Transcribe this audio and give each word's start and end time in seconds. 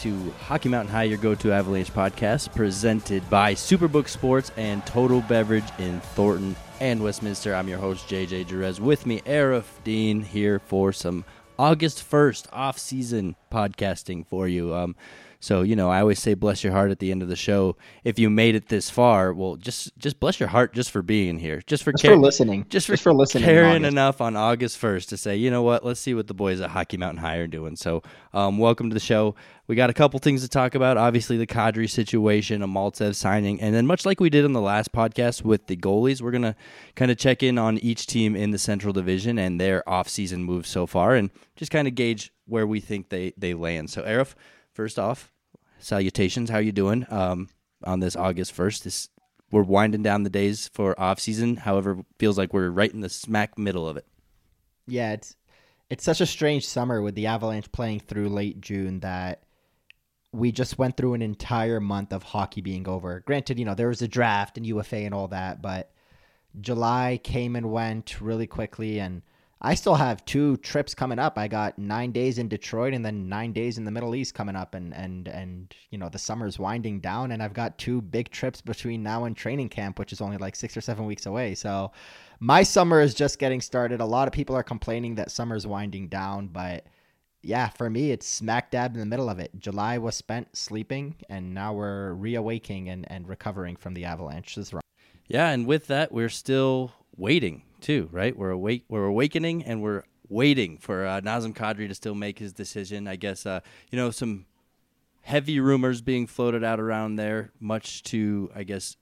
to 0.00 0.32
Hockey 0.40 0.70
Mountain 0.70 0.90
High, 0.90 1.02
your 1.02 1.18
go 1.18 1.34
to 1.34 1.52
Avalanche 1.52 1.92
podcast, 1.92 2.54
presented 2.54 3.28
by 3.28 3.54
Superbook 3.54 4.08
Sports 4.08 4.50
and 4.56 4.84
Total 4.86 5.20
Beverage 5.20 5.64
in 5.78 6.00
Thornton 6.00 6.56
and 6.80 7.02
Westminster. 7.02 7.54
I'm 7.54 7.68
your 7.68 7.78
host, 7.78 8.08
JJ 8.08 8.46
Jerez. 8.46 8.80
With 8.80 9.04
me, 9.04 9.20
Aarif 9.26 9.64
Deen, 9.84 10.22
here 10.22 10.58
for 10.58 10.94
some 10.94 11.26
August 11.58 12.02
1st 12.10 12.46
off 12.50 12.78
season 12.78 13.36
podcasting 13.52 14.26
for 14.26 14.48
you. 14.48 14.74
Um, 14.74 14.96
so 15.40 15.62
you 15.62 15.74
know, 15.74 15.90
I 15.90 16.00
always 16.00 16.20
say 16.20 16.34
bless 16.34 16.62
your 16.62 16.72
heart 16.72 16.90
at 16.90 16.98
the 16.98 17.10
end 17.10 17.22
of 17.22 17.28
the 17.28 17.36
show. 17.36 17.76
If 18.04 18.18
you 18.18 18.28
made 18.28 18.54
it 18.54 18.68
this 18.68 18.90
far, 18.90 19.32
well, 19.32 19.56
just 19.56 19.96
just 19.98 20.20
bless 20.20 20.38
your 20.38 20.50
heart 20.50 20.74
just 20.74 20.90
for 20.90 21.02
being 21.02 21.38
here, 21.38 21.62
just 21.66 21.82
for, 21.82 21.92
just 21.92 22.04
car- 22.04 22.12
for 22.12 22.18
listening, 22.18 22.66
just 22.68 22.86
for, 22.86 22.92
just 22.92 23.02
for 23.02 23.14
listening, 23.14 23.44
caring 23.44 23.84
enough 23.84 24.20
on 24.20 24.36
August 24.36 24.76
first 24.78 25.08
to 25.08 25.16
say, 25.16 25.36
you 25.36 25.50
know 25.50 25.62
what, 25.62 25.84
let's 25.84 25.98
see 25.98 26.14
what 26.14 26.26
the 26.26 26.34
boys 26.34 26.60
at 26.60 26.70
Hockey 26.70 26.98
Mountain 26.98 27.22
High 27.22 27.36
are 27.36 27.46
doing. 27.46 27.74
So, 27.74 28.02
um, 28.34 28.58
welcome 28.58 28.90
to 28.90 28.94
the 28.94 29.00
show. 29.00 29.34
We 29.66 29.76
got 29.76 29.88
a 29.88 29.94
couple 29.94 30.18
things 30.18 30.42
to 30.42 30.48
talk 30.48 30.74
about. 30.74 30.96
Obviously, 30.96 31.36
the 31.36 31.46
Kadri 31.46 31.88
situation, 31.88 32.62
a 32.62 32.68
Maltsev 32.68 33.14
signing, 33.14 33.60
and 33.60 33.74
then 33.74 33.86
much 33.86 34.04
like 34.04 34.20
we 34.20 34.28
did 34.28 34.44
in 34.44 34.52
the 34.52 34.60
last 34.60 34.92
podcast 34.92 35.42
with 35.42 35.68
the 35.68 35.76
goalies, 35.76 36.20
we're 36.20 36.32
gonna 36.32 36.56
kind 36.96 37.10
of 37.10 37.16
check 37.16 37.42
in 37.42 37.56
on 37.56 37.78
each 37.78 38.06
team 38.06 38.36
in 38.36 38.50
the 38.50 38.58
Central 38.58 38.92
Division 38.92 39.38
and 39.38 39.60
their 39.60 39.88
off-season 39.88 40.44
moves 40.44 40.68
so 40.68 40.86
far, 40.86 41.14
and 41.14 41.30
just 41.56 41.70
kind 41.70 41.88
of 41.88 41.94
gauge 41.94 42.32
where 42.46 42.66
we 42.66 42.80
think 42.80 43.08
they 43.08 43.32
they 43.38 43.54
land. 43.54 43.88
So, 43.90 44.02
Aarif 44.02 44.34
first 44.72 44.98
off, 44.98 45.32
salutations. 45.78 46.50
How 46.50 46.58
you 46.58 46.72
doing 46.72 47.06
um, 47.10 47.48
on 47.84 48.00
this 48.00 48.16
August 48.16 48.52
first? 48.52 48.84
This 48.84 49.08
we're 49.50 49.62
winding 49.62 50.02
down 50.02 50.22
the 50.22 50.30
days 50.30 50.68
for 50.72 50.98
off 51.00 51.18
season. 51.18 51.56
However, 51.56 51.98
feels 52.18 52.38
like 52.38 52.52
we're 52.52 52.70
right 52.70 52.92
in 52.92 53.00
the 53.00 53.08
smack 53.08 53.58
middle 53.58 53.88
of 53.88 53.96
it. 53.96 54.06
Yeah, 54.86 55.12
it's 55.12 55.36
it's 55.88 56.04
such 56.04 56.20
a 56.20 56.26
strange 56.26 56.66
summer 56.66 57.02
with 57.02 57.14
the 57.14 57.26
Avalanche 57.26 57.70
playing 57.72 58.00
through 58.00 58.28
late 58.28 58.60
June 58.60 59.00
that 59.00 59.42
we 60.32 60.52
just 60.52 60.78
went 60.78 60.96
through 60.96 61.14
an 61.14 61.22
entire 61.22 61.80
month 61.80 62.12
of 62.12 62.22
hockey 62.22 62.60
being 62.60 62.86
over. 62.88 63.20
Granted, 63.20 63.58
you 63.58 63.64
know 63.64 63.74
there 63.74 63.88
was 63.88 64.02
a 64.02 64.08
draft 64.08 64.56
and 64.56 64.66
UFA 64.66 64.98
and 64.98 65.14
all 65.14 65.28
that, 65.28 65.60
but 65.60 65.92
July 66.60 67.20
came 67.22 67.56
and 67.56 67.72
went 67.72 68.20
really 68.20 68.46
quickly, 68.46 69.00
and 69.00 69.22
I 69.62 69.74
still 69.74 69.94
have 69.94 70.24
two 70.24 70.56
trips 70.58 70.94
coming 70.94 71.18
up. 71.18 71.36
I 71.36 71.46
got 71.46 71.78
nine 71.78 72.12
days 72.12 72.38
in 72.38 72.48
Detroit 72.48 72.94
and 72.94 73.04
then 73.04 73.28
nine 73.28 73.52
days 73.52 73.76
in 73.76 73.84
the 73.84 73.90
Middle 73.90 74.14
East 74.14 74.34
coming 74.34 74.56
up, 74.56 74.74
and 74.74 74.94
and 74.94 75.28
and 75.28 75.74
you 75.90 75.98
know 75.98 76.08
the 76.08 76.18
summer's 76.18 76.58
winding 76.58 77.00
down, 77.00 77.32
and 77.32 77.42
I've 77.42 77.52
got 77.52 77.76
two 77.76 78.00
big 78.00 78.30
trips 78.30 78.62
between 78.62 79.02
now 79.02 79.24
and 79.24 79.36
training 79.36 79.68
camp, 79.68 79.98
which 79.98 80.12
is 80.14 80.22
only 80.22 80.38
like 80.38 80.56
six 80.56 80.76
or 80.76 80.80
seven 80.80 81.04
weeks 81.04 81.26
away. 81.26 81.54
So 81.54 81.92
my 82.38 82.62
summer 82.62 83.02
is 83.02 83.12
just 83.12 83.38
getting 83.38 83.60
started. 83.60 84.00
A 84.00 84.06
lot 84.06 84.28
of 84.28 84.32
people 84.32 84.56
are 84.56 84.62
complaining 84.62 85.16
that 85.16 85.30
summer's 85.30 85.66
winding 85.66 86.08
down, 86.08 86.48
but 86.48 86.86
yeah, 87.42 87.68
for 87.68 87.90
me, 87.90 88.12
it's 88.12 88.26
smack 88.26 88.70
dab 88.70 88.94
in 88.94 89.00
the 89.00 89.06
middle 89.06 89.28
of 89.28 89.40
it. 89.40 89.50
July 89.58 89.98
was 89.98 90.16
spent 90.16 90.56
sleeping, 90.56 91.16
and 91.28 91.52
now 91.52 91.74
we're 91.74 92.14
reawaking 92.14 92.88
and 92.88 93.04
and 93.10 93.28
recovering 93.28 93.76
from 93.76 93.92
the 93.92 94.06
avalanche. 94.06 94.58
Yeah, 95.28 95.50
and 95.50 95.66
with 95.66 95.86
that, 95.88 96.12
we're 96.12 96.30
still 96.30 96.92
waiting 97.18 97.62
too, 97.80 98.08
right? 98.12 98.36
We're 98.36 98.50
awake, 98.50 98.84
we're 98.88 99.06
awakening, 99.06 99.64
and 99.64 99.82
we're 99.82 100.04
waiting 100.28 100.78
for 100.78 101.06
uh, 101.06 101.20
Nazem 101.20 101.54
Kadri 101.54 101.88
to 101.88 101.94
still 101.94 102.14
make 102.14 102.38
his 102.38 102.52
decision. 102.52 103.08
I 103.08 103.16
guess 103.16 103.46
uh, 103.46 103.60
you 103.90 103.98
know 103.98 104.10
some 104.10 104.46
heavy 105.22 105.60
rumors 105.60 106.00
being 106.00 106.26
floated 106.26 106.64
out 106.64 106.80
around 106.80 107.16
there, 107.16 107.50
much 107.60 108.02
to 108.04 108.50
I 108.54 108.62
guess 108.62 108.96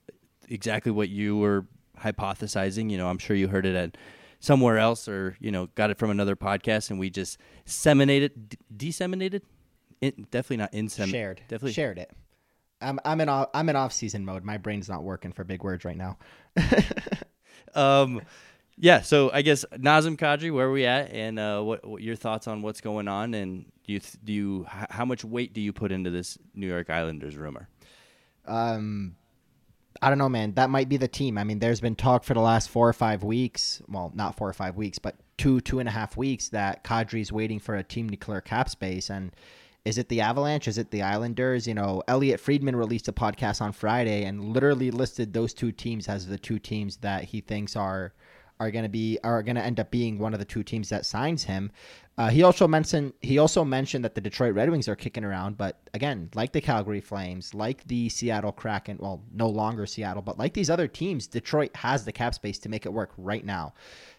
exactly 0.47 0.91
what 0.91 1.09
you 1.09 1.37
were 1.37 1.65
hypothesizing. 1.99 2.89
You 2.89 2.97
know, 2.97 3.09
I'm 3.09 3.17
sure 3.17 3.35
you 3.35 3.47
heard 3.47 3.65
it 3.65 3.75
at 3.75 3.97
somewhere 4.39 4.77
else, 4.77 5.07
or 5.07 5.35
you 5.39 5.51
know, 5.51 5.67
got 5.75 5.89
it 5.89 5.97
from 5.97 6.09
another 6.09 6.35
podcast, 6.35 6.89
and 6.89 6.99
we 6.99 7.09
just 7.09 7.37
disseminated, 7.65 8.49
d- 8.49 8.57
disseminated. 8.75 9.43
In, 10.01 10.27
definitely 10.31 10.57
not 10.57 10.71
inseminated. 10.71 11.11
Shared. 11.11 11.41
Definitely 11.49 11.73
shared 11.73 11.97
it. 11.97 12.11
I'm 12.81 12.99
I'm 13.03 13.19
in 13.21 13.29
off, 13.29 13.49
I'm 13.53 13.69
in 13.69 13.75
off 13.75 13.93
season 13.93 14.25
mode. 14.25 14.43
My 14.43 14.57
brain's 14.57 14.89
not 14.89 15.03
working 15.03 15.31
for 15.33 15.43
big 15.43 15.63
words 15.63 15.83
right 15.85 15.97
now. 15.97 16.17
um, 17.75 18.21
yeah, 18.81 19.01
so 19.01 19.29
I 19.33 19.41
guess 19.41 19.65
Nazem 19.73 20.17
Kadri, 20.17 20.53
where 20.53 20.67
are 20.67 20.71
we 20.71 20.85
at, 20.85 21.11
and 21.11 21.37
uh, 21.37 21.61
what, 21.61 21.85
what, 21.85 22.01
your 22.01 22.15
thoughts 22.15 22.47
on 22.47 22.61
what's 22.61 22.79
going 22.79 23.09
on, 23.09 23.33
and 23.33 23.65
do 23.85 23.93
you 23.93 23.99
do 24.23 24.33
you 24.33 24.65
how 24.69 25.03
much 25.03 25.25
weight 25.25 25.53
do 25.53 25.59
you 25.59 25.73
put 25.73 25.91
into 25.91 26.09
this 26.09 26.37
New 26.55 26.67
York 26.67 26.89
Islanders 26.89 27.35
rumor? 27.35 27.67
Um, 28.45 29.17
I 30.01 30.07
don't 30.07 30.17
know, 30.17 30.29
man. 30.29 30.53
That 30.53 30.69
might 30.69 30.87
be 30.87 30.95
the 30.95 31.09
team. 31.09 31.37
I 31.37 31.43
mean, 31.43 31.59
there's 31.59 31.81
been 31.81 31.95
talk 31.95 32.23
for 32.23 32.33
the 32.33 32.39
last 32.39 32.69
four 32.69 32.87
or 32.87 32.93
five 32.93 33.21
weeks. 33.21 33.81
Well, 33.89 34.13
not 34.15 34.37
four 34.37 34.47
or 34.47 34.53
five 34.53 34.77
weeks, 34.77 34.97
but 34.97 35.15
two 35.37 35.59
two 35.59 35.79
and 35.79 35.89
a 35.89 35.91
half 35.91 36.15
weeks 36.15 36.47
that 36.49 36.85
Kadri's 36.85 37.33
waiting 37.33 37.59
for 37.59 37.75
a 37.75 37.83
team 37.83 38.09
to 38.09 38.15
clear 38.15 38.39
cap 38.39 38.69
space, 38.69 39.09
and 39.09 39.31
is 39.83 39.97
it 39.97 40.07
the 40.07 40.21
Avalanche? 40.21 40.69
Is 40.69 40.77
it 40.77 40.91
the 40.91 41.01
Islanders? 41.01 41.67
You 41.67 41.73
know, 41.73 42.01
Elliotte 42.07 42.39
Friedman 42.39 42.77
released 42.77 43.09
a 43.09 43.13
podcast 43.13 43.61
on 43.61 43.73
Friday 43.73 44.23
and 44.23 44.53
literally 44.53 44.89
listed 44.89 45.33
those 45.33 45.53
two 45.53 45.73
teams 45.73 46.07
as 46.07 46.27
the 46.27 46.37
two 46.37 46.59
teams 46.59 46.97
that 46.97 47.25
he 47.25 47.41
thinks 47.41 47.75
are 47.75 48.13
are 48.59 48.71
going 48.71 48.83
to 48.83 48.89
be 48.89 49.17
are 49.23 49.41
going 49.41 49.55
to 49.55 49.63
end 49.63 49.79
up 49.79 49.89
being 49.89 50.17
one 50.17 50.33
of 50.33 50.39
the 50.39 50.45
two 50.45 50.63
teams 50.63 50.89
that 50.89 51.05
signs 51.05 51.43
him. 51.43 51.71
Uh, 52.17 52.29
he 52.29 52.43
also 52.43 52.67
mentioned 52.67 53.13
he 53.21 53.37
also 53.37 53.63
mentioned 53.63 54.03
that 54.03 54.13
the 54.13 54.21
Detroit 54.21 54.53
Red 54.53 54.69
Wings 54.69 54.87
are 54.89 54.95
kicking 54.95 55.23
around, 55.23 55.57
but 55.57 55.79
again, 55.93 56.29
like 56.35 56.51
the 56.51 56.59
Calgary 56.59 56.99
Flames, 56.99 57.53
like 57.53 57.87
the 57.87 58.09
Seattle 58.09 58.51
Kraken, 58.51 58.97
well, 58.99 59.23
no 59.33 59.47
longer 59.47 59.85
Seattle, 59.85 60.21
but 60.21 60.37
like 60.37 60.53
these 60.53 60.69
other 60.69 60.87
teams, 60.87 61.27
Detroit 61.27 61.73
has 61.75 62.03
the 62.03 62.11
cap 62.11 62.33
space 62.33 62.59
to 62.59 62.69
make 62.69 62.85
it 62.85 62.91
work 62.91 63.11
right 63.17 63.45
now. 63.45 63.73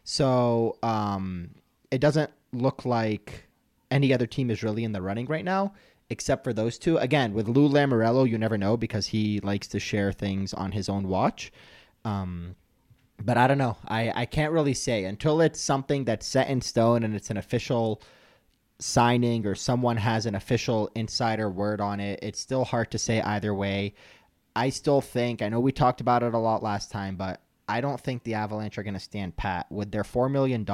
So 0.04 0.78
um, 0.82 1.50
it 1.90 2.00
doesn't 2.00 2.30
look 2.52 2.84
like 2.84 3.46
any 3.90 4.14
other 4.14 4.26
team 4.26 4.50
is 4.50 4.62
really 4.62 4.84
in 4.84 4.92
the 4.92 5.02
running 5.02 5.26
right 5.26 5.44
now, 5.44 5.74
except 6.08 6.44
for 6.44 6.54
those 6.54 6.78
two. 6.78 6.96
Again, 6.96 7.34
with 7.34 7.48
Lou 7.48 7.68
Lamoriello, 7.68 8.28
you 8.28 8.38
never 8.38 8.56
know 8.56 8.78
because 8.78 9.08
he 9.08 9.40
likes 9.40 9.68
to 9.68 9.78
share 9.78 10.12
things 10.12 10.54
on 10.54 10.72
his 10.72 10.88
own 10.88 11.06
watch. 11.06 11.52
Um, 12.06 12.56
but 13.24 13.36
I 13.36 13.46
don't 13.46 13.58
know. 13.58 13.76
I, 13.86 14.12
I 14.14 14.26
can't 14.26 14.52
really 14.52 14.74
say 14.74 15.04
until 15.04 15.40
it's 15.40 15.60
something 15.60 16.04
that's 16.04 16.26
set 16.26 16.48
in 16.48 16.60
stone 16.60 17.02
and 17.02 17.14
it's 17.14 17.30
an 17.30 17.36
official 17.36 18.02
signing 18.78 19.46
or 19.46 19.54
someone 19.54 19.98
has 19.98 20.26
an 20.26 20.34
official 20.34 20.90
insider 20.94 21.50
word 21.50 21.80
on 21.80 22.00
it. 22.00 22.18
It's 22.22 22.40
still 22.40 22.64
hard 22.64 22.90
to 22.92 22.98
say 22.98 23.20
either 23.20 23.54
way. 23.54 23.94
I 24.56 24.70
still 24.70 25.00
think, 25.00 25.42
I 25.42 25.48
know 25.48 25.60
we 25.60 25.72
talked 25.72 26.00
about 26.00 26.22
it 26.22 26.34
a 26.34 26.38
lot 26.38 26.62
last 26.62 26.90
time, 26.90 27.16
but 27.16 27.40
I 27.68 27.80
don't 27.80 28.00
think 28.00 28.24
the 28.24 28.34
Avalanche 28.34 28.78
are 28.78 28.82
going 28.82 28.94
to 28.94 29.00
stand 29.00 29.36
pat. 29.36 29.70
With 29.70 29.92
their 29.92 30.02
$4 30.02 30.30
million, 30.30 30.64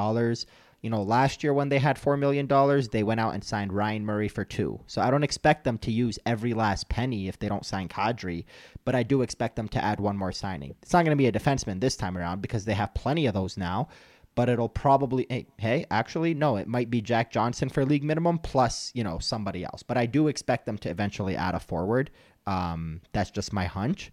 you 0.83 0.91
know, 0.91 1.03
last 1.03 1.43
year 1.43 1.53
when 1.53 1.69
they 1.69 1.79
had 1.79 1.97
$4 1.97 2.19
million, 2.19 2.47
they 2.93 3.03
went 3.03 3.21
out 3.21 3.35
and 3.35 3.43
signed 3.43 3.73
Ryan 3.73 4.05
Murray 4.05 4.29
for 4.29 4.45
two. 4.45 4.81
So 4.87 5.01
I 5.01 5.11
don't 5.11 5.25
expect 5.25 5.65
them 5.65 5.79
to 5.79 5.91
use 5.91 6.19
every 6.27 6.55
last 6.55 6.89
penny 6.89 7.29
if 7.29 7.39
they 7.39 7.49
don't 7.49 7.67
sign 7.67 7.89
Kadri, 7.89 8.45
but 8.85 8.95
I 8.95 9.03
do 9.03 9.23
expect 9.23 9.57
them 9.57 9.69
to 9.69 9.85
add 9.85 10.01
one 10.01 10.17
more 10.17 10.33
signing. 10.33 10.75
It's 10.83 10.93
not 10.93 11.05
going 11.05 11.17
to 11.17 11.21
be 11.21 11.27
a 11.27 11.33
defenseman 11.33 11.81
this 11.81 11.97
time 11.97 12.17
around 12.17 12.43
because 12.43 12.65
they 12.65 12.75
have 12.75 12.95
plenty 12.95 13.27
of 13.27 13.35
those 13.35 13.57
now, 13.57 13.89
but 14.35 14.49
it'll 14.49 14.69
probably, 14.69 15.27
hey, 15.29 15.47
hey, 15.59 15.87
actually, 15.91 16.35
no, 16.35 16.57
it 16.57 16.69
might 16.69 16.91
be 16.91 17.01
Jack 17.01 17.33
Johnson 17.33 17.69
for 17.69 17.85
league 17.85 18.05
minimum 18.05 18.39
plus, 18.39 18.93
you 18.95 19.03
know, 19.03 19.19
somebody 19.19 19.65
else. 19.65 19.83
But 19.83 19.97
I 19.97 20.07
do 20.07 20.29
expect 20.29 20.67
them 20.67 20.79
to 20.79 20.91
eventually 20.91 21.37
add 21.37 21.55
a 21.55 21.61
forward. 21.61 22.11
Um, 22.47 23.01
that's 23.13 23.31
just 23.31 23.53
my 23.53 23.65
hunch. 23.65 24.13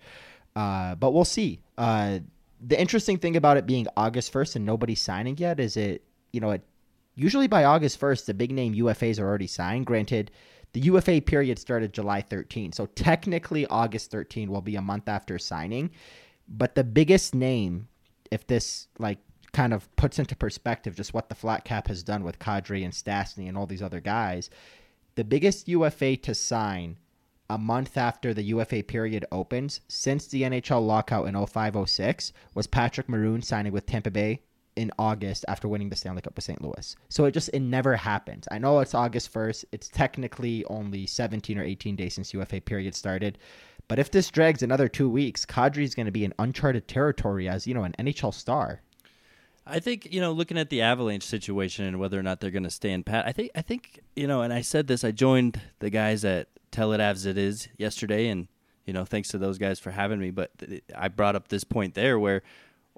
Uh, 0.56 0.96
but 0.96 1.12
we'll 1.12 1.26
see. 1.26 1.60
Uh, 1.78 2.20
the 2.66 2.80
interesting 2.80 3.18
thing 3.18 3.36
about 3.36 3.58
it 3.58 3.66
being 3.66 3.88
August 3.98 4.32
1st 4.32 4.56
and 4.58 4.66
nobody 4.66 4.96
signing 4.96 5.38
yet 5.38 5.60
is 5.60 5.76
it 5.76 6.04
you 6.34 6.42
know, 6.42 6.58
usually 7.16 7.48
by 7.48 7.64
August 7.64 8.02
1st, 8.02 8.26
the 8.26 8.34
big 8.34 8.52
name 8.52 8.74
UFAs 8.74 9.20
are 9.20 9.28
already 9.28 9.48
signed. 9.48 9.86
Granted, 9.86 10.32
the 10.74 10.82
UFA 10.82 11.22
period 11.22 11.60
started 11.60 11.94
July 11.94 12.22
13. 12.22 12.74
So 12.74 12.88
technically, 12.88 13.66
August 13.68 14.12
13 14.12 14.50
will 14.50 14.62
be 14.62 14.76
a 14.76 14.82
month 14.82 15.08
after 15.08 15.38
signing. 15.38 15.92
But 16.48 16.76
the 16.76 16.84
biggest 16.84 17.34
name, 17.34 17.88
if 18.32 18.46
this 18.48 18.88
like 18.98 19.20
kind 19.54 19.74
of 19.74 19.96
puts 19.96 20.18
into 20.18 20.36
perspective 20.36 20.96
just 20.96 21.14
what 21.14 21.30
the 21.30 21.36
flat 21.36 21.64
cap 21.64 21.88
has 21.88 22.02
done 22.02 22.24
with 22.24 22.40
Kadri 22.40 22.84
and 22.84 22.92
Stastny 22.92 23.48
and 23.48 23.56
all 23.56 23.68
these 23.68 23.84
other 23.84 24.02
guys, 24.02 24.50
the 25.16 25.24
biggest 25.24 25.68
UFA 25.68 26.18
to 26.18 26.34
sign 26.34 26.98
a 27.50 27.58
month 27.60 27.96
after 27.98 28.34
the 28.34 28.44
UFA 28.44 28.82
period 28.82 29.26
opens 29.32 29.82
since 29.88 30.26
the 30.26 30.42
NHL 30.42 30.84
lockout 30.86 31.28
in 31.28 31.36
0506 31.36 32.34
was 32.56 32.66
Patrick 32.66 33.08
Maroon 33.08 33.44
signing 33.44 33.72
with 33.72 33.86
Tampa 33.86 34.10
Bay 34.10 34.42
in 34.76 34.92
August 34.98 35.46
after 35.48 35.68
winning 35.68 35.90
the 35.90 35.96
Stanley 35.96 36.22
Cup 36.22 36.36
with 36.36 36.46
St. 36.46 36.62
Louis. 36.62 36.96
So 37.10 37.26
it 37.26 37.32
just 37.32 37.50
it 37.50 37.62
never 37.62 37.96
happens. 37.96 38.48
I 38.52 38.58
know 38.58 38.80
it's 38.80 38.96
August 38.96 39.34
1st. 39.34 39.66
It's 39.72 39.90
technically 39.90 40.66
only 40.66 41.06
17 41.06 41.58
or 41.58 41.64
18 41.64 41.96
days 41.96 42.14
since 42.14 42.34
UFA 42.34 42.62
period 42.62 42.96
started. 42.96 43.38
But 43.88 44.00
if 44.00 44.12
this 44.12 44.32
drags 44.32 44.64
another 44.64 44.88
2 44.88 45.10
weeks, 45.10 45.46
Kadri 45.46 45.84
is 45.84 45.94
going 45.94 46.06
to 46.06 46.12
be 46.12 46.24
in 46.24 46.34
uncharted 46.40 46.88
territory 46.88 47.50
as, 47.50 47.68
you 47.68 47.74
know, 47.74 47.84
an 47.84 47.94
NHL 48.00 48.34
star. 48.34 48.82
I 49.66 49.80
think 49.80 50.12
you 50.12 50.20
know, 50.20 50.32
looking 50.32 50.58
at 50.58 50.70
the 50.70 50.82
Avalanche 50.82 51.24
situation 51.24 51.86
and 51.86 52.00
whether 52.00 52.20
or 52.20 52.24
not 52.24 52.42
they're 52.42 52.52
going 52.52 52.64
to 52.64 52.70
stand 52.70 53.06
pat. 53.06 53.26
I 53.26 53.32
think 53.32 53.52
I 53.56 53.62
think 53.62 54.02
you 54.16 54.28
know, 54.28 54.42
and 54.42 54.52
I 54.52 54.62
said 54.62 54.88
this. 54.88 55.04
I 55.04 55.12
joined 55.12 55.60
the 55.80 55.90
guys 55.90 56.26
at 56.26 56.50
Tell 56.72 56.92
It 56.92 57.00
Avs 57.00 57.26
It 57.26 57.38
Is 57.38 57.70
yesterday, 57.78 58.28
and 58.28 58.48
you 58.86 58.94
know, 58.94 59.06
thanks 59.06 59.30
to 59.30 59.38
those 59.38 59.58
guys 59.58 59.80
for 59.80 59.92
having 59.92 60.20
me. 60.20 60.32
But 60.32 60.52
I 60.96 61.08
brought 61.08 61.36
up 61.36 61.48
this 61.48 61.64
point 61.64 61.94
there 61.94 62.20
where 62.20 62.42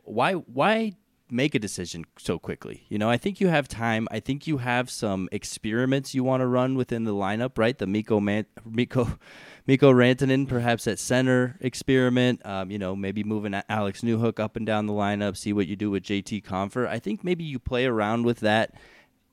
why 0.04 0.33
why 0.33 0.94
make 1.30 1.56
a 1.56 1.60
decision 1.60 2.06
so 2.18 2.38
quickly. 2.38 2.86
You 2.89 2.98
know, 2.98 3.10
I 3.10 3.18
think 3.18 3.39
you 3.39 3.48
have 3.48 3.68
time. 3.68 4.07
I 4.12 4.19
think 4.19 4.45
you 4.45 4.57
have 4.57 4.89
some 4.89 5.27
experiments 5.31 6.13
you 6.13 6.24
want 6.24 6.42
to 6.42 6.48
run 6.48 6.75
within 6.75 7.04
the 7.04 7.13
lineup, 7.13 7.57
right? 7.57 7.77
The 7.77 7.88
Miko 7.88 8.19
Man- 8.19 8.45
Miko 8.66 9.18
Mikko 9.68 9.92
Rantanen 9.92 10.48
perhaps 10.48 10.86
at 10.88 11.00
center 11.00 11.57
experiment. 11.60 12.45
Um, 12.45 12.69
you 12.69 12.77
know, 12.77 12.95
maybe 12.95 13.24
moving 13.24 13.60
Alex 13.68 14.01
Newhook 14.01 14.39
up 14.39 14.56
and 14.56 14.66
down 14.66 14.86
the 14.86 14.94
lineup. 14.94 15.36
See 15.36 15.54
what 15.54 15.68
you 15.68 15.75
do 15.75 15.89
with 15.89 16.04
JT 16.04 16.44
Compher. 16.44 16.88
I 16.88 17.00
think 17.00 17.24
maybe 17.24 17.44
you 17.44 17.57
play 17.57 17.86
around 17.86 18.25
with 18.25 18.42
that 18.42 18.75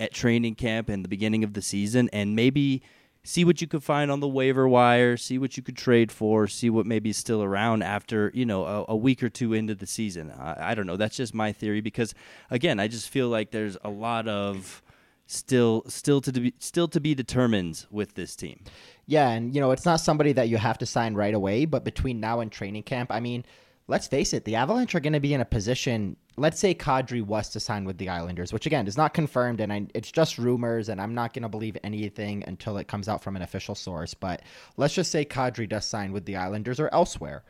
at 0.00 0.14
training 0.14 0.54
camp 0.54 0.88
and 0.88 1.04
the 1.04 1.08
beginning 1.08 1.44
of 1.44 1.52
the 1.52 1.62
season, 1.62 2.08
and 2.12 2.34
maybe 2.34 2.82
see 3.24 3.44
what 3.44 3.60
you 3.60 3.66
could 3.66 3.84
find 3.84 4.10
on 4.10 4.20
the 4.20 4.28
waiver 4.28 4.68
wire, 4.68 5.16
see 5.16 5.38
what 5.38 5.56
you 5.56 5.62
could 5.62 5.76
trade 5.76 6.10
for, 6.10 6.46
see 6.48 6.70
what 6.70 6.86
maybe 6.86 7.10
is 7.10 7.16
still 7.16 7.42
around 7.42 7.82
after 7.82 8.30
you 8.34 8.44
know 8.44 8.64
a, 8.64 8.84
a 8.88 8.96
week 8.96 9.22
or 9.22 9.28
two 9.28 9.52
into 9.52 9.74
the 9.74 9.86
season. 9.86 10.30
I, 10.30 10.70
I, 10.70 10.74
don't 10.74 10.86
know. 10.86 10.96
That's 10.96 11.16
just 11.16 11.34
my 11.34 11.52
theory 11.52 11.80
because 11.80 12.14
again, 12.50 12.80
I 12.80 12.88
just 12.88 13.08
feel 13.08 13.28
like 13.28 13.50
there's 13.50 13.76
a 13.84 13.90
lot 13.90 14.28
of 14.28 14.82
still 15.26 15.84
still 15.86 16.20
to 16.20 16.32
be 16.32 16.54
still 16.58 16.88
to 16.88 17.00
be 17.00 17.14
determined 17.14 17.86
with 17.90 18.14
this 18.14 18.34
team. 18.36 18.60
Yeah, 19.06 19.30
and 19.30 19.54
you 19.54 19.60
know 19.60 19.70
it's 19.70 19.86
not 19.86 20.00
somebody 20.00 20.32
that 20.32 20.48
you 20.48 20.56
have 20.56 20.78
to 20.78 20.86
sign 20.86 21.14
right 21.14 21.34
away, 21.34 21.64
but 21.64 21.84
between 21.84 22.20
now 22.20 22.40
and 22.40 22.50
training 22.50 22.82
camp, 22.82 23.12
I 23.12 23.20
mean 23.20 23.44
let's 23.88 24.06
face 24.06 24.32
it, 24.32 24.44
the 24.44 24.56
Avalanche 24.56 24.94
are 24.94 25.00
going 25.00 25.12
to 25.12 25.20
be 25.20 25.34
in 25.34 25.40
a 25.40 25.44
position. 25.44 26.16
Let's 26.36 26.58
say 26.58 26.74
Kadri 26.74 27.24
was 27.24 27.48
to 27.50 27.60
sign 27.60 27.84
with 27.84 27.98
the 27.98 28.08
Islanders, 28.08 28.52
which 28.52 28.66
again 28.66 28.86
is 28.86 28.96
not 28.96 29.14
confirmed, 29.14 29.60
and 29.60 29.72
I, 29.72 29.86
it's 29.94 30.12
just 30.12 30.38
rumors, 30.38 30.88
and 30.88 31.00
I'm 31.00 31.14
not 31.14 31.34
going 31.34 31.42
to 31.42 31.48
believe 31.48 31.76
anything 31.82 32.44
until 32.46 32.78
it 32.78 32.88
comes 32.88 33.08
out 33.08 33.22
from 33.22 33.36
an 33.36 33.42
official 33.42 33.74
source. 33.74 34.14
But 34.14 34.42
let's 34.76 34.94
just 34.94 35.10
say 35.10 35.24
Kadri 35.24 35.68
does 35.68 35.84
sign 35.84 36.12
with 36.12 36.24
the 36.24 36.36
Islanders 36.36 36.80
or 36.80 36.88
elsewhere. 36.92 37.44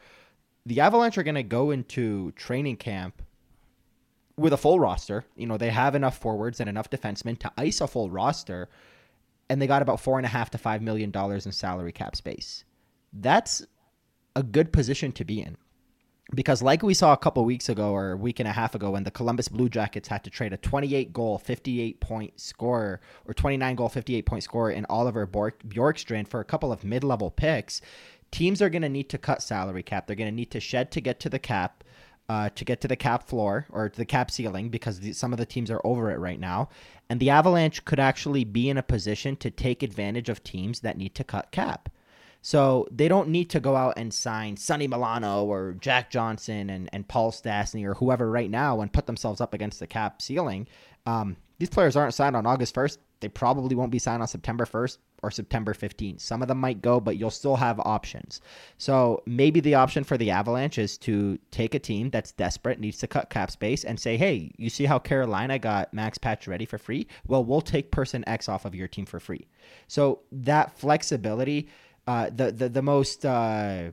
The 0.67 0.81
Avalanche 0.81 1.19
are 1.19 1.23
going 1.23 1.34
to 1.34 1.43
go 1.43 1.70
into 1.70 2.32
training 2.32 2.76
camp 2.76 3.23
with 4.37 4.52
a 4.52 4.56
full 4.56 4.81
roster. 4.81 5.25
You 5.37 5.46
know, 5.46 5.58
they 5.58 5.70
have 5.70 5.94
enough 5.94 6.19
forwards 6.19 6.61
and 6.61 6.69
enough 6.69 6.90
defensemen 6.90 7.38
to 7.40 7.52
ice 7.58 7.81
a 7.81 7.87
full 7.87 8.11
roster, 8.11 8.69
and 9.50 9.61
they 9.61 9.67
got 9.67 9.82
about 9.82 10.00
four 10.00 10.19
and 10.19 10.26
a 10.26 10.31
half 10.31 10.50
to 10.50 10.58
five 10.58 10.81
million 10.82 11.11
dollars 11.11 11.46
in 11.46 11.52
salary 11.52 11.93
cap 11.93 12.17
space. 12.17 12.64
That's 13.12 13.67
a 14.34 14.43
good 14.43 14.73
position 14.73 15.12
to 15.12 15.25
be 15.25 15.43
in 15.43 15.58
because 16.34 16.62
like 16.62 16.82
we 16.82 16.94
saw 16.94 17.12
a 17.12 17.17
couple 17.17 17.44
weeks 17.44 17.69
ago 17.69 17.90
or 17.90 18.12
a 18.12 18.17
week 18.17 18.40
and 18.40 18.49
a 18.49 18.52
half 18.52 18.75
ago 18.75 18.93
when 18.93 19.05
the 19.05 19.11
Columbus 19.11 19.49
Blue 19.49 19.69
Jackets 19.69 20.08
had 20.08 20.25
to 20.25 20.31
trade 20.31 20.52
a 20.52 20.56
28 20.56 21.12
goal 21.12 21.38
58 21.38 22.00
point 22.00 22.40
scorer 22.40 23.00
or 23.26 23.34
29 23.34 23.75
goal 23.76 23.88
58 23.88 24.26
point 24.26 24.43
scorer 24.43 24.70
in 24.70 24.87
Oliver 24.88 25.26
Bjorkstrand 25.26 26.29
for 26.29 26.40
a 26.40 26.44
couple 26.44 26.73
of 26.73 26.84
mid-level 26.84 27.31
picks 27.31 27.81
teams 28.32 28.61
are 28.61 28.70
going 28.70 28.82
to 28.82 28.88
need 28.88 29.11
to 29.11 29.19
cut 29.19 29.43
salary 29.43 29.84
cap. 29.84 30.06
They're 30.06 30.17
going 30.17 30.31
to 30.31 30.34
need 30.34 30.50
to 30.50 30.61
shed 30.61 30.90
to 30.93 31.00
get 31.00 31.20
to 31.20 31.29
the 31.29 31.38
cap 31.38 31.84
uh, 32.29 32.49
to 32.55 32.64
get 32.64 32.81
to 32.81 32.88
the 32.88 32.96
cap 32.96 33.29
floor 33.29 33.67
or 33.70 33.88
to 33.88 33.96
the 33.96 34.06
cap 34.06 34.31
ceiling 34.31 34.70
because 34.70 35.00
the, 35.00 35.12
some 35.12 35.32
of 35.32 35.38
the 35.38 35.46
teams 35.46 35.70
are 35.70 35.81
over 35.84 36.11
it 36.11 36.19
right 36.19 36.40
now. 36.40 36.69
And 37.08 37.20
the 37.20 37.31
Avalanche 37.31 37.84
could 37.84 38.00
actually 38.00 38.44
be 38.44 38.70
in 38.70 38.79
a 38.79 38.82
position 38.82 39.37
to 39.37 39.50
take 39.50 39.82
advantage 39.82 40.29
of 40.29 40.43
teams 40.43 40.81
that 40.81 40.96
need 40.96 41.14
to 41.17 41.25
cut 41.25 41.50
cap 41.52 41.90
so 42.43 42.89
they 42.91 43.06
don't 43.06 43.29
need 43.29 43.50
to 43.50 43.61
go 43.61 43.77
out 43.77 43.94
and 43.97 44.12
sign 44.12 44.56
Sonny 44.56 44.89
Milano 44.89 45.44
or 45.44 45.77
Jack 45.81 46.11
Johnson 46.11 46.71
and, 46.71 46.91
and 46.93 47.06
Paul 47.06 47.31
Stastny 47.31 47.87
or 47.87 47.94
whoever 47.94 48.29
right 48.29 48.50
now 48.50 48.81
and 48.81 48.93
put 48.93 49.06
themselves 49.06 49.41
up 49.41 49.55
against 49.55 49.79
the 49.79 49.87
cap 49.87 50.21
ceiling. 50.21 50.67
Um, 51.06 51.37
these 51.59 51.71
players 51.71 51.94
aren't 51.94 52.15
signed 52.15 52.35
on 52.35 52.44
August 52.44 52.75
1st. 52.75 52.99
They 53.21 53.29
probably 53.29 53.77
won't 53.77 53.93
be 53.93 54.00
signed 54.00 54.21
on 54.21 54.27
September 54.27 54.65
1st 54.65 54.99
or 55.23 55.31
September 55.31 55.73
15th. 55.73 56.21
Some 56.21 56.43
of 56.43 56.49
them 56.49 56.59
might 56.59 56.83
go, 56.83 56.99
but 56.99 57.17
you'll 57.17 57.31
still 57.31 57.55
have 57.55 57.79
options. 57.79 58.41
So 58.79 59.23
maybe 59.25 59.61
the 59.61 59.77
option 59.77 60.03
for 60.03 60.19
the 60.19 60.33
Avalanche 60.33 60.79
is 60.79 60.99
to 60.99 61.39
take 61.53 61.77
a 61.77 61.79
team 61.79 62.11
that's 62.11 62.33
desperate, 62.33 62.81
needs 62.81 62.99
to 62.99 63.06
cut 63.06 63.31
cap 63.31 63.53
space, 63.53 63.85
and 63.85 64.00
say, 64.00 64.17
hey, 64.17 64.50
you 64.56 64.69
see 64.69 64.87
how 64.87 64.99
Carolina 64.99 65.61
got 65.61 65.94
Max 65.94 66.19
Pacioretty 66.19 66.67
for 66.67 66.79
free? 66.79 67.06
Well, 67.29 67.44
we'll 67.44 67.61
take 67.61 67.93
person 67.93 68.25
X 68.27 68.49
off 68.49 68.65
of 68.65 68.75
your 68.75 68.89
team 68.89 69.06
for 69.06 69.21
free. 69.21 69.47
So 69.87 70.23
that 70.33 70.77
flexibility– 70.77 71.69
uh, 72.07 72.31
the, 72.35 72.53
the 72.53 72.69
the 72.69 72.83
most 72.83 73.25
uh, 73.25 73.93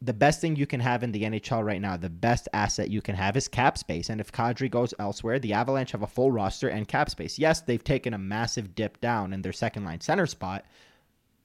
the 0.00 0.12
best 0.12 0.40
thing 0.40 0.54
you 0.54 0.66
can 0.66 0.80
have 0.80 1.02
in 1.02 1.10
the 1.10 1.22
NHL 1.22 1.64
right 1.64 1.80
now, 1.80 1.96
the 1.96 2.08
best 2.08 2.48
asset 2.52 2.88
you 2.88 3.02
can 3.02 3.16
have 3.16 3.36
is 3.36 3.48
cap 3.48 3.76
space. 3.76 4.10
And 4.10 4.20
if 4.20 4.30
Kadri 4.30 4.70
goes 4.70 4.94
elsewhere, 4.98 5.40
the 5.40 5.52
Avalanche 5.52 5.90
have 5.90 6.02
a 6.02 6.06
full 6.06 6.30
roster 6.30 6.68
and 6.68 6.86
cap 6.86 7.10
space. 7.10 7.38
Yes, 7.38 7.62
they've 7.62 7.82
taken 7.82 8.14
a 8.14 8.18
massive 8.18 8.74
dip 8.76 9.00
down 9.00 9.32
in 9.32 9.42
their 9.42 9.52
second 9.52 9.84
line 9.84 10.00
center 10.00 10.26
spot, 10.26 10.64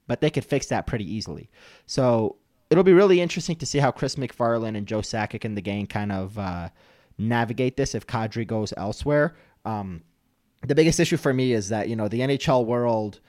but 0.07 0.21
they 0.21 0.29
could 0.29 0.45
fix 0.45 0.67
that 0.67 0.85
pretty 0.85 1.11
easily. 1.11 1.49
So 1.87 2.35
it'll 2.69 2.83
be 2.83 2.93
really 2.93 3.21
interesting 3.21 3.55
to 3.55 3.65
see 3.65 3.79
how 3.79 3.91
Chris 3.91 4.15
MacFarland 4.15 4.77
and 4.77 4.87
Joe 4.87 5.01
Sakic 5.01 5.45
and 5.45 5.57
the 5.57 5.61
gang 5.61 5.87
kind 5.87 6.11
of 6.11 6.37
uh, 6.37 6.69
navigate 7.17 7.75
this 7.75 7.95
if 7.95 8.05
Kadri 8.05 8.45
goes 8.45 8.71
elsewhere. 8.77 9.35
Um, 9.65 10.03
the 10.65 10.75
biggest 10.75 10.99
issue 10.99 11.17
for 11.17 11.33
me 11.33 11.53
is 11.53 11.69
that, 11.69 11.89
you 11.89 11.95
know, 11.95 12.07
the 12.07 12.19
NHL 12.19 12.65
world, 12.65 13.19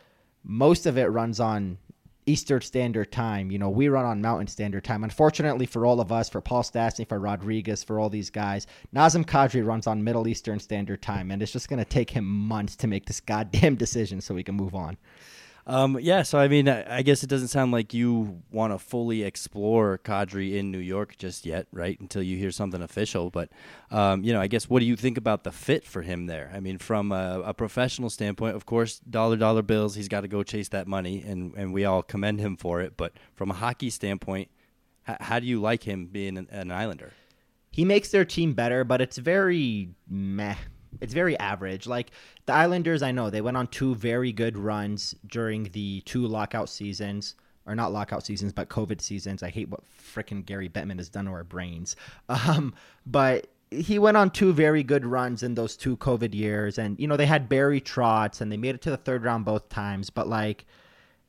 most 0.45 0.85
of 0.85 0.99
it 0.99 1.07
runs 1.07 1.41
on 1.41 1.79
Eastern 2.27 2.61
Standard 2.61 3.13
Time. 3.13 3.51
You 3.51 3.59
know, 3.59 3.69
we 3.69 3.89
run 3.89 4.05
on 4.05 4.23
Mountain 4.23 4.47
Standard 4.47 4.85
Time. 4.85 5.05
Unfortunately 5.05 5.67
for 5.67 5.85
all 5.85 6.01
of 6.01 6.11
us, 6.11 6.29
for 6.29 6.41
Paul 6.41 6.63
Stastny, 6.63 7.09
for 7.09 7.21
Rodrigues, 7.21 7.85
for 7.85 8.01
all 8.01 8.09
these 8.09 8.31
guys, 8.31 8.67
Nazem 8.95 9.25
Kadri 9.25 9.65
runs 9.65 9.87
on 9.87 10.05
Middle 10.05 10.27
Eastern 10.29 10.59
Standard 10.59 11.03
Time, 11.03 11.31
and 11.31 11.43
it's 11.43 11.53
just 11.53 11.69
going 11.69 11.79
to 11.79 11.85
take 11.85 12.11
him 12.11 12.25
months 12.25 12.77
to 12.77 12.87
make 12.87 13.07
this 13.07 13.21
goddamn 13.21 13.77
decision 13.77 14.21
so 14.21 14.35
we 14.35 14.45
can 14.45 14.55
move 14.55 14.75
on. 14.75 14.97
Um, 15.67 15.99
yeah, 15.99 16.23
so 16.23 16.39
I 16.39 16.49
mean, 16.49 16.69
I, 16.69 17.01
guess 17.01 17.23
it 17.23 17.31
doesn't 17.31 17.49
sound 17.49 17.73
like 17.73 17.95
you 17.95 18.43
want 18.51 18.75
to 18.75 18.79
fully 18.79 19.23
explore 19.23 19.97
Kadri 19.97 20.57
in 20.57 20.71
New 20.71 20.79
York 20.79 21.17
just 21.17 21.47
yet, 21.47 21.67
right? 21.73 21.99
Until 22.01 22.23
you 22.23 22.37
hear 22.37 22.51
something 22.51 22.83
official. 22.83 23.31
But, 23.31 23.49
um, 23.91 24.23
you 24.25 24.35
know, 24.35 24.43
I 24.43 24.47
guess 24.47 24.69
what 24.69 24.81
do 24.81 24.85
you 24.85 24.95
think 24.95 25.17
about 25.17 25.43
the 25.43 25.53
fit 25.53 25.85
for 25.85 26.03
him 26.03 26.27
there? 26.27 26.53
I 26.55 26.61
mean, 26.61 26.77
from 26.77 27.13
a, 27.13 27.41
a 27.47 27.55
professional 27.55 28.11
standpoint, 28.11 28.57
of 28.57 28.67
course, 28.67 28.99
dollar 28.99 29.37
dollar 29.37 29.63
bills, 29.63 29.95
he's 29.95 30.09
got 30.09 30.21
to 30.21 30.29
go 30.29 30.43
chase 30.43 30.69
that 30.69 30.87
money, 30.87 31.23
and, 31.27 31.55
and 31.57 31.73
we 31.73 31.87
all 31.87 32.03
commend 32.03 32.41
him 32.41 32.57
for 32.59 32.83
it. 32.83 32.99
But 32.99 33.15
from 33.35 33.51
a 33.51 33.55
hockey 33.55 33.89
standpoint, 33.89 34.51
h- 35.09 35.17
how 35.21 35.39
do 35.39 35.47
you 35.47 35.63
like 35.63 35.85
him 35.85 36.07
being 36.07 36.37
an, 36.37 36.47
an 36.51 36.73
Islander? 36.73 37.13
He 37.71 37.87
makes 37.87 38.11
their 38.11 38.27
team 38.27 38.53
better, 38.53 38.85
but 38.85 39.01
it's 39.01 39.17
very 39.17 39.95
meh 40.09 40.57
it's 41.01 41.15
very 41.15 41.39
average. 41.39 41.87
Like 41.87 42.11
the 42.47 42.53
Islanders, 42.53 43.03
I 43.03 43.13
know 43.13 43.31
they 43.31 43.41
went 43.41 43.57
on 43.57 43.67
two 43.67 43.95
very 43.95 44.33
good 44.33 44.57
runs 44.57 45.15
during 45.27 45.65
the 45.65 46.01
two 46.03 46.27
lockout 46.27 46.69
seasons, 46.69 47.35
or 47.67 47.75
not 47.75 47.93
lockout 47.93 48.25
seasons, 48.25 48.53
but 48.53 48.69
COVID 48.69 49.01
seasons. 49.01 49.43
I 49.43 49.51
hate 49.51 49.69
what 49.69 49.81
freaking 49.99 50.45
Gary 50.45 50.69
Bettman 50.69 50.99
has 50.99 51.09
done 51.09 51.27
to 51.27 51.33
our 51.33 51.45
brains. 51.45 51.97
Um, 52.29 52.75
but 53.07 53.49
he 53.71 53.99
went 53.99 54.17
on 54.17 54.31
two 54.31 54.53
very 54.53 54.83
good 54.83 55.05
runs 55.05 55.43
in 55.43 55.55
those 55.55 55.77
two 55.77 55.97
COVID 55.97 56.35
years, 56.35 56.79
and 56.79 56.99
you 56.99 57.07
know 57.07 57.17
they 57.17 57.27
had 57.27 57.49
Barry 57.49 57.81
Trotz, 57.81 58.41
and 58.41 58.51
they 58.51 58.57
made 58.57 58.75
it 58.75 58.83
to 58.83 58.91
the 58.91 58.97
third 58.97 59.25
round 59.25 59.45
both 59.45 59.69
times. 59.69 60.11
But 60.11 60.29
like, 60.29 60.67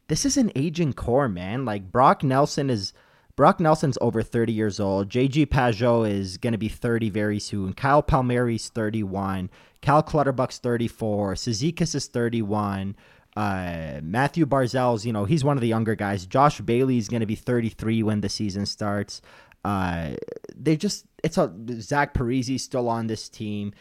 this 0.07 0.25
is 0.25 0.37
an 0.37 0.51
aging 0.55 0.93
core, 0.93 1.29
man. 1.29 1.65
Like 1.65 1.91
Brock 1.91 2.23
Nelson 2.23 2.69
is 2.69 2.93
Brock 3.35 3.59
Nelson's 3.59 3.97
over 3.99 4.23
30 4.23 4.53
years 4.53 4.79
old. 4.79 5.09
JG 5.09 5.47
Pageau 5.47 6.09
is 6.09 6.37
going 6.37 6.53
to 6.53 6.57
be 6.57 6.69
30 6.69 7.09
very 7.09 7.39
soon. 7.39 7.73
Kyle 7.73 8.01
Palmieri's 8.01 8.69
31. 8.69 9.49
Cal 9.81 10.01
Clutterbuck's 10.01 10.57
34. 10.59 11.33
Cizikas 11.33 11.95
is 11.95 12.07
31. 12.07 12.95
Uh, 13.35 13.99
Mathew 14.01 14.45
Barzal's, 14.45 15.05
you 15.05 15.11
know, 15.11 15.25
he's 15.25 15.43
one 15.43 15.57
of 15.57 15.61
the 15.61 15.67
younger 15.67 15.95
guys. 15.95 16.25
Josh 16.25 16.61
Bailey's 16.61 17.09
going 17.09 17.19
to 17.19 17.25
be 17.25 17.35
33 17.35 18.03
when 18.03 18.21
the 18.21 18.29
season 18.29 18.65
starts. 18.65 19.21
Uh, 19.65 20.11
they 20.55 20.77
just, 20.77 21.05
it's 21.21 21.37
a, 21.37 21.53
Zach 21.81 22.13
Parise 22.13 22.59
still 22.61 22.87
on 22.87 23.07
this 23.07 23.27
team. 23.27 23.73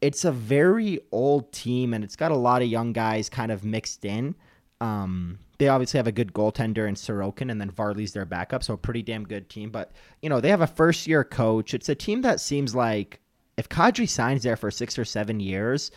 It's 0.00 0.24
a 0.24 0.32
very 0.32 1.00
old 1.12 1.52
team 1.52 1.92
and 1.92 2.02
it's 2.02 2.16
got 2.16 2.30
a 2.30 2.36
lot 2.36 2.62
of 2.62 2.68
young 2.68 2.94
guys 2.94 3.28
kind 3.28 3.52
of 3.52 3.62
mixed 3.62 4.06
in. 4.06 4.34
Um, 4.80 5.38
they 5.58 5.68
obviously 5.68 5.98
have 5.98 6.06
a 6.06 6.12
good 6.12 6.32
goaltender 6.32 6.88
in 6.88 6.94
Sorokin, 6.94 7.50
and 7.50 7.60
then 7.60 7.70
Varley's 7.70 8.12
their 8.12 8.24
backup, 8.24 8.62
so 8.62 8.74
a 8.74 8.78
pretty 8.78 9.02
damn 9.02 9.24
good 9.24 9.48
team. 9.48 9.70
But 9.70 9.92
you 10.22 10.28
know 10.28 10.40
they 10.40 10.50
have 10.50 10.60
a 10.60 10.66
first 10.66 11.06
year 11.06 11.24
coach. 11.24 11.74
It's 11.74 11.88
a 11.88 11.94
team 11.94 12.22
that 12.22 12.40
seems 12.40 12.74
like 12.74 13.20
if 13.56 13.68
Kadri 13.68 14.08
signs 14.08 14.42
there 14.42 14.56
for 14.56 14.70
six 14.70 14.98
or 14.98 15.04
seven 15.04 15.40
years, 15.40 15.90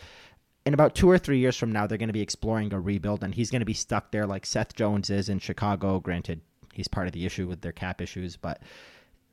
in 0.65 0.73
about 0.73 0.95
two 0.95 1.09
or 1.09 1.17
three 1.17 1.39
years 1.39 1.57
from 1.57 1.71
now, 1.71 1.87
they're 1.87 1.97
going 1.97 2.07
to 2.09 2.13
be 2.13 2.21
exploring 2.21 2.73
a 2.73 2.79
rebuild, 2.79 3.23
and 3.23 3.33
he's 3.33 3.51
going 3.51 3.61
to 3.61 3.65
be 3.65 3.73
stuck 3.73 4.11
there 4.11 4.25
like 4.25 4.45
Seth 4.45 4.75
Jones 4.75 5.09
is 5.09 5.29
in 5.29 5.39
Chicago. 5.39 5.99
Granted, 5.99 6.41
he's 6.73 6.87
part 6.87 7.07
of 7.07 7.13
the 7.13 7.25
issue 7.25 7.47
with 7.47 7.61
their 7.61 7.71
cap 7.71 8.01
issues, 8.01 8.37
but 8.37 8.61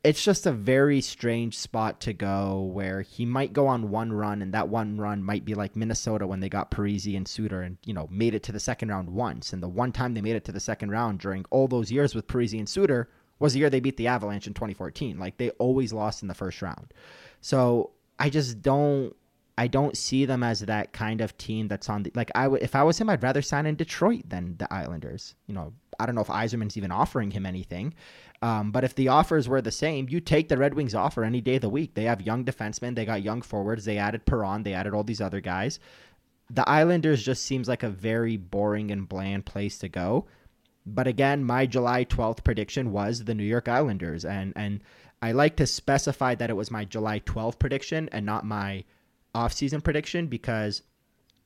it's 0.07 0.23
just 0.23 0.45
a 0.45 0.53
very 0.53 1.01
strange 1.01 1.57
spot 1.57 1.99
to 1.99 2.13
go 2.13 2.61
where 2.71 3.01
he 3.01 3.25
might 3.25 3.51
go 3.51 3.67
on 3.67 3.89
one 3.89 4.13
run 4.13 4.41
and 4.41 4.53
that 4.53 4.69
one 4.69 4.95
run 4.97 5.21
might 5.21 5.43
be 5.43 5.53
like 5.53 5.75
Minnesota 5.75 6.25
when 6.25 6.39
they 6.39 6.47
got 6.47 6.71
Parise 6.71 7.17
and 7.17 7.27
Suter 7.27 7.61
and 7.61 7.77
you 7.83 7.93
know 7.93 8.07
made 8.09 8.33
it 8.33 8.41
to 8.43 8.53
the 8.53 8.59
second 8.61 8.87
round 8.87 9.09
once. 9.09 9.51
And 9.51 9.61
the 9.61 9.67
one 9.67 9.91
time 9.91 10.13
they 10.13 10.21
made 10.21 10.37
it 10.37 10.45
to 10.45 10.53
the 10.53 10.61
second 10.61 10.91
round 10.91 11.19
during 11.19 11.43
all 11.49 11.67
those 11.67 11.91
years 11.91 12.15
with 12.15 12.25
Parise 12.25 12.57
and 12.57 12.69
Suter 12.69 13.09
was 13.39 13.51
the 13.51 13.59
year 13.59 13.69
they 13.69 13.81
beat 13.81 13.97
the 13.97 14.07
Avalanche 14.07 14.47
in 14.47 14.53
2014 14.53 15.19
like 15.19 15.35
they 15.35 15.49
always 15.51 15.91
lost 15.91 16.21
in 16.21 16.29
the 16.29 16.33
first 16.33 16.61
round. 16.61 16.93
So 17.41 17.91
I 18.17 18.29
just 18.29 18.61
don't 18.61 19.13
I 19.57 19.67
don't 19.67 19.97
see 19.97 20.23
them 20.23 20.41
as 20.41 20.61
that 20.61 20.93
kind 20.93 21.19
of 21.19 21.37
team 21.37 21.67
that's 21.67 21.89
on 21.89 22.03
the 22.03 22.13
like 22.15 22.31
I 22.33 22.47
would 22.47 22.63
if 22.63 22.75
I 22.75 22.83
was 22.83 22.97
him 22.97 23.09
I'd 23.09 23.23
rather 23.23 23.41
sign 23.41 23.65
in 23.65 23.75
Detroit 23.75 24.29
than 24.29 24.55
the 24.57 24.73
Islanders 24.73 25.35
you 25.47 25.53
know 25.53 25.73
I 25.99 26.05
don't 26.05 26.15
know 26.15 26.21
if 26.21 26.27
Yzerman's 26.27 26.77
even 26.77 26.91
offering 26.91 27.31
him 27.31 27.45
anything. 27.45 27.93
Um, 28.41 28.71
but 28.71 28.83
if 28.83 28.93
the 28.95 29.07
offers 29.07 29.49
were 29.49 29.61
the 29.61 29.71
same, 29.71 30.07
you 30.09 30.19
take 30.19 30.47
the 30.47 30.57
Red 30.57 30.75
Wings 30.75 30.93
offer 30.93 31.23
any 31.23 31.41
day 31.41 31.55
of 31.55 31.61
the 31.61 31.69
week. 31.69 31.95
They 31.95 32.03
have 32.03 32.21
young 32.21 32.45
defensemen, 32.45 32.95
they 32.95 33.05
got 33.05 33.23
young 33.23 33.41
forwards, 33.41 33.85
they 33.85 33.97
added 33.97 34.25
Perron, 34.25 34.63
they 34.63 34.73
added 34.73 34.93
all 34.93 35.03
these 35.03 35.21
other 35.21 35.41
guys. 35.41 35.79
The 36.49 36.67
Islanders 36.69 37.23
just 37.23 37.43
seems 37.43 37.67
like 37.67 37.83
a 37.83 37.89
very 37.89 38.37
boring 38.37 38.91
and 38.91 39.09
bland 39.09 39.45
place 39.45 39.79
to 39.79 39.89
go. 39.89 40.27
But 40.85 41.07
again, 41.07 41.43
my 41.43 41.65
July 41.65 42.05
12th 42.05 42.43
prediction 42.43 42.91
was 42.91 43.23
the 43.23 43.35
New 43.35 43.43
York 43.43 43.67
Islanders. 43.67 44.23
And, 44.23 44.53
and 44.55 44.81
I 45.21 45.33
like 45.33 45.57
to 45.57 45.67
specify 45.67 46.35
that 46.35 46.49
it 46.49 46.55
was 46.55 46.71
my 46.71 46.85
July 46.85 47.19
12th 47.19 47.59
prediction 47.59 48.07
and 48.11 48.25
not 48.25 48.45
my 48.45 48.85
offseason 49.35 49.83
prediction 49.83 50.27
because 50.27 50.83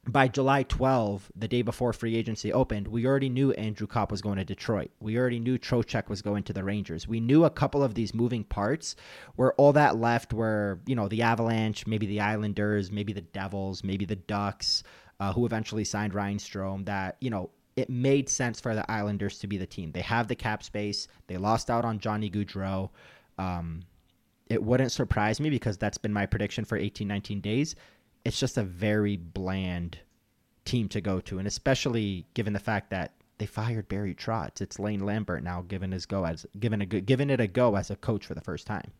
by 0.07 0.27
July 0.27 0.63
12, 0.63 1.31
the 1.35 1.47
day 1.47 1.61
before 1.61 1.93
free 1.93 2.15
agency 2.15 2.51
opened, 2.51 2.87
we 2.87 3.05
already 3.05 3.29
knew 3.29 3.51
Andrew 3.51 3.85
Copp 3.85 4.09
was 4.09 4.21
going 4.21 4.37
to 4.37 4.43
Detroit. 4.43 4.89
We 4.99 5.15
already 5.17 5.39
knew 5.39 5.59
Trocheck 5.59 6.09
was 6.09 6.23
going 6.23 6.43
to 6.43 6.53
the 6.53 6.63
Rangers. 6.63 7.07
We 7.07 7.19
knew 7.19 7.45
a 7.45 7.51
couple 7.51 7.83
of 7.83 7.93
these 7.93 8.13
moving 8.13 8.43
parts 8.43 8.95
where 9.35 9.53
all 9.53 9.73
that 9.73 9.97
left 9.97 10.33
were, 10.33 10.79
you 10.87 10.95
know, 10.95 11.07
the 11.07 11.21
Avalanche, 11.21 11.85
maybe 11.85 12.07
the 12.07 12.19
Islanders, 12.19 12.91
maybe 12.91 13.13
the 13.13 13.21
Devils, 13.21 13.83
maybe 13.83 14.05
the 14.05 14.15
Ducks, 14.15 14.81
uh, 15.19 15.33
who 15.33 15.45
eventually 15.45 15.83
signed 15.83 16.15
Ryan 16.15 16.39
Strome, 16.39 16.85
that, 16.85 17.17
you 17.21 17.29
know, 17.29 17.51
it 17.75 17.87
made 17.87 18.27
sense 18.27 18.59
for 18.59 18.73
the 18.73 18.89
Islanders 18.91 19.37
to 19.39 19.47
be 19.47 19.57
the 19.57 19.67
team. 19.67 19.91
They 19.91 20.01
have 20.01 20.27
the 20.27 20.35
cap 20.35 20.63
space. 20.63 21.07
They 21.27 21.37
lost 21.37 21.69
out 21.69 21.85
on 21.85 21.99
Johnny 21.99 22.29
Gaudreau. 22.29 22.89
Um, 23.37 23.83
it 24.49 24.61
wouldn't 24.63 24.91
surprise 24.91 25.39
me 25.39 25.51
because 25.51 25.77
that's 25.77 25.99
been 25.99 26.11
my 26.11 26.25
prediction 26.25 26.65
for 26.65 26.75
18, 26.75 27.07
19 27.07 27.39
days 27.39 27.75
it's 28.23 28.39
just 28.39 28.57
a 28.57 28.63
very 28.63 29.17
bland 29.17 29.99
team 30.65 30.87
to 30.89 31.01
go 31.01 31.19
to, 31.21 31.39
and 31.39 31.47
especially 31.47 32.25
given 32.33 32.53
the 32.53 32.59
fact 32.59 32.89
that 32.91 33.13
they 33.37 33.45
fired 33.45 33.87
Barry 33.87 34.13
Trotz. 34.13 34.61
It's 34.61 34.77
Lane 34.77 35.03
Lambert 35.05 35.43
now 35.43 35.63
given 35.67 35.91
his 35.91 36.05
go 36.05 36.25
as 36.25 36.45
given 36.59 36.81
a 36.81 36.85
given 36.85 37.29
it 37.29 37.39
a 37.39 37.47
go 37.47 37.75
as 37.75 37.89
a 37.89 37.95
coach 37.95 38.25
for 38.25 38.35
the 38.35 38.41
first 38.41 38.67
time. 38.67 38.91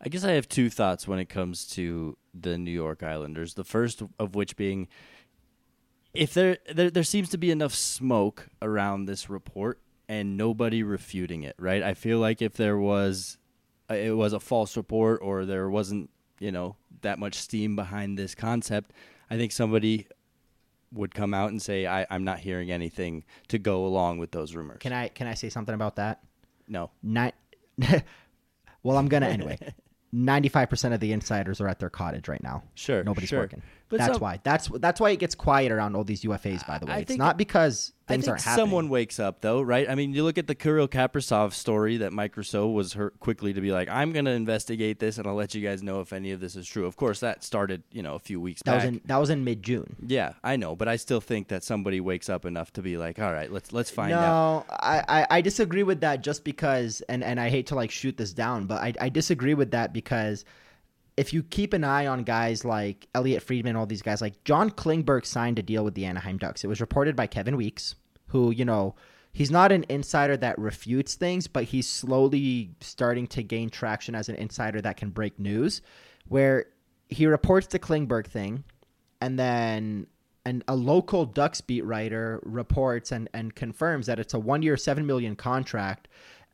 I 0.00 0.08
guess 0.08 0.24
I 0.24 0.32
have 0.32 0.48
two 0.48 0.70
thoughts 0.70 1.08
when 1.08 1.18
it 1.18 1.28
comes 1.28 1.66
to 1.70 2.16
the 2.34 2.58
New 2.58 2.70
York 2.70 3.02
Islanders. 3.02 3.54
The 3.54 3.64
first 3.64 4.02
of 4.18 4.34
which 4.34 4.56
being 4.56 4.88
if 6.14 6.32
there, 6.34 6.58
there 6.72 6.90
there 6.90 7.02
seems 7.02 7.28
to 7.30 7.38
be 7.38 7.50
enough 7.50 7.74
smoke 7.74 8.48
around 8.62 9.06
this 9.06 9.28
report 9.28 9.80
and 10.08 10.36
nobody 10.36 10.82
refuting 10.82 11.42
it, 11.42 11.56
right? 11.58 11.82
I 11.82 11.94
feel 11.94 12.18
like 12.18 12.40
if 12.40 12.54
there 12.54 12.78
was 12.78 13.38
uh, 13.90 13.94
it 13.94 14.16
was 14.16 14.32
a 14.32 14.40
false 14.40 14.76
report 14.76 15.20
or 15.22 15.44
there 15.44 15.68
wasn't, 15.68 16.10
you 16.38 16.52
know, 16.52 16.76
that 17.02 17.18
much 17.18 17.34
steam 17.34 17.76
behind 17.76 18.18
this 18.18 18.34
concept, 18.34 18.92
I 19.30 19.36
think 19.36 19.52
somebody 19.52 20.06
would 20.92 21.14
come 21.14 21.34
out 21.34 21.50
and 21.50 21.60
say, 21.60 21.86
I, 21.86 22.06
am 22.10 22.24
not 22.24 22.38
hearing 22.38 22.70
anything 22.70 23.24
to 23.48 23.58
go 23.58 23.86
along 23.86 24.18
with 24.18 24.30
those 24.30 24.54
rumors. 24.54 24.78
Can 24.80 24.92
I 24.92 25.08
can 25.08 25.26
I 25.26 25.34
say 25.34 25.48
something 25.48 25.74
about 25.74 25.96
that? 25.96 26.22
No. 26.68 26.90
Not 27.02 27.34
well, 28.82 28.96
I'm 28.96 29.08
gonna 29.08 29.28
anyway. 29.28 29.58
95% 30.14 30.94
of 30.94 31.00
the 31.00 31.12
insiders 31.12 31.60
are 31.60 31.68
at 31.68 31.78
their 31.78 31.90
cottage 31.90 32.28
right 32.28 32.42
now. 32.42 32.62
Sure. 32.74 33.04
Nobody's 33.04 33.28
sure. 33.28 33.40
working. 33.40 33.62
But 33.88 33.98
that's 33.98 34.14
so, 34.14 34.18
why. 34.18 34.40
That's 34.42 34.68
that's 34.68 35.00
why 35.00 35.10
it 35.10 35.18
gets 35.18 35.36
quiet 35.36 35.70
around 35.70 35.94
all 35.94 36.02
these 36.02 36.22
UFAs. 36.22 36.66
By 36.66 36.78
the 36.78 36.86
way, 36.86 36.92
I 36.92 36.98
it's 36.98 37.16
not 37.16 37.36
because 37.38 37.92
things 38.08 38.26
aren't 38.26 38.42
happening. 38.42 38.66
Someone 38.66 38.88
wakes 38.88 39.20
up 39.20 39.42
though, 39.42 39.62
right? 39.62 39.88
I 39.88 39.94
mean, 39.94 40.12
you 40.12 40.24
look 40.24 40.38
at 40.38 40.48
the 40.48 40.56
Kirill 40.56 40.88
Kaprizov 40.88 41.52
story 41.52 41.98
that 41.98 42.12
Mike 42.12 42.36
Russo 42.36 42.66
was 42.66 42.94
hurt 42.94 43.20
quickly 43.20 43.52
to 43.52 43.60
be 43.60 43.70
like, 43.70 43.88
"I'm 43.88 44.10
going 44.10 44.24
to 44.24 44.32
investigate 44.32 44.98
this 44.98 45.18
and 45.18 45.26
I'll 45.28 45.36
let 45.36 45.54
you 45.54 45.66
guys 45.66 45.84
know 45.84 46.00
if 46.00 46.12
any 46.12 46.32
of 46.32 46.40
this 46.40 46.56
is 46.56 46.66
true." 46.66 46.84
Of 46.84 46.96
course, 46.96 47.20
that 47.20 47.44
started 47.44 47.84
you 47.92 48.02
know 48.02 48.16
a 48.16 48.18
few 48.18 48.40
weeks 48.40 48.60
that 48.64 48.72
back. 48.72 48.78
Was 48.78 48.84
in, 48.84 49.00
that 49.04 49.16
was 49.18 49.30
in 49.30 49.44
mid 49.44 49.62
June. 49.62 49.94
Yeah, 50.04 50.32
I 50.42 50.56
know, 50.56 50.74
but 50.74 50.88
I 50.88 50.96
still 50.96 51.20
think 51.20 51.46
that 51.48 51.62
somebody 51.62 52.00
wakes 52.00 52.28
up 52.28 52.44
enough 52.44 52.72
to 52.72 52.82
be 52.82 52.96
like, 52.96 53.20
"All 53.20 53.32
right, 53.32 53.52
let's 53.52 53.72
let's 53.72 53.90
find 53.90 54.10
no, 54.10 54.18
out." 54.18 54.66
No, 54.68 54.74
I, 54.80 55.04
I, 55.08 55.26
I 55.30 55.40
disagree 55.40 55.84
with 55.84 56.00
that 56.00 56.22
just 56.22 56.42
because, 56.42 57.02
and 57.02 57.22
and 57.22 57.38
I 57.38 57.50
hate 57.50 57.68
to 57.68 57.76
like 57.76 57.92
shoot 57.92 58.16
this 58.16 58.32
down, 58.32 58.66
but 58.66 58.82
I 58.82 58.94
I 59.00 59.08
disagree 59.10 59.54
with 59.54 59.70
that 59.70 59.92
because 59.92 60.44
if 61.16 61.32
you 61.32 61.42
keep 61.42 61.72
an 61.72 61.84
eye 61.84 62.06
on 62.06 62.24
guys 62.24 62.64
like 62.64 63.08
Elliotte 63.14 63.42
Friedman, 63.42 63.76
all 63.76 63.86
these 63.86 64.02
guys, 64.02 64.20
like 64.20 64.44
John 64.44 64.70
Klingberg 64.70 65.24
signed 65.24 65.58
a 65.58 65.62
deal 65.62 65.84
with 65.84 65.94
the 65.94 66.04
Anaheim 66.04 66.36
Ducks. 66.36 66.62
It 66.62 66.68
was 66.68 66.80
reported 66.80 67.16
by 67.16 67.26
Kevin 67.26 67.56
Weeks, 67.56 67.94
who, 68.28 68.50
you 68.50 68.64
know, 68.64 68.94
he's 69.32 69.50
not 69.50 69.72
an 69.72 69.86
insider 69.88 70.36
that 70.36 70.58
refutes 70.58 71.14
things, 71.14 71.46
but 71.46 71.64
he's 71.64 71.88
slowly 71.88 72.70
starting 72.80 73.26
to 73.28 73.42
gain 73.42 73.70
traction 73.70 74.14
as 74.14 74.28
an 74.28 74.36
insider 74.36 74.80
that 74.82 74.98
can 74.98 75.10
break 75.10 75.38
news, 75.38 75.80
where 76.28 76.66
he 77.08 77.26
reports 77.26 77.68
the 77.68 77.78
Klingberg 77.78 78.26
thing, 78.26 78.64
and 79.20 79.38
then 79.38 80.06
and 80.44 80.62
a 80.68 80.76
local 80.76 81.24
Ducks 81.24 81.60
beat 81.60 81.84
writer 81.84 82.40
reports 82.44 83.10
and, 83.10 83.28
and 83.34 83.52
confirms 83.54 84.06
that 84.06 84.20
it's 84.20 84.32
a 84.32 84.38
one 84.38 84.62
year, 84.62 84.76
seven 84.76 85.04
million 85.04 85.34
contract 85.34 86.06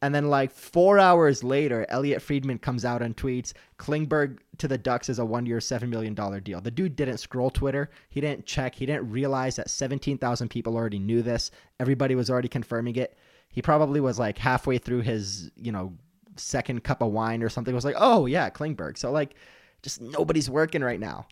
and 0.02 0.12
then 0.12 0.28
like 0.28 0.50
four 0.50 0.99
hours 0.99 1.44
later, 1.44 1.87
Elliotte 1.88 2.21
Friedman 2.21 2.59
comes 2.59 2.85
out 2.85 3.02
and 3.02 3.16
tweets 3.16 3.52
Klingberg 3.78 4.38
to 4.59 4.66
the 4.66 4.76
Ducks 4.76 5.09
is 5.09 5.21
a 5.21 5.25
one 5.25 5.47
year, 5.47 5.59
$7 5.59 5.88
million 5.88 6.12
deal. 6.42 6.61
The 6.61 6.73
dude 6.73 6.97
didn't 6.97 7.18
scroll 7.18 7.50
Twitter. 7.50 7.88
He 8.11 8.21
didn't 8.21 8.44
check. 8.44 8.75
He 8.75 8.85
didn't 8.85 9.09
realize 9.09 9.54
that 9.56 9.71
17,000 9.71 10.49
people 10.49 10.75
already 10.75 10.99
knew 10.99 11.23
this. 11.23 11.52
Everybody 11.78 12.16
was 12.16 12.30
already 12.30 12.49
confirming 12.49 12.97
it. 12.97 13.16
He 13.52 13.62
probably 13.62 14.00
was 14.00 14.18
like 14.18 14.38
halfway 14.38 14.78
through 14.78 15.02
his, 15.02 15.52
you 15.54 15.71
know, 15.71 15.92
second 16.37 16.82
cup 16.82 17.00
of 17.00 17.12
wine 17.12 17.40
or 17.40 17.49
something. 17.49 17.73
Was 17.73 17.85
like, 17.85 17.97
oh, 17.97 18.26
yeah, 18.26 18.50
Klingberg. 18.50 18.99
So 18.99 19.12
like, 19.12 19.37
just 19.82 20.00
nobody's 20.00 20.50
working 20.50 20.82
right 20.82 20.99
now. 20.99 21.28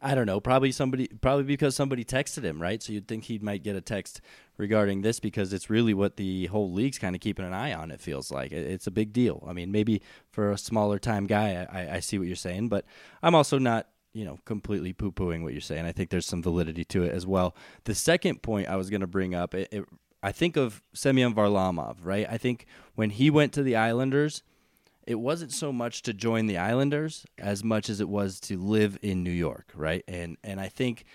I 0.00 0.14
don't 0.14 0.26
know. 0.26 0.40
Probably 0.40 0.72
somebody. 0.72 1.08
Probably 1.08 1.44
because 1.44 1.74
somebody 1.74 2.04
texted 2.04 2.44
him, 2.44 2.62
right? 2.62 2.82
So 2.82 2.92
you'd 2.92 3.08
think 3.08 3.24
he 3.24 3.38
might 3.38 3.64
get 3.64 3.76
a 3.76 3.80
text 3.80 4.20
regarding 4.58 5.02
this 5.02 5.20
because 5.20 5.52
it's 5.52 5.70
really 5.70 5.94
what 5.94 6.16
the 6.16 6.46
whole 6.46 6.70
league's 6.70 6.98
kind 6.98 7.14
of 7.14 7.22
keeping 7.22 7.46
an 7.46 7.54
eye 7.54 7.72
on. 7.72 7.90
It 7.90 8.00
feels 8.00 8.30
like 8.30 8.52
it's 8.52 8.86
a 8.86 8.90
big 8.90 9.12
deal. 9.12 9.44
I 9.48 9.52
mean, 9.52 9.72
maybe 9.72 10.02
for 10.30 10.50
a 10.50 10.58
smaller 10.58 10.98
time 10.98 11.26
guy, 11.26 11.66
I, 11.72 11.96
I 11.96 12.00
see 12.00 12.18
what 12.18 12.26
you're 12.26 12.36
saying, 12.36 12.68
but 12.68 12.84
I'm 13.22 13.34
also 13.34 13.58
not 13.58 13.88
you 14.12 14.24
know 14.24 14.38
completely 14.44 14.92
poo 14.92 15.12
pooing 15.12 15.42
what 15.42 15.52
you're 15.52 15.60
saying. 15.60 15.86
I 15.86 15.92
think 15.92 16.10
there's 16.10 16.26
some 16.26 16.42
validity 16.42 16.84
to 16.86 17.04
it 17.04 17.14
as 17.14 17.26
well. 17.26 17.54
The 17.84 17.94
second 17.94 18.42
point 18.42 18.68
I 18.68 18.76
was 18.76 18.90
going 18.90 19.00
to 19.00 19.06
bring 19.06 19.34
up, 19.34 19.54
it, 19.54 19.68
it, 19.72 19.84
I 20.22 20.32
think 20.32 20.56
of 20.56 20.82
Semyon 20.92 21.34
Varlamov, 21.34 21.98
right? 22.02 22.26
I 22.28 22.36
think 22.36 22.66
when 22.96 23.10
he 23.10 23.30
went 23.30 23.52
to 23.54 23.62
the 23.62 23.76
Islanders 23.76 24.42
it 25.06 25.18
wasn't 25.18 25.50
so 25.50 25.72
much 25.72 26.02
to 26.02 26.12
join 26.12 26.48
the 26.48 26.58
Islanders 26.58 27.24
as 27.38 27.64
much 27.64 27.88
as 27.88 27.98
it 27.98 28.10
was 28.10 28.38
to 28.40 28.58
live 28.58 28.98
in 29.00 29.24
New 29.24 29.30
York, 29.30 29.72
right? 29.74 30.04
And 30.06 30.36
and 30.44 30.60
I 30.60 30.68
think 30.68 31.06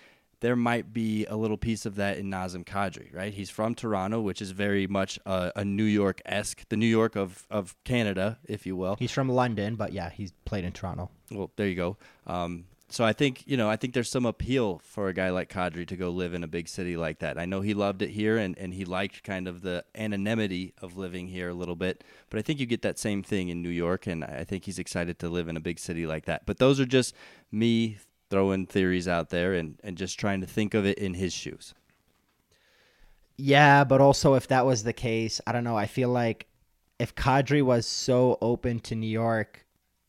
there 0.44 0.56
might 0.56 0.92
be 0.92 1.24
a 1.24 1.36
little 1.36 1.56
piece 1.56 1.86
of 1.86 1.94
that 1.94 2.18
in 2.18 2.30
Nazem 2.30 2.66
Kadri, 2.66 3.14
right? 3.14 3.32
He's 3.32 3.48
from 3.48 3.74
Toronto, 3.74 4.20
which 4.20 4.42
is 4.42 4.50
very 4.50 4.86
much 4.86 5.18
a, 5.24 5.50
a 5.56 5.64
New 5.64 5.84
York 5.84 6.20
esque, 6.26 6.68
the 6.68 6.76
New 6.76 6.86
York 6.86 7.16
of, 7.16 7.46
of 7.50 7.74
Canada, 7.84 8.38
if 8.44 8.66
you 8.66 8.76
will. 8.76 8.96
He's 8.98 9.10
from 9.10 9.30
London, 9.30 9.74
but 9.74 9.94
yeah, 9.94 10.10
he's 10.10 10.32
played 10.44 10.66
in 10.66 10.72
Toronto. 10.72 11.08
Well, 11.30 11.50
there 11.56 11.66
you 11.66 11.74
go. 11.74 11.96
Um, 12.26 12.66
so 12.90 13.06
I 13.06 13.14
think 13.14 13.42
you 13.46 13.56
know 13.56 13.70
I 13.70 13.76
think 13.76 13.94
there's 13.94 14.10
some 14.10 14.26
appeal 14.26 14.82
for 14.84 15.08
a 15.08 15.14
guy 15.14 15.30
like 15.30 15.48
Kadri 15.48 15.86
to 15.88 15.96
go 15.96 16.10
live 16.10 16.34
in 16.34 16.44
a 16.44 16.46
big 16.46 16.68
city 16.68 16.98
like 16.98 17.20
that. 17.20 17.38
I 17.38 17.46
know 17.46 17.62
he 17.62 17.72
loved 17.72 18.02
it 18.02 18.10
here 18.10 18.36
and, 18.36 18.56
and 18.58 18.74
he 18.74 18.84
liked 18.84 19.24
kind 19.24 19.48
of 19.48 19.62
the 19.62 19.82
anonymity 19.94 20.74
of 20.82 20.98
living 20.98 21.26
here 21.26 21.48
a 21.48 21.54
little 21.54 21.74
bit, 21.74 22.04
but 22.28 22.38
I 22.38 22.42
think 22.42 22.60
you 22.60 22.66
get 22.66 22.82
that 22.82 22.98
same 22.98 23.22
thing 23.22 23.48
in 23.48 23.62
New 23.62 23.70
York, 23.70 24.06
and 24.06 24.22
I 24.22 24.44
think 24.44 24.66
he's 24.66 24.78
excited 24.78 25.18
to 25.20 25.30
live 25.30 25.48
in 25.48 25.56
a 25.56 25.60
big 25.60 25.78
city 25.78 26.06
like 26.06 26.26
that. 26.26 26.44
But 26.44 26.58
those 26.58 26.78
are 26.78 26.86
just 26.86 27.14
me 27.50 27.96
throwing 28.30 28.66
theories 28.66 29.08
out 29.08 29.30
there 29.30 29.54
and, 29.54 29.78
and 29.82 29.96
just 29.96 30.18
trying 30.18 30.40
to 30.40 30.46
think 30.46 30.74
of 30.74 30.86
it 30.86 30.98
in 30.98 31.14
his 31.14 31.32
shoes. 31.32 31.74
Yeah, 33.36 33.84
but 33.84 34.00
also 34.00 34.34
if 34.34 34.48
that 34.48 34.64
was 34.64 34.84
the 34.84 34.92
case, 34.92 35.40
I 35.46 35.52
don't 35.52 35.64
know. 35.64 35.76
I 35.76 35.86
feel 35.86 36.08
like 36.08 36.46
if 36.98 37.14
Kadri 37.14 37.62
was 37.62 37.86
so 37.86 38.38
open 38.40 38.80
to 38.80 38.94
New 38.94 39.08
York 39.08 39.64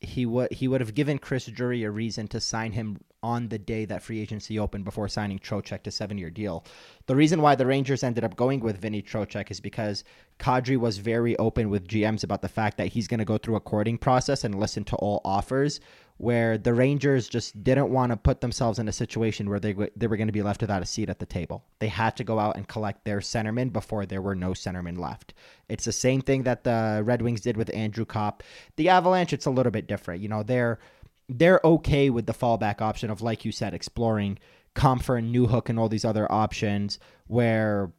he 0.06 0.26
would 0.26 0.52
he 0.52 0.68
would 0.68 0.82
have 0.82 0.94
given 0.94 1.18
Chris 1.18 1.46
Drury 1.46 1.84
a 1.84 1.92
reason 1.92 2.28
to 2.30 2.40
sign 2.40 2.72
him 2.72 3.00
on 3.24 3.48
the 3.48 3.58
day 3.58 3.86
that 3.86 4.04
free 4.04 4.20
agency 4.20 4.60
opened 4.60 4.86
before 4.86 5.08
signing 5.08 5.40
Trocheck 5.40 5.82
to 5.84 5.92
seven 5.92 6.18
year 6.18 6.30
deal. 6.30 6.64
The 7.08 7.16
reason 7.16 7.42
why 7.42 7.56
the 7.56 7.66
Rangers 7.66 8.04
ended 8.04 8.24
up 8.24 8.36
going 8.36 8.60
with 8.60 8.80
Vinny 8.80 9.02
Trocheck 9.02 9.50
is 9.50 9.60
because 9.60 10.04
Kadri 10.40 10.78
was 10.78 10.98
very 10.98 11.36
open 11.38 11.70
with 11.70 11.88
GMs 11.88 12.24
about 12.24 12.42
the 12.42 12.50
fact 12.50 12.78
that 12.78 12.90
he's 12.90 13.08
going 13.08 13.20
to 13.20 13.26
go 13.26 13.38
through 13.38 13.56
a 13.56 13.62
courting 13.62 13.98
process 13.98 14.44
and 14.44 14.60
listen 14.60 14.84
to 14.86 14.96
all 14.98 15.22
offers, 15.26 15.80
where 16.18 16.58
the 16.58 16.74
Rangers 16.74 17.28
just 17.28 17.62
didn't 17.64 17.90
want 17.90 18.12
to 18.12 18.18
put 18.18 18.40
themselves 18.40 18.80
in 18.80 18.88
a 18.88 18.94
situation 18.94 19.50
where 19.50 19.60
they 19.60 19.74
they 19.96 20.08
were 20.08 20.18
going 20.18 20.28
to 20.28 20.34
be 20.34 20.42
left 20.42 20.62
without 20.62 20.82
a 20.82 20.86
seat 20.86 21.10
at 21.10 21.20
the 21.20 21.26
table. 21.26 21.66
They 21.80 21.90
had 21.90 22.16
to 22.18 22.24
go 22.24 22.40
out 22.40 22.56
and 22.56 22.68
collect 22.68 23.04
their 23.04 23.20
centermen 23.20 23.74
before 23.74 24.06
there 24.06 24.22
were 24.22 24.36
no 24.36 24.52
centermen 24.52 24.98
left. 24.98 25.34
It's 25.68 25.86
the 25.86 25.92
same 25.92 26.22
thing 26.22 26.44
that 26.44 26.64
the 26.64 27.02
Red 27.04 27.22
Wings 27.22 27.42
did 27.42 27.58
with 27.58 27.74
Andrew 27.74 28.06
Copp. 28.06 28.44
The 28.78 28.90
Avalanche, 28.90 29.34
it's 29.34 29.46
a 29.46 29.52
little 29.52 29.72
bit 29.72 29.88
different. 29.88 30.22
You 30.22 30.30
know, 30.30 30.44
they're 30.44 30.80
they're 31.28 31.60
okay 31.64 32.10
with 32.10 32.28
the 32.28 32.34
fallback 32.34 32.82
option 32.82 33.10
of 33.10 33.22
like 33.22 33.44
you 33.44 33.52
said, 33.52 33.74
exploring 33.74 34.40
Compher 34.74 35.18
and 35.18 35.36
Newhook 35.36 35.70
and 35.70 35.78
all 35.78 35.90
these 35.90 36.06
other 36.06 36.32
options 36.32 37.00
where 37.28 37.92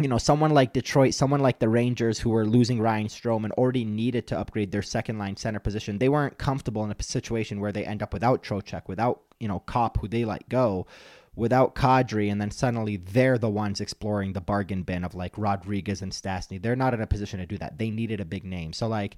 you 0.00 0.08
know, 0.08 0.18
someone 0.18 0.50
like 0.50 0.72
Detroit, 0.72 1.14
someone 1.14 1.40
like 1.40 1.58
the 1.58 1.68
Rangers 1.68 2.18
who 2.18 2.30
were 2.30 2.46
losing 2.46 2.80
Ryan 2.80 3.08
Strome 3.08 3.44
and 3.44 3.52
already 3.54 3.84
needed 3.84 4.26
to 4.28 4.38
upgrade 4.38 4.72
their 4.72 4.82
second 4.82 5.18
line 5.18 5.36
center 5.36 5.60
position, 5.60 5.98
they 5.98 6.08
weren't 6.08 6.38
comfortable 6.38 6.84
in 6.84 6.90
a 6.90 7.02
situation 7.02 7.60
where 7.60 7.72
they 7.72 7.84
end 7.84 8.02
up 8.02 8.12
without 8.12 8.42
Trocheck, 8.42 8.88
without, 8.88 9.20
you 9.38 9.48
know, 9.48 9.60
Copp, 9.60 10.00
who 10.00 10.08
they 10.08 10.24
let 10.24 10.48
go. 10.48 10.86
without 11.36 11.74
Kadri, 11.74 12.30
and 12.30 12.40
then 12.40 12.50
suddenly 12.50 12.96
they're 12.96 13.38
the 13.38 13.48
ones 13.48 13.80
exploring 13.80 14.32
the 14.32 14.40
bargain 14.40 14.82
bin 14.82 15.04
of 15.04 15.14
like 15.14 15.32
Rodrigues 15.36 16.02
and 16.02 16.12
Stastny. 16.12 16.60
They're 16.60 16.76
not 16.76 16.94
in 16.94 17.00
a 17.00 17.06
position 17.06 17.40
to 17.40 17.46
do 17.46 17.58
that. 17.58 17.78
They 17.78 17.90
needed 17.90 18.20
a 18.20 18.24
big 18.24 18.44
name. 18.44 18.72
So 18.72 18.88
like 18.88 19.16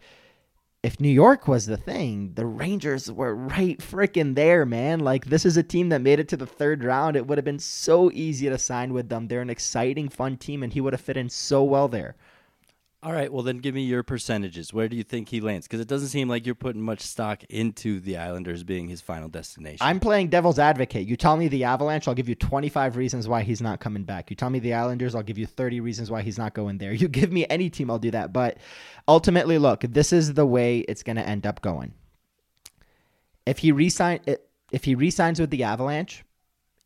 if 0.83 0.99
New 0.99 1.09
York 1.09 1.47
was 1.47 1.67
the 1.67 1.77
thing, 1.77 2.33
the 2.35 2.45
Rangers 2.45 3.11
were 3.11 3.37
right 3.37 3.79
freaking 3.79 4.35
there, 4.35 4.67
man. 4.67 4.99
Like 4.99 5.27
this 5.27 5.47
is 5.47 5.57
a 5.57 5.63
team 5.63 5.91
that 5.91 6.01
made 6.01 6.19
it 6.19 6.29
to 6.29 6.37
the 6.37 6.47
third 6.47 6.83
round. 6.83 7.15
It 7.15 7.27
would 7.27 7.39
have 7.39 7.45
been 7.45 7.61
so 7.61 8.11
easy 8.11 8.49
to 8.49 8.59
sign 8.59 8.93
with 8.93 9.09
them. 9.09 9.29
They're 9.29 9.43
an 9.43 9.51
exciting, 9.51 10.09
fun 10.09 10.37
team, 10.39 10.63
and 10.63 10.73
he 10.73 10.81
would 10.81 10.93
have 10.93 11.01
fit 11.01 11.17
in 11.17 11.29
so 11.29 11.63
well 11.63 11.87
there. 11.87 12.17
All 13.05 13.13
right, 13.13 13.33
well 13.33 13.43
then 13.43 13.59
give 13.59 13.75
me 13.75 13.83
your 13.83 14.05
percentages. 14.05 14.73
Where 14.73 14.89
do 14.89 14.95
you 14.95 15.03
think 15.03 15.29
he 15.29 15.41
lands? 15.41 15.67
Because 15.67 15.81
it 15.81 15.89
doesn't 15.89 16.11
seem 16.11 16.29
like 16.29 16.47
you're 16.47 16.55
putting 16.55 16.83
much 16.83 17.01
stock 17.01 17.43
into 17.49 17.99
the 17.99 18.17
Islanders 18.17 18.63
being 18.63 18.87
his 18.87 19.01
final 19.01 19.29
destination. 19.29 19.85
I'm 19.85 19.99
playing 19.99 20.29
devil's 20.29 20.61
advocate. 20.61 21.09
You 21.09 21.17
tell 21.17 21.37
me 21.37 21.49
the 21.49 21.65
Avalanche, 21.65 22.07
I'll 22.07 22.15
give 22.15 22.29
you 22.29 22.37
25 22.37 22.97
reasons 22.97 23.27
why 23.27 23.43
he's 23.43 23.61
not 23.61 23.81
coming 23.81 24.05
back. 24.05 24.31
You 24.31 24.37
tell 24.37 24.51
me 24.51 24.61
the 24.61 24.75
Islanders, 24.75 25.17
I'll 25.17 25.25
give 25.25 25.37
you 25.37 25.47
30 25.47 25.81
reasons 25.81 26.13
why 26.13 26.23
he's 26.23 26.39
not 26.39 26.55
going 26.55 26.79
there. 26.79 26.93
You 27.03 27.09
give 27.09 27.33
me 27.33 27.45
any 27.51 27.69
team, 27.69 27.91
I'll 27.91 27.99
do 27.99 28.13
that. 28.13 28.33
But 28.33 28.59
ultimately, 29.09 29.59
look, 29.59 29.81
this 29.81 30.13
is 30.13 30.35
the 30.35 30.47
way 30.47 30.79
it's 30.81 31.03
going 31.03 31.17
to 31.17 31.27
end 31.27 31.45
up 31.45 31.61
going. 31.61 31.95
If 33.45 33.59
he 33.59 33.73
resign, 33.73 34.21
if 34.71 34.85
he 34.85 34.95
resigns 34.95 35.41
with 35.41 35.51
the 35.51 35.65
Avalanche, 35.65 36.25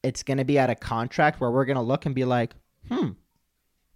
it's 0.02 0.23
going 0.23 0.38
to 0.38 0.44
be 0.44 0.58
at 0.58 0.70
a 0.70 0.75
contract 0.75 1.38
where 1.38 1.50
we're 1.50 1.66
going 1.66 1.76
to 1.76 1.82
look 1.82 2.06
and 2.06 2.14
be 2.14 2.25
like, 2.25 2.54
hmm 2.88 3.11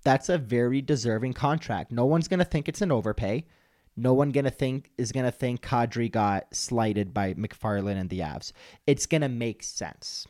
that's 0.03 0.29
a 0.29 0.39
very 0.39 0.81
deserving 0.81 1.35
contract. 1.35 1.93
No 1.93 2.07
one's 2.07 2.29
to 2.29 2.45
think 2.45 2.69
it's 2.69 2.83
an 2.83 2.93
overpay. 2.93 3.45
No 3.97 4.15
one 4.15 4.31
gonna 4.31 4.51
think 4.51 4.91
is 4.97 5.13
gonna 5.13 5.31
think 5.31 5.63
Kadri 5.63 6.11
got 6.11 6.55
slighted 6.55 7.13
by 7.13 7.35
MacFarland 7.35 8.01
and 8.01 8.09
the 8.09 8.21
Avs. 8.21 8.53
It's 8.87 9.07
gonna 9.07 9.29
make 9.29 9.63
sense. 9.63 10.27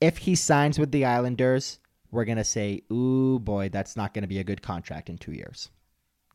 If 0.00 0.18
he 0.18 0.34
signs 0.34 0.78
with 0.78 0.90
the 0.90 1.04
Islanders, 1.04 1.78
we're 2.10 2.24
gonna 2.24 2.42
say, 2.44 2.82
"Ooh 2.92 3.38
boy, 3.38 3.68
that's 3.68 3.96
not 3.96 4.14
gonna 4.14 4.26
be 4.26 4.38
a 4.38 4.44
good 4.44 4.62
contract 4.62 5.08
in 5.08 5.18
two 5.18 5.32
years." 5.32 5.70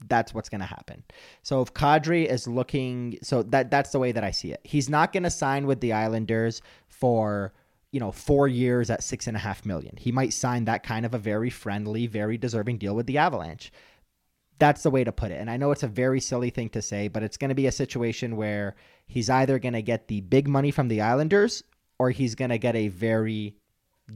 That's 0.07 0.33
what's 0.33 0.49
gonna 0.49 0.65
happen. 0.65 1.03
So 1.41 1.61
if 1.61 1.73
Kadri 1.73 2.25
is 2.25 2.47
looking, 2.47 3.17
so 3.21 3.43
that 3.43 3.71
that's 3.71 3.91
the 3.91 3.99
way 3.99 4.11
that 4.11 4.23
I 4.23 4.31
see 4.31 4.51
it. 4.51 4.61
He's 4.63 4.89
not 4.89 5.11
gonna 5.11 5.31
sign 5.31 5.65
with 5.65 5.81
the 5.81 5.93
Islanders 5.93 6.61
for 6.87 7.53
you 7.91 7.99
know, 7.99 8.11
four 8.11 8.47
years 8.47 8.89
at 8.89 9.03
six 9.03 9.27
and 9.27 9.37
a 9.37 9.39
half 9.39 9.65
million. 9.65 9.95
He 9.97 10.11
might 10.11 10.33
sign 10.33 10.65
that 10.65 10.83
kind 10.83 11.05
of 11.05 11.13
a 11.13 11.19
very 11.19 11.49
friendly, 11.49 12.07
very 12.07 12.37
deserving 12.37 12.77
deal 12.77 12.95
with 12.95 13.05
the 13.05 13.17
Avalanche. 13.17 13.71
That's 14.59 14.83
the 14.83 14.89
way 14.89 15.03
to 15.03 15.11
put 15.11 15.31
it. 15.31 15.39
And 15.39 15.49
I 15.49 15.57
know 15.57 15.71
it's 15.71 15.83
a 15.83 15.87
very 15.87 16.19
silly 16.19 16.49
thing 16.49 16.69
to 16.69 16.81
say, 16.81 17.07
but 17.07 17.23
it's 17.23 17.37
going 17.37 17.49
to 17.49 17.55
be 17.55 17.67
a 17.67 17.71
situation 17.71 18.37
where 18.37 18.75
he's 19.07 19.29
either 19.29 19.59
going 19.59 19.73
to 19.73 19.81
get 19.81 20.07
the 20.07 20.21
big 20.21 20.47
money 20.47 20.71
from 20.71 20.87
the 20.87 21.01
Islanders 21.01 21.63
or 21.99 22.09
he's 22.11 22.35
going 22.35 22.49
to 22.49 22.57
get 22.57 22.75
a 22.75 22.87
very 22.87 23.55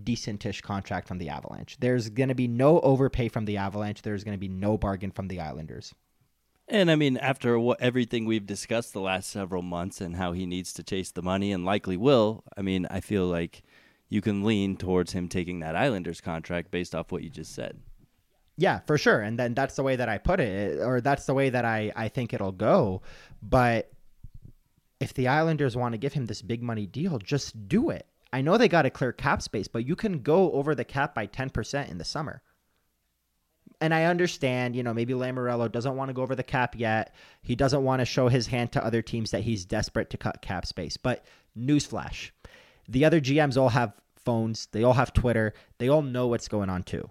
decentish 0.04 0.62
contract 0.62 1.08
from 1.08 1.18
the 1.18 1.30
Avalanche. 1.30 1.78
There's 1.80 2.10
going 2.10 2.30
to 2.30 2.36
be 2.36 2.48
no 2.48 2.80
overpay 2.82 3.30
from 3.30 3.46
the 3.46 3.58
Avalanche. 3.58 4.02
There's 4.02 4.24
going 4.24 4.36
to 4.36 4.40
be 4.40 4.50
no 4.50 4.78
bargain 4.78 5.12
from 5.12 5.28
the 5.28 5.40
Islanders. 5.42 5.94
And 6.70 6.92
I 6.92 6.96
mean, 6.96 7.18
after 7.18 7.58
what 7.60 7.82
everything 7.82 8.26
we've 8.26 8.46
discussed 8.46 8.94
the 8.94 9.02
last 9.02 9.30
several 9.30 9.64
months 9.64 10.02
and 10.02 10.16
how 10.16 10.34
he 10.34 10.46
needs 10.46 10.72
to 10.74 10.84
chase 10.84 11.12
the 11.12 11.24
money 11.24 11.52
and 11.52 11.66
likely 11.66 11.98
will, 11.98 12.44
I 12.56 12.62
mean, 12.62 12.86
I 12.92 13.00
feel 13.00 13.26
like 13.26 13.64
you 14.08 14.22
can 14.22 14.44
lean 14.44 14.78
towards 14.78 15.14
him 15.14 15.28
taking 15.28 15.60
that 15.60 15.76
Islanders 15.76 16.22
contract 16.22 16.70
based 16.70 16.94
off 16.94 17.12
what 17.12 17.24
you 17.24 17.30
just 17.30 17.56
said. 17.56 17.80
Yeah, 18.56 18.82
for 18.86 18.98
sure. 18.98 19.22
And 19.22 19.40
then 19.40 19.56
that's 19.56 19.76
the 19.76 19.84
way 19.84 19.96
that 19.96 20.10
I 20.10 20.20
put 20.20 20.40
it, 20.40 20.80
or 20.80 21.02
that's 21.02 21.26
the 21.26 21.34
way 21.34 21.50
that 21.50 21.66
I, 21.66 21.92
I 21.96 22.08
think 22.08 22.34
it'll 22.34 22.52
go. 22.52 23.02
But 23.42 23.92
if 25.00 25.14
the 25.14 25.28
Islanders 25.30 25.76
want 25.76 25.94
to 25.94 25.98
give 25.98 26.14
him 26.14 26.26
this 26.28 26.42
big 26.42 26.62
money 26.62 26.86
deal, 26.86 27.18
just 27.20 27.68
do 27.68 27.90
it. 27.90 28.06
I 28.32 28.42
know 28.42 28.58
they 28.58 28.68
got 28.68 28.84
to 28.84 28.90
clear 28.92 29.12
cap 29.12 29.42
space, 29.42 29.68
but 29.68 29.88
you 29.88 29.96
can 29.96 30.22
go 30.22 30.52
over 30.52 30.76
the 30.76 30.84
cap 30.84 31.16
by 31.16 31.26
10% 31.26 31.90
in 31.90 31.98
the 31.98 32.04
summer. 32.04 32.44
And 33.82 33.94
I 33.94 34.06
understand, 34.06 34.76
you 34.76 34.84
know, 34.84 34.94
maybe 34.94 35.14
Lamoriello 35.14 35.72
doesn't 35.72 35.96
want 35.96 36.10
to 36.10 36.14
go 36.14 36.22
over 36.22 36.36
the 36.36 36.44
cap 36.44 36.76
yet. 36.78 37.16
He 37.42 37.56
doesn't 37.56 37.84
want 37.84 38.00
to 38.02 38.06
show 38.06 38.28
his 38.28 38.48
hand 38.48 38.74
to 38.74 38.84
other 38.84 39.02
teams 39.02 39.32
that 39.32 39.42
he's 39.42 39.64
desperate 39.64 40.10
to 40.10 40.18
cut 40.18 40.42
cap 40.42 40.66
space. 40.66 40.98
But 40.98 41.26
newsflash 41.58 42.32
the 42.90 43.06
other 43.06 43.22
GMs 43.22 43.56
all 43.56 43.70
have 43.70 43.94
phones, 44.18 44.68
they 44.72 44.84
all 44.84 44.94
have 44.94 45.14
Twitter, 45.14 45.54
they 45.78 45.88
all 45.88 46.02
know 46.02 46.28
what's 46.28 46.48
going 46.48 46.70
on 46.70 46.84
too. 46.84 47.10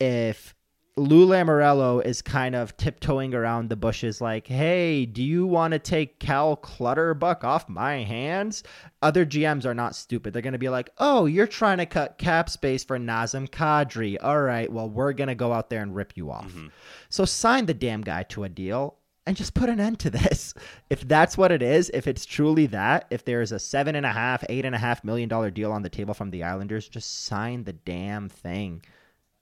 If 0.00 0.54
Lou 0.96 1.26
Lamoriello 1.26 2.04
is 2.04 2.20
kind 2.20 2.54
of 2.54 2.76
tiptoeing 2.76 3.32
around 3.32 3.70
the 3.70 3.76
bushes, 3.76 4.20
like, 4.20 4.46
hey, 4.46 5.06
do 5.06 5.22
you 5.22 5.46
want 5.46 5.72
to 5.72 5.78
take 5.78 6.18
Cal 6.18 6.54
Clutterbuck 6.54 7.44
off 7.44 7.66
my 7.66 8.02
hands? 8.02 8.62
Other 9.00 9.24
GMs 9.24 9.64
are 9.64 9.72
not 9.72 9.96
stupid. 9.96 10.34
They're 10.34 10.42
going 10.42 10.52
to 10.52 10.58
be 10.58 10.68
like, 10.68 10.90
oh, 10.98 11.24
you're 11.24 11.46
trying 11.46 11.78
to 11.78 11.86
cut 11.86 12.18
cap 12.18 12.50
space 12.50 12.84
for 12.84 12.98
Nazem 12.98 13.48
Kadri. 13.48 14.18
All 14.20 14.42
right, 14.42 14.70
well, 14.70 14.90
we're 14.90 15.14
going 15.14 15.28
to 15.28 15.34
go 15.34 15.54
out 15.54 15.70
there 15.70 15.80
and 15.80 15.94
rip 15.94 16.12
you 16.14 16.30
off. 16.30 16.48
Mm-hmm. 16.48 16.66
So 17.08 17.24
sign 17.24 17.64
the 17.64 17.72
damn 17.72 18.02
guy 18.02 18.24
to 18.24 18.44
a 18.44 18.50
deal 18.50 18.98
and 19.26 19.34
just 19.34 19.54
put 19.54 19.70
an 19.70 19.80
end 19.80 19.98
to 20.00 20.10
this. 20.10 20.52
If 20.90 21.08
that's 21.08 21.38
what 21.38 21.52
it 21.52 21.62
is, 21.62 21.90
if 21.94 22.06
it's 22.06 22.26
truly 22.26 22.66
that, 22.66 23.06
if 23.08 23.24
there 23.24 23.40
is 23.40 23.52
a 23.52 23.58
seven 23.58 23.94
and 23.94 24.04
a 24.04 24.12
half, 24.12 24.44
eight 24.50 24.66
and 24.66 24.74
a 24.74 24.78
half 24.78 25.04
million 25.04 25.30
dollar 25.30 25.50
deal 25.50 25.72
on 25.72 25.80
the 25.80 25.88
table 25.88 26.12
from 26.12 26.30
the 26.30 26.42
Islanders, 26.42 26.86
just 26.86 27.24
sign 27.24 27.64
the 27.64 27.72
damn 27.72 28.28
thing 28.28 28.82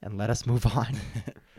and 0.02 0.18
let 0.18 0.30
us 0.30 0.46
move 0.46 0.66
on. 0.66 0.96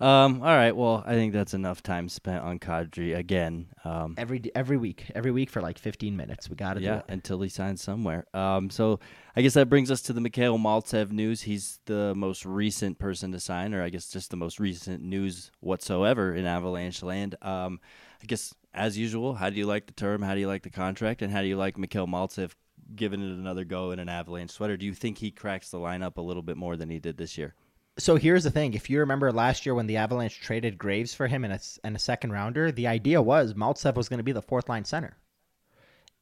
Um, 0.00 0.42
all 0.42 0.48
right. 0.48 0.76
Well, 0.76 1.02
I 1.04 1.14
think 1.14 1.32
that's 1.32 1.54
enough 1.54 1.82
time 1.82 2.08
spent 2.08 2.44
on 2.44 2.60
Kadri 2.60 3.16
again. 3.16 3.66
Um, 3.84 4.14
every 4.16 4.40
every 4.54 4.76
week, 4.76 5.10
every 5.14 5.32
week 5.32 5.50
for 5.50 5.60
like 5.60 5.76
15 5.76 6.16
minutes. 6.16 6.48
We 6.48 6.54
got 6.54 6.74
to 6.74 6.80
yeah 6.80 7.02
until 7.08 7.40
he 7.40 7.48
signs 7.48 7.82
somewhere. 7.82 8.26
Um, 8.32 8.70
so 8.70 9.00
I 9.34 9.42
guess 9.42 9.54
that 9.54 9.68
brings 9.68 9.90
us 9.90 10.00
to 10.02 10.12
the 10.12 10.20
Mikhail 10.20 10.56
Maltsev 10.56 11.10
news. 11.10 11.42
He's 11.42 11.80
the 11.86 12.14
most 12.14 12.44
recent 12.46 12.98
person 13.00 13.32
to 13.32 13.40
sign, 13.40 13.74
or 13.74 13.82
I 13.82 13.88
guess 13.88 14.08
just 14.08 14.30
the 14.30 14.36
most 14.36 14.60
recent 14.60 15.02
news 15.02 15.50
whatsoever 15.60 16.32
in 16.32 16.46
Avalanche 16.46 17.02
land. 17.02 17.34
Um, 17.42 17.80
I 18.22 18.26
guess 18.26 18.54
as 18.72 18.96
usual, 18.96 19.34
how 19.34 19.50
do 19.50 19.56
you 19.56 19.66
like 19.66 19.86
the 19.86 19.94
term? 19.94 20.22
How 20.22 20.34
do 20.34 20.40
you 20.40 20.48
like 20.48 20.62
the 20.62 20.70
contract? 20.70 21.22
And 21.22 21.32
how 21.32 21.42
do 21.42 21.48
you 21.48 21.56
like 21.56 21.76
Mikhail 21.76 22.06
Maltsev 22.06 22.52
giving 22.94 23.20
it 23.20 23.32
another 23.36 23.64
go 23.64 23.90
in 23.90 23.98
an 23.98 24.08
Avalanche 24.08 24.52
sweater? 24.52 24.76
Do 24.76 24.86
you 24.86 24.94
think 24.94 25.18
he 25.18 25.32
cracks 25.32 25.70
the 25.70 25.78
lineup 25.78 26.18
a 26.18 26.22
little 26.22 26.42
bit 26.42 26.56
more 26.56 26.76
than 26.76 26.88
he 26.88 27.00
did 27.00 27.16
this 27.16 27.36
year? 27.36 27.54
So 27.98 28.16
here's 28.16 28.44
the 28.44 28.50
thing: 28.50 28.74
if 28.74 28.88
you 28.88 29.00
remember 29.00 29.32
last 29.32 29.66
year 29.66 29.74
when 29.74 29.86
the 29.86 29.96
Avalanche 29.96 30.40
traded 30.40 30.78
Graves 30.78 31.14
for 31.14 31.26
him 31.26 31.44
in 31.44 31.52
a, 31.52 31.60
in 31.84 31.96
a 31.96 31.98
second 31.98 32.32
rounder, 32.32 32.72
the 32.72 32.86
idea 32.86 33.20
was 33.20 33.54
Maltsev 33.54 33.96
was 33.96 34.08
going 34.08 34.18
to 34.18 34.24
be 34.24 34.32
the 34.32 34.42
fourth 34.42 34.68
line 34.68 34.84
center, 34.84 35.16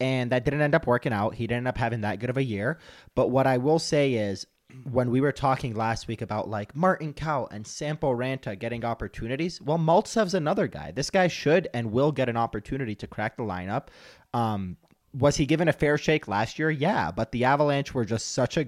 and 0.01 0.33
that 0.33 0.45
didn't 0.45 0.63
end 0.63 0.75
up 0.75 0.87
working 0.87 1.13
out. 1.13 1.35
He 1.35 1.47
didn't 1.47 1.59
end 1.59 1.69
up 1.69 1.79
having 1.79 2.01
that 2.01 2.19
good 2.19 2.31
of 2.31 2.37
a 2.37 2.43
year. 2.43 2.79
But 3.15 3.31
what 3.31 3.47
I 3.47 3.59
will 3.59 3.79
say 3.79 4.15
is, 4.15 4.47
when 4.91 5.11
we 5.11 5.21
were 5.21 5.33
talking 5.33 5.75
last 5.75 6.09
week 6.09 6.23
about 6.23 6.49
like 6.49 6.75
Martin 6.75 7.13
Kaut 7.13 7.49
and 7.53 7.67
Sampo 7.67 8.13
Ranta 8.15 8.59
getting 8.59 8.85
opportunities, 8.85 9.61
well, 9.61 9.79
Maltsev's 9.79 10.35
another 10.35 10.67
guy. 10.67 10.93
This 10.93 11.11
guy 11.11 11.29
should 11.29 11.69
and 11.75 11.93
will 11.93 12.13
get 12.13 12.29
an 12.29 12.37
opportunity 12.37 12.95
to 12.97 13.07
crack 13.07 13.37
the 13.37 13.43
lineup. 13.43 13.89
Um, 14.33 14.77
was 15.13 15.37
he 15.37 15.47
given 15.47 15.69
a 15.69 15.73
fair 15.73 15.97
shake 15.97 16.29
last 16.29 16.59
year? 16.59 16.71
Yeah, 16.71 17.11
but 17.11 17.33
the 17.33 17.45
Avalanche 17.45 17.95
were 17.95 18.05
just 18.05 18.33
such 18.33 18.57
a 18.57 18.67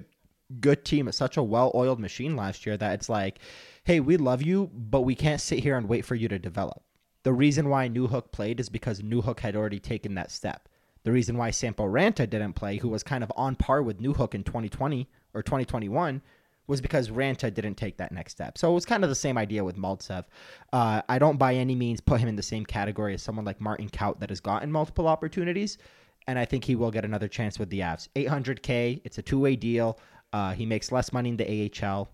good 0.59 0.85
team. 0.85 1.11
Such 1.11 1.37
a 1.37 1.43
well 1.43 1.71
oiled 1.75 1.99
machine 1.99 2.35
last 2.35 2.65
year 2.65 2.77
that 2.77 2.93
it's 2.93 3.09
like, 3.09 3.39
hey, 3.83 3.99
we 3.99 4.17
love 4.17 4.41
you, 4.41 4.69
but 4.73 5.01
we 5.01 5.15
can't 5.15 5.41
sit 5.41 5.59
here 5.59 5.77
and 5.77 5.87
wait 5.87 6.05
for 6.05 6.15
you 6.15 6.27
to 6.27 6.39
develop. 6.39 6.83
The 7.23 7.33
reason 7.33 7.69
why 7.69 7.89
Newhook 7.89 8.31
played 8.31 8.59
is 8.59 8.69
because 8.69 9.01
Newhook 9.01 9.39
had 9.39 9.55
already 9.55 9.79
taken 9.79 10.15
that 10.15 10.31
step. 10.31 10.69
The 11.03 11.11
reason 11.11 11.37
why 11.37 11.51
Sampo 11.51 11.85
Ranta 11.85 12.29
didn't 12.29 12.53
play, 12.53 12.77
who 12.77 12.89
was 12.89 13.03
kind 13.03 13.23
of 13.23 13.31
on 13.35 13.55
par 13.55 13.81
with 13.81 14.01
Newhook 14.01 14.33
in 14.33 14.43
2020 14.43 15.09
or 15.33 15.41
2021, 15.41 16.21
was 16.67 16.81
because 16.81 17.09
Ranta 17.09 17.51
didn't 17.51 17.75
take 17.75 17.97
that 17.97 18.11
next 18.11 18.33
step. 18.33 18.57
So 18.57 18.69
it 18.69 18.75
was 18.75 18.85
kind 18.85 19.03
of 19.03 19.09
the 19.09 19.15
same 19.15 19.37
idea 19.37 19.63
with 19.63 19.75
Maltsev. 19.75 20.25
Uh, 20.71 21.01
I 21.09 21.17
don't 21.17 21.37
by 21.37 21.55
any 21.55 21.73
means 21.73 21.99
put 21.99 22.21
him 22.21 22.29
in 22.29 22.35
the 22.35 22.43
same 22.43 22.65
category 22.65 23.15
as 23.15 23.23
someone 23.23 23.43
like 23.43 23.59
Martin 23.59 23.89
Kaut 23.89 24.19
that 24.19 24.29
has 24.29 24.39
gotten 24.39 24.71
multiple 24.71 25.07
opportunities, 25.07 25.79
and 26.27 26.37
I 26.37 26.45
think 26.45 26.63
he 26.63 26.75
will 26.75 26.91
get 26.91 27.05
another 27.05 27.27
chance 27.27 27.57
with 27.57 27.71
the 27.71 27.79
Avs. 27.79 28.07
800K, 28.15 29.01
it's 29.03 29.17
a 29.17 29.21
two 29.23 29.39
way 29.39 29.55
deal. 29.55 29.99
Uh, 30.31 30.53
he 30.53 30.65
makes 30.65 30.91
less 30.91 31.11
money 31.11 31.29
in 31.29 31.37
the 31.37 31.71
AHL. 31.83 32.09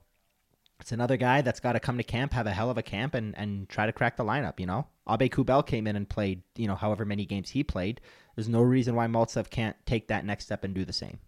It's 0.80 0.92
another 0.92 1.18
guy 1.18 1.42
that's 1.42 1.60
got 1.60 1.74
to 1.74 1.80
come 1.80 1.98
to 1.98 2.04
camp, 2.04 2.34
have 2.34 2.48
a 2.48 2.52
hell 2.52 2.70
of 2.70 2.78
a 2.78 2.84
camp, 2.84 3.14
and, 3.14 3.38
and 3.38 3.70
try 3.70 3.86
to 3.86 3.94
crack 3.94 4.18
the 4.18 4.24
lineup. 4.24 4.60
You 4.60 4.66
know, 4.66 4.88
Aube-Kubel 5.08 5.66
came 5.66 5.88
in 5.88 5.96
and 5.96 6.08
played, 6.08 6.42
you 6.56 6.68
know, 6.68 6.76
however 6.76 7.06
many 7.06 7.26
games 7.26 7.50
he 7.50 7.64
played. 7.64 8.02
There's 8.36 8.50
no 8.50 8.62
reason 8.62 8.96
why 8.96 9.08
Maltsev 9.08 9.50
can't 9.50 9.76
take 9.86 10.08
that 10.10 10.26
next 10.26 10.46
step 10.46 10.64
and 10.64 10.74
do 10.74 10.84
the 10.84 10.94
same. 10.94 11.20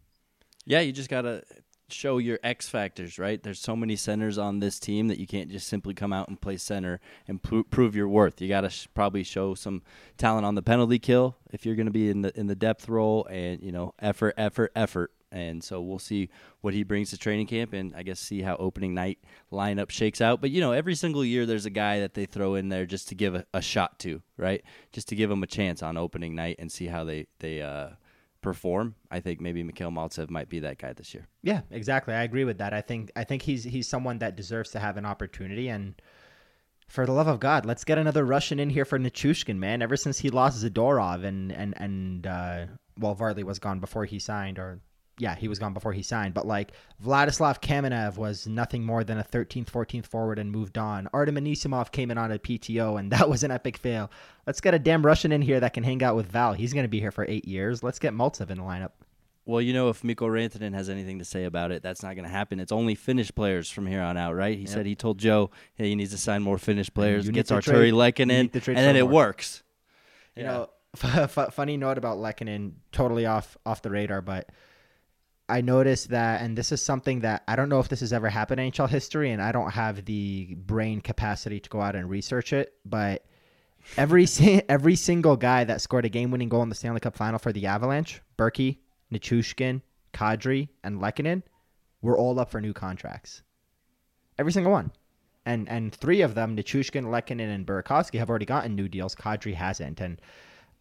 Yeah, 0.66 0.82
you 0.82 0.92
just 0.92 1.10
gotta 1.10 1.44
show 1.90 2.18
your 2.18 2.40
X 2.44 2.68
factors, 2.68 3.18
right? 3.18 3.42
There's 3.42 3.60
so 3.60 3.76
many 3.76 3.96
centers 3.96 4.38
on 4.38 4.60
this 4.60 4.80
team 4.80 5.08
that 5.08 5.20
you 5.20 5.28
can't 5.28 5.50
just 5.50 5.68
simply 5.68 5.94
come 5.94 6.12
out 6.12 6.28
and 6.28 6.40
play 6.40 6.58
center 6.58 7.00
and 7.28 7.42
pro- 7.42 7.64
prove 7.64 7.96
your 7.96 8.08
worth. 8.08 8.42
You 8.42 8.50
got 8.50 8.62
to 8.62 8.70
sh- 8.70 8.88
probably 8.94 9.24
show 9.24 9.56
some 9.56 9.84
talent 10.18 10.46
on 10.46 10.56
the 10.56 10.62
penalty 10.62 11.00
kill 11.00 11.38
if 11.52 11.66
you're 11.66 11.76
going 11.76 11.88
to 11.88 11.92
be 11.92 12.10
in 12.10 12.22
the 12.22 12.38
in 12.38 12.48
the 12.48 12.56
depth 12.56 12.90
role 12.90 13.26
and, 13.28 13.62
you 13.62 13.72
know, 13.72 13.94
effort 14.00 14.34
effort 14.38 14.72
effort 14.76 15.12
and 15.32 15.64
so 15.64 15.82
we'll 15.82 16.00
see 16.00 16.30
what 16.62 16.74
he 16.74 16.84
brings 16.84 17.10
to 17.10 17.18
training 17.18 17.48
camp, 17.48 17.74
and 17.74 17.94
I 17.96 18.04
guess 18.04 18.20
see 18.20 18.42
how 18.42 18.56
opening 18.58 18.94
night 18.94 19.20
lineup 19.52 19.90
shakes 19.90 20.22
out. 20.22 20.42
But 20.42 20.52
you 20.52 20.62
know, 20.62 20.72
every 20.72 20.96
single 20.96 21.24
year 21.24 21.46
there's 21.46 21.66
a 21.66 21.72
guy 21.72 22.00
that 22.00 22.14
they 22.14 22.26
throw 22.26 22.56
in 22.56 22.70
there 22.70 22.86
just 22.86 23.08
to 23.10 23.16
give 23.16 23.36
a, 23.36 23.46
a 23.54 23.62
shot 23.62 24.00
to, 24.00 24.22
right? 24.38 24.64
Just 24.92 25.08
to 25.10 25.16
give 25.16 25.30
them 25.30 25.44
a 25.44 25.48
chance 25.48 25.84
on 25.84 25.98
opening 25.98 26.36
night 26.36 26.58
and 26.60 26.72
see 26.72 26.88
how 26.88 27.04
they 27.04 27.28
they 27.40 27.62
uh, 27.62 27.90
perform, 28.42 28.96
I 29.12 29.20
think 29.20 29.42
maybe 29.42 29.64
Mikhail 29.64 29.92
Maltsev 29.92 30.30
might 30.30 30.50
be 30.50 30.60
that 30.60 30.78
guy 30.78 30.94
this 30.94 31.14
year. 31.14 31.28
Yeah, 31.44 31.62
exactly. 31.72 32.14
I 32.14 32.24
agree 32.24 32.46
with 32.46 32.60
that. 32.60 32.74
I 32.74 32.82
think 32.82 33.12
I 33.16 33.24
think 33.24 33.42
he's 33.42 33.64
he's 33.64 33.88
someone 33.88 34.20
that 34.20 34.36
deserves 34.36 34.72
to 34.72 34.80
have 34.80 34.98
an 34.98 35.06
opportunity 35.06 35.68
and 35.68 36.02
for 36.88 37.06
the 37.06 37.12
love 37.12 37.28
of 37.28 37.40
God, 37.40 37.66
let's 37.66 37.84
get 37.84 37.98
another 37.98 38.26
Russian 38.26 38.60
in 38.60 38.70
here 38.70 38.86
for 38.86 38.98
Nichushkin, 38.98 39.58
man. 39.58 39.82
Ever 39.82 39.98
since 39.98 40.20
he 40.20 40.30
lost 40.30 40.64
Zadorov 40.64 41.24
and 41.24 41.52
and 41.52 41.74
and 41.78 42.26
uh, 42.26 42.66
well, 42.98 43.14
Varley 43.14 43.44
was 43.44 43.60
gone 43.60 43.80
before 43.80 44.06
he 44.06 44.20
signed, 44.20 44.58
or 44.58 44.80
yeah, 45.20 45.36
he 45.36 45.48
was 45.48 45.60
gone 45.60 45.74
before 45.74 45.94
he 45.94 46.04
signed. 46.04 46.34
But 46.34 46.46
like 46.46 46.72
Vladislav 47.04 47.62
Kamenev 47.62 48.18
was 48.18 48.48
nothing 48.48 48.84
more 48.84 49.04
than 49.04 49.18
a 49.18 49.24
13th, 49.24 49.66
14th 49.66 50.06
forward 50.06 50.40
and 50.40 50.52
moved 50.52 50.78
on. 50.78 51.10
Artem 51.14 51.36
Anisimov 51.36 51.92
came 51.92 52.12
in 52.12 52.18
on 52.18 52.32
a 52.32 52.40
PTO, 52.40 53.00
and 53.00 53.12
that 53.14 53.30
was 53.30 53.44
an 53.44 53.52
epic 53.52 53.78
fail. 53.78 54.12
Let's 54.46 54.62
get 54.62 54.74
a 54.74 54.80
damn 54.80 55.06
Russian 55.06 55.32
in 55.32 55.42
here 55.42 55.60
that 55.60 55.74
can 55.74 55.84
hang 55.84 56.04
out 56.04 56.16
with 56.16 56.28
Val. 56.28 56.54
He's 56.54 56.74
going 56.74 56.86
to 56.86 56.90
be 56.90 57.00
here 57.00 57.12
for 57.12 57.26
eight 57.28 57.48
years. 57.48 57.84
Let's 57.84 58.00
get 58.00 58.14
Maltsev 58.14 58.50
in 58.50 58.58
the 58.58 58.64
lineup. 58.64 58.92
Well, 59.46 59.62
you 59.62 59.72
know, 59.72 59.88
if 59.88 60.04
Mikko 60.04 60.28
Rantanen 60.28 60.74
has 60.74 60.90
anything 60.90 61.20
to 61.20 61.26
say 61.26 61.46
about 61.46 61.72
it, 61.72 61.82
that's 61.82 62.04
not 62.04 62.16
going 62.16 62.26
to 62.26 62.30
happen. 62.30 62.60
It's 62.60 62.74
only 62.74 62.96
Finnish 62.96 63.34
players 63.34 63.70
from 63.70 63.88
here 63.88 64.02
on 64.02 64.18
out, 64.18 64.36
right? 64.36 64.58
He 64.58 64.64
yep. 64.64 64.70
said 64.70 64.86
he 64.86 64.94
told 64.94 65.20
Joe, 65.20 65.52
hey, 65.76 65.88
he 65.88 65.96
needs 65.96 66.12
to 66.12 66.18
sign 66.18 66.44
more 66.44 66.58
Finnish 66.58 66.94
players, 66.94 67.30
gets 67.30 67.50
Artturi 67.50 67.94
Lehkonen, 67.94 68.54
and 68.54 68.78
then 68.78 68.98
it 68.98 69.08
works. 69.08 69.64
You 70.36 70.44
yeah. 70.44 70.52
know, 70.52 70.70
f- 71.02 71.38
f- 71.38 71.54
funny 71.54 71.78
note 71.78 71.98
about 71.98 72.18
Lehkonen, 72.18 72.74
totally 72.92 73.26
off 73.26 73.58
off 73.66 73.82
the 73.82 73.90
radar, 73.90 74.22
but 74.22 74.50
I 75.50 75.62
noticed 75.62 76.10
that, 76.10 76.42
and 76.42 76.58
this 76.58 76.72
is 76.72 76.82
something 76.82 77.22
that 77.22 77.44
I 77.48 77.56
don't 77.56 77.70
know 77.70 77.80
if 77.80 77.88
this 77.88 78.02
has 78.02 78.12
ever 78.12 78.30
happened 78.30 78.60
in 78.60 78.72
NHL 78.72 78.90
history, 78.90 79.32
and 79.32 79.42
I 79.42 79.52
don't 79.52 79.72
have 79.72 80.04
the 80.04 80.56
brain 80.56 81.00
capacity 81.00 81.60
to 81.60 81.70
go 81.70 81.80
out 81.80 81.96
and 81.96 82.10
research 82.10 82.52
it, 82.52 82.74
but 82.84 83.26
every 83.96 84.28
every 84.70 84.96
single 84.96 85.38
guy 85.38 85.64
that 85.64 85.82
scored 85.82 86.06
a 86.06 86.10
game-winning 86.10 86.50
goal 86.50 86.64
in 86.64 86.70
the 86.70 86.76
Stanley 86.76 87.00
Cup 87.00 87.16
Final 87.16 87.40
for 87.40 87.54
the 87.54 87.66
Avalanche, 87.66 88.22
Berkey, 88.38 88.80
Nichushkin, 89.12 89.82
Kadri, 90.14 90.68
and 90.84 91.00
Lehkonen 91.00 91.44
were 92.02 92.18
all 92.18 92.40
up 92.40 92.52
for 92.52 92.60
new 92.60 92.74
contracts. 92.74 93.42
Every 94.38 94.52
single 94.52 94.72
one. 94.72 94.92
And 95.46 95.70
and 95.70 95.96
three 95.96 96.22
of 96.22 96.36
them, 96.36 96.58
Nichushkin, 96.58 97.06
Lehkonen, 97.06 97.56
and 97.56 97.66
Burakovsky, 97.66 98.20
have 98.20 98.30
already 98.30 98.46
gotten 98.46 98.76
new 98.76 98.90
deals. 98.90 99.16
Kadri 99.16 99.54
hasn't. 99.54 100.02
And 100.02 100.22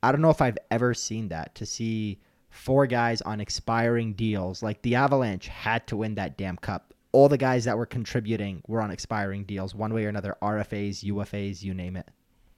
I 0.03 0.11
don't 0.11 0.21
know 0.21 0.31
if 0.31 0.43
I've 0.43 0.59
ever 0.73 0.93
seen 0.93 1.29
that 1.29 1.55
to 1.55 1.67
see 1.67 2.21
four 2.57 2.87
guys 2.87 3.21
on 3.23 3.41
expiring 3.41 4.15
deals. 4.15 4.63
Like 4.63 4.83
the 4.83 4.95
Avalanche 4.95 5.49
had 5.49 5.87
to 5.89 5.97
win 5.97 6.15
that 6.17 6.37
damn 6.37 6.57
cup. 6.57 6.95
All 7.13 7.29
the 7.29 7.39
guys 7.39 7.65
that 7.65 7.79
were 7.79 7.87
contributing 7.87 8.63
were 8.67 8.83
on 8.83 8.91
expiring 8.91 9.45
deals, 9.45 9.75
one 9.75 9.95
way 9.95 10.05
or 10.05 10.09
another, 10.09 10.37
RFAs, 10.43 11.05
UFAs, 11.05 11.63
you 11.63 11.73
name 11.75 11.97
it. 11.97 12.09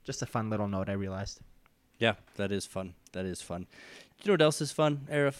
Just 0.04 0.22
a 0.22 0.26
fun 0.26 0.50
little 0.50 0.68
note 0.68 0.88
I 0.88 0.92
realized. 0.92 1.40
Yeah, 1.98 2.14
that 2.36 2.50
is 2.52 2.64
fun. 2.66 2.94
That 3.12 3.24
is 3.24 3.42
fun. 3.42 3.66
You 4.22 4.28
know 4.28 4.32
what 4.34 4.42
else 4.42 4.60
is 4.60 4.72
fun, 4.72 5.06
Aarif? 5.10 5.34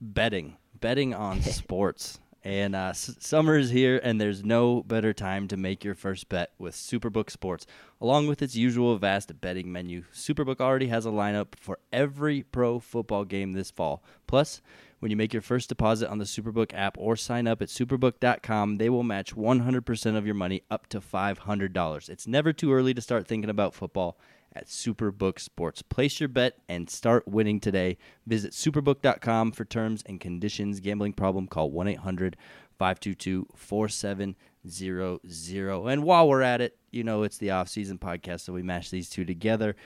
betting, 0.00 0.56
betting 0.80 1.14
on 1.14 1.40
sports. 1.42 2.18
And 2.44 2.76
uh, 2.76 2.88
s- 2.90 3.16
summer 3.20 3.56
is 3.56 3.70
here, 3.70 3.98
and 4.04 4.20
there's 4.20 4.44
no 4.44 4.82
better 4.82 5.14
time 5.14 5.48
to 5.48 5.56
make 5.56 5.82
your 5.82 5.94
first 5.94 6.28
bet 6.28 6.52
with 6.58 6.74
Superbook 6.74 7.30
Sports. 7.30 7.66
Along 8.02 8.26
with 8.26 8.42
its 8.42 8.54
usual 8.54 8.98
vast 8.98 9.40
betting 9.40 9.72
menu, 9.72 10.04
Superbook 10.12 10.60
already 10.60 10.88
has 10.88 11.06
a 11.06 11.10
lineup 11.10 11.54
for 11.56 11.78
every 11.90 12.42
pro 12.42 12.78
football 12.80 13.24
game 13.24 13.52
this 13.52 13.70
fall. 13.70 14.04
Plus, 14.26 14.60
when 14.98 15.10
you 15.10 15.16
make 15.16 15.32
your 15.32 15.42
first 15.42 15.70
deposit 15.70 16.10
on 16.10 16.18
the 16.18 16.24
Superbook 16.26 16.74
app 16.74 16.98
or 16.98 17.16
sign 17.16 17.46
up 17.46 17.62
at 17.62 17.68
superbook.com, 17.68 18.76
they 18.76 18.90
will 18.90 19.02
match 19.02 19.34
100% 19.34 20.16
of 20.16 20.26
your 20.26 20.34
money 20.34 20.62
up 20.70 20.86
to 20.88 21.00
$500. 21.00 22.08
It's 22.10 22.26
never 22.26 22.52
too 22.52 22.74
early 22.74 22.92
to 22.92 23.00
start 23.00 23.26
thinking 23.26 23.50
about 23.50 23.74
football 23.74 24.18
at 24.54 24.66
Superbook 24.66 25.38
Sports. 25.38 25.82
Place 25.82 26.20
your 26.20 26.28
bet 26.28 26.58
and 26.68 26.88
start 26.88 27.26
winning 27.26 27.60
today. 27.60 27.96
Visit 28.26 28.52
superbook.com 28.52 29.52
for 29.52 29.64
terms 29.64 30.02
and 30.06 30.20
conditions. 30.20 30.80
Gambling 30.80 31.14
problem, 31.14 31.46
call 31.46 31.70
1 31.70 31.88
800 31.88 32.36
522 32.78 33.46
4700. 33.54 35.92
And 35.92 36.04
while 36.04 36.28
we're 36.28 36.42
at 36.42 36.60
it, 36.60 36.76
you 36.90 37.04
know, 37.04 37.22
it's 37.22 37.38
the 37.38 37.50
off-season 37.50 37.98
podcast, 37.98 38.40
so 38.40 38.52
we 38.52 38.62
mash 38.62 38.90
these 38.90 39.10
two 39.10 39.24
together. 39.24 39.76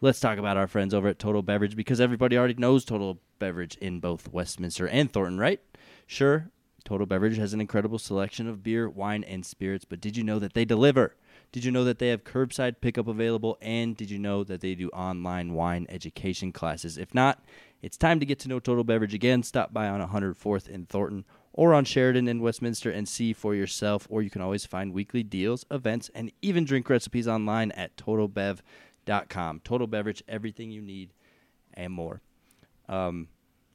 Let's 0.00 0.20
talk 0.20 0.38
about 0.38 0.56
our 0.56 0.66
friends 0.66 0.94
over 0.94 1.08
at 1.08 1.18
Total 1.18 1.42
Beverage 1.42 1.76
because 1.76 2.00
everybody 2.00 2.38
already 2.38 2.54
knows 2.54 2.84
Total 2.84 3.20
Beverage 3.38 3.76
in 3.76 4.00
both 4.00 4.32
Westminster 4.32 4.88
and 4.88 5.12
Thornton, 5.12 5.38
right? 5.38 5.60
Sure, 6.06 6.50
Total 6.84 7.06
Beverage 7.06 7.36
has 7.36 7.52
an 7.52 7.60
incredible 7.60 7.98
selection 7.98 8.48
of 8.48 8.62
beer, 8.62 8.88
wine, 8.88 9.24
and 9.24 9.44
spirits, 9.44 9.84
but 9.84 10.00
did 10.00 10.16
you 10.16 10.24
know 10.24 10.38
that 10.38 10.54
they 10.54 10.64
deliver? 10.64 11.16
Did 11.52 11.64
you 11.64 11.72
know 11.72 11.84
that 11.84 11.98
they 11.98 12.08
have 12.08 12.22
curbside 12.22 12.76
pickup 12.80 13.08
available? 13.08 13.58
And 13.60 13.96
did 13.96 14.10
you 14.10 14.18
know 14.18 14.44
that 14.44 14.60
they 14.60 14.74
do 14.74 14.88
online 14.90 15.54
wine 15.54 15.86
education 15.88 16.52
classes? 16.52 16.96
If 16.96 17.12
not, 17.12 17.42
it's 17.82 17.96
time 17.96 18.20
to 18.20 18.26
get 18.26 18.38
to 18.40 18.48
know 18.48 18.60
Total 18.60 18.84
Beverage 18.84 19.14
again. 19.14 19.42
Stop 19.42 19.72
by 19.72 19.88
on 19.88 20.00
104th 20.06 20.68
in 20.68 20.86
Thornton 20.86 21.24
or 21.52 21.74
on 21.74 21.84
Sheridan 21.84 22.28
in 22.28 22.40
Westminster 22.40 22.90
and 22.90 23.08
see 23.08 23.32
for 23.32 23.54
yourself. 23.54 24.06
Or 24.10 24.22
you 24.22 24.30
can 24.30 24.42
always 24.42 24.64
find 24.64 24.92
weekly 24.92 25.24
deals, 25.24 25.66
events, 25.72 26.08
and 26.14 26.30
even 26.40 26.64
drink 26.64 26.88
recipes 26.88 27.26
online 27.26 27.72
at 27.72 27.96
totalbev.com. 27.96 29.60
Total 29.64 29.86
Beverage, 29.88 30.22
everything 30.28 30.70
you 30.70 30.82
need 30.82 31.12
and 31.74 31.92
more. 31.92 32.20
Um, 32.88 33.26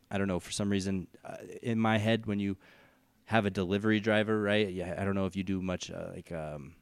I 0.09 0.17
don't 0.17 0.29
know, 0.29 0.39
for 0.39 0.51
some 0.51 0.69
reason, 0.69 1.07
uh, 1.25 1.37
in 1.61 1.79
my 1.79 1.97
head, 1.97 2.25
when 2.25 2.39
you 2.39 2.55
have 3.25 3.45
a 3.45 3.49
delivery 3.49 3.99
driver, 3.99 4.41
right? 4.41 4.69
Yeah, 4.69 4.95
I 4.97 5.03
don't 5.03 5.15
know 5.15 5.25
if 5.25 5.35
you 5.35 5.43
do 5.43 5.61
much 5.61 5.91
uh, 5.91 6.11
like. 6.13 6.31
Um, 6.31 6.75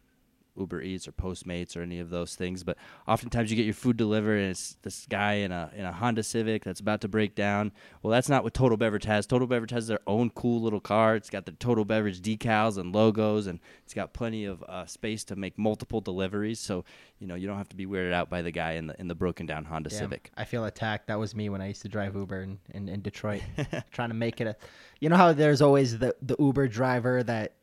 Uber 0.57 0.81
Eats 0.81 1.07
or 1.07 1.11
Postmates 1.11 1.75
or 1.75 1.81
any 1.81 1.99
of 1.99 2.09
those 2.09 2.35
things. 2.35 2.63
But 2.63 2.77
oftentimes 3.07 3.49
you 3.49 3.57
get 3.57 3.65
your 3.65 3.73
food 3.73 3.97
delivered 3.97 4.39
and 4.39 4.51
it's 4.51 4.77
this 4.81 5.05
guy 5.09 5.33
in 5.33 5.51
a 5.51 5.71
in 5.75 5.85
a 5.85 5.91
Honda 5.91 6.23
Civic 6.23 6.63
that's 6.63 6.79
about 6.79 7.01
to 7.01 7.07
break 7.07 7.35
down. 7.35 7.71
Well, 8.01 8.11
that's 8.11 8.29
not 8.29 8.43
what 8.43 8.53
Total 8.53 8.77
Beverage 8.77 9.05
has. 9.05 9.25
Total 9.25 9.47
Beverage 9.47 9.71
has 9.71 9.87
their 9.87 9.99
own 10.07 10.29
cool 10.31 10.61
little 10.61 10.79
car. 10.79 11.15
It's 11.15 11.29
got 11.29 11.45
the 11.45 11.51
Total 11.53 11.85
Beverage 11.85 12.21
decals 12.21 12.77
and 12.77 12.93
logos, 12.93 13.47
and 13.47 13.59
it's 13.83 13.93
got 13.93 14.13
plenty 14.13 14.45
of 14.45 14.63
uh, 14.63 14.85
space 14.85 15.23
to 15.25 15.35
make 15.35 15.57
multiple 15.57 16.01
deliveries. 16.01 16.59
So 16.59 16.85
you 17.19 17.27
know 17.27 17.35
you 17.35 17.47
don't 17.47 17.57
have 17.57 17.69
to 17.69 17.75
be 17.75 17.85
weirded 17.85 18.13
out 18.13 18.29
by 18.29 18.41
the 18.41 18.51
guy 18.51 18.73
in 18.73 18.87
the 18.87 18.99
in 18.99 19.07
the 19.07 19.15
broken 19.15 19.45
down 19.45 19.65
Honda 19.65 19.89
Damn, 19.89 19.99
Civic. 19.99 20.31
I 20.37 20.45
feel 20.45 20.65
attacked. 20.65 21.07
That 21.07 21.19
was 21.19 21.35
me 21.35 21.49
when 21.49 21.61
I 21.61 21.67
used 21.67 21.81
to 21.83 21.89
drive 21.89 22.15
Uber 22.15 22.41
in, 22.41 22.59
in, 22.73 22.89
in 22.89 23.01
Detroit, 23.01 23.41
trying 23.91 24.09
to 24.09 24.15
make 24.15 24.41
it 24.41 24.47
a. 24.47 24.55
You 24.99 25.09
know 25.09 25.17
how 25.17 25.33
there's 25.33 25.61
always 25.61 25.99
the 25.99 26.15
the 26.21 26.35
Uber 26.39 26.67
driver 26.67 27.23
that 27.23 27.53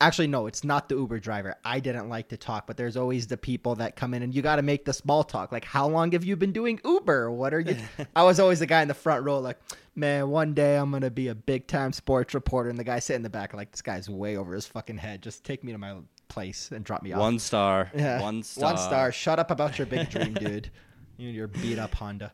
actually 0.00 0.26
no 0.26 0.46
it's 0.46 0.64
not 0.64 0.88
the 0.88 0.96
uber 0.96 1.18
driver. 1.18 1.54
I 1.64 1.80
didn't 1.80 2.08
like 2.08 2.28
to 2.28 2.36
talk 2.36 2.66
but 2.66 2.76
there's 2.76 2.96
always 2.96 3.26
the 3.26 3.36
people 3.36 3.74
that 3.76 3.96
come 3.96 4.14
in 4.14 4.22
and 4.22 4.34
you 4.34 4.42
got 4.42 4.56
to 4.56 4.62
make 4.62 4.84
the 4.84 4.92
small 4.92 5.24
talk. 5.24 5.52
Like 5.52 5.64
how 5.64 5.88
long 5.88 6.12
have 6.12 6.24
you 6.24 6.36
been 6.36 6.52
doing 6.52 6.80
uber? 6.84 7.30
What 7.30 7.54
are 7.54 7.60
you 7.60 7.76
i 8.16 8.22
was 8.22 8.40
always 8.40 8.58
the 8.58 8.66
guy 8.66 8.82
in 8.82 8.88
the 8.88 8.94
front 8.94 9.24
row 9.24 9.38
like 9.38 9.58
man 9.94 10.28
one 10.28 10.54
day 10.54 10.76
i'm 10.76 10.90
gonna 10.90 11.08
be 11.10 11.28
a 11.28 11.34
big 11.34 11.66
time 11.66 11.92
sports 11.92 12.34
reporter. 12.34 12.68
And 12.68 12.78
the 12.78 12.84
guy 12.84 12.98
sitting 12.98 13.18
in 13.18 13.22
the 13.22 13.30
back 13.30 13.54
like 13.54 13.70
this 13.70 13.82
guy's 13.82 14.08
way 14.10 14.36
over 14.36 14.54
his 14.54 14.66
fucking 14.66 14.98
head. 14.98 15.22
Just 15.22 15.44
take 15.44 15.62
me 15.64 15.72
to 15.72 15.78
my 15.78 15.96
place 16.28 16.70
and 16.72 16.84
drop 16.84 17.02
me 17.02 17.12
off. 17.12 17.20
One 17.20 17.38
star. 17.38 17.90
Yeah. 17.96 18.20
one 18.20 18.42
star 18.42 18.72
one 18.72 18.78
star. 18.78 19.12
shut 19.12 19.38
up 19.38 19.50
about 19.50 19.78
your 19.78 19.86
big 19.86 20.10
dream 20.10 20.34
dude. 20.40 20.70
You 21.16 21.28
your 21.28 21.46
beat 21.48 21.78
up 21.78 21.94
honda. 21.94 22.32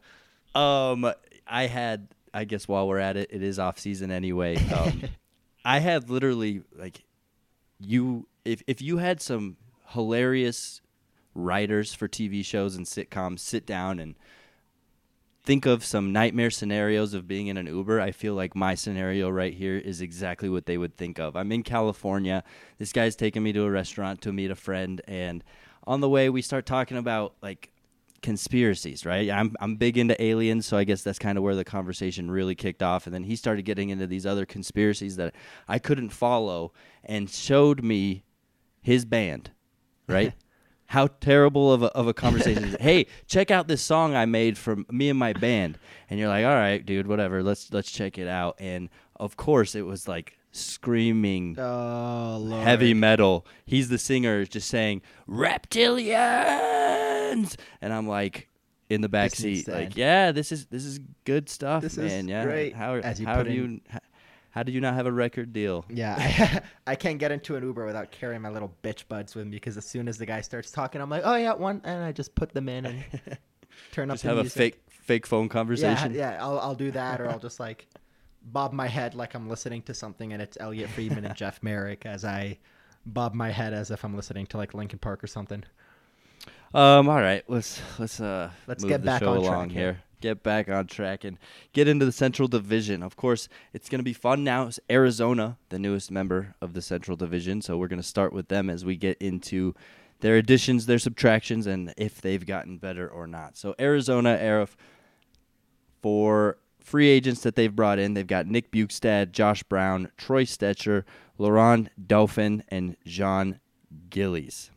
Um 0.55 1.13
i 1.47 1.67
had 1.67 2.09
i 2.33 2.45
guess 2.45 2.67
while 2.69 2.87
we're 2.89 2.99
at 2.99 3.17
it 3.17 3.29
it 3.33 3.43
is 3.43 3.59
off 3.59 3.79
season 3.79 4.11
anyway. 4.11 4.57
Um, 4.73 5.03
i 5.65 5.79
had 5.79 6.09
literally 6.09 6.63
like 6.75 7.03
you 7.81 8.27
if 8.45 8.63
if 8.67 8.81
you 8.81 8.99
had 8.99 9.21
some 9.21 9.57
hilarious 9.89 10.81
writers 11.35 11.95
for 11.95 12.09
TV 12.09 12.45
shows 12.45 12.77
and 12.77 12.87
sitcoms 12.87 13.41
sit 13.41 13.67
down 13.67 13.99
and 13.99 14.15
think 15.43 15.67
of 15.67 15.85
some 15.85 16.13
nightmare 16.13 16.51
scenarios 16.51 17.15
of 17.15 17.27
being 17.27 17.47
in 17.47 17.57
an 17.57 17.67
Uber, 17.67 18.01
I 18.01 18.13
feel 18.13 18.35
like 18.35 18.55
my 18.55 18.75
scenario 18.75 19.31
right 19.31 19.55
here 19.55 19.79
is 19.79 20.01
exactly 20.01 20.49
what 20.49 20.67
they 20.67 20.77
would 20.77 20.97
think 20.97 21.19
of. 21.19 21.35
I'm 21.35 21.51
in 21.51 21.63
California. 21.63 22.45
This 22.79 22.93
guy's 22.93 23.17
taking 23.17 23.43
me 23.43 23.53
to 23.55 23.65
a 23.65 23.71
restaurant 23.71 24.21
to 24.23 24.33
meet 24.33 24.51
a 24.51 24.55
friend 24.57 25.01
and 25.09 25.43
on 25.85 26.01
the 26.01 26.09
way 26.09 26.29
we 26.29 26.43
start 26.43 26.67
talking 26.67 26.99
about 26.99 27.35
like 27.43 27.73
conspiracies, 28.23 29.07
right? 29.07 29.31
I'm 29.31 29.55
I'm 29.61 29.77
big 29.77 29.99
into 29.99 30.21
aliens, 30.23 30.67
so 30.67 30.77
I 30.77 30.85
guess 30.85 31.03
that's 31.03 31.19
kind 31.19 31.39
of 31.39 31.45
where 31.45 31.55
the 31.55 31.65
conversation 31.65 32.31
really 32.31 32.55
kicked 32.55 32.83
off. 32.83 33.07
And 33.07 33.15
then 33.15 33.25
he 33.25 33.37
started 33.37 33.65
getting 33.65 33.91
into 33.91 34.07
these 34.07 34.27
other 34.27 34.47
conspiracies 34.47 35.17
that 35.17 35.35
I 35.69 35.79
couldn't 35.79 36.11
follow, 36.11 36.73
and 37.05 37.31
showed 37.31 37.83
me 37.83 38.25
his 38.81 39.05
band, 39.05 39.51
right? 40.07 40.35
How 40.87 41.07
terrible 41.07 41.73
of 41.73 41.85
a, 41.85 41.87
of 41.87 42.09
a 42.09 42.15
conversation? 42.15 42.77
Hey, 42.81 43.07
check 43.29 43.53
out 43.53 43.69
this 43.69 43.81
song 43.81 44.17
I 44.17 44.27
made 44.27 44.59
from 44.59 44.87
me 44.91 45.09
and 45.09 45.19
my 45.19 45.33
band, 45.33 45.79
and 46.09 46.19
you're 46.19 46.29
like, 46.29 46.45
all 46.45 46.55
right, 46.55 46.85
dude, 46.85 47.07
whatever. 47.07 47.43
Let's 47.43 47.73
let's 47.73 47.91
check 47.91 48.19
it 48.19 48.27
out. 48.27 48.57
And 48.59 48.89
of 49.17 49.37
course, 49.37 49.75
it 49.75 49.83
was 49.83 50.09
like 50.09 50.37
screaming 50.53 51.57
oh, 51.59 52.61
heavy 52.63 52.95
metal. 52.95 53.45
He's 53.65 53.89
the 53.89 53.99
singer, 53.99 54.45
just 54.45 54.69
saying 54.69 55.03
reptilians, 55.29 57.57
and 57.81 57.93
I'm 57.93 58.09
like 58.09 58.49
in 58.89 59.01
the 59.01 59.09
back 59.09 59.31
this 59.31 59.41
seat, 59.41 59.67
like, 59.69 59.97
yeah, 59.97 60.33
this 60.33 60.53
is 60.53 60.67
this 60.67 60.85
is 60.85 61.01
good 61.25 61.49
stuff, 61.49 61.83
this 61.83 61.97
man. 61.97 62.29
yeah, 62.29 62.45
great. 62.45 62.75
How 62.75 63.01
how 63.25 63.43
do 63.43 63.53
you 63.53 63.81
how 64.51 64.65
did 64.65 64.75
you 64.75 64.81
not 64.81 64.95
have 64.95 65.07
a 65.07 65.13
record 65.13 65.53
deal? 65.53 65.85
Yeah, 65.89 66.17
I, 66.19 66.63
I, 66.93 66.97
can't 66.97 67.19
get 67.19 67.31
into 67.31 67.55
an 67.55 67.63
Uber 67.63 67.87
without 67.87 68.11
carrying 68.11 68.43
my 68.43 68.51
little 68.51 68.75
bitch 68.83 69.07
buds 69.09 69.37
with 69.37 69.47
me 69.47 69.53
because 69.53 69.77
as 69.77 69.85
soon 69.85 70.09
as 70.09 70.19
the 70.19 70.27
guy 70.27 70.41
starts 70.41 70.73
talking, 70.73 71.01
I'm 71.01 71.09
like, 71.09 71.23
oh 71.25 71.37
yeah, 71.37 71.55
one, 71.55 71.81
and 71.85 72.03
I 72.03 72.13
just 72.13 72.35
put 72.35 72.53
them 72.53 72.69
in 72.69 72.87
and 72.87 73.05
turn 73.93 74.09
just 74.09 74.25
up. 74.25 74.29
have 74.29 74.39
music. 74.39 74.57
a 74.57 74.59
fake 74.59 74.83
fake 74.89 75.27
phone 75.27 75.49
conversation. 75.49 76.13
Yeah, 76.13 76.33
yeah. 76.33 76.45
I'll 76.45 76.59
I'll 76.59 76.75
do 76.75 76.91
that, 76.91 77.21
or 77.21 77.29
I'll 77.29 77.39
just 77.39 77.61
like 77.61 77.87
bob 78.43 78.73
my 78.73 78.87
head 78.87 79.15
like 79.15 79.35
I'm 79.35 79.49
listening 79.49 79.83
to 79.83 79.95
something, 79.95 80.33
and 80.33 80.41
it's 80.43 80.57
Elliotte 80.61 80.91
Friedman 80.91 81.25
and 81.25 81.35
Jeff 81.35 81.63
Marek 81.63 82.07
as 82.07 82.25
I 82.25 82.59
bob 83.07 83.35
my 83.35 83.51
head 83.51 83.73
as 83.73 83.91
if 83.91 84.05
I'm 84.05 84.15
listening 84.15 84.47
to 84.47 84.57
like 84.57 84.75
Linkin 84.75 84.99
Park 84.99 85.23
or 85.23 85.27
something. 85.27 85.65
Um. 86.73 87.09
All 87.09 87.21
right. 87.21 87.45
Let's 87.49 87.81
let's 87.99 88.21
uh 88.21 88.51
Let's 88.67 88.85
get 88.85 89.05
back 89.05 89.23
on 89.23 89.43
track 89.43 89.71
here. 89.71 90.01
Get 90.21 90.43
back 90.43 90.69
on 90.69 90.87
track 90.87 91.25
and 91.25 91.39
get 91.73 91.89
into 91.89 92.05
the 92.05 92.13
Central 92.13 92.47
Division. 92.47 93.03
Of 93.03 93.17
course, 93.17 93.49
it's 93.73 93.89
going 93.89 94.01
to 94.01 94.05
be 94.05 94.13
fun 94.13 94.45
now. 94.45 94.67
It's 94.67 94.79
Arizona, 94.91 95.57
the 95.71 95.79
newest 95.79 96.11
member 96.11 96.55
of 96.61 96.75
the 96.75 96.83
Central 96.83 97.17
Division, 97.17 97.63
so 97.63 97.79
we're 97.79 97.89
going 97.89 98.03
to 98.03 98.07
start 98.07 98.35
with 98.35 98.49
them 98.49 98.69
as 98.69 98.85
we 98.85 98.97
get 98.97 99.17
into 99.17 99.75
their 100.21 100.37
additions, 100.37 100.85
their 100.85 100.99
subtractions, 100.99 101.67
and 101.67 101.95
if 101.97 102.21
they've 102.21 102.45
gotten 102.45 102.77
better 102.77 103.09
or 103.09 103.27
not. 103.27 103.57
So 103.57 103.75
Arizona, 103.81 104.39
Aarif, 104.39 104.77
for 106.03 106.59
free 106.91 107.09
agents 107.09 107.43
that 107.43 107.55
they've 107.55 107.75
brought 107.75 108.01
in, 108.01 108.15
they've 108.15 108.27
got 108.27 108.49
Nick 108.49 108.73
Bjugstad, 108.73 109.31
Josh 109.31 109.63
Brown, 109.63 110.11
Troy 110.17 110.45
Stecher, 110.45 111.05
Laurent 111.39 111.89
Dauphin, 112.09 112.65
and 112.69 112.97
Jean 113.07 113.61
Gillies. 114.11 114.73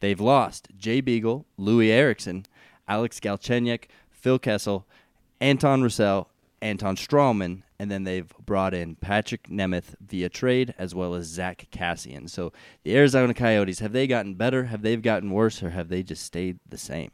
They've 0.00 0.20
lost 0.20 0.66
Jay 0.76 1.00
Beagle, 1.00 1.46
Loui 1.56 1.90
Eriksson, 1.90 2.44
Alex 2.88 3.20
Galchenyuk, 3.20 3.84
Phil 4.10 4.40
Kessel, 4.40 4.84
Antoine 5.40 5.82
Roussel, 5.82 6.28
Anton 6.60 6.96
Stralman, 6.96 7.62
and 7.78 7.88
then 7.88 8.02
they've 8.02 8.32
brought 8.44 8.74
in 8.74 8.96
Patrick 8.96 9.48
Nemeth 9.48 9.94
via 10.00 10.28
trade 10.28 10.74
as 10.76 10.92
well 10.92 11.14
as 11.14 11.26
Zack 11.26 11.68
Kassian. 11.70 12.28
So 12.28 12.52
the 12.82 12.96
Arizona 12.96 13.32
Coyotes, 13.32 13.78
have 13.78 13.92
they 13.92 14.08
gotten 14.08 14.34
better? 14.34 14.64
Have 14.64 14.82
they 14.82 14.96
gotten 14.96 15.30
worse? 15.30 15.62
Or 15.62 15.70
have 15.70 15.88
they 15.88 16.02
just 16.02 16.24
stayed 16.24 16.58
the 16.68 16.78
same? 16.78 17.12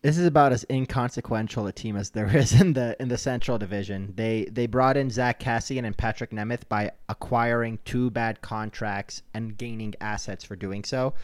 This 0.00 0.16
is 0.16 0.26
about 0.26 0.52
as 0.52 0.64
inconsequential 0.70 1.66
a 1.66 1.72
team 1.72 1.96
as 1.96 2.10
there 2.10 2.28
is 2.36 2.58
in 2.58 2.72
the 2.72 2.96
in 3.00 3.08
the 3.08 3.18
Central 3.18 3.58
Division. 3.58 4.12
They 4.16 4.44
they 4.50 4.66
brought 4.66 4.96
in 4.96 5.10
Zack 5.10 5.40
Kassian 5.40 5.84
and 5.84 5.96
Patrick 5.96 6.30
Nemeth 6.30 6.68
by 6.68 6.92
acquiring 7.08 7.78
two 7.84 8.10
bad 8.10 8.40
contracts 8.40 9.22
and 9.34 9.56
gaining 9.56 9.94
assets 10.00 10.44
for 10.44 10.56
doing 10.56 10.84
so. 10.84 11.14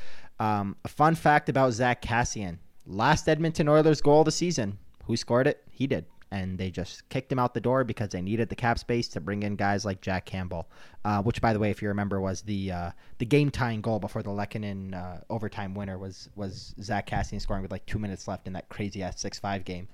Um, 0.41 0.77
a 0.85 0.89
fun 0.89 1.15
fact 1.15 1.49
about 1.49 1.73
Zack 1.73 2.03
Kassian: 2.03 2.59
last 2.87 3.29
Edmonton 3.29 3.69
Oilers 3.69 4.01
goal 4.01 4.21
of 4.21 4.25
the 4.25 4.33
season. 4.33 4.79
Who 5.05 5.17
scored 5.17 5.47
it? 5.47 5.63
He 5.71 5.87
did. 5.87 6.07
And 6.35 6.59
they 6.59 6.71
just 6.71 7.09
kicked 7.11 7.31
him 7.31 7.39
out 7.39 7.55
the 7.55 7.61
door 7.61 7.85
because 7.85 8.09
they 8.09 8.21
needed 8.21 8.49
the 8.49 8.57
cap 8.57 8.79
space 8.79 9.07
to 9.09 9.21
bring 9.21 9.45
in 9.45 9.55
guys 9.55 9.85
like 9.85 10.01
Jack 10.01 10.25
Campbell, 10.27 10.67
uh, 11.05 11.23
which, 11.23 11.41
by 11.41 11.53
the 11.53 11.61
way, 11.61 11.71
if 11.71 11.81
you 11.81 11.89
remember, 11.89 12.21
was 12.21 12.43
the 12.43 12.73
uh, 12.73 12.91
the 13.19 13.25
game 13.25 13.51
tying 13.51 13.81
goal 13.81 14.01
before 14.01 14.23
the 14.23 14.31
Lehkonen 14.31 14.95
uh, 14.95 15.21
overtime 15.31 15.75
winner 15.75 15.97
was 15.97 16.29
was 16.35 16.75
Zack 16.83 17.09
Kassian 17.09 17.41
scoring 17.41 17.63
with 17.63 17.71
like 17.71 17.87
two 17.87 18.01
minutes 18.01 18.27
left 18.27 18.49
in 18.49 18.53
that 18.55 18.69
crazy 18.69 19.03
ass 19.03 19.21
six 19.21 19.39
five 19.39 19.65
game. 19.65 19.87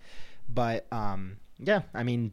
But 0.48 0.86
um, 0.90 1.36
yeah, 1.58 1.82
I 1.92 2.04
mean, 2.04 2.32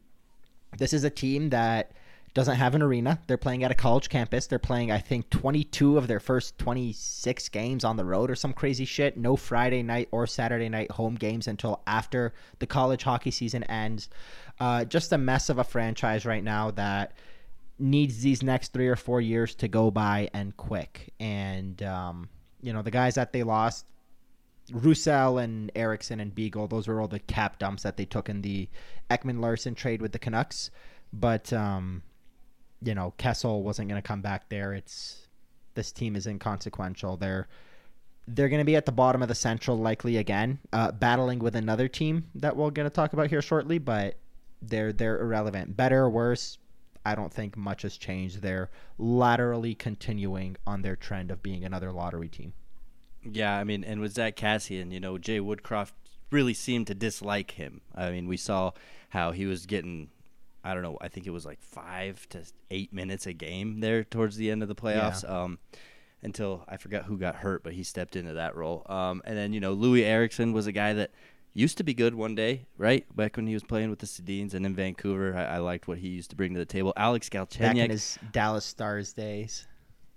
this 0.78 0.94
is 0.94 1.04
a 1.04 1.10
team 1.10 1.50
that 1.50 1.92
doesn't 2.34 2.58
have 2.58 2.76
an 2.76 2.82
arena. 2.82 3.20
They're 3.28 3.38
playing 3.38 3.64
at 3.64 3.72
a 3.72 3.76
college 3.76 4.10
campus. 4.10 4.48
They're 4.48 4.60
playing, 4.60 4.92
I 4.92 5.00
think, 5.00 5.30
22 5.30 5.98
of 5.98 6.08
their 6.08 6.20
first 6.20 6.58
26 6.60 7.50
games 7.50 7.84
on 7.84 7.98
the 7.98 8.06
road 8.06 8.30
or 8.30 8.36
some 8.36 8.54
crazy 8.54 8.86
shit. 8.86 9.18
No 9.18 9.36
Friday 9.36 9.82
night 9.82 10.08
or 10.12 10.28
Saturday 10.28 10.70
night 10.70 10.92
home 10.92 11.16
games 11.16 11.48
until 11.48 11.82
after 11.88 12.34
the 12.60 12.68
college 12.68 13.04
hockey 13.04 13.32
season 13.32 13.64
ends. 13.64 14.10
Uh, 14.60 14.86
just 14.86 15.12
a 15.14 15.18
mess 15.18 15.50
of 15.50 15.58
a 15.58 15.64
franchise 15.64 16.26
right 16.26 16.44
now 16.44 16.72
that 16.72 17.14
needs 17.80 18.22
these 18.22 18.44
next 18.44 18.74
three 18.74 18.88
or 18.88 18.96
four 18.96 19.22
years 19.22 19.56
to 19.56 19.68
go 19.68 19.92
by 19.92 20.30
and 20.34 20.56
quick. 20.58 21.14
And, 21.20 21.82
um, 21.84 22.30
you 22.62 22.74
know, 22.74 22.82
the 22.82 22.92
guys 22.92 23.16
that 23.16 23.34
they 23.34 23.44
lost, 23.44 23.86
Roussel 24.72 25.38
and 25.38 25.72
Eriksson 25.76 26.20
and 26.20 26.34
Beagle, 26.34 26.68
those 26.68 26.88
were 26.88 27.00
all 27.00 27.08
the 27.08 27.20
cap 27.20 27.60
dumps 27.60 27.84
that 27.84 27.98
they 27.98 28.06
took 28.06 28.30
in 28.30 28.42
the 28.42 28.68
Ekman-Larsson 29.10 29.76
trade 29.76 30.02
with 30.02 30.12
the 30.12 30.20
Canucks. 30.20 30.72
But, 31.14 31.54
um, 31.54 32.04
you 32.82 32.96
know, 32.96 33.14
Kessel 33.18 33.64
wasn't 33.64 33.90
going 33.90 34.02
to 34.02 34.08
come 34.08 34.22
back 34.22 34.50
there. 34.50 34.74
It's 34.74 35.28
this 35.74 35.92
team 35.92 36.16
is 36.16 36.28
inconsequential. 36.28 37.18
They're 37.18 37.48
they're 38.28 38.50
going 38.50 38.60
to 38.60 38.66
be 38.66 38.76
at 38.76 38.86
the 38.86 38.92
bottom 38.92 39.22
of 39.22 39.30
the 39.30 39.36
Central 39.36 39.78
likely 39.78 40.18
again, 40.18 40.60
uh, 40.74 40.92
battling 40.92 41.40
with 41.40 41.56
another 41.56 41.88
team 41.88 42.26
that 42.36 42.58
we're 42.58 42.72
going 42.72 42.86
to 42.86 42.94
talk 42.94 43.14
about 43.14 43.30
here 43.30 43.42
shortly. 43.42 43.78
But 43.78 44.16
they're 44.62 44.94
they're 44.94 45.20
irrelevant. 45.20 45.78
Better 45.78 46.04
or 46.04 46.10
worse, 46.10 46.58
I 47.06 47.16
don't 47.16 47.34
think 47.34 47.56
much 47.56 47.84
has 47.84 47.98
changed. 47.98 48.42
They're 48.42 48.70
laterally 48.98 49.76
continuing 49.76 50.58
on 50.66 50.82
their 50.82 50.96
trend 50.96 51.32
of 51.32 51.42
being 51.42 51.64
another 51.64 51.92
lottery 51.92 52.30
team. 52.30 52.54
Yeah, 53.24 53.58
I 53.58 53.64
mean, 53.64 53.84
and 53.84 54.02
with 54.02 54.14
Zack 54.14 54.36
Kassian, 54.36 54.92
you 54.92 55.00
know, 55.00 55.18
Jay 55.18 55.40
Woodcroft 55.40 55.92
really 56.32 56.54
seemed 56.54 56.88
to 56.88 56.96
dislike 56.96 57.52
him. 57.52 57.82
I 57.96 58.12
mean, 58.12 58.28
we 58.28 58.38
saw 58.38 58.72
how 59.10 59.32
he 59.32 59.46
was 59.46 59.66
getting 59.66 60.10
I 60.64 60.74
don't 60.74 60.84
know. 60.84 60.98
I 61.00 61.08
think 61.08 61.28
it 61.28 61.32
was 61.32 61.46
like 61.46 61.62
five 61.62 62.28
to 62.30 62.44
eight 62.72 62.92
minutes 62.94 63.26
a 63.26 63.34
game 63.34 63.80
there 63.80 64.04
towards 64.04 64.38
the 64.38 64.52
end 64.52 64.62
of 64.62 64.68
the 64.68 64.76
playoffs. 64.76 65.24
Yeah. 65.24 65.44
Um, 65.44 65.60
until 66.24 66.66
I 66.68 66.78
forgot 66.78 67.06
who 67.06 67.18
got 67.18 67.36
hurt, 67.36 67.64
but 67.64 67.74
he 67.74 67.84
stepped 67.84 68.16
into 68.16 68.34
that 68.34 68.56
role. 68.56 68.86
Um, 68.88 69.22
and 69.26 69.38
then 69.38 69.54
you 69.54 69.60
know 69.60 69.76
Loui 69.76 70.04
Eriksson 70.04 70.52
was 70.52 70.68
a 70.68 70.72
guy 70.72 70.94
that 70.94 71.12
used 71.54 71.78
to 71.78 71.84
be 71.84 71.94
good 71.94 72.14
one 72.16 72.36
day, 72.36 72.66
right? 72.78 73.06
Back 73.16 73.38
when 73.38 73.48
he 73.48 73.54
was 73.54 73.64
playing 73.64 73.90
with 73.90 74.00
the 74.00 74.06
Sedins 74.06 74.54
and 74.54 74.66
in 74.66 74.76
Vancouver, 74.76 75.36
I, 75.36 75.56
I 75.56 75.58
liked 75.58 75.88
what 75.88 75.98
he 75.98 76.10
used 76.10 76.30
to 76.32 76.36
bring 76.36 76.54
to 76.54 76.60
the 76.60 76.66
table. 76.66 76.94
Alex 76.98 77.30
Galchenyuk, 77.30 77.60
back 77.60 77.78
in 77.78 77.92
his 77.92 78.20
Dallas 78.32 78.66
Stars 78.66 79.14
days. 79.14 79.68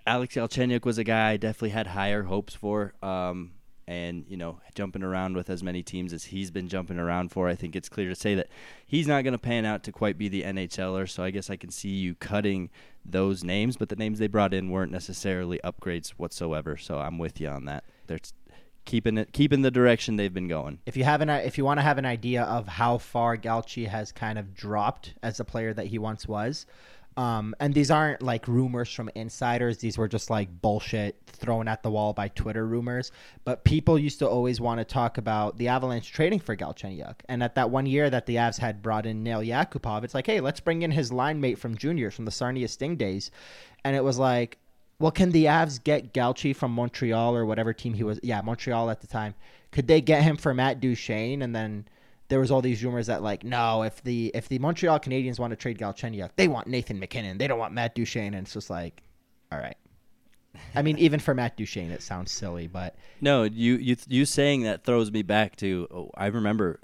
Alex 0.07 0.35
Galchenyuk 0.35 0.85
was 0.85 0.99
a 0.99 1.05
guy 1.05 1.31
I 1.31 1.37
definitely 1.37 1.71
had 1.71 1.87
higher 1.87 2.25
hopes 2.25 2.55
for. 2.55 2.95
Um, 3.03 3.53
and 3.91 4.25
you 4.29 4.37
know 4.37 4.61
jumping 4.77 5.03
around 5.03 5.35
with 5.35 5.51
as 5.51 5.65
many 5.65 5.83
teams 5.83 6.13
as 6.13 6.23
he's 6.27 6.53
been 6.53 6.69
jumping 6.69 7.01
around 7.01 7.33
for, 7.33 7.49
I 7.49 7.57
think 7.57 7.75
it's 7.75 7.89
clear 7.89 8.09
to 8.09 8.15
say 8.15 8.37
that 8.37 8.47
he's 8.87 9.09
not 9.09 9.25
going 9.25 9.33
to 9.33 9.39
pan 9.39 9.65
out 9.65 9.83
to 9.83 9.93
quite 9.93 10.17
be 10.17 10.29
the 10.29 10.45
NHLer. 10.45 11.11
So 11.11 11.25
I 11.25 11.31
guess 11.31 11.51
I 11.51 11.57
can 11.57 11.73
see 11.73 11.89
you 11.89 12.15
cutting 12.15 12.71
those 13.05 13.43
names, 13.43 13.77
but 13.77 13.89
the 13.89 13.97
names 13.97 14.21
they 14.21 14.29
brought 14.29 14.55
in 14.55 14.71
weren't 14.71 14.93
necessarily 14.93 15.59
upgrades 15.65 16.11
whatsoever. 16.11 16.77
So 16.77 17.01
I'm 17.01 17.19
with 17.19 17.41
you 17.41 17.49
on 17.49 17.65
that. 17.65 17.83
They're 18.07 18.21
keeping 18.85 19.19
it 19.19 19.33
keeping 19.33 19.63
the 19.63 19.73
direction 19.73 20.15
they've 20.15 20.33
been 20.33 20.49
going. 20.49 20.79
If 20.87 20.97
you 20.97 21.03
have 21.03 21.21
an 21.21 21.29
if 21.29 21.59
you 21.59 21.65
want 21.65 21.79
to 21.79 21.83
have 21.83 21.99
an 21.99 22.07
idea 22.07 22.45
of 22.45 22.69
how 22.69 22.99
far 22.99 23.37
Galchi 23.37 23.89
has 23.89 24.13
kind 24.13 24.39
of 24.39 24.55
dropped 24.55 25.15
as 25.21 25.41
a 25.41 25.45
player 25.45 25.75
that 25.75 25.87
he 25.87 25.99
once 25.99 26.29
was, 26.29 26.65
um, 27.17 27.55
and 27.59 27.75
these 27.75 27.91
aren't 27.91 28.23
like 28.23 28.47
rumors 28.47 28.93
from 28.93 29.11
insiders. 29.15 29.79
These 29.79 29.99
were 29.99 30.09
just 30.09 30.31
like 30.31 30.49
bullshit 30.63 31.17
thrown 31.27 31.69
at 31.69 31.83
the 31.83 31.91
wall 31.91 32.13
by 32.13 32.29
Twitter 32.29 32.67
rumors. 32.67 33.11
But 33.45 33.65
people 33.65 33.99
used 33.99 34.21
to 34.21 34.29
always 34.29 34.61
want 34.61 34.79
to 34.79 34.85
talk 34.85 35.19
about 35.19 35.59
the 35.59 35.69
Avalanche 35.69 36.13
trading 36.13 36.39
for 36.39 36.57
Galchenyuk. 36.57 37.17
And 37.29 37.43
at 37.43 37.57
that 37.57 37.71
one 37.71 37.87
year 37.87 38.11
that 38.11 38.27
the 38.27 38.37
Avs 38.37 38.59
had 38.59 38.81
brought 38.81 39.07
in 39.07 39.23
Nail 39.23 39.41
Yakupov, 39.41 40.05
it's 40.05 40.15
like, 40.15 40.27
hey, 40.27 40.41
let's 40.41 40.61
bring 40.61 40.83
in 40.83 40.93
his 40.93 41.13
line 41.13 41.41
mate 41.41 41.59
from 41.59 41.77
juniors 41.77 42.15
from 42.15 42.27
the 42.27 42.31
Sarnia 42.31 42.69
Sting 42.69 42.97
days. 42.97 43.31
And 43.85 43.97
it 43.97 44.05
was 44.05 44.19
like, 44.19 44.59
well, 44.99 45.11
can 45.11 45.33
the 45.33 45.47
Avs 45.47 45.83
get 45.83 46.15
Galchi 46.15 46.55
from 46.55 46.73
Montreal 46.73 47.35
or 47.35 47.45
whatever 47.45 47.73
team 47.73 47.95
he 47.95 48.05
was? 48.05 48.21
Yeah, 48.23 48.41
Montreal 48.43 48.89
at 48.89 49.01
the 49.01 49.07
time. 49.07 49.35
Could 49.73 49.89
they 49.89 50.01
get 50.01 50.23
him 50.23 50.37
for 50.37 50.55
Matt 50.55 50.81
Duchene 50.81 51.43
and 51.43 51.55
then– 51.55 51.87
there 52.31 52.41
was 52.41 52.51
all 52.51 52.63
these 52.63 52.83
rumors 52.83 53.09
that 53.09 53.23
like 53.23 53.45
no, 53.45 53.83
if 53.83 54.03
the 54.03 54.31
if 54.35 54.49
the 54.49 54.59
Montreal 54.61 55.01
Canadiens 55.01 55.39
want 55.39 55.51
to 55.51 55.57
trade 55.57 55.79
Galchenyuk, 55.79 56.31
they 56.37 56.49
want 56.49 56.69
Nathan 56.69 56.99
MacKinnon. 56.99 57.37
They 57.37 57.49
don't 57.49 57.59
want 57.59 57.75
Matt 57.75 57.95
Duchene, 57.95 58.35
and 58.35 58.47
it's 58.47 58.55
just 58.55 58.71
like, 58.71 59.03
all 59.53 59.59
right. 59.59 59.77
I 60.75 60.83
mean, 60.83 60.99
even 60.99 61.21
for 61.21 61.35
Matt 61.35 61.57
Duchene, 61.57 61.91
it 61.91 62.03
sounds 62.03 62.33
silly, 62.33 62.69
but 62.69 62.97
no, 63.21 63.43
you 63.43 63.75
you 63.77 63.97
you 64.09 64.25
saying 64.25 64.63
that 64.63 64.85
throws 64.85 65.11
me 65.11 65.23
back 65.23 65.57
to 65.57 65.89
oh, 65.91 66.11
I 66.17 66.27
remember 66.27 66.81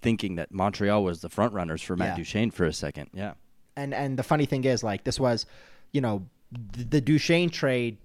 thinking 0.00 0.36
that 0.36 0.52
Montreal 0.52 1.02
was 1.02 1.20
the 1.20 1.28
front 1.28 1.52
runners 1.52 1.82
for 1.82 1.96
Matt 1.96 2.10
yeah. 2.10 2.16
Duchene 2.16 2.50
for 2.52 2.64
a 2.64 2.72
second. 2.72 3.10
Yeah, 3.12 3.34
and 3.76 3.92
and 3.92 4.16
the 4.16 4.22
funny 4.22 4.46
thing 4.46 4.64
is, 4.64 4.84
like 4.84 5.02
this 5.04 5.18
was, 5.18 5.46
you 5.92 6.00
know, 6.00 6.24
the, 6.52 6.84
the 6.84 7.00
Duchene 7.00 7.50
trade. 7.50 7.98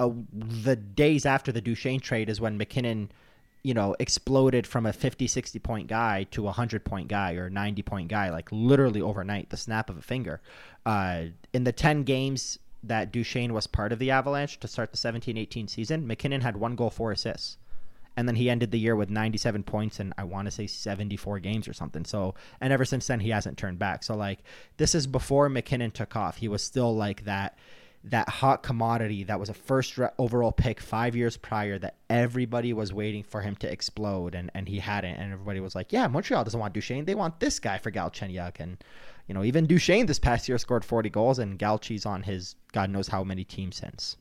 Uh, 0.00 0.10
the 0.32 0.74
days 0.74 1.24
after 1.24 1.52
the 1.52 1.60
Duchene 1.60 2.00
trade 2.00 2.28
is 2.28 2.40
when 2.40 2.58
MacKinnon 2.58 3.12
you 3.64 3.72
know, 3.72 3.96
exploded 3.98 4.66
from 4.66 4.84
a 4.84 4.92
50, 4.92 5.26
60 5.26 5.58
point 5.58 5.88
guy 5.88 6.24
to 6.30 6.42
a 6.42 6.44
100 6.44 6.84
point 6.84 7.08
guy 7.08 7.34
or 7.34 7.46
a 7.46 7.50
90 7.50 7.82
point 7.82 8.08
guy, 8.08 8.30
like 8.30 8.48
literally 8.52 9.00
overnight, 9.00 9.50
the 9.50 9.56
snap 9.56 9.90
of 9.90 9.96
a 9.96 10.02
finger. 10.02 10.40
Uh, 10.86 11.24
in 11.52 11.64
the 11.64 11.72
10 11.72 12.04
games 12.04 12.58
that 12.82 13.10
Duchene 13.10 13.54
was 13.54 13.66
part 13.66 13.90
of 13.90 13.98
the 13.98 14.10
Avalanche 14.10 14.60
to 14.60 14.68
start 14.68 14.90
the 14.90 14.98
17 14.98 15.38
18 15.38 15.66
season, 15.66 16.06
MacKinnon 16.06 16.42
had 16.42 16.58
one 16.58 16.76
goal, 16.76 16.90
four 16.90 17.10
assists. 17.10 17.56
And 18.16 18.28
then 18.28 18.36
he 18.36 18.48
ended 18.48 18.70
the 18.70 18.78
year 18.78 18.94
with 18.94 19.10
97 19.10 19.64
points 19.64 19.98
and 19.98 20.12
I 20.18 20.24
want 20.24 20.46
to 20.46 20.52
say 20.52 20.66
74 20.66 21.40
games 21.40 21.66
or 21.66 21.72
something. 21.72 22.04
So, 22.04 22.34
and 22.60 22.72
ever 22.72 22.84
since 22.84 23.06
then, 23.06 23.18
he 23.18 23.30
hasn't 23.30 23.58
turned 23.58 23.78
back. 23.78 24.04
So, 24.04 24.14
like, 24.14 24.40
this 24.76 24.94
is 24.94 25.08
before 25.08 25.48
MacKinnon 25.48 25.90
took 25.90 26.14
off. 26.14 26.36
He 26.36 26.46
was 26.46 26.62
still 26.62 26.94
like 26.94 27.24
that 27.24 27.58
that 28.04 28.28
hot 28.28 28.62
commodity 28.62 29.24
that 29.24 29.40
was 29.40 29.48
a 29.48 29.54
first 29.54 29.98
overall 30.18 30.52
pick 30.52 30.78
five 30.80 31.16
years 31.16 31.36
prior 31.38 31.78
that 31.78 31.96
everybody 32.10 32.72
was 32.72 32.92
waiting 32.92 33.22
for 33.22 33.40
him 33.40 33.56
to 33.56 33.70
explode 33.70 34.34
and, 34.34 34.50
and 34.54 34.68
he 34.68 34.78
hadn't. 34.78 35.14
And 35.14 35.32
everybody 35.32 35.60
was 35.60 35.74
like 35.74 35.92
yeah 35.92 36.06
Montreal 36.06 36.44
doesn't 36.44 36.60
want 36.60 36.74
Duchene 36.74 37.04
they 37.04 37.14
want 37.14 37.40
this 37.40 37.58
guy 37.58 37.78
for 37.78 37.90
Galchenyuk. 37.90 38.60
And 38.60 38.76
you 39.26 39.34
know 39.34 39.42
even 39.42 39.66
Duchene 39.66 40.06
this 40.06 40.18
past 40.18 40.48
year 40.48 40.58
scored 40.58 40.84
40 40.84 41.08
goals 41.10 41.38
and 41.38 41.58
Galchi's 41.58 42.04
on 42.04 42.22
his 42.22 42.56
God 42.72 42.90
knows 42.90 43.08
how 43.08 43.24
many 43.24 43.44
teams 43.44 43.76
since. 43.76 44.16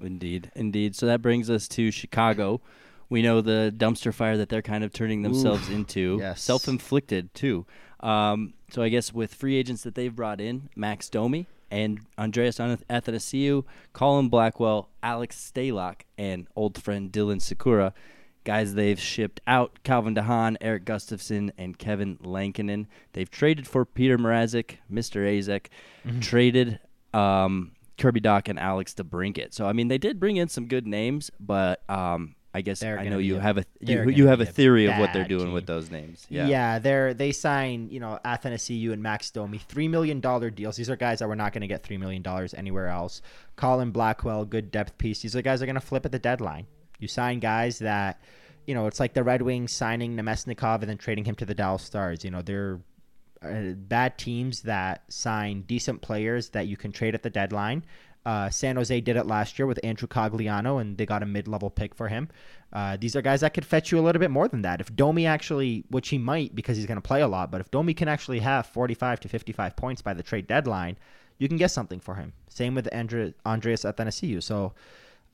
Indeed. 0.00 0.50
Indeed. 0.54 0.96
So 0.96 1.06
that 1.06 1.22
brings 1.22 1.48
us 1.48 1.68
to 1.68 1.90
Chicago. 1.90 2.60
We 3.08 3.22
know 3.22 3.40
the 3.40 3.72
dumpster 3.76 4.12
fire 4.12 4.36
that 4.36 4.48
they're 4.48 4.62
kind 4.62 4.82
of 4.82 4.92
turning 4.92 5.22
themselves 5.22 5.68
Oof, 5.68 5.74
into. 5.74 6.16
yes. 6.20 6.42
Self 6.42 6.66
inflicted, 6.68 7.32
too. 7.34 7.66
Um, 8.00 8.54
so 8.70 8.82
I 8.82 8.88
guess 8.88 9.12
with 9.12 9.34
free 9.34 9.56
agents 9.56 9.82
that 9.82 9.94
they've 9.94 10.14
brought 10.14 10.40
in, 10.40 10.68
Max 10.74 11.08
Domi 11.08 11.46
and 11.74 12.00
Andreas 12.18 12.58
Athanasiou, 12.58 13.64
Colin 13.92 14.28
Blackwell, 14.28 14.88
Alex 15.02 15.50
Stalock, 15.52 16.02
and 16.16 16.46
old 16.54 16.80
friend 16.82 17.10
Dylan 17.10 17.40
Sikura, 17.40 17.92
guys 18.44 18.74
they've 18.74 19.00
shipped 19.00 19.40
out 19.46 19.78
Calvin 19.82 20.14
DeHaan, 20.14 20.56
Erik 20.60 20.84
Gustafsson, 20.84 21.50
and 21.58 21.78
Kevin 21.78 22.18
Lankinen. 22.22 22.86
They've 23.14 23.30
traded 23.30 23.66
for 23.66 23.84
Petr 23.84 24.18
Mrazek, 24.18 24.76
Mr. 24.92 25.26
Azek, 25.26 25.66
Mm-hmm. 26.06 26.20
traded 26.20 26.78
um, 27.14 27.72
Kirby 27.98 28.20
Dach 28.20 28.48
and 28.48 28.58
Alex 28.58 28.92
DeBrincat. 28.94 29.54
So 29.54 29.66
I 29.66 29.72
mean, 29.72 29.88
they 29.88 29.98
did 29.98 30.20
bring 30.20 30.36
in 30.36 30.48
some 30.48 30.66
good 30.66 30.86
names, 30.86 31.30
but 31.40 31.82
um, 31.90 32.34
I 32.56 32.60
guess 32.60 32.78
They're 32.80 32.98
I 33.00 33.08
know 33.08 33.18
you 33.18 33.36
a- 33.36 33.40
have 33.40 33.58
a 33.58 33.64
you, 33.80 34.08
you 34.10 34.26
have 34.28 34.40
a 34.40 34.44
be 34.44 34.48
a 34.50 34.52
theory 34.52 34.86
of 34.86 34.96
what 34.98 35.12
they're 35.12 35.26
doing 35.26 35.46
team. 35.46 35.52
with 35.54 35.66
those 35.66 35.90
names. 35.90 36.24
Yeah, 36.30 36.46
Yeah. 36.46 36.78
they're 36.78 37.12
they 37.12 37.32
sign 37.32 37.88
you 37.90 37.98
know 37.98 38.20
Athanasiou 38.24 38.92
and 38.92 39.02
Max 39.02 39.30
Domi 39.32 39.58
three 39.58 39.88
million 39.88 40.20
dollar 40.20 40.50
deals. 40.50 40.76
These 40.76 40.88
are 40.88 40.96
guys 40.96 41.18
that 41.18 41.28
we're 41.28 41.34
not 41.34 41.52
going 41.52 41.62
to 41.62 41.66
get 41.66 41.82
three 41.82 41.98
million 41.98 42.22
dollars 42.22 42.54
anywhere 42.54 42.86
else. 42.86 43.22
Colin 43.56 43.90
Blackwell, 43.90 44.44
good 44.44 44.70
depth 44.70 44.96
piece. 44.98 45.20
These 45.22 45.34
are 45.34 45.42
guys 45.42 45.58
that 45.58 45.64
are 45.64 45.66
going 45.66 45.74
to 45.74 45.86
flip 45.86 46.06
at 46.06 46.12
the 46.12 46.18
deadline. 46.20 46.66
You 47.00 47.08
sign 47.08 47.40
guys 47.40 47.80
that 47.80 48.20
you 48.66 48.74
know 48.74 48.86
it's 48.86 49.00
like 49.00 49.14
the 49.14 49.24
Red 49.24 49.42
Wings 49.42 49.72
signing 49.72 50.16
Namestnikov 50.16 50.80
and 50.80 50.88
then 50.88 50.96
trading 50.98 51.24
him 51.24 51.34
to 51.34 51.44
the 51.44 51.54
Dallas 51.54 51.82
Stars. 51.82 52.24
You 52.24 52.30
know 52.30 52.40
they're 52.42 52.78
uh, 53.42 53.72
bad 53.74 54.16
teams 54.16 54.62
that 54.62 55.02
sign 55.12 55.62
decent 55.62 56.00
players 56.02 56.50
that 56.50 56.66
you 56.68 56.76
can 56.76 56.92
trade 56.92 57.14
at 57.16 57.22
the 57.24 57.30
deadline. 57.30 57.84
Uh, 58.24 58.48
San 58.48 58.76
Jose 58.76 59.00
did 59.02 59.16
it 59.16 59.26
last 59.26 59.58
year 59.58 59.66
with 59.66 59.78
Andrew 59.84 60.08
Cogliano, 60.08 60.80
and 60.80 60.96
they 60.96 61.04
got 61.04 61.22
a 61.22 61.26
mid-level 61.26 61.70
pick 61.70 61.94
for 61.94 62.08
him. 62.08 62.28
Uh, 62.72 62.96
these 62.96 63.14
are 63.14 63.22
guys 63.22 63.42
that 63.42 63.52
could 63.52 63.64
fetch 63.64 63.92
you 63.92 63.98
a 63.98 64.02
little 64.02 64.20
bit 64.20 64.30
more 64.30 64.48
than 64.48 64.62
that. 64.62 64.80
If 64.80 64.94
Domi 64.96 65.26
actually, 65.26 65.84
which 65.90 66.08
he 66.08 66.18
might 66.18 66.54
because 66.54 66.76
he's 66.76 66.86
going 66.86 66.96
to 66.96 67.06
play 67.06 67.20
a 67.20 67.28
lot, 67.28 67.50
but 67.50 67.60
if 67.60 67.70
Domi 67.70 67.94
can 67.94 68.08
actually 68.08 68.40
have 68.40 68.66
45 68.66 69.20
to 69.20 69.28
55 69.28 69.76
points 69.76 70.02
by 70.02 70.14
the 70.14 70.22
trade 70.22 70.46
deadline, 70.46 70.96
you 71.38 71.48
can 71.48 71.56
get 71.56 71.70
something 71.70 72.00
for 72.00 72.14
him. 72.14 72.32
Same 72.48 72.74
with 72.74 72.88
Andre, 72.92 73.34
Andreas 73.44 73.84
Athanasiou. 73.84 74.42
So 74.42 74.72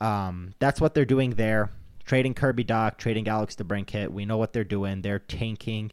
um, 0.01 0.55
that's 0.59 0.81
what 0.81 0.95
they're 0.95 1.05
doing 1.05 1.31
there. 1.31 1.71
Trading 2.05 2.35
Kirby 2.35 2.65
Dach, 2.65 2.97
trading 2.97 3.29
Alex 3.29 3.55
DeBrincat. 3.55 4.09
We 4.09 4.25
know 4.25 4.37
what 4.37 4.53
they're 4.53 4.65
doing. 4.65 5.03
They're 5.03 5.19
tanking. 5.19 5.93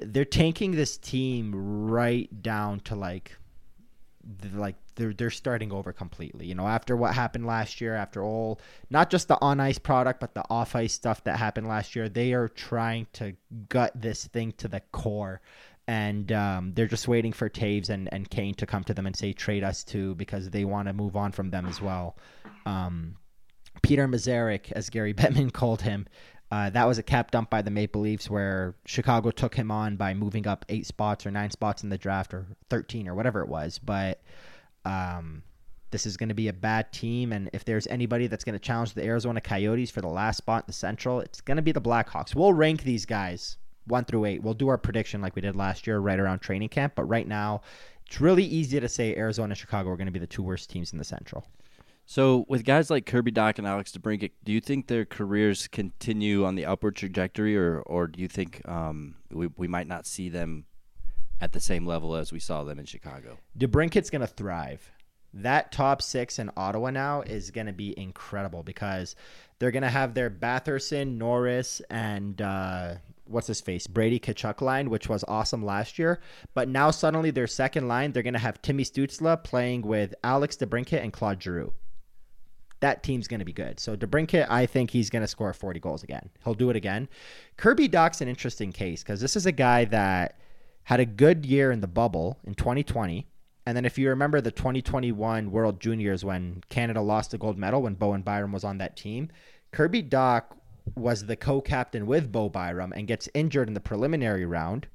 They're 0.00 0.24
tanking 0.24 0.72
this 0.72 0.96
team 0.96 1.52
right 1.88 2.42
down 2.42 2.80
to 2.80 2.94
like 2.94 3.36
like 4.52 4.76
they're 4.94 5.14
they're 5.14 5.30
starting 5.30 5.72
over 5.72 5.92
completely. 5.92 6.46
You 6.46 6.54
know, 6.54 6.66
after 6.66 6.96
what 6.96 7.14
happened 7.14 7.46
last 7.46 7.80
year, 7.80 7.94
after 7.94 8.22
all, 8.22 8.60
not 8.90 9.10
just 9.10 9.28
the 9.28 9.38
on 9.40 9.60
ice 9.60 9.78
product, 9.78 10.20
but 10.20 10.34
the 10.34 10.44
off 10.50 10.74
ice 10.74 10.92
stuff 10.92 11.24
that 11.24 11.38
happened 11.38 11.68
last 11.68 11.96
year, 11.96 12.08
they 12.08 12.32
are 12.32 12.48
trying 12.48 13.06
to 13.14 13.34
gut 13.68 13.92
this 13.94 14.26
thing 14.26 14.52
to 14.58 14.68
the 14.68 14.80
core. 14.92 15.40
And 15.86 16.30
um, 16.32 16.72
they're 16.74 16.86
just 16.86 17.08
waiting 17.08 17.32
for 17.32 17.48
Toews 17.48 17.88
and, 17.88 18.12
and 18.12 18.28
Kane 18.28 18.54
to 18.56 18.66
come 18.66 18.84
to 18.84 18.92
them 18.92 19.06
and 19.06 19.16
say 19.16 19.32
trade 19.32 19.64
us 19.64 19.82
too 19.82 20.14
because 20.16 20.50
they 20.50 20.66
want 20.66 20.86
to 20.88 20.92
move 20.92 21.16
on 21.16 21.32
from 21.32 21.48
them 21.48 21.64
as 21.64 21.80
well. 21.80 22.18
Um, 22.66 23.16
Peter 23.82 24.06
Mazerik, 24.06 24.70
as 24.72 24.90
Gary 24.90 25.14
Bettman 25.14 25.50
called 25.50 25.80
him, 25.80 26.06
uh, 26.50 26.70
that 26.70 26.86
was 26.86 26.98
a 26.98 27.02
cap 27.02 27.30
dump 27.30 27.50
by 27.50 27.60
the 27.60 27.70
Maple 27.70 28.00
Leafs 28.00 28.30
where 28.30 28.74
Chicago 28.86 29.30
took 29.30 29.54
him 29.54 29.70
on 29.70 29.96
by 29.96 30.14
moving 30.14 30.46
up 30.46 30.64
eight 30.68 30.86
spots 30.86 31.26
or 31.26 31.30
nine 31.30 31.50
spots 31.50 31.82
in 31.82 31.90
the 31.90 31.98
draft 31.98 32.32
or 32.32 32.46
13 32.70 33.06
or 33.06 33.14
whatever 33.14 33.42
it 33.42 33.48
was. 33.48 33.78
But 33.78 34.22
um, 34.86 35.42
this 35.90 36.06
is 36.06 36.16
going 36.16 36.30
to 36.30 36.34
be 36.34 36.48
a 36.48 36.52
bad 36.54 36.90
team. 36.90 37.32
And 37.32 37.50
if 37.52 37.66
there's 37.66 37.86
anybody 37.88 38.28
that's 38.28 38.44
going 38.44 38.54
to 38.54 38.58
challenge 38.58 38.94
the 38.94 39.04
Arizona 39.04 39.42
Coyotes 39.42 39.90
for 39.90 40.00
the 40.00 40.08
last 40.08 40.38
spot 40.38 40.62
in 40.62 40.66
the 40.68 40.72
Central, 40.72 41.20
it's 41.20 41.42
going 41.42 41.56
to 41.56 41.62
be 41.62 41.72
the 41.72 41.82
Blackhawks. 41.82 42.34
We'll 42.34 42.54
rank 42.54 42.82
these 42.82 43.04
guys 43.04 43.58
one 43.86 44.06
through 44.06 44.24
eight. 44.24 44.42
We'll 44.42 44.54
do 44.54 44.68
our 44.68 44.78
prediction 44.78 45.20
like 45.20 45.36
we 45.36 45.42
did 45.42 45.54
last 45.54 45.86
year 45.86 45.98
right 45.98 46.18
around 46.18 46.38
training 46.38 46.70
camp. 46.70 46.94
But 46.94 47.04
right 47.04 47.28
now, 47.28 47.60
it's 48.06 48.22
really 48.22 48.44
easy 48.44 48.80
to 48.80 48.88
say 48.88 49.14
Arizona 49.16 49.50
and 49.50 49.58
Chicago 49.58 49.90
are 49.90 49.96
going 49.96 50.06
to 50.06 50.12
be 50.12 50.18
the 50.18 50.26
two 50.26 50.42
worst 50.42 50.70
teams 50.70 50.92
in 50.92 50.98
the 50.98 51.04
Central. 51.04 51.44
So 52.10 52.46
with 52.48 52.64
guys 52.64 52.88
like 52.88 53.04
Kirby 53.04 53.32
Dach 53.32 53.58
and 53.58 53.66
Alex 53.66 53.92
DeBrincat, 53.92 54.30
do 54.42 54.50
you 54.50 54.62
think 54.62 54.86
their 54.86 55.04
careers 55.04 55.68
continue 55.68 56.46
on 56.46 56.54
the 56.54 56.64
upward 56.64 56.96
trajectory, 56.96 57.54
or 57.54 57.80
or 57.80 58.06
do 58.06 58.22
you 58.22 58.28
think 58.28 58.66
um, 58.66 59.16
we 59.30 59.48
we 59.58 59.68
might 59.68 59.86
not 59.86 60.06
see 60.06 60.30
them 60.30 60.64
at 61.38 61.52
the 61.52 61.60
same 61.60 61.84
level 61.84 62.14
as 62.14 62.32
we 62.32 62.38
saw 62.38 62.64
them 62.64 62.78
in 62.78 62.86
Chicago? 62.86 63.36
DeBrincat's 63.58 64.08
going 64.08 64.22
to 64.22 64.26
thrive. 64.26 64.90
That 65.34 65.70
top 65.70 66.00
six 66.00 66.38
in 66.38 66.50
Ottawa 66.56 66.88
now 66.88 67.20
is 67.20 67.50
going 67.50 67.66
to 67.66 67.74
be 67.74 67.92
incredible 68.00 68.62
because 68.62 69.14
they're 69.58 69.70
going 69.70 69.82
to 69.82 69.90
have 69.90 70.14
their 70.14 70.30
Batherson, 70.30 71.18
Norris, 71.18 71.82
and 71.90 72.40
uh, 72.40 72.94
what's 73.26 73.48
his 73.48 73.60
face, 73.60 73.86
Brady 73.86 74.18
Tkachuk 74.18 74.62
line, 74.62 74.88
which 74.88 75.10
was 75.10 75.26
awesome 75.28 75.62
last 75.62 75.98
year. 75.98 76.20
But 76.54 76.70
now 76.70 76.90
suddenly 76.90 77.32
their 77.32 77.46
second 77.46 77.86
line, 77.86 78.12
they're 78.12 78.22
going 78.22 78.32
to 78.32 78.38
have 78.38 78.62
Timmy 78.62 78.84
Stützle 78.84 79.44
playing 79.44 79.82
with 79.82 80.14
Alex 80.24 80.56
DeBrincat 80.56 81.02
and 81.02 81.12
Claude 81.12 81.42
Giroux. 81.42 81.74
That 82.80 83.02
team's 83.02 83.26
going 83.26 83.40
to 83.40 83.44
be 83.44 83.52
good. 83.52 83.80
So 83.80 83.96
DeBrincat, 83.96 84.46
I 84.48 84.66
think 84.66 84.90
he's 84.90 85.10
going 85.10 85.22
to 85.22 85.28
score 85.28 85.52
40 85.52 85.80
goals 85.80 86.02
again. 86.02 86.30
He'll 86.44 86.54
do 86.54 86.70
it 86.70 86.76
again. 86.76 87.08
Kirby 87.56 87.88
Dach's 87.88 88.20
an 88.20 88.28
interesting 88.28 88.72
case 88.72 89.02
because 89.02 89.20
this 89.20 89.36
is 89.36 89.46
a 89.46 89.52
guy 89.52 89.84
that 89.86 90.38
had 90.84 91.00
a 91.00 91.06
good 91.06 91.44
year 91.44 91.70
in 91.72 91.80
the 91.80 91.86
bubble 91.86 92.38
in 92.44 92.54
2020. 92.54 93.26
And 93.66 93.76
then 93.76 93.84
if 93.84 93.98
you 93.98 94.08
remember 94.08 94.40
the 94.40 94.50
2021 94.50 95.50
World 95.50 95.80
Juniors 95.80 96.24
when 96.24 96.62
Canada 96.70 97.02
lost 97.02 97.32
the 97.32 97.38
gold 97.38 97.58
medal 97.58 97.82
when 97.82 97.94
Bowen 97.94 98.22
Byram 98.22 98.52
was 98.52 98.64
on 98.64 98.78
that 98.78 98.96
team, 98.96 99.28
Kirby 99.72 100.02
Dach 100.02 100.44
was 100.96 101.26
the 101.26 101.36
co-captain 101.36 102.06
with 102.06 102.32
Bo 102.32 102.48
Byram 102.48 102.92
and 102.92 103.06
gets 103.06 103.28
injured 103.34 103.68
in 103.68 103.74
the 103.74 103.80
preliminary 103.80 104.46
round, 104.46 104.86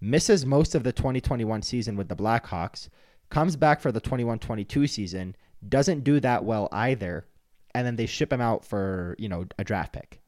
misses 0.00 0.46
most 0.46 0.74
of 0.74 0.84
the 0.84 0.92
2021 0.92 1.62
season 1.62 1.96
with 1.96 2.08
the 2.08 2.14
Blackhawks, 2.14 2.88
comes 3.30 3.56
back 3.56 3.80
for 3.80 3.90
the 3.90 4.00
21-22 4.00 4.88
season, 4.88 5.34
doesn't 5.68 6.04
do 6.04 6.20
that 6.20 6.44
well 6.44 6.68
either, 6.72 7.26
and 7.74 7.86
then 7.86 7.96
they 7.96 8.06
ship 8.06 8.32
him 8.32 8.40
out 8.40 8.64
for, 8.64 9.16
you 9.18 9.28
know, 9.28 9.46
a 9.58 9.64
draft 9.64 9.92
pick. 9.92 10.20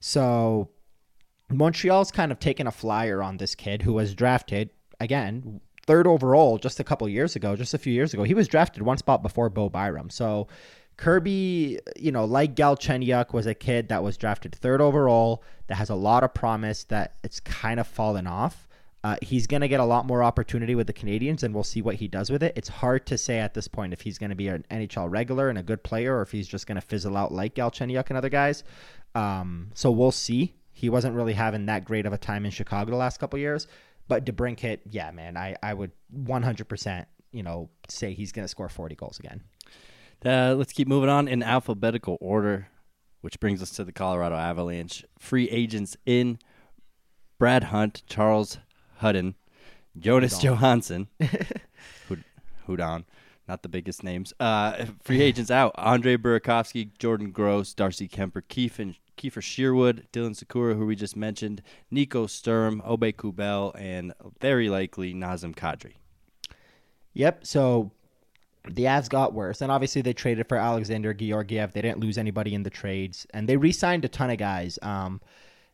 So 0.00 0.70
Montreal's 1.50 2.10
kind 2.10 2.32
of 2.32 2.38
taken 2.38 2.66
a 2.66 2.72
flyer 2.72 3.22
on 3.22 3.36
this 3.36 3.54
kid 3.54 3.82
who 3.82 3.92
was 3.92 4.14
drafted 4.14 4.70
again 4.98 5.60
third 5.86 6.06
overall 6.06 6.58
just 6.58 6.80
a 6.80 6.84
couple 6.84 7.08
years 7.08 7.36
ago, 7.36 7.54
just 7.56 7.74
a 7.74 7.78
few 7.78 7.92
years 7.92 8.12
ago. 8.12 8.24
He 8.24 8.34
was 8.34 8.48
drafted 8.48 8.82
one 8.82 8.98
spot 8.98 9.22
before 9.22 9.48
Bo 9.48 9.68
Byram. 9.68 10.10
So 10.10 10.48
Kirby, 10.96 11.78
you 11.96 12.10
know, 12.10 12.24
like 12.24 12.56
Galchenyuk 12.56 13.32
was 13.32 13.46
a 13.46 13.54
kid 13.54 13.88
that 13.88 14.02
was 14.02 14.16
drafted 14.16 14.54
third 14.54 14.80
overall 14.80 15.42
that 15.68 15.76
has 15.76 15.90
a 15.90 15.94
lot 15.94 16.24
of 16.24 16.34
promise 16.34 16.84
that 16.84 17.16
it's 17.22 17.40
kind 17.40 17.78
of 17.78 17.86
fallen 17.86 18.26
off. 18.26 18.65
Uh, 19.06 19.14
he's 19.22 19.46
going 19.46 19.60
to 19.60 19.68
get 19.68 19.78
a 19.78 19.84
lot 19.84 20.04
more 20.04 20.24
opportunity 20.24 20.74
with 20.74 20.88
the 20.88 20.92
Canadiens, 20.92 21.44
and 21.44 21.54
we'll 21.54 21.62
see 21.62 21.80
what 21.80 21.94
he 21.94 22.08
does 22.08 22.28
with 22.28 22.42
it. 22.42 22.52
It's 22.56 22.68
hard 22.68 23.06
to 23.06 23.16
say 23.16 23.38
at 23.38 23.54
this 23.54 23.68
point 23.68 23.92
if 23.92 24.00
he's 24.00 24.18
going 24.18 24.30
to 24.30 24.36
be 24.36 24.48
an 24.48 24.64
NHL 24.68 25.08
regular 25.08 25.48
and 25.48 25.56
a 25.56 25.62
good 25.62 25.84
player, 25.84 26.16
or 26.16 26.22
if 26.22 26.32
he's 26.32 26.48
just 26.48 26.66
going 26.66 26.74
to 26.74 26.80
fizzle 26.84 27.16
out 27.16 27.30
like 27.30 27.54
Galchenyuk 27.54 28.08
and 28.08 28.16
other 28.16 28.28
guys. 28.28 28.64
Um, 29.14 29.70
so 29.74 29.92
we'll 29.92 30.10
see. 30.10 30.54
He 30.72 30.90
wasn't 30.90 31.14
really 31.14 31.34
having 31.34 31.66
that 31.66 31.84
great 31.84 32.04
of 32.04 32.12
a 32.12 32.18
time 32.18 32.44
in 32.44 32.50
Chicago 32.50 32.90
the 32.90 32.96
last 32.96 33.20
couple 33.20 33.38
years, 33.38 33.68
but 34.08 34.26
DeBrincat, 34.26 34.80
yeah, 34.90 35.12
man, 35.12 35.36
I 35.36 35.54
I 35.62 35.72
would 35.72 35.92
100% 36.12 37.06
you 37.30 37.44
know 37.44 37.70
say 37.88 38.12
he's 38.12 38.32
going 38.32 38.44
to 38.44 38.48
score 38.48 38.68
40 38.68 38.96
goals 38.96 39.20
again. 39.20 39.40
Uh, 40.24 40.56
let's 40.58 40.72
keep 40.72 40.88
moving 40.88 41.10
on 41.10 41.28
in 41.28 41.44
alphabetical 41.44 42.18
order, 42.20 42.66
which 43.20 43.38
brings 43.38 43.62
us 43.62 43.70
to 43.70 43.84
the 43.84 43.92
Colorado 43.92 44.34
Avalanche. 44.34 45.04
Free 45.16 45.48
agents 45.48 45.96
in 46.04 46.40
Brad 47.38 47.64
Hunt, 47.64 48.02
Charles 48.08 48.58
Hudon, 49.02 49.34
Jonas 49.98 50.38
Hudon. 50.38 50.42
Johansson, 50.42 51.08
Hud- 52.08 52.24
Hudon, 52.66 53.04
not 53.48 53.62
the 53.62 53.68
biggest 53.68 54.02
names. 54.02 54.32
Uh, 54.40 54.86
free 55.02 55.22
agents 55.22 55.50
out: 55.50 55.72
Andre 55.76 56.16
Burakovsky, 56.16 56.90
Jordan 56.98 57.30
Gross, 57.30 57.74
Darcy 57.74 58.08
Kuemper, 58.08 58.42
Kiefer, 58.48 58.94
Kiefer 59.16 59.42
Sherwood, 59.42 60.06
Dylan 60.12 60.38
Sikura, 60.38 60.76
who 60.76 60.86
we 60.86 60.96
just 60.96 61.16
mentioned, 61.16 61.62
Nico 61.90 62.26
Sturm, 62.26 62.82
Aube-Kubel, 62.82 63.72
and 63.78 64.12
very 64.40 64.68
likely 64.68 65.14
Nazem 65.14 65.54
Kadri. 65.54 65.94
Yep. 67.14 67.46
So 67.46 67.92
the 68.68 68.84
Avs 68.84 69.08
got 69.08 69.32
worse, 69.32 69.60
and 69.62 69.72
obviously 69.72 70.02
they 70.02 70.12
traded 70.12 70.48
for 70.48 70.56
Alexander 70.56 71.14
Georgiev. 71.14 71.72
They 71.72 71.82
didn't 71.82 72.00
lose 72.00 72.18
anybody 72.18 72.54
in 72.54 72.62
the 72.62 72.70
trades, 72.70 73.26
and 73.32 73.48
they 73.48 73.56
re-signed 73.56 74.04
a 74.04 74.08
ton 74.08 74.30
of 74.30 74.38
guys. 74.38 74.78
Um, 74.82 75.20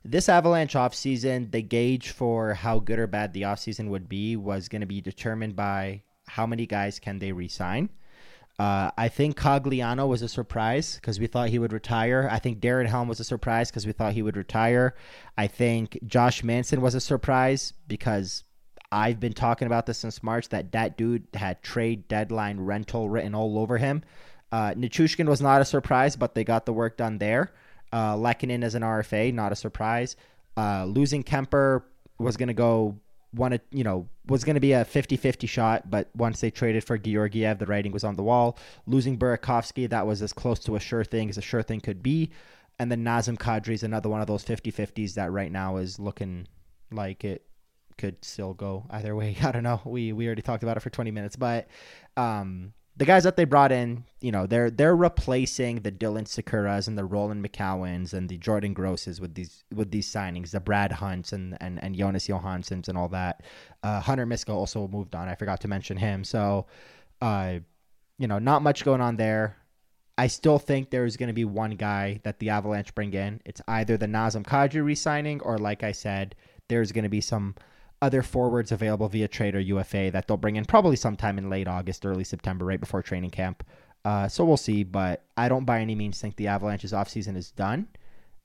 this 0.04 0.28
Avalanche 0.28 0.74
offseason, 0.74 1.50
the 1.50 1.62
gauge 1.62 2.10
for 2.10 2.54
how 2.54 2.78
good 2.78 2.98
or 2.98 3.06
bad 3.06 3.32
the 3.32 3.42
offseason 3.42 3.88
would 3.88 4.08
be 4.08 4.36
was 4.36 4.68
going 4.68 4.80
to 4.80 4.86
be 4.86 5.00
determined 5.00 5.54
by 5.54 6.02
how 6.26 6.46
many 6.46 6.66
guys 6.66 6.98
can 6.98 7.18
they 7.18 7.32
re-sign. 7.32 7.88
Uh, 8.58 8.90
I 8.98 9.08
think 9.08 9.38
Cogliano 9.38 10.06
was 10.06 10.22
a 10.22 10.28
surprise 10.28 10.96
because 10.96 11.18
we 11.18 11.26
thought 11.26 11.48
he 11.48 11.58
would 11.58 11.72
retire. 11.72 12.28
I 12.30 12.38
think 12.38 12.60
Darren 12.60 12.86
Helm 12.86 13.08
was 13.08 13.18
a 13.18 13.24
surprise 13.24 13.70
because 13.70 13.86
we 13.86 13.92
thought 13.92 14.12
he 14.12 14.22
would 14.22 14.36
retire. 14.36 14.94
I 15.38 15.46
think 15.46 15.98
Josh 16.06 16.44
Manson 16.44 16.80
was 16.80 16.94
a 16.94 17.00
surprise 17.00 17.72
because 17.88 18.44
I've 18.92 19.18
been 19.18 19.32
talking 19.32 19.66
about 19.66 19.86
this 19.86 19.98
since 19.98 20.22
March 20.22 20.50
that 20.50 20.72
that 20.72 20.98
dude 20.98 21.26
had 21.32 21.62
trade 21.62 22.08
deadline 22.08 22.60
rental 22.60 23.08
written 23.08 23.34
all 23.34 23.58
over 23.58 23.78
him. 23.78 24.04
Uh, 24.52 24.74
Nichushkin 24.74 25.28
was 25.28 25.40
not 25.40 25.62
a 25.62 25.64
surprise, 25.64 26.14
but 26.14 26.34
they 26.34 26.44
got 26.44 26.66
the 26.66 26.74
work 26.74 26.98
done 26.98 27.16
there. 27.16 27.52
Uh, 27.92 28.14
Lehkonen 28.14 28.64
as 28.64 28.74
an 28.74 28.82
RFA, 28.82 29.32
not 29.32 29.52
a 29.52 29.56
surprise. 29.56 30.16
Uh, 30.56 30.84
losing 30.84 31.22
Kuemper 31.22 31.82
was 32.18 32.36
going 32.36 32.48
to 32.48 32.54
go 32.54 32.98
one, 33.32 33.58
you 33.70 33.84
know, 33.84 34.08
was 34.26 34.44
going 34.44 34.54
to 34.54 34.60
be 34.60 34.72
a 34.72 34.84
50-50 34.84 35.48
shot, 35.48 35.90
but 35.90 36.08
once 36.14 36.40
they 36.40 36.50
traded 36.50 36.84
for 36.84 36.98
Georgiev, 36.98 37.58
the 37.58 37.66
writing 37.66 37.92
was 37.92 38.04
on 38.04 38.16
the 38.16 38.22
wall. 38.22 38.58
Losing 38.86 39.18
Burakovsky, 39.18 39.88
that 39.88 40.06
was 40.06 40.22
as 40.22 40.32
close 40.32 40.58
to 40.60 40.76
a 40.76 40.80
sure 40.80 41.04
thing 41.04 41.30
as 41.30 41.38
a 41.38 41.42
sure 41.42 41.62
thing 41.62 41.80
could 41.80 42.02
be. 42.02 42.30
And 42.78 42.90
then 42.90 43.04
Nazem 43.04 43.36
Kadri 43.36 43.74
is 43.74 43.82
another 43.82 44.08
one 44.08 44.20
of 44.20 44.26
those 44.26 44.44
50-50s 44.44 45.14
that 45.14 45.30
right 45.30 45.50
now 45.50 45.76
is 45.76 45.98
looking 45.98 46.46
like 46.90 47.24
it 47.24 47.44
could 47.98 48.22
still 48.24 48.54
go 48.54 48.84
either 48.90 49.14
way. 49.16 49.36
I 49.42 49.52
don't 49.52 49.62
know. 49.62 49.80
We 49.84 50.12
we 50.12 50.26
already 50.26 50.42
talked 50.42 50.62
about 50.62 50.76
it 50.76 50.80
for 50.80 50.90
20 50.90 51.10
minutes, 51.10 51.36
but 51.36 51.68
um, 52.16 52.72
the 52.96 53.06
guys 53.06 53.24
that 53.24 53.36
they 53.36 53.44
brought 53.44 53.72
in, 53.72 54.04
you 54.20 54.30
know, 54.30 54.46
they're 54.46 54.70
they're 54.70 54.96
replacing 54.96 55.80
the 55.80 55.90
Dylan 55.90 56.24
Sikuras 56.24 56.88
and 56.88 56.98
the 56.98 57.04
Roland 57.04 57.44
McKeowns 57.44 58.12
and 58.12 58.28
the 58.28 58.36
Jordan 58.36 58.74
Grosses 58.74 59.20
with 59.20 59.34
these 59.34 59.64
with 59.74 59.90
these 59.90 60.10
signings, 60.10 60.50
the 60.50 60.60
Brad 60.60 60.92
Hunts 60.92 61.32
and 61.32 61.56
and 61.60 61.82
and 61.82 61.94
Jonas 61.96 62.28
Johanssons 62.28 62.88
and 62.88 62.98
all 62.98 63.08
that. 63.08 63.42
Uh, 63.82 64.00
Hunter 64.00 64.26
Miska 64.26 64.52
also 64.52 64.88
moved 64.88 65.14
on. 65.14 65.28
I 65.28 65.34
forgot 65.34 65.60
to 65.62 65.68
mention 65.68 65.96
him. 65.96 66.22
So, 66.22 66.66
uh, 67.22 67.60
you 68.18 68.28
know, 68.28 68.38
not 68.38 68.62
much 68.62 68.84
going 68.84 69.00
on 69.00 69.16
there. 69.16 69.56
I 70.18 70.26
still 70.26 70.58
think 70.58 70.90
there's 70.90 71.16
going 71.16 71.28
to 71.28 71.32
be 71.32 71.46
one 71.46 71.72
guy 71.72 72.20
that 72.24 72.38
the 72.38 72.50
Avalanche 72.50 72.94
bring 72.94 73.14
in. 73.14 73.40
It's 73.46 73.62
either 73.66 73.96
the 73.96 74.06
Nazem 74.06 74.44
Kadri 74.44 74.84
re-signing 74.84 75.40
or, 75.40 75.56
like 75.56 75.82
I 75.82 75.92
said, 75.92 76.34
there's 76.68 76.92
going 76.92 77.04
to 77.04 77.08
be 77.08 77.22
some 77.22 77.54
other 78.02 78.22
forwards 78.22 78.72
available 78.72 79.08
via 79.08 79.28
trade 79.28 79.54
or 79.54 79.60
UFA 79.60 80.10
that 80.10 80.26
they'll 80.26 80.36
bring 80.36 80.56
in 80.56 80.64
probably 80.64 80.96
sometime 80.96 81.38
in 81.38 81.48
late 81.48 81.68
August, 81.68 82.04
early 82.04 82.24
September, 82.24 82.66
right 82.66 82.80
before 82.80 83.00
training 83.00 83.30
camp. 83.30 83.64
Uh, 84.04 84.26
so 84.26 84.44
we'll 84.44 84.56
see, 84.56 84.82
but 84.82 85.24
I 85.36 85.48
don't 85.48 85.64
by 85.64 85.80
any 85.80 85.94
means 85.94 86.20
think 86.20 86.34
the 86.34 86.48
Avalanche's 86.48 86.92
offseason 86.92 87.36
is 87.36 87.52
done. 87.52 87.86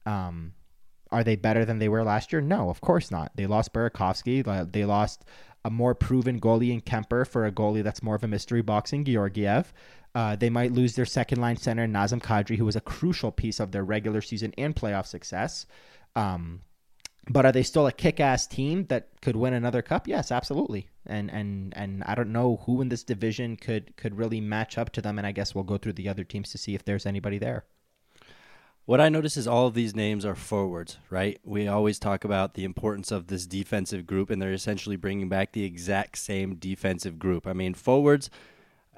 Um, 0.06 0.54
are 1.12 1.24
they 1.24 1.36
better 1.36 1.66
than 1.66 1.80
they 1.80 1.90
were 1.90 2.04
last 2.04 2.32
year? 2.32 2.42
No, 2.42 2.70
of 2.70 2.82
course 2.82 3.10
not. 3.10 3.32
They 3.36 3.48
lost 3.48 3.74
Burakovsky. 3.74 4.72
They 4.72 4.86
lost 4.86 5.26
a 5.66 5.72
more 5.72 5.96
proven 5.96 6.40
goalie 6.40 6.72
in 6.72 6.82
Kuemper 6.82 7.26
for 7.26 7.46
a 7.46 7.52
goalie 7.52 7.84
that's 7.84 8.04
more 8.04 8.16
of 8.16 8.24
a 8.24 8.28
mystery 8.28 8.62
box 8.62 8.94
in 8.94 9.04
Georgiev. 9.04 9.74
Uh, 10.14 10.36
they 10.36 10.50
might 10.50 10.72
lose 10.72 10.96
their 10.96 11.06
second 11.06 11.42
line 11.42 11.58
center, 11.58 11.88
Nazem 11.88 12.22
Kadri, 12.22 12.58
who 12.58 12.66
was 12.66 12.76
a 12.76 12.82
crucial 12.82 13.32
piece 13.32 13.60
of 13.60 13.72
their 13.72 13.84
regular 13.84 14.22
season 14.22 14.54
and 14.58 14.76
playoff 14.76 15.08
success. 15.08 15.66
Um, 16.16 16.62
but 17.30 17.46
are 17.46 17.52
they 17.52 17.64
still 17.64 17.88
a 17.88 17.92
kick-ass 17.92 18.48
team 18.48 18.86
that 18.86 19.10
could 19.22 19.36
win 19.36 19.54
another 19.54 19.82
cup? 19.82 20.08
Yes, 20.08 20.32
absolutely. 20.32 20.88
And 21.06 21.32
and 21.32 21.74
and 21.76 22.04
I 22.06 22.16
don't 22.16 22.32
know 22.32 22.62
who 22.66 22.82
in 22.82 22.90
this 22.90 23.04
division 23.04 23.56
could 23.58 23.96
could 23.98 24.18
really 24.18 24.42
match 24.42 24.78
up 24.78 24.92
to 24.94 25.02
them. 25.02 25.18
And 25.18 25.28
I 25.28 25.32
guess 25.32 25.54
we'll 25.54 25.64
go 25.64 25.78
through 25.78 25.94
the 25.94 26.10
other 26.10 26.24
teams 26.24 26.52
to 26.52 26.58
see 26.58 26.76
if 26.76 26.84
there's 26.84 27.06
anybody 27.06 27.38
there. 27.38 27.66
What 28.86 29.02
I 29.02 29.10
notice 29.10 29.36
is 29.36 29.50
all 29.50 29.68
of 29.68 29.74
these 29.74 29.94
names 29.94 30.26
are 30.26 30.34
forwards, 30.34 30.98
right? 31.10 31.38
We 31.44 31.68
always 31.68 32.00
talk 32.00 32.24
about 32.24 32.54
the 32.54 32.64
importance 32.64 33.12
of 33.12 33.28
this 33.28 33.46
defensive 33.46 34.08
group, 34.08 34.30
and 34.30 34.42
they're 34.42 34.54
essentially 34.54 34.96
bringing 34.96 35.28
back 35.28 35.52
the 35.52 35.66
exact 35.66 36.18
same 36.18 36.56
defensive 36.56 37.20
group. 37.20 37.46
I 37.46 37.52
mean, 37.52 37.74
forwards. 37.74 38.30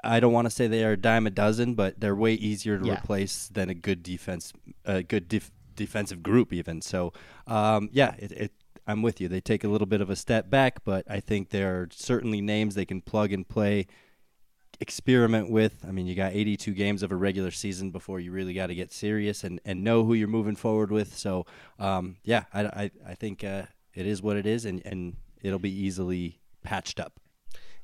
I 0.04 0.20
don't 0.20 0.32
want 0.32 0.46
to 0.46 0.52
say 0.52 0.68
they 0.68 0.84
are 0.86 0.92
a 0.92 0.98
dime 0.98 1.26
a 1.26 1.32
dozen, 1.32 1.74
but 1.74 2.00
they're 2.00 2.16
way 2.16 2.34
easier 2.34 2.78
to 2.78 2.86
yeah. 2.86 3.00
replace 3.00 3.48
than 3.48 3.70
a 3.70 3.74
good 3.74 4.04
defense, 4.04 4.54
a 4.86 5.02
good 5.02 5.28
def- 5.28 5.52
defensive 5.80 6.22
group 6.22 6.54
even. 6.54 6.82
So 6.82 7.14
um, 7.48 7.90
yeah, 7.92 8.14
it, 8.20 8.32
it, 8.32 8.52
I'm 8.86 9.02
with 9.02 9.20
you. 9.22 9.28
They 9.28 9.42
take 9.42 9.64
a 9.64 9.68
little 9.68 9.88
bit 9.88 10.02
of 10.02 10.10
a 10.10 10.16
step 10.16 10.50
back, 10.50 10.84
but 10.84 11.06
I 11.10 11.20
think 11.20 11.50
there 11.50 11.76
are 11.76 11.90
certainly 11.92 12.42
names 12.42 12.76
they 12.76 12.86
can 12.86 13.02
plug 13.02 13.32
and 13.32 13.48
play, 13.48 13.88
experiment 14.80 15.50
with. 15.50 15.86
I 15.88 15.92
mean, 15.92 16.08
you 16.08 16.16
got 16.16 16.34
82 16.34 16.74
games 16.74 17.04
of 17.04 17.12
a 17.12 17.16
regular 17.16 17.52
season 17.52 17.92
before 17.92 18.20
you 18.20 18.32
really 18.32 18.54
got 18.54 18.68
to 18.68 18.76
get 18.76 18.92
serious 18.92 19.44
and, 19.44 19.60
and 19.66 19.84
know 19.84 20.04
who 20.04 20.14
you're 20.14 20.28
moving 20.28 20.56
forward 20.56 20.92
with. 20.92 21.18
So 21.18 21.46
um, 21.80 22.18
yeah, 22.24 22.46
I, 22.54 22.66
I, 22.66 22.92
I 23.08 23.16
think 23.16 23.44
uh, 23.44 23.64
it 23.94 24.06
is 24.06 24.22
what 24.22 24.38
it 24.38 24.46
is, 24.46 24.66
and, 24.66 24.82
and 24.86 25.16
it'll 25.42 25.60
be 25.60 25.72
easily 25.72 26.40
patched 26.64 27.00
up. 27.00 27.20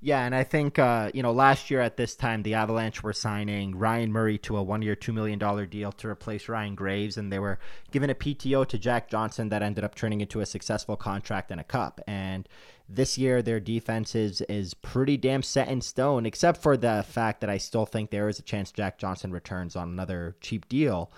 Yeah, 0.06 0.24
and 0.24 0.36
I 0.36 0.44
think 0.44 0.78
uh, 0.78 1.10
you 1.16 1.24
know 1.24 1.32
last 1.32 1.72
year 1.72 1.82
at 1.82 1.98
this 1.98 2.16
time 2.16 2.44
the 2.44 2.54
Avalanche 2.54 3.02
were 3.02 3.12
signing 3.12 3.76
Ryan 3.76 4.12
Murray 4.12 4.38
to 4.38 4.56
a 4.56 4.62
one-year, 4.62 4.96
two 4.96 5.14
million 5.14 5.40
dollar 5.40 5.66
deal 5.66 5.92
to 5.94 6.08
replace 6.08 6.48
Ryan 6.48 6.76
Graves, 6.76 7.18
and 7.18 7.34
they 7.34 7.40
were 7.40 7.58
giving 7.90 8.12
a 8.12 8.14
PTO 8.14 8.68
to 8.68 8.78
Jack 8.78 9.10
Johnson 9.10 9.50
that 9.50 9.64
ended 9.64 9.84
up 9.84 9.96
turning 9.96 10.22
into 10.22 10.42
a 10.42 10.46
successful 10.46 10.96
contract 10.96 11.50
and 11.50 11.60
a 11.60 11.64
cup. 11.64 12.02
And 12.06 12.48
this 12.88 13.18
year 13.18 13.42
their 13.42 13.60
defense 13.60 14.14
is 14.14 14.42
is 14.42 14.76
pretty 14.76 15.18
damn 15.18 15.42
set 15.42 15.70
in 15.70 15.82
stone, 15.82 16.28
except 16.28 16.62
for 16.62 16.78
the 16.78 17.04
fact 17.10 17.42
that 17.42 17.50
I 17.50 17.58
still 17.58 17.88
think 17.88 18.12
there 18.12 18.30
is 18.30 18.38
a 18.38 18.44
chance 18.44 18.72
Jack 18.72 19.00
Johnson 19.00 19.32
returns 19.32 19.76
on 19.76 19.90
another 19.90 20.36
cheap 20.40 20.70
deal. 20.70 21.12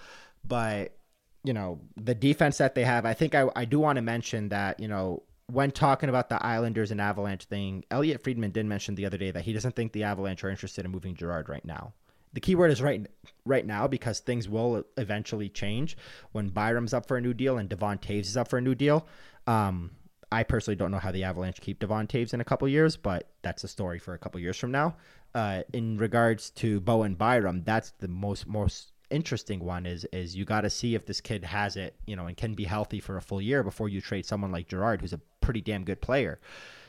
But 0.48 0.96
you 1.44 1.52
know 1.52 1.82
the 1.98 2.16
defense 2.16 2.58
that 2.60 2.74
they 2.74 2.86
have, 2.86 3.06
I 3.06 3.14
think 3.14 3.36
I, 3.36 3.50
I 3.54 3.66
do 3.66 3.80
want 3.80 3.98
to 3.98 4.02
mention 4.02 4.48
that 4.48 4.80
you 4.80 4.88
know 4.88 5.24
when 5.52 5.72
talking 5.72 6.10
about 6.10 6.30
the 6.30 6.46
Islanders 6.46 6.92
and 6.92 7.00
Avalanche 7.00 7.46
thing, 7.46 7.86
Elliotte 7.90 8.22
Friedman 8.22 8.52
did 8.52 8.66
mention 8.66 8.96
the 8.96 9.06
other 9.06 9.18
day 9.18 9.32
that 9.32 9.44
he 9.44 9.54
doesn't 9.54 9.76
think 9.76 9.94
the 9.94 10.04
Avalanche 10.04 10.44
are 10.44 10.50
interested 10.50 10.84
in 10.84 10.92
moving 10.92 11.16
Girard 11.16 11.48
right 11.48 11.64
now. 11.64 11.94
The 12.34 12.42
key 12.42 12.56
word 12.56 12.72
is 12.72 12.82
right 12.82 13.08
right 13.46 13.66
now 13.66 13.88
because 13.88 14.20
things 14.20 14.50
will 14.50 14.84
eventually 14.98 15.48
change 15.48 15.98
when 16.34 16.50
Byram's 16.50 16.94
up 16.94 17.08
for 17.08 17.18
a 17.18 17.22
new 17.22 17.34
deal 17.34 17.58
and 17.58 17.70
Devon 17.70 17.98
Toews 17.98 18.28
is 18.28 18.38
up 18.38 18.50
for 18.50 18.58
a 18.58 18.62
new 18.62 18.76
deal. 18.76 19.08
Um, 19.48 19.92
I 20.30 20.44
personally 20.44 20.76
don't 20.76 20.92
know 20.92 21.00
how 21.00 21.12
the 21.12 21.24
Avalanche 21.24 21.62
keep 21.62 21.80
Devon 21.80 22.06
Toews 22.06 22.34
in 22.34 22.42
a 22.42 22.44
couple 22.44 22.68
years, 22.68 22.98
but 22.98 23.30
that's 23.42 23.64
a 23.64 23.68
story 23.70 23.98
for 23.98 24.14
a 24.14 24.18
couple 24.18 24.42
years 24.42 24.58
from 24.58 24.72
now. 24.72 24.98
Uh, 25.34 25.64
in 25.72 25.98
regards 25.98 26.50
to 26.50 26.82
Bowen 26.82 27.16
Byram, 27.16 27.64
that's 27.64 27.92
the 28.00 28.10
most 28.10 28.46
most 28.46 28.92
interesting 29.10 29.60
one 29.60 29.86
is 29.86 30.06
is 30.12 30.36
you 30.36 30.46
got 30.46 30.62
to 30.62 30.70
see 30.70 30.96
if 30.96 31.06
this 31.06 31.22
kid 31.22 31.44
has 31.44 31.76
it, 31.76 31.96
you 32.06 32.16
know, 32.16 32.28
and 32.28 32.38
can 32.38 32.54
be 32.54 32.66
healthy 32.66 33.00
for 33.00 33.18
a 33.18 33.22
full 33.22 33.42
year 33.42 33.64
before 33.64 33.90
you 33.90 34.02
trade 34.02 34.26
someone 34.26 34.52
like 34.52 34.68
Girard, 34.68 35.02
who's 35.02 35.14
a 35.14 35.22
pretty 35.42 35.62
damn 35.62 35.84
good 35.84 36.02
player. 36.02 36.40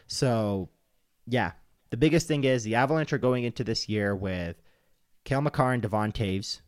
So, 0.06 0.68
yeah, 1.26 1.52
the 1.90 1.96
biggest 1.96 2.26
thing 2.26 2.44
is 2.44 2.64
the 2.64 2.74
Avalanche 2.74 3.12
are 3.12 3.18
going 3.18 3.44
into 3.44 3.64
this 3.64 3.88
year 3.88 4.14
with 4.14 4.56
Cale 5.24 5.42
Makar 5.42 5.72
and 5.72 5.82
Devon 5.82 6.12
Toews. 6.12 6.60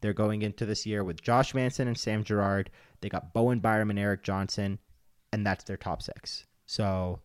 They're 0.00 0.12
going 0.12 0.42
into 0.42 0.66
this 0.66 0.86
year 0.86 1.04
with 1.04 1.22
Josh 1.22 1.54
Manson 1.54 1.88
and 1.88 1.98
Sam 1.98 2.24
Girard. 2.24 2.70
They 3.00 3.08
got 3.08 3.32
Bowen 3.34 3.60
Byram 3.60 3.90
and 3.90 3.98
Erik 3.98 4.22
Johnson, 4.22 4.78
and 5.32 5.46
that's 5.46 5.64
their 5.64 5.76
top 5.76 6.02
six. 6.02 6.46
So 6.66 7.20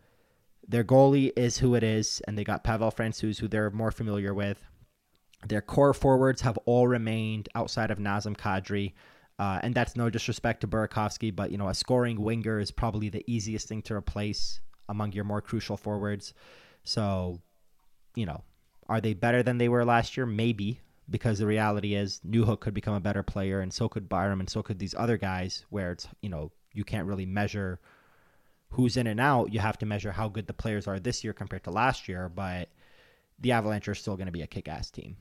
their 0.66 0.84
goalie 0.84 1.32
is 1.36 1.58
who 1.58 1.74
it 1.74 1.82
is, 1.82 2.20
and 2.26 2.36
they 2.36 2.44
got 2.44 2.64
Pavel 2.64 2.90
Francouz, 2.90 3.38
who 3.38 3.48
they're 3.48 3.70
more 3.70 3.90
familiar 3.90 4.34
with. 4.34 4.58
Their 5.48 5.60
core 5.60 5.94
forwards 5.94 6.40
have 6.42 6.58
all 6.64 6.88
remained 6.88 7.48
outside 7.54 7.90
of 7.90 7.98
Nazem 7.98 8.36
Kadri. 8.36 8.94
Uh, 9.38 9.60
and 9.62 9.74
that's 9.74 9.96
no 9.96 10.08
disrespect 10.08 10.62
to 10.62 10.68
Burakovsky, 10.68 11.34
but 11.34 11.50
you 11.50 11.58
know 11.58 11.68
a 11.68 11.74
scoring 11.74 12.20
winger 12.22 12.58
is 12.58 12.70
probably 12.70 13.10
the 13.10 13.22
easiest 13.30 13.68
thing 13.68 13.82
to 13.82 13.94
replace 13.94 14.60
among 14.88 15.12
your 15.12 15.24
more 15.24 15.42
crucial 15.42 15.76
forwards. 15.76 16.32
So, 16.84 17.40
you 18.14 18.24
know, 18.24 18.44
are 18.88 19.00
they 19.00 19.12
better 19.12 19.42
than 19.42 19.58
they 19.58 19.68
were 19.68 19.84
last 19.84 20.16
year? 20.16 20.24
Maybe, 20.24 20.80
because 21.10 21.38
the 21.38 21.46
reality 21.46 21.94
is 21.94 22.20
Newhook 22.26 22.60
could 22.60 22.72
become 22.72 22.94
a 22.94 23.00
better 23.00 23.22
player, 23.22 23.60
and 23.60 23.72
so 23.72 23.88
could 23.90 24.08
Byram, 24.08 24.40
and 24.40 24.48
so 24.48 24.62
could 24.62 24.78
these 24.78 24.94
other 24.96 25.18
guys. 25.18 25.66
Where 25.68 25.92
it's 25.92 26.08
you 26.22 26.30
know 26.30 26.50
you 26.72 26.84
can't 26.84 27.06
really 27.06 27.26
measure 27.26 27.78
who's 28.70 28.96
in 28.96 29.06
and 29.06 29.20
out. 29.20 29.52
You 29.52 29.60
have 29.60 29.78
to 29.78 29.86
measure 29.86 30.12
how 30.12 30.28
good 30.28 30.46
the 30.46 30.54
players 30.54 30.86
are 30.86 30.98
this 30.98 31.22
year 31.22 31.34
compared 31.34 31.64
to 31.64 31.70
last 31.70 32.08
year. 32.08 32.30
But 32.30 32.70
the 33.38 33.52
Avalanche 33.52 33.88
are 33.88 33.94
still 33.94 34.16
going 34.16 34.26
to 34.26 34.32
be 34.32 34.42
a 34.42 34.46
kick-ass 34.46 34.90
team. 34.90 35.16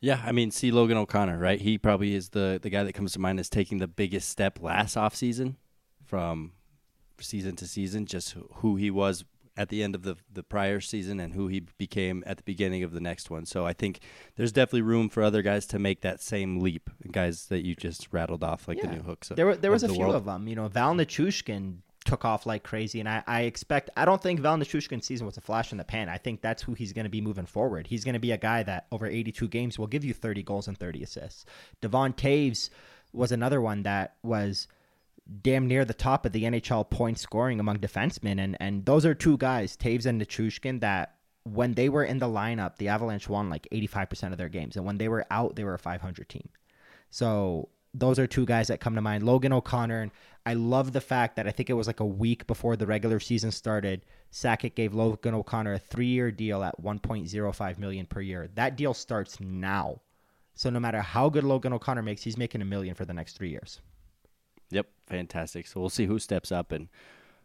Yeah, 0.00 0.22
I 0.24 0.32
mean, 0.32 0.50
see 0.50 0.70
Logan 0.70 0.98
O'Connor, 0.98 1.38
right? 1.38 1.60
He 1.60 1.78
probably 1.78 2.14
is 2.14 2.30
the 2.30 2.58
the 2.62 2.70
guy 2.70 2.84
that 2.84 2.92
comes 2.92 3.12
to 3.14 3.18
mind 3.18 3.40
as 3.40 3.48
taking 3.48 3.78
the 3.78 3.88
biggest 3.88 4.28
step 4.28 4.60
last 4.60 4.96
off 4.96 5.14
season 5.14 5.56
from 6.04 6.52
season 7.20 7.56
to 7.56 7.66
season, 7.66 8.06
just 8.06 8.36
who 8.56 8.76
he 8.76 8.90
was 8.90 9.24
at 9.56 9.70
the 9.70 9.82
end 9.82 9.94
of 9.94 10.02
the 10.02 10.16
the 10.30 10.42
prior 10.42 10.80
season 10.80 11.18
and 11.18 11.32
who 11.32 11.48
he 11.48 11.60
became 11.78 12.22
at 12.26 12.36
the 12.36 12.42
beginning 12.42 12.82
of 12.82 12.92
the 12.92 13.00
next 13.00 13.30
one. 13.30 13.46
So 13.46 13.66
I 13.66 13.72
think 13.72 14.00
there's 14.36 14.52
definitely 14.52 14.82
room 14.82 15.08
for 15.08 15.22
other 15.22 15.42
guys 15.42 15.66
to 15.68 15.78
make 15.78 16.02
that 16.02 16.20
same 16.20 16.60
leap. 16.60 16.90
Guys 17.10 17.46
that 17.46 17.64
you 17.64 17.74
just 17.74 18.08
rattled 18.12 18.44
off 18.44 18.68
like 18.68 18.78
yeah. 18.78 18.88
the 18.90 18.96
Newhooks. 18.96 19.34
There 19.34 19.46
were 19.46 19.56
there 19.56 19.70
was 19.70 19.82
a 19.82 19.88
the 19.88 19.94
few 19.94 20.02
world. 20.02 20.14
of 20.14 20.24
them. 20.26 20.46
You 20.46 20.56
know, 20.56 20.68
Val 20.68 20.94
Nichushkin 20.94 21.78
took 22.06 22.24
off 22.24 22.46
like 22.46 22.62
crazy. 22.62 23.00
And 23.00 23.08
I, 23.08 23.22
I 23.26 23.42
expect, 23.42 23.90
I 23.96 24.04
don't 24.04 24.22
think 24.22 24.40
Val 24.40 24.56
Nichushkin's 24.56 25.06
season 25.06 25.26
was 25.26 25.36
a 25.36 25.40
flash 25.40 25.72
in 25.72 25.78
the 25.78 25.84
pan. 25.84 26.08
I 26.08 26.18
think 26.18 26.40
that's 26.40 26.62
who 26.62 26.74
he's 26.74 26.92
going 26.92 27.04
to 27.04 27.10
be 27.10 27.20
moving 27.20 27.46
forward. 27.46 27.86
He's 27.86 28.04
going 28.04 28.14
to 28.14 28.20
be 28.20 28.32
a 28.32 28.38
guy 28.38 28.62
that 28.62 28.86
over 28.90 29.06
82 29.06 29.48
games 29.48 29.78
will 29.78 29.86
give 29.86 30.04
you 30.04 30.14
30 30.14 30.42
goals 30.42 30.68
and 30.68 30.78
30 30.78 31.02
assists. 31.02 31.44
Devon 31.80 32.12
Toews 32.14 32.70
was 33.12 33.32
another 33.32 33.60
one 33.60 33.82
that 33.82 34.16
was 34.22 34.68
damn 35.42 35.66
near 35.66 35.84
the 35.84 35.94
top 35.94 36.24
of 36.24 36.32
the 36.32 36.44
NHL 36.44 36.88
point 36.88 37.18
scoring 37.18 37.60
among 37.60 37.78
defensemen. 37.78 38.38
And, 38.40 38.56
and 38.60 38.86
those 38.86 39.04
are 39.04 39.14
two 39.14 39.36
guys, 39.36 39.76
Toews 39.76 40.06
and 40.06 40.20
Nichushkin, 40.20 40.80
that 40.80 41.16
when 41.42 41.74
they 41.74 41.88
were 41.88 42.04
in 42.04 42.18
the 42.18 42.26
lineup, 42.26 42.76
the 42.76 42.88
Avalanche 42.88 43.28
won 43.28 43.50
like 43.50 43.68
85% 43.72 44.32
of 44.32 44.38
their 44.38 44.48
games. 44.48 44.76
And 44.76 44.84
when 44.84 44.98
they 44.98 45.08
were 45.08 45.26
out, 45.30 45.56
they 45.56 45.64
were 45.64 45.74
a 45.74 45.78
500 45.78 46.28
team. 46.28 46.48
So 47.10 47.68
those 47.98 48.18
are 48.18 48.26
two 48.26 48.46
guys 48.46 48.68
that 48.68 48.80
come 48.80 48.94
to 48.94 49.00
mind. 49.00 49.22
Logan 49.22 49.52
O'Connor. 49.52 50.02
And 50.02 50.10
I 50.44 50.54
love 50.54 50.92
the 50.92 51.00
fact 51.00 51.36
that 51.36 51.46
I 51.46 51.50
think 51.50 51.70
it 51.70 51.74
was 51.74 51.86
like 51.86 52.00
a 52.00 52.06
week 52.06 52.46
before 52.46 52.76
the 52.76 52.86
regular 52.86 53.20
season 53.20 53.50
started. 53.50 54.04
Sakic 54.32 54.74
gave 54.74 54.94
Logan 54.94 55.34
O'Connor 55.34 55.74
a 55.74 55.78
three-year 55.78 56.30
deal 56.30 56.62
at 56.62 56.80
1.05 56.80 57.78
million 57.78 58.06
per 58.06 58.20
year. 58.20 58.48
That 58.54 58.76
deal 58.76 58.94
starts 58.94 59.40
now. 59.40 60.00
So 60.54 60.70
no 60.70 60.80
matter 60.80 61.00
how 61.00 61.28
good 61.28 61.44
Logan 61.44 61.72
O'Connor 61.72 62.02
makes, 62.02 62.22
he's 62.22 62.38
making 62.38 62.62
a 62.62 62.66
million 62.66 62.94
for 62.94 63.04
the 63.04 63.14
next 63.14 63.36
three 63.36 63.50
years. 63.50 63.80
Yep, 64.70 64.86
fantastic. 65.06 65.66
So 65.66 65.80
we'll 65.80 65.90
see 65.90 66.06
who 66.06 66.18
steps 66.18 66.50
up 66.50 66.72
and 66.72 66.88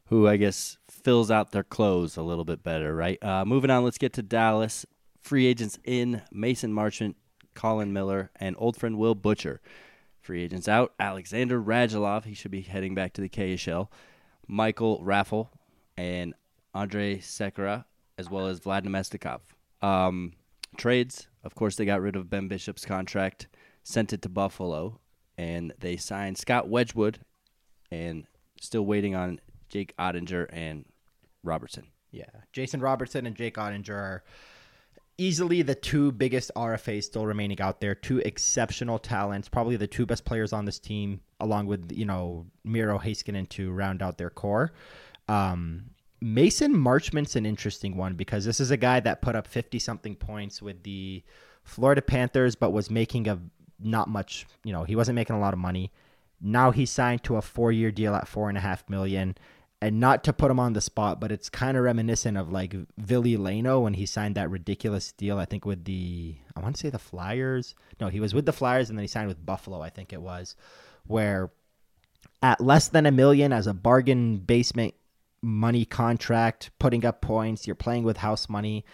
who 0.05 0.27
I 0.27 0.37
guess 0.37 0.77
fills 0.89 1.29
out 1.31 1.51
their 1.51 1.63
clothes 1.63 2.17
a 2.17 2.23
little 2.23 2.45
bit 2.45 2.63
better, 2.63 2.95
right? 2.95 3.21
Uh, 3.23 3.45
moving 3.45 3.69
on, 3.69 3.83
let's 3.83 3.97
get 3.97 4.13
to 4.13 4.21
Dallas. 4.21 4.85
Free 5.21 5.45
agents 5.45 5.77
in 5.83 6.21
Mason 6.31 6.73
Marchment, 6.73 7.15
Colin 7.53 7.93
Miller, 7.93 8.31
and 8.37 8.55
old 8.57 8.75
friend 8.75 8.97
Will 8.97 9.13
Butcher. 9.13 9.61
Free 10.31 10.45
agents 10.45 10.69
out 10.69 10.93
Alexander 10.97 11.61
Radulov, 11.61 12.23
he 12.23 12.33
should 12.33 12.51
be 12.51 12.61
heading 12.61 12.95
back 12.95 13.11
to 13.11 13.21
the 13.21 13.27
KHL. 13.27 13.89
Michael 14.47 15.03
Raffl 15.03 15.49
and 15.97 16.33
Andre 16.73 17.17
Sekera, 17.17 17.83
as 18.17 18.29
well 18.29 18.47
as 18.47 18.61
Vlad 18.61 18.85
Namestnikov. 18.85 19.41
Um, 19.85 20.31
trades, 20.77 21.27
of 21.43 21.53
course, 21.53 21.75
they 21.75 21.83
got 21.83 21.99
rid 21.99 22.15
of 22.15 22.29
Ben 22.29 22.47
Bishop's 22.47 22.85
contract, 22.85 23.49
sent 23.83 24.13
it 24.13 24.21
to 24.21 24.29
Buffalo, 24.29 25.01
and 25.37 25.73
they 25.79 25.97
signed 25.97 26.37
Scott 26.37 26.69
Wedgewood, 26.69 27.19
and 27.91 28.25
still 28.61 28.85
waiting 28.85 29.15
on 29.15 29.41
Jake 29.67 29.93
Oettinger 29.97 30.47
and 30.53 30.85
Robertson. 31.43 31.87
Yeah, 32.09 32.29
Jason 32.53 32.79
Robertson 32.79 33.25
and 33.25 33.35
Jake 33.35 33.55
Oettinger 33.55 33.89
are 33.89 34.23
easily 35.17 35.61
the 35.61 35.75
two 35.75 36.11
biggest 36.11 36.51
RFAs 36.55 37.03
still 37.03 37.25
remaining 37.25 37.61
out 37.61 37.81
there. 37.81 37.95
Two 37.95 38.19
exceptional 38.19 38.99
talents, 38.99 39.49
probably 39.49 39.75
the 39.75 39.87
two 39.87 40.05
best 40.05 40.25
players 40.25 40.53
on 40.53 40.65
this 40.65 40.79
team, 40.79 41.21
along 41.39 41.67
with 41.67 41.91
you 41.91 42.05
know 42.05 42.45
Miro 42.63 42.97
Heiskanen 42.97 43.47
to 43.49 43.71
round 43.71 44.01
out 44.01 44.17
their 44.17 44.29
core. 44.29 44.71
Um, 45.27 45.91
Mason 46.21 46.75
Marchment's 46.75 47.35
an 47.35 47.45
interesting 47.45 47.97
one 47.97 48.13
because 48.15 48.45
this 48.45 48.59
is 48.59 48.71
a 48.71 48.77
guy 48.77 48.99
that 48.99 49.21
put 49.21 49.35
up 49.35 49.47
fifty 49.47 49.79
something 49.79 50.15
points 50.15 50.61
with 50.61 50.83
the 50.83 51.23
Florida 51.63 52.01
Panthers, 52.01 52.55
but 52.55 52.71
was 52.71 52.89
making 52.89 53.27
a 53.27 53.39
not 53.79 54.07
much. 54.07 54.45
You 54.63 54.73
know, 54.73 54.83
he 54.83 54.95
wasn't 54.95 55.15
making 55.15 55.35
a 55.35 55.39
lot 55.39 55.53
of 55.53 55.59
money. 55.59 55.91
Now 56.41 56.71
he's 56.71 56.89
signed 56.89 57.23
to 57.25 57.35
a 57.35 57.41
four 57.41 57.71
year 57.71 57.91
deal 57.91 58.15
at 58.15 58.27
four 58.27 58.49
and 58.49 58.57
a 58.57 58.61
half 58.61 58.89
million 58.89 59.37
and 59.81 59.99
not 59.99 60.23
to 60.25 60.33
put 60.33 60.51
him 60.51 60.59
on 60.59 60.73
the 60.73 60.81
spot, 60.81 61.19
but 61.19 61.31
it's 61.31 61.49
kind 61.49 61.75
of 61.75 61.83
reminiscent 61.83 62.37
of 62.37 62.51
like 62.51 62.75
Ville 62.97 63.23
Leino 63.23 63.81
when 63.81 63.95
he 63.95 64.05
signed 64.05 64.35
that 64.35 64.49
ridiculous 64.49 65.11
deal. 65.11 65.39
I 65.39 65.45
think 65.45 65.65
with 65.65 65.85
the 65.85 66.35
I 66.55 66.59
want 66.59 66.75
to 66.75 66.79
say 66.79 66.89
the 66.89 66.99
Flyers. 66.99 67.73
No, 67.99 68.07
he 68.07 68.19
was 68.19 68.33
with 68.33 68.45
the 68.45 68.53
Flyers 68.53 68.89
and 68.89 68.97
then 68.97 69.03
he 69.03 69.07
signed 69.07 69.27
with 69.27 69.45
Buffalo. 69.45 69.81
I 69.81 69.89
think 69.89 70.13
it 70.13 70.21
was 70.21 70.55
where 71.07 71.51
at 72.43 72.61
less 72.61 72.87
than 72.87 73.05
a 73.05 73.11
million 73.11 73.51
as 73.51 73.65
a 73.65 73.73
bargain 73.73 74.37
basement 74.37 74.93
money 75.41 75.85
contract, 75.85 76.69
putting 76.77 77.03
up 77.03 77.21
points, 77.21 77.65
you're 77.65 77.75
playing 77.75 78.03
with 78.03 78.17
house 78.17 78.47
money. 78.47 78.85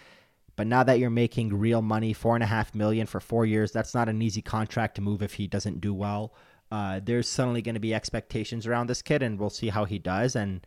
But 0.56 0.66
now 0.66 0.82
that 0.82 0.98
you're 0.98 1.10
making 1.10 1.56
real 1.56 1.82
money, 1.82 2.12
four 2.12 2.34
and 2.34 2.42
a 2.42 2.46
half 2.46 2.74
million 2.74 3.06
for 3.06 3.20
four 3.20 3.46
years, 3.46 3.70
that's 3.70 3.94
not 3.94 4.08
an 4.08 4.20
easy 4.22 4.42
contract 4.42 4.96
to 4.96 5.02
move 5.02 5.22
if 5.22 5.34
he 5.34 5.46
doesn't 5.46 5.80
do 5.80 5.94
well. 5.94 6.34
Uh, 6.70 7.00
there's 7.02 7.28
suddenly 7.28 7.62
going 7.62 7.74
to 7.74 7.80
be 7.80 7.94
expectations 7.94 8.66
around 8.66 8.88
this 8.88 9.00
kid, 9.00 9.22
and 9.22 9.38
we'll 9.38 9.50
see 9.50 9.68
how 9.68 9.84
he 9.84 9.98
does. 9.98 10.34
And 10.34 10.66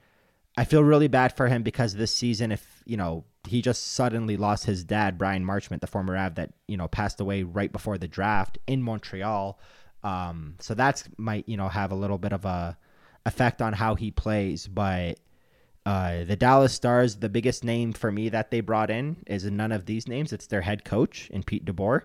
I 0.58 0.66
feel 0.66 0.84
really 0.84 1.08
bad 1.08 1.36
for 1.36 1.48
him 1.48 1.64
because 1.64 1.94
this 1.94 2.14
season, 2.14 2.52
if 2.52 2.84
you 2.86 2.98
know, 2.98 3.24
he 3.48 3.62
just 3.62 3.94
suddenly 3.94 4.38
lost 4.38 4.66
his 4.66 4.84
dad, 4.84 5.18
Bryan 5.18 5.46
Marchment, 5.46 5.82
the 5.82 5.88
former 5.88 6.18
Av 6.18 6.36
that 6.36 6.52
you 6.68 6.78
know 6.78 6.88
passed 6.88 7.20
away 7.22 7.44
right 7.44 7.72
before 7.72 7.98
the 7.98 8.08
draft 8.08 8.58
in 8.68 8.84
Montreal. 8.84 9.60
Um, 10.04 10.56
so 10.60 10.74
that's 10.74 11.06
might 11.18 11.48
you 11.48 11.58
know 11.58 11.70
have 11.70 11.92
a 11.92 11.96
little 11.96 12.18
bit 12.18 12.34
of 12.34 12.46
a 12.46 12.78
effect 13.26 13.62
on 13.62 13.74
how 13.74 13.96
he 13.96 14.12
plays. 14.12 14.68
But 14.68 15.20
uh, 15.86 16.26
the 16.26 16.36
Dallas 16.36 16.74
Stars, 16.74 17.16
the 17.16 17.30
biggest 17.30 17.64
name 17.64 17.94
for 17.94 18.12
me 18.12 18.30
that 18.30 18.52
they 18.52 18.62
brought 18.62 18.90
in 18.90 19.18
is 19.28 19.46
none 19.46 19.72
of 19.72 19.86
these 19.86 20.08
names. 20.08 20.34
It's 20.34 20.48
their 20.48 20.62
head 20.62 20.84
coach 20.84 21.30
in 21.32 21.44
Pete 21.44 21.66
DeBoer, 21.66 22.02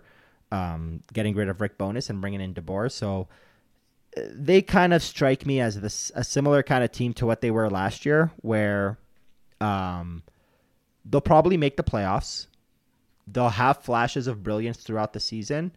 um, 0.52 1.00
getting 1.12 1.34
rid 1.34 1.48
of 1.48 1.60
Rick 1.60 1.78
Bowness 1.78 2.10
and 2.10 2.20
bringing 2.20 2.40
in 2.40 2.54
DeBoer. 2.54 2.90
So 2.92 3.28
they 4.16 4.62
kind 4.62 4.94
of 4.94 5.02
strike 5.02 5.46
me 5.46 5.60
as 5.60 5.80
this 5.80 6.10
a 6.14 6.24
similar 6.24 6.62
kind 6.62 6.82
of 6.82 6.90
team 6.92 7.12
to 7.14 7.26
what 7.26 7.40
they 7.40 7.50
were 7.50 7.68
last 7.68 8.06
year, 8.06 8.32
where 8.38 8.98
um, 9.60 10.22
they'll 11.04 11.20
probably 11.20 11.56
make 11.56 11.76
the 11.76 11.82
playoffs. 11.82 12.46
They'll 13.26 13.48
have 13.48 13.82
flashes 13.82 14.26
of 14.26 14.42
brilliance 14.42 14.78
throughout 14.78 15.12
the 15.12 15.20
season. 15.20 15.72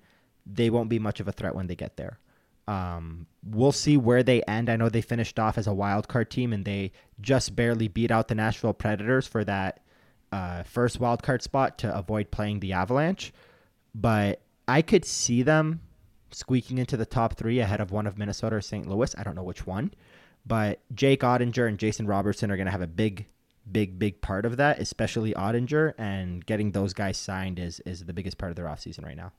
They 0.46 0.70
won't 0.70 0.90
be 0.90 1.00
much 1.00 1.20
of 1.20 1.28
a 1.28 1.32
threat 1.32 1.56
when 1.56 1.68
they 1.68 1.76
get 1.76 1.98
there. 1.98 2.20
Um, 2.68 3.26
we'll 3.44 3.72
see 3.72 3.98
where 3.98 4.22
they 4.22 4.44
end. 4.44 4.70
I 4.70 4.76
know 4.76 4.90
they 4.90 5.02
finished 5.02 5.40
off 5.40 5.58
as 5.58 5.66
a 5.66 5.74
wild 5.74 6.08
card 6.08 6.30
team 6.30 6.54
and 6.54 6.64
they 6.64 6.92
just 7.20 7.56
barely 7.56 7.88
beat 7.88 8.12
out 8.12 8.28
the 8.28 8.36
Nashville 8.36 8.74
Predators 8.74 9.28
for 9.28 9.44
that 9.44 9.82
uh, 10.32 10.62
first 10.64 11.00
wild 11.00 11.24
card 11.24 11.42
spot 11.42 11.80
to 11.80 11.98
avoid 11.98 12.30
playing 12.30 12.60
the 12.60 12.74
Avalanche. 12.74 13.34
But 13.96 14.42
I 14.68 14.84
could 14.84 15.04
see 15.04 15.42
them 15.42 15.82
squeaking 16.32 16.78
into 16.78 16.98
the 16.98 17.06
top 17.06 17.36
three 17.36 17.60
ahead 17.60 17.82
of 17.82 17.92
one 17.92 18.08
of 18.08 18.18
Minnesota 18.18 18.58
or 18.58 18.62
St. 18.62 18.88
Louis. 18.88 19.16
I 19.18 19.24
don't 19.24 19.36
know 19.36 19.44
which 19.44 19.66
one, 19.66 19.94
but 20.46 20.80
Jake 20.94 21.22
Oettinger 21.22 21.68
and 21.68 21.78
Jason 21.78 22.08
Robertson 22.08 22.52
are 22.52 22.58
going 22.58 22.66
to 22.66 22.72
have 22.72 22.82
a 22.82 22.88
big, 22.88 23.28
big, 23.72 24.00
big 24.00 24.22
part 24.22 24.46
of 24.46 24.58
that, 24.58 24.80
especially 24.80 25.34
Oettinger, 25.34 25.94
and 25.98 26.46
getting 26.46 26.72
those 26.72 26.94
guys 26.94 27.18
signed 27.18 27.60
is 27.60 27.80
is 27.82 28.06
the 28.06 28.14
biggest 28.14 28.38
part 28.38 28.52
of 28.52 28.56
their 28.56 28.66
offseason 28.66 29.06
right 29.06 29.18
now. 29.18 29.32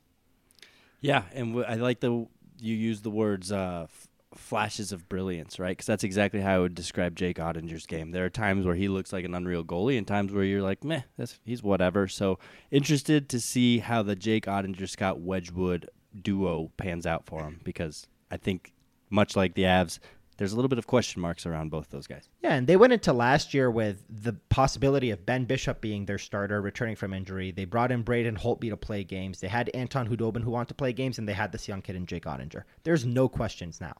Yeah, 1.00 1.24
and 1.32 1.54
w- 1.54 1.66
I 1.66 1.74
like 1.74 2.00
the 2.00 2.26
you 2.60 2.74
use 2.74 3.00
the 3.00 3.10
words 3.10 3.50
uh, 3.50 3.86
flashes 4.34 4.92
of 4.92 5.08
brilliance, 5.08 5.58
right? 5.58 5.70
Because 5.70 5.86
that's 5.86 6.04
exactly 6.04 6.40
how 6.40 6.56
I 6.56 6.58
would 6.58 6.74
describe 6.74 7.16
Jake 7.16 7.38
Oettinger's 7.38 7.86
game. 7.86 8.10
There 8.10 8.24
are 8.24 8.30
times 8.30 8.66
where 8.66 8.74
he 8.74 8.88
looks 8.88 9.12
like 9.12 9.24
an 9.24 9.34
unreal 9.34 9.64
goalie, 9.64 9.98
and 9.98 10.06
times 10.06 10.32
where 10.32 10.44
you're 10.44 10.62
like, 10.62 10.84
meh, 10.84 11.02
he's 11.44 11.62
whatever. 11.62 12.06
So 12.06 12.38
interested 12.70 13.28
to 13.30 13.40
see 13.40 13.78
how 13.78 14.02
the 14.02 14.16
Jake 14.16 14.46
Oettinger 14.46 14.88
Scott 14.88 15.20
Wedgewood 15.20 15.88
duo 16.22 16.70
pans 16.76 17.06
out 17.06 17.26
for 17.26 17.42
him 17.42 17.60
because 17.64 18.06
I 18.30 18.36
think 18.36 18.72
much 19.10 19.36
like 19.36 19.54
the 19.54 19.62
Avs, 19.62 19.98
there's 20.36 20.52
a 20.52 20.56
little 20.56 20.68
bit 20.68 20.78
of 20.78 20.86
question 20.86 21.20
marks 21.20 21.44
around 21.44 21.70
both 21.70 21.90
those 21.90 22.06
guys. 22.06 22.28
Yeah, 22.42 22.54
and 22.54 22.66
they 22.66 22.76
went 22.76 22.94
into 22.94 23.12
last 23.12 23.52
year 23.52 23.70
with 23.70 24.02
the 24.08 24.32
possibility 24.48 25.10
of 25.10 25.26
Ben 25.26 25.44
Bishop 25.44 25.82
being 25.82 26.06
their 26.06 26.18
starter, 26.18 26.62
returning 26.62 26.96
from 26.96 27.12
injury. 27.12 27.50
They 27.50 27.66
brought 27.66 27.92
in 27.92 28.02
Braden 28.02 28.36
Holtby 28.36 28.70
to 28.70 28.76
play 28.76 29.04
games. 29.04 29.40
They 29.40 29.48
had 29.48 29.68
Anton 29.74 30.08
Khudobin 30.08 30.42
who 30.42 30.50
wanted 30.50 30.68
to 30.68 30.74
play 30.74 30.94
games, 30.94 31.18
and 31.18 31.28
they 31.28 31.34
had 31.34 31.52
this 31.52 31.68
young 31.68 31.82
kid 31.82 31.96
in 31.96 32.06
Jake 32.06 32.24
Oettinger. 32.24 32.62
There's 32.84 33.04
no 33.04 33.28
questions 33.28 33.80
now. 33.82 33.94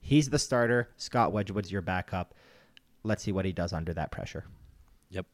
He's 0.00 0.28
the 0.28 0.38
starter. 0.38 0.90
Scott 0.96 1.32
Wedgewood's 1.32 1.70
your 1.70 1.80
backup. 1.80 2.34
Let's 3.04 3.22
see 3.22 3.32
what 3.32 3.44
he 3.44 3.52
does 3.52 3.72
under 3.72 3.94
that 3.94 4.10
pressure. 4.10 4.44
Yep. 5.10 5.26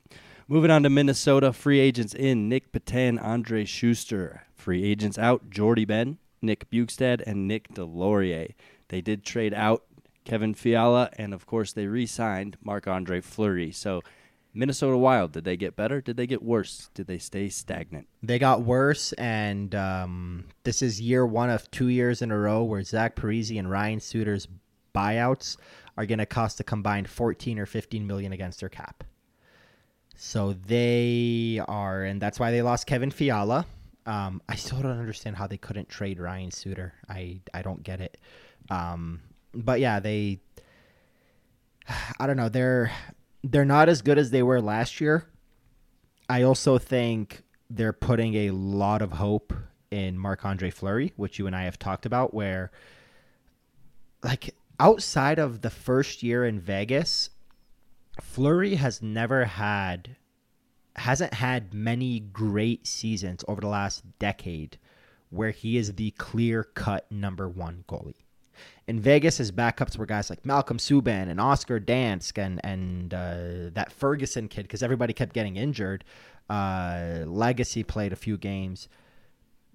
Moving 0.53 0.73
on 0.73 0.83
to 0.83 0.91
Minnesota, 0.91 1.53
free 1.53 1.79
agents 1.79 2.13
in 2.13 2.49
Nic 2.49 2.73
Petan, 2.73 3.23
Andre 3.23 3.65
Sustr. 3.65 4.41
Free 4.57 4.83
agents 4.83 5.17
out 5.17 5.49
Jordie 5.49 5.85
Benn, 5.85 6.19
Nick 6.43 6.69
Bjugstad, 6.69 7.23
and 7.25 7.47
Nick 7.47 7.73
Deslauriers. 7.73 8.55
They 8.89 9.01
did 9.01 9.25
trade 9.25 9.55
out 9.55 9.85
Kevin 10.25 10.55
Fiala, 10.55 11.11
and 11.17 11.33
of 11.33 11.47
course 11.47 11.73
they 11.73 11.87
re-signed 11.87 12.57
Marc 12.65 12.89
Andre 12.89 13.21
Fleury. 13.21 13.71
So 13.71 14.03
Minnesota 14.53 14.99
Wild, 14.99 15.31
did 15.31 15.45
they 15.45 15.57
get 15.57 15.77
better? 15.77 16.01
Did 16.01 16.17
they 16.17 16.27
get 16.27 16.43
worse? 16.43 16.91
Did 16.95 17.07
they 17.07 17.19
stay 17.19 17.49
stagnant? 17.49 18.09
They 18.21 18.41
got 18.41 18.63
worse, 18.63 19.13
and 19.13 19.73
um, 19.77 20.47
this 20.65 20.83
is 20.83 21.01
year 21.01 21.25
one 21.25 21.51
of 21.51 21.71
two 21.71 21.91
years 21.91 22.23
in 22.23 22.33
a 22.33 22.37
row 22.37 22.65
where 22.65 22.83
Zach 22.83 23.15
Parise 23.15 23.57
and 23.57 23.71
Ryan 23.71 24.01
Suter's 24.01 24.49
buyouts 24.93 25.59
are 25.97 26.07
going 26.07 26.19
to 26.19 26.27
cost 26.27 26.59
a 26.59 26.65
combined 26.65 27.09
14 27.09 27.57
or 27.61 27.67
15 27.67 28.05
million 28.05 28.33
against 28.33 28.59
their 28.59 28.69
cap. 28.69 29.05
So 30.23 30.53
they 30.53 31.63
are, 31.67 32.05
and 32.05 32.21
that's 32.21 32.39
why 32.39 32.51
they 32.51 32.61
lost 32.61 32.87
Kevin 32.87 33.11
Fiala. 33.11 33.65
Um, 34.05 34.43
I 34.51 34.55
still 34.55 34.83
don't 34.83 34.99
understand 34.99 35.37
how 35.37 35.47
they 35.47 35.57
couldn't 35.57 35.89
trade 35.89 36.21
Ryan 36.21 36.51
Suter. 36.51 36.93
I 37.09 37.41
I 37.55 37.63
don't 37.63 37.83
get 37.83 38.03
it. 38.03 38.19
Um, 38.69 39.23
but 39.55 39.81
yeah, 39.81 39.99
they. 39.99 40.41
I 42.21 42.27
don't 42.27 42.37
know. 42.37 42.51
They're 42.51 42.93
they're 43.43 43.65
not 43.65 43.89
as 43.89 44.03
good 44.03 44.19
as 44.19 44.31
they 44.31 44.43
were 44.43 44.61
last 44.61 45.01
year. 45.01 45.25
I 46.29 46.43
also 46.43 46.77
think 46.77 47.43
they're 47.71 47.95
putting 47.95 48.35
a 48.35 48.51
lot 48.51 49.01
of 49.01 49.13
hope 49.13 49.55
in 49.91 50.19
Marc 50.19 50.45
Andre 50.45 50.69
Fleury, 50.69 51.15
which 51.17 51.39
you 51.39 51.47
and 51.47 51.57
I 51.57 51.63
have 51.63 51.79
talked 51.79 52.05
about, 52.05 52.35
where 52.35 52.71
like 54.23 54.55
outside 54.79 55.39
of 55.39 55.63
the 55.63 55.71
first 55.71 56.23
year 56.23 56.45
in 56.45 56.61
Vegas, 56.61 57.31
Fleury 58.21 58.77
has 58.77 59.03
never 59.03 59.45
had 59.45 60.17
hasn't 60.97 61.35
had 61.35 61.73
many 61.73 62.21
great 62.21 62.87
seasons 62.87 63.45
over 63.49 63.61
the 63.61 63.67
last 63.69 64.03
decade 64.19 64.77
where 65.31 65.51
he 65.51 65.77
is 65.77 65.95
the 65.95 66.11
clear 66.13 66.65
cut 66.65 67.11
number 67.11 67.49
one 67.49 67.85
goalie. 67.89 68.25
In 68.87 69.01
Vegas, 69.01 69.39
his 69.39 69.53
backups 69.53 69.97
were 69.97 70.05
guys 70.05 70.29
like 70.29 70.45
Malcolm 70.45 70.79
Subban 70.79 71.31
and 71.31 71.41
Oscar 71.41 71.81
Dansk 71.81 72.37
and 72.39 72.61
and 72.65 73.15
uh, 73.15 73.71
that 73.73 73.93
Ferguson 73.93 74.49
kid 74.49 74.63
because 74.63 74.83
everybody 74.83 75.13
kept 75.13 75.33
getting 75.33 75.57
injured. 75.57 76.05
Uh, 76.49 77.25
Lagacé 77.25 77.87
played 77.87 78.13
a 78.13 78.17
few 78.17 78.37
games, 78.37 78.89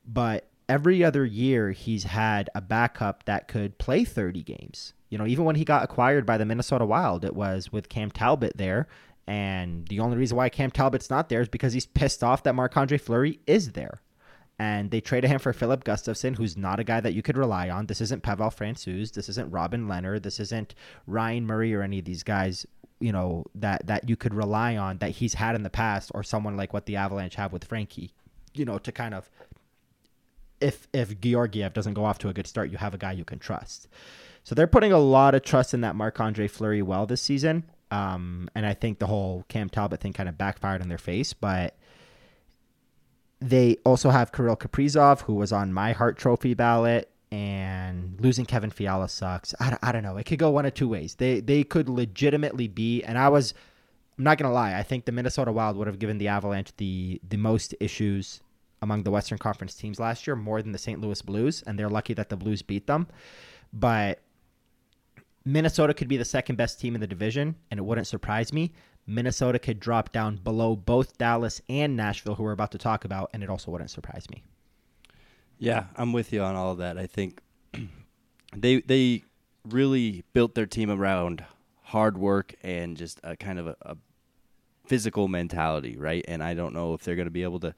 but 0.05 0.49
every 0.67 1.03
other 1.03 1.25
year 1.25 1.71
he's 1.71 2.03
had 2.03 2.49
a 2.53 2.61
backup 2.61 3.23
that 3.25 3.47
could 3.47 3.77
play 3.77 4.03
30 4.03 4.43
games. 4.43 4.93
You 5.15 5.19
know, 5.19 5.27
even 5.27 5.45
when 5.45 5.55
he 5.55 5.63
got 5.63 5.81
acquired 5.85 6.25
by 6.25 6.37
the 6.37 6.43
Minnesota 6.43 6.85
Wild, 6.85 7.23
it 7.23 7.33
was 7.33 7.71
with 7.71 7.87
Cam 7.87 8.11
Talbot 8.11 8.57
there. 8.57 8.85
And 9.25 9.87
the 9.87 10.01
only 10.01 10.17
reason 10.17 10.35
why 10.35 10.49
Cam 10.49 10.71
Talbot's 10.71 11.09
not 11.09 11.29
there 11.29 11.39
is 11.39 11.47
because 11.47 11.71
he's 11.71 11.85
pissed 11.85 12.21
off 12.21 12.43
that 12.43 12.53
Marc 12.53 12.75
Andre 12.75 12.97
Fleury 12.97 13.39
is 13.47 13.71
there. 13.71 14.01
and 14.57 14.91
they 14.91 15.01
traded 15.01 15.29
him 15.29 15.39
for 15.39 15.51
Filip 15.53 15.83
Gustavsson, 15.83 16.37
who's 16.37 16.55
not 16.55 16.79
a 16.79 16.83
guy 16.83 17.01
that 17.01 17.13
you 17.13 17.21
could 17.21 17.37
rely 17.37 17.69
on. 17.69 17.87
This 17.87 18.01
isn't 18.01 18.23
Pavel 18.23 18.49
Francouz. 18.49 19.13
This 19.13 19.27
isn't 19.29 19.51
Robin 19.51 19.87
Lehner. 19.87 20.21
This 20.21 20.39
isn't 20.39 20.73
Ryan 21.07 21.45
Murray 21.45 21.73
or 21.73 21.81
any 21.81 21.99
of 21.99 22.05
these 22.05 22.23
guys. 22.23 22.65
You 22.99 23.11
know 23.11 23.45
that 23.55 23.87
that 23.87 24.07
you 24.07 24.15
could 24.15 24.33
rely 24.33 24.77
on 24.77 24.99
that 24.99 25.11
he's 25.11 25.33
had 25.33 25.55
in 25.55 25.63
the 25.63 25.69
past, 25.69 26.11
or 26.15 26.23
someone 26.23 26.55
like 26.55 26.71
what 26.73 26.85
the 26.85 26.95
Avalanche 26.95 27.35
have 27.35 27.51
with 27.51 27.65
Frankie. 27.65 28.13
You 28.53 28.63
know 28.63 28.77
to 28.79 28.91
kind 28.91 29.13
of 29.13 29.29
if 30.61 30.87
if 30.93 31.19
Georgiev 31.19 31.73
doesn't 31.73 31.93
go 31.93 32.05
off 32.05 32.17
to 32.19 32.29
a 32.29 32.33
good 32.33 32.47
start, 32.47 32.71
you 32.71 32.77
have 32.77 32.93
a 32.93 32.97
guy 32.97 33.11
you 33.11 33.25
can 33.25 33.39
trust. 33.39 33.89
So 34.45 34.53
they're 34.53 34.67
putting 34.67 34.91
a 34.91 34.99
lot 34.99 35.33
of 35.33 35.41
trust 35.41 35.73
in 35.73 35.81
that 35.81 35.95
Marc 35.95 36.19
Andre 36.19 36.47
Fleury 36.47 36.83
well 36.83 37.07
this 37.07 37.21
season. 37.21 37.63
Um, 37.89 38.47
and 38.53 38.63
I 38.63 38.75
think 38.75 38.99
the 38.99 39.07
whole 39.07 39.43
Cam 39.49 39.69
Talbot 39.69 39.99
thing 39.99 40.13
kind 40.13 40.29
of 40.29 40.37
backfired 40.37 40.83
in 40.83 40.87
their 40.87 40.99
face, 40.99 41.33
but 41.33 41.75
they 43.41 43.77
also 43.83 44.11
have 44.11 44.31
Kirill 44.31 44.55
Kaprizov, 44.55 45.21
who 45.21 45.33
was 45.33 45.51
on 45.51 45.73
my 45.73 45.93
Hart 45.93 46.17
Trophy 46.17 46.53
ballot, 46.53 47.09
and 47.31 48.21
losing 48.21 48.45
Kevin 48.45 48.69
Fiala 48.69 49.09
sucks. 49.09 49.55
I, 49.59 49.77
I 49.81 49.91
don't 49.91 50.03
know. 50.03 50.17
It 50.17 50.25
could 50.25 50.37
go 50.37 50.51
one 50.51 50.67
of 50.67 50.75
two 50.75 50.87
ways. 50.87 51.15
They 51.15 51.39
they 51.39 51.63
could 51.63 51.89
legitimately 51.89 52.67
be, 52.67 53.01
and 53.03 53.17
I 53.17 53.29
was, 53.29 53.55
I'm 54.17 54.23
not 54.23 54.37
gonna 54.37 54.53
lie. 54.53 54.77
I 54.77 54.83
think 54.83 55.05
the 55.05 55.11
Minnesota 55.11 55.51
Wild 55.51 55.75
would 55.75 55.87
have 55.87 55.97
given 55.97 56.19
the 56.19 56.27
Avalanche 56.27 56.71
the 56.77 57.19
the 57.27 57.37
most 57.37 57.73
issues 57.79 58.41
among 58.81 59.03
the 59.03 59.11
Western 59.11 59.39
Conference 59.39 59.73
teams 59.73 59.99
last 59.99 60.27
year, 60.27 60.35
more 60.35 60.61
than 60.61 60.71
the 60.71 60.77
St. 60.77 61.01
Louis 61.01 61.21
Blues, 61.23 61.63
and 61.65 61.79
they're 61.79 61.89
lucky 61.89 62.13
that 62.13 62.29
the 62.29 62.37
Blues 62.37 62.61
beat 62.61 62.85
them. 62.85 63.07
But 63.73 64.21
Minnesota 65.45 65.93
could 65.93 66.07
be 66.07 66.17
the 66.17 66.25
second 66.25 66.55
best 66.55 66.79
team 66.79 66.95
in 66.95 67.01
the 67.01 67.07
division, 67.07 67.55
and 67.69 67.77
it 67.77 67.83
wouldn't 67.83 68.07
surprise 68.07 68.51
me. 68.51 68.73
Minnesota 69.07 69.59
could 69.59 69.79
drop 69.79 70.11
down 70.11 70.37
below 70.37 70.75
both 70.75 71.17
Dallas 71.19 71.61
and 71.69 71.95
Nashville, 71.95 72.33
who 72.33 72.43
we're 72.43 72.51
about 72.51 72.71
to 72.71 72.79
talk 72.79 73.05
about, 73.05 73.29
and 73.33 73.43
it 73.43 73.49
also 73.49 73.69
wouldn't 73.69 73.91
surprise 73.91 74.27
me. 74.31 74.43
Yeah, 75.59 75.85
I'm 75.95 76.11
with 76.11 76.33
you 76.33 76.41
on 76.41 76.55
all 76.55 76.71
of 76.71 76.79
that. 76.79 76.97
I 76.97 77.05
think 77.05 77.41
they 78.55 78.81
they 78.81 79.23
really 79.63 80.23
built 80.33 80.55
their 80.55 80.65
team 80.65 80.89
around 80.89 81.45
hard 81.83 82.17
work 82.17 82.55
and 82.63 82.97
just 82.97 83.19
a 83.23 83.35
kind 83.37 83.59
of 83.59 83.67
a, 83.67 83.75
a 83.81 83.97
physical 84.87 85.27
mentality, 85.27 85.95
right? 85.97 86.25
And 86.27 86.43
I 86.43 86.55
don't 86.55 86.73
know 86.73 86.93
if 86.93 87.03
they're 87.03 87.15
going 87.15 87.27
to 87.27 87.31
be 87.31 87.43
able 87.43 87.59
to 87.61 87.75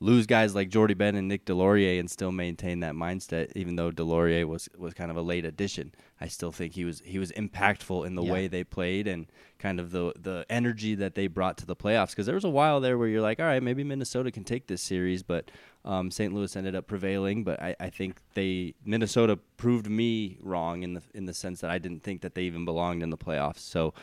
lose 0.00 0.26
guys 0.26 0.54
like 0.54 0.70
Jordie 0.70 0.94
Benn 0.94 1.14
and 1.14 1.28
Nick 1.28 1.44
Deslauriers 1.44 2.00
and 2.00 2.10
still 2.10 2.32
maintain 2.32 2.80
that 2.80 2.94
mindset. 2.94 3.52
Even 3.54 3.76
though 3.76 3.90
Deslauriers 3.90 4.46
was 4.46 4.68
was 4.76 4.94
kind 4.94 5.10
of 5.10 5.16
a 5.16 5.22
late 5.22 5.44
addition, 5.44 5.92
I 6.20 6.28
still 6.28 6.50
think 6.50 6.72
he 6.74 6.84
was 6.84 7.02
he 7.04 7.18
was 7.18 7.30
impactful 7.32 8.06
in 8.06 8.14
the 8.14 8.22
yeah. 8.22 8.32
way 8.32 8.48
they 8.48 8.64
played 8.64 9.06
and 9.06 9.26
kind 9.58 9.78
of 9.78 9.90
the 9.90 10.12
the 10.18 10.46
energy 10.48 10.94
that 10.96 11.14
they 11.14 11.26
brought 11.26 11.58
to 11.58 11.66
the 11.66 11.76
playoffs. 11.76 12.10
Because 12.10 12.26
there 12.26 12.34
was 12.34 12.44
a 12.44 12.50
while 12.50 12.80
there 12.80 12.96
where 12.96 13.08
you're 13.08 13.20
like, 13.20 13.38
all 13.38 13.46
right, 13.46 13.62
maybe 13.62 13.84
Minnesota 13.84 14.30
can 14.30 14.44
take 14.44 14.66
this 14.66 14.80
series, 14.80 15.22
but 15.22 15.50
um, 15.84 16.10
St. 16.10 16.32
Louis 16.32 16.54
ended 16.56 16.74
up 16.74 16.86
prevailing. 16.86 17.44
But 17.44 17.62
I, 17.62 17.76
I 17.78 17.90
think 17.90 18.20
they 18.34 18.74
Minnesota 18.84 19.38
proved 19.58 19.88
me 19.88 20.38
wrong 20.40 20.82
in 20.82 20.94
the 20.94 21.02
in 21.14 21.26
the 21.26 21.34
sense 21.34 21.60
that 21.60 21.70
I 21.70 21.78
didn't 21.78 22.02
think 22.02 22.22
that 22.22 22.34
they 22.34 22.42
even 22.42 22.64
belonged 22.64 23.02
in 23.02 23.10
the 23.10 23.18
playoffs. 23.18 23.60
So. 23.60 23.94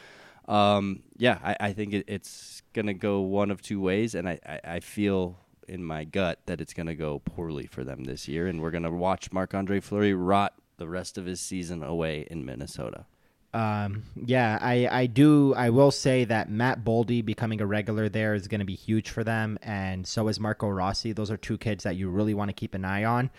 Um, 0.47 1.03
yeah, 1.17 1.39
I, 1.43 1.57
I 1.59 1.73
think 1.73 1.91
it, 1.91 2.05
it's 2.07 2.61
gonna 2.71 2.93
go 2.93 3.19
one 3.19 3.51
of 3.51 3.61
two 3.61 3.81
ways, 3.81 4.15
and 4.15 4.29
I, 4.29 4.39
I, 4.45 4.59
I 4.63 4.79
feel 4.79 5.37
in 5.67 5.83
my 5.83 6.03
gut 6.03 6.39
that 6.45 6.61
it's 6.61 6.73
going 6.73 6.87
to 6.87 6.95
go 6.95 7.19
poorly 7.19 7.67
for 7.67 7.83
them 7.83 8.05
this 8.05 8.27
year, 8.27 8.47
and 8.47 8.61
we're 8.61 8.71
going 8.71 8.83
to 8.83 8.91
watch 8.91 9.31
Marc 9.31 9.53
Andre 9.53 9.79
Fleury 9.79 10.13
rot 10.13 10.53
the 10.77 10.87
rest 10.87 11.17
of 11.17 11.25
his 11.25 11.41
season 11.41 11.83
away 11.83 12.27
in 12.29 12.45
Minnesota. 12.45 13.05
Um, 13.53 14.03
yeah, 14.15 14.59
I, 14.61 14.87
I 14.87 15.05
do. 15.07 15.53
I 15.55 15.69
will 15.69 15.91
say 15.91 16.25
that 16.25 16.49
Matt 16.49 16.83
Boldy 16.83 17.23
becoming 17.23 17.61
a 17.61 17.65
regular 17.65 18.09
there 18.09 18.35
is 18.35 18.47
going 18.47 18.59
to 18.59 18.65
be 18.65 18.75
huge 18.75 19.09
for 19.09 19.23
them, 19.23 19.57
and 19.61 20.05
so 20.05 20.27
is 20.27 20.39
Marco 20.39 20.69
Rossi. 20.69 21.13
Those 21.13 21.31
are 21.31 21.37
two 21.37 21.57
kids 21.57 21.83
that 21.83 21.95
you 21.95 22.09
really 22.09 22.33
want 22.33 22.49
to 22.49 22.53
keep 22.53 22.75
an 22.75 22.85
eye 22.85 23.05
on. 23.05 23.31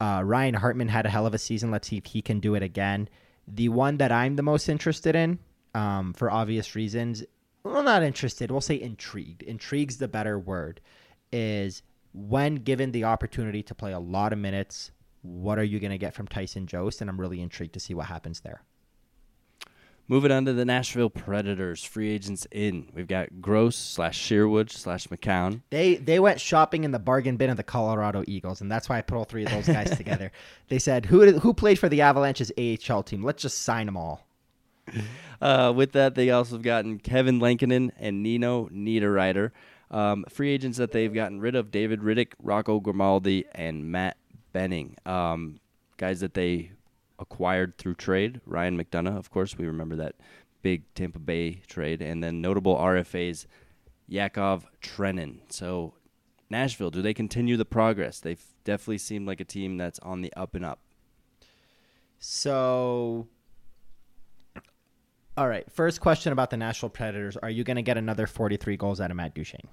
Uh, 0.00 0.22
Ryan 0.24 0.54
Hartman 0.54 0.88
had 0.88 1.06
a 1.06 1.10
hell 1.10 1.26
of 1.26 1.34
a 1.34 1.38
season. 1.38 1.70
Let's 1.70 1.88
see 1.88 1.98
if 1.98 2.06
he 2.06 2.22
can 2.22 2.40
do 2.40 2.54
it 2.54 2.62
again. 2.62 3.08
The 3.46 3.68
one 3.68 3.98
that 3.98 4.10
I'm 4.10 4.36
the 4.36 4.42
most 4.42 4.68
interested 4.68 5.14
in, 5.14 5.38
um, 5.74 6.14
for 6.14 6.30
obvious 6.30 6.74
reasons, 6.74 7.22
well, 7.62 7.82
not 7.82 8.02
interested. 8.02 8.50
We'll 8.50 8.62
say 8.62 8.80
intrigued. 8.80 9.42
Intrigue's 9.42 9.98
the 9.98 10.08
better 10.08 10.38
word 10.38 10.80
is 11.32 11.82
when 12.12 12.56
given 12.56 12.92
the 12.92 13.04
opportunity 13.04 13.62
to 13.64 13.74
play 13.74 13.92
a 13.92 13.98
lot 13.98 14.32
of 14.32 14.38
minutes, 14.38 14.90
what 15.22 15.58
are 15.58 15.64
you 15.64 15.78
going 15.80 15.90
to 15.90 15.98
get 15.98 16.14
from 16.14 16.26
Tyson 16.26 16.66
Jost? 16.66 17.00
And 17.00 17.10
I'm 17.10 17.20
really 17.20 17.40
intrigued 17.40 17.74
to 17.74 17.80
see 17.80 17.94
what 17.94 18.06
happens 18.06 18.40
there. 18.40 18.62
Moving 20.08 20.32
on 20.32 20.44
to 20.46 20.52
the 20.52 20.64
Nashville 20.64 21.08
Predators, 21.08 21.84
free 21.84 22.10
agents 22.10 22.44
in. 22.50 22.90
We've 22.92 23.06
got 23.06 23.40
Gross 23.40 23.76
slash 23.76 24.18
Sherwood 24.18 24.68
slash 24.68 25.06
McKeown. 25.06 25.62
They 25.70 25.94
they 25.94 26.18
went 26.18 26.40
shopping 26.40 26.82
in 26.82 26.90
the 26.90 26.98
bargain 26.98 27.36
bin 27.36 27.48
of 27.48 27.56
the 27.56 27.62
Colorado 27.62 28.24
Eagles, 28.26 28.60
and 28.60 28.68
that's 28.68 28.88
why 28.88 28.98
I 28.98 29.02
put 29.02 29.16
all 29.16 29.24
three 29.24 29.44
of 29.44 29.52
those 29.52 29.68
guys 29.68 29.90
together. 29.96 30.32
They 30.66 30.80
said, 30.80 31.06
"Who 31.06 31.38
who 31.38 31.54
played 31.54 31.78
for 31.78 31.88
the 31.88 32.00
Avalanche's 32.00 32.50
AHL 32.58 33.04
team? 33.04 33.22
Let's 33.22 33.40
just 33.40 33.62
sign 33.62 33.86
them 33.86 33.96
all." 33.96 34.26
Uh, 35.40 35.72
with 35.76 35.92
that, 35.92 36.16
they 36.16 36.30
also 36.30 36.56
have 36.56 36.62
gotten 36.62 36.98
Kevin 36.98 37.38
Lankinen 37.38 37.92
and 37.96 38.20
Nino 38.20 38.66
Niederreiter. 38.66 39.52
Um, 39.90 40.24
free 40.28 40.50
agents 40.50 40.78
that 40.78 40.92
they've 40.92 41.12
gotten 41.12 41.40
rid 41.40 41.54
of: 41.54 41.70
David 41.70 42.00
Rittich, 42.00 42.32
Rocco 42.42 42.80
Grimaldi, 42.80 43.44
and 43.52 43.90
Matt 43.90 44.16
Benning. 44.52 44.96
Um, 45.04 45.60
guys 45.96 46.20
that 46.20 46.34
they 46.34 46.72
acquired 47.18 47.76
through 47.76 47.94
trade. 47.94 48.40
Ryan 48.46 48.78
McDonagh, 48.78 49.16
of 49.16 49.30
course, 49.30 49.58
we 49.58 49.66
remember 49.66 49.96
that 49.96 50.14
big 50.62 50.82
Tampa 50.94 51.18
Bay 51.18 51.62
trade, 51.66 52.02
and 52.02 52.22
then 52.22 52.40
notable 52.40 52.76
RFAs: 52.76 53.46
Yakov 54.06 54.66
Trenin. 54.80 55.40
So 55.48 55.94
Nashville, 56.50 56.90
do 56.90 57.00
they 57.00 57.14
continue 57.14 57.56
the 57.56 57.64
progress? 57.64 58.20
They've 58.20 58.44
definitely 58.64 58.98
seemed 58.98 59.26
like 59.26 59.40
a 59.40 59.44
team 59.44 59.76
that's 59.76 60.00
on 60.00 60.20
the 60.20 60.32
up 60.34 60.54
and 60.54 60.64
up. 60.64 60.80
So 62.18 63.28
all 65.40 65.48
right. 65.48 65.64
First 65.72 66.02
question 66.02 66.34
about 66.34 66.50
the 66.50 66.58
Nashville 66.58 66.90
Predators: 66.90 67.34
Are 67.38 67.48
you 67.48 67.64
going 67.64 67.76
to 67.76 67.82
get 67.82 67.96
another 67.96 68.26
43 68.26 68.76
goals 68.76 69.00
out 69.00 69.10
of 69.10 69.16
Matt 69.16 69.34
Duchene? 69.34 69.66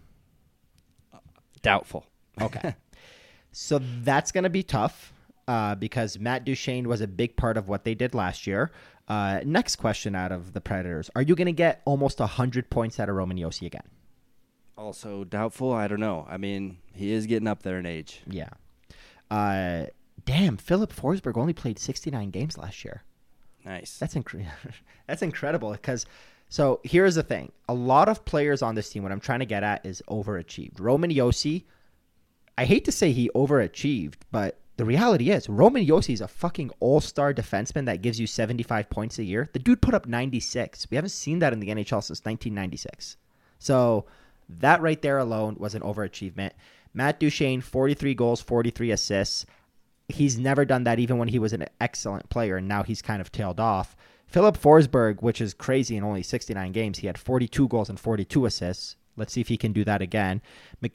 Doubtful. 1.61 2.05
Okay. 2.41 2.73
so 3.51 3.81
that's 4.01 4.31
going 4.31 4.45
to 4.45 4.49
be 4.49 4.63
tough 4.63 5.11
uh, 5.45 5.75
because 5.75 6.17
Matt 6.17 6.45
Duchene 6.45 6.87
was 6.87 7.01
a 7.01 7.07
big 7.07 7.35
part 7.35 7.57
of 7.57 7.67
what 7.67 7.83
they 7.83 7.95
did 7.95 8.15
last 8.15 8.47
year. 8.47 8.71
Uh, 9.09 9.41
next 9.43 9.75
question 9.75 10.15
out 10.15 10.31
of 10.31 10.53
the 10.53 10.61
Predators: 10.61 11.09
Are 11.17 11.21
you 11.21 11.35
going 11.35 11.47
to 11.47 11.51
get 11.51 11.81
almost 11.83 12.21
100 12.21 12.69
points 12.69 12.97
out 12.97 13.09
of 13.09 13.15
Roman 13.15 13.37
Josi 13.37 13.65
again? 13.65 13.89
Also 14.77 15.25
doubtful. 15.25 15.73
I 15.73 15.89
don't 15.89 15.99
know. 15.99 16.25
I 16.29 16.37
mean, 16.37 16.77
he 16.93 17.11
is 17.11 17.25
getting 17.25 17.47
up 17.47 17.63
there 17.63 17.77
in 17.77 17.85
age. 17.85 18.21
Yeah. 18.25 18.51
Uh, 19.29 19.87
damn, 20.23 20.55
Filip 20.55 20.93
Forsberg 20.93 21.35
only 21.35 21.51
played 21.51 21.77
69 21.77 22.29
games 22.29 22.57
last 22.57 22.85
year. 22.85 23.03
Nice. 23.67 23.97
That's 23.97 24.15
incredible. 24.15 24.51
That's 25.07 25.21
incredible 25.21 25.71
because. 25.71 26.05
So 26.49 26.79
here's 26.83 27.15
the 27.15 27.23
thing: 27.23 27.51
a 27.67 27.73
lot 27.73 28.07
of 28.07 28.23
players 28.23 28.61
on 28.61 28.75
this 28.75 28.89
team. 28.89 29.03
What 29.03 29.11
I'm 29.11 29.19
trying 29.19 29.39
to 29.39 29.45
get 29.45 29.63
at 29.63 29.85
is 29.85 30.01
overachieved. 30.09 30.79
Roman 30.79 31.11
Josi. 31.11 31.65
I 32.57 32.65
hate 32.65 32.85
to 32.85 32.91
say 32.91 33.11
he 33.11 33.29
overachieved, 33.35 34.15
but 34.31 34.57
the 34.77 34.85
reality 34.85 35.29
is 35.29 35.47
Roman 35.47 35.85
Josi 35.85 36.13
is 36.13 36.21
a 36.21 36.27
fucking 36.27 36.71
all-star 36.79 37.31
defenseman 37.31 37.85
that 37.85 38.01
gives 38.01 38.19
you 38.19 38.25
75 38.25 38.89
points 38.89 39.19
a 39.19 39.23
year. 39.23 39.47
The 39.53 39.59
dude 39.59 39.81
put 39.81 39.93
up 39.93 40.07
96. 40.07 40.87
We 40.89 40.95
haven't 40.95 41.11
seen 41.11 41.37
that 41.39 41.53
in 41.53 41.59
the 41.59 41.67
NHL 41.67 42.01
since 42.03 42.23
1996. 42.23 43.17
So 43.59 44.05
that 44.49 44.81
right 44.81 44.99
there 45.01 45.19
alone 45.19 45.55
was 45.59 45.75
an 45.75 45.83
overachievement. 45.83 46.51
Matt 46.95 47.19
Duchene, 47.19 47.61
43 47.61 48.15
goals, 48.15 48.41
43 48.41 48.89
assists 48.89 49.45
he's 50.09 50.37
never 50.37 50.65
done 50.65 50.83
that 50.85 50.99
even 50.99 51.17
when 51.17 51.27
he 51.27 51.39
was 51.39 51.53
an 51.53 51.65
excellent 51.81 52.29
player, 52.29 52.57
and 52.57 52.67
now 52.67 52.83
he's 52.83 53.01
kind 53.01 53.21
of 53.21 53.31
tailed 53.31 53.59
off. 53.59 53.95
Filip 54.25 54.57
Forsberg, 54.57 55.21
which 55.21 55.39
is 55.39 55.53
crazy 55.53 55.95
in 55.95 56.03
only 56.03 56.23
69 56.23 56.71
games, 56.71 56.99
he 56.99 57.07
had 57.07 57.17
42 57.17 57.67
goals 57.67 57.89
and 57.89 57.99
42 57.99 58.45
assists. 58.45 58.95
Let's 59.15 59.33
see 59.33 59.41
if 59.41 59.47
he 59.47 59.57
can 59.57 59.73
do 59.73 59.83
that 59.83 60.01
again. 60.01 60.41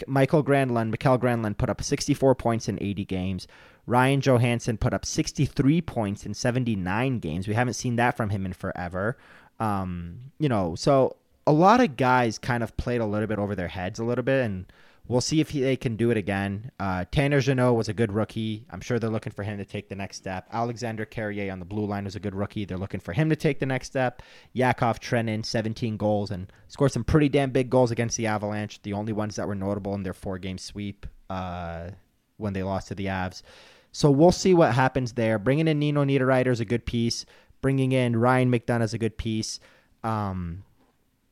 Michael 0.06 0.44
Granlund, 0.44 0.90
Mikael 0.90 1.18
Granlund 1.18 1.58
put 1.58 1.68
up 1.68 1.82
64 1.82 2.36
points 2.36 2.68
in 2.68 2.78
80 2.80 3.04
games. 3.04 3.48
Ryan 3.86 4.20
Johansen 4.20 4.78
put 4.78 4.94
up 4.94 5.04
63 5.04 5.80
points 5.80 6.24
in 6.24 6.34
79 6.34 7.18
games. 7.18 7.48
We 7.48 7.54
haven't 7.54 7.74
seen 7.74 7.96
that 7.96 8.16
from 8.16 8.30
him 8.30 8.46
in 8.46 8.52
forever. 8.52 9.18
Um, 9.58 10.32
you 10.38 10.48
know, 10.48 10.76
so 10.76 11.16
a 11.46 11.52
lot 11.52 11.80
of 11.80 11.96
guys 11.96 12.38
kind 12.38 12.62
of 12.62 12.76
played 12.76 13.00
a 13.00 13.06
little 13.06 13.26
bit 13.26 13.40
over 13.40 13.56
their 13.56 13.68
heads 13.68 13.98
a 13.98 14.04
little 14.04 14.24
bit 14.24 14.44
and 14.44 14.66
We'll 15.08 15.20
see 15.20 15.40
if 15.40 15.50
he, 15.50 15.60
they 15.60 15.76
can 15.76 15.96
do 15.96 16.10
it 16.10 16.16
again. 16.16 16.70
Uh, 16.78 17.04
Tanner 17.10 17.40
Jeannot 17.40 17.74
was 17.74 17.88
a 17.88 17.92
good 17.92 18.12
rookie. 18.12 18.66
I'm 18.70 18.80
sure 18.80 19.00
they're 19.00 19.10
looking 19.10 19.32
for 19.32 19.42
him 19.42 19.58
to 19.58 19.64
take 19.64 19.88
the 19.88 19.96
next 19.96 20.16
step. 20.16 20.46
Alexander 20.52 21.04
Carrier 21.04 21.52
on 21.52 21.58
the 21.58 21.64
blue 21.64 21.84
line 21.86 22.04
was 22.04 22.14
a 22.14 22.20
good 22.20 22.36
rookie. 22.36 22.64
They're 22.64 22.78
looking 22.78 23.00
for 23.00 23.12
him 23.12 23.28
to 23.28 23.36
take 23.36 23.58
the 23.58 23.66
next 23.66 23.88
step. 23.88 24.22
Yakov 24.52 25.00
Trenin, 25.00 25.44
17 25.44 25.96
goals 25.96 26.30
and 26.30 26.52
scored 26.68 26.92
some 26.92 27.02
pretty 27.02 27.28
damn 27.28 27.50
big 27.50 27.68
goals 27.68 27.90
against 27.90 28.16
the 28.16 28.28
Avalanche. 28.28 28.80
The 28.82 28.92
only 28.92 29.12
ones 29.12 29.34
that 29.36 29.48
were 29.48 29.56
notable 29.56 29.94
in 29.94 30.04
their 30.04 30.14
four 30.14 30.38
game 30.38 30.56
sweep 30.56 31.04
uh, 31.28 31.90
when 32.36 32.52
they 32.52 32.62
lost 32.62 32.88
to 32.88 32.94
the 32.94 33.06
Avs. 33.06 33.42
So 33.90 34.08
we'll 34.10 34.32
see 34.32 34.54
what 34.54 34.72
happens 34.72 35.12
there. 35.14 35.38
Bringing 35.38 35.66
in 35.66 35.80
Nino 35.80 36.04
Niederreiter 36.04 36.52
is 36.52 36.60
a 36.60 36.64
good 36.64 36.86
piece. 36.86 37.26
Bringing 37.60 37.90
in 37.90 38.16
Ryan 38.16 38.50
McDonagh 38.50 38.84
is 38.84 38.94
a 38.94 38.98
good 38.98 39.18
piece. 39.18 39.58
Um, 40.04 40.62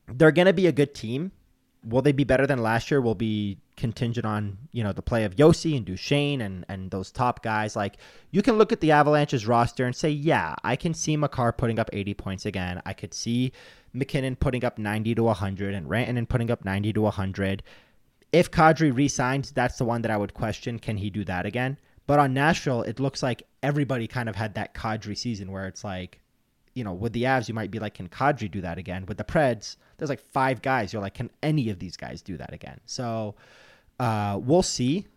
they're 0.07 0.31
going 0.31 0.45
to 0.45 0.53
be 0.53 0.67
a 0.67 0.71
good 0.71 0.93
team 0.93 1.31
will 1.83 2.01
they 2.01 2.11
be 2.11 2.23
better 2.23 2.45
than 2.45 2.59
last 2.59 2.91
year? 2.91 3.01
Will 3.01 3.15
be 3.15 3.57
contingent 3.75 4.25
on 4.25 4.57
you 4.71 4.83
know 4.83 4.93
the 4.93 5.01
play 5.01 5.23
of 5.23 5.35
Josi 5.35 5.75
and 5.75 5.85
Duchene 5.85 6.41
and 6.41 6.65
and 6.69 6.91
those 6.91 7.11
top 7.11 7.43
guys. 7.43 7.75
Like 7.75 7.97
you 8.31 8.41
can 8.41 8.57
look 8.57 8.71
at 8.71 8.79
the 8.79 8.91
Avalanche's 8.91 9.47
roster 9.47 9.85
and 9.85 9.95
say, 9.95 10.09
yeah, 10.09 10.55
I 10.63 10.75
can 10.75 10.93
see 10.93 11.17
Makar 11.17 11.53
putting 11.53 11.79
up 11.79 11.89
80 11.91 12.13
points 12.13 12.45
again. 12.45 12.81
I 12.85 12.93
could 12.93 13.13
see 13.13 13.51
MacKinnon 13.93 14.35
putting 14.35 14.63
up 14.63 14.77
90 14.77 15.15
to 15.15 15.23
100 15.23 15.73
and 15.73 15.87
Rantanen 15.87 16.27
putting 16.27 16.51
up 16.51 16.63
90 16.63 16.93
to 16.93 17.01
100. 17.01 17.63
If 18.31 18.49
Kadri 18.49 18.95
resigns, 18.95 19.51
that's 19.51 19.77
the 19.77 19.85
one 19.85 20.01
that 20.03 20.11
I 20.11 20.17
would 20.17 20.33
question. 20.33 20.79
Can 20.79 20.97
he 20.97 21.09
do 21.09 21.25
that 21.25 21.45
again? 21.45 21.77
But 22.07 22.19
on 22.19 22.33
Nashville, 22.33 22.83
it 22.83 22.99
looks 22.99 23.21
like 23.21 23.43
everybody 23.61 24.07
kind 24.07 24.29
of 24.29 24.35
had 24.35 24.55
that 24.55 24.73
Kadri 24.73 25.17
season 25.17 25.51
where 25.51 25.67
it's 25.67 25.83
like, 25.83 26.21
you 26.73 26.83
know, 26.83 26.93
with 26.93 27.13
the 27.13 27.23
Avs, 27.23 27.47
you 27.47 27.53
might 27.53 27.71
be 27.71 27.79
like, 27.79 27.93
can 27.93 28.07
Kadri 28.07 28.49
do 28.49 28.61
that 28.61 28.77
again? 28.77 29.05
With 29.05 29.17
the 29.17 29.23
Preds, 29.23 29.77
there's 29.97 30.09
like 30.09 30.21
five 30.21 30.61
guys. 30.61 30.93
You're 30.93 31.01
like, 31.01 31.13
can 31.13 31.29
any 31.43 31.69
of 31.69 31.79
these 31.79 31.97
guys 31.97 32.21
do 32.21 32.37
that 32.37 32.53
again? 32.53 32.79
So 32.85 33.35
uh, 33.99 34.39
we'll 34.41 34.63
see. 34.63 35.07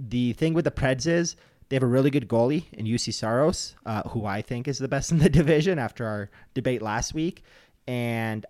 The 0.00 0.32
thing 0.32 0.54
with 0.54 0.64
the 0.64 0.70
Preds 0.70 1.06
is 1.06 1.36
they 1.68 1.76
have 1.76 1.82
a 1.82 1.86
really 1.86 2.10
good 2.10 2.28
goalie 2.28 2.64
in 2.72 2.86
Juuse 2.86 3.14
Saros, 3.14 3.76
uh, 3.86 4.02
who 4.08 4.26
I 4.26 4.42
think 4.42 4.66
is 4.66 4.78
the 4.78 4.88
best 4.88 5.12
in 5.12 5.18
the 5.18 5.28
division 5.40 5.78
after 5.78 6.06
our 6.06 6.30
debate 6.54 6.82
last 6.82 7.14
week. 7.14 7.44
And 7.86 8.44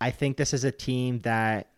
I 0.00 0.10
think 0.10 0.36
this 0.36 0.54
is 0.54 0.64
a 0.64 0.72
team 0.72 1.20
that 1.20 1.68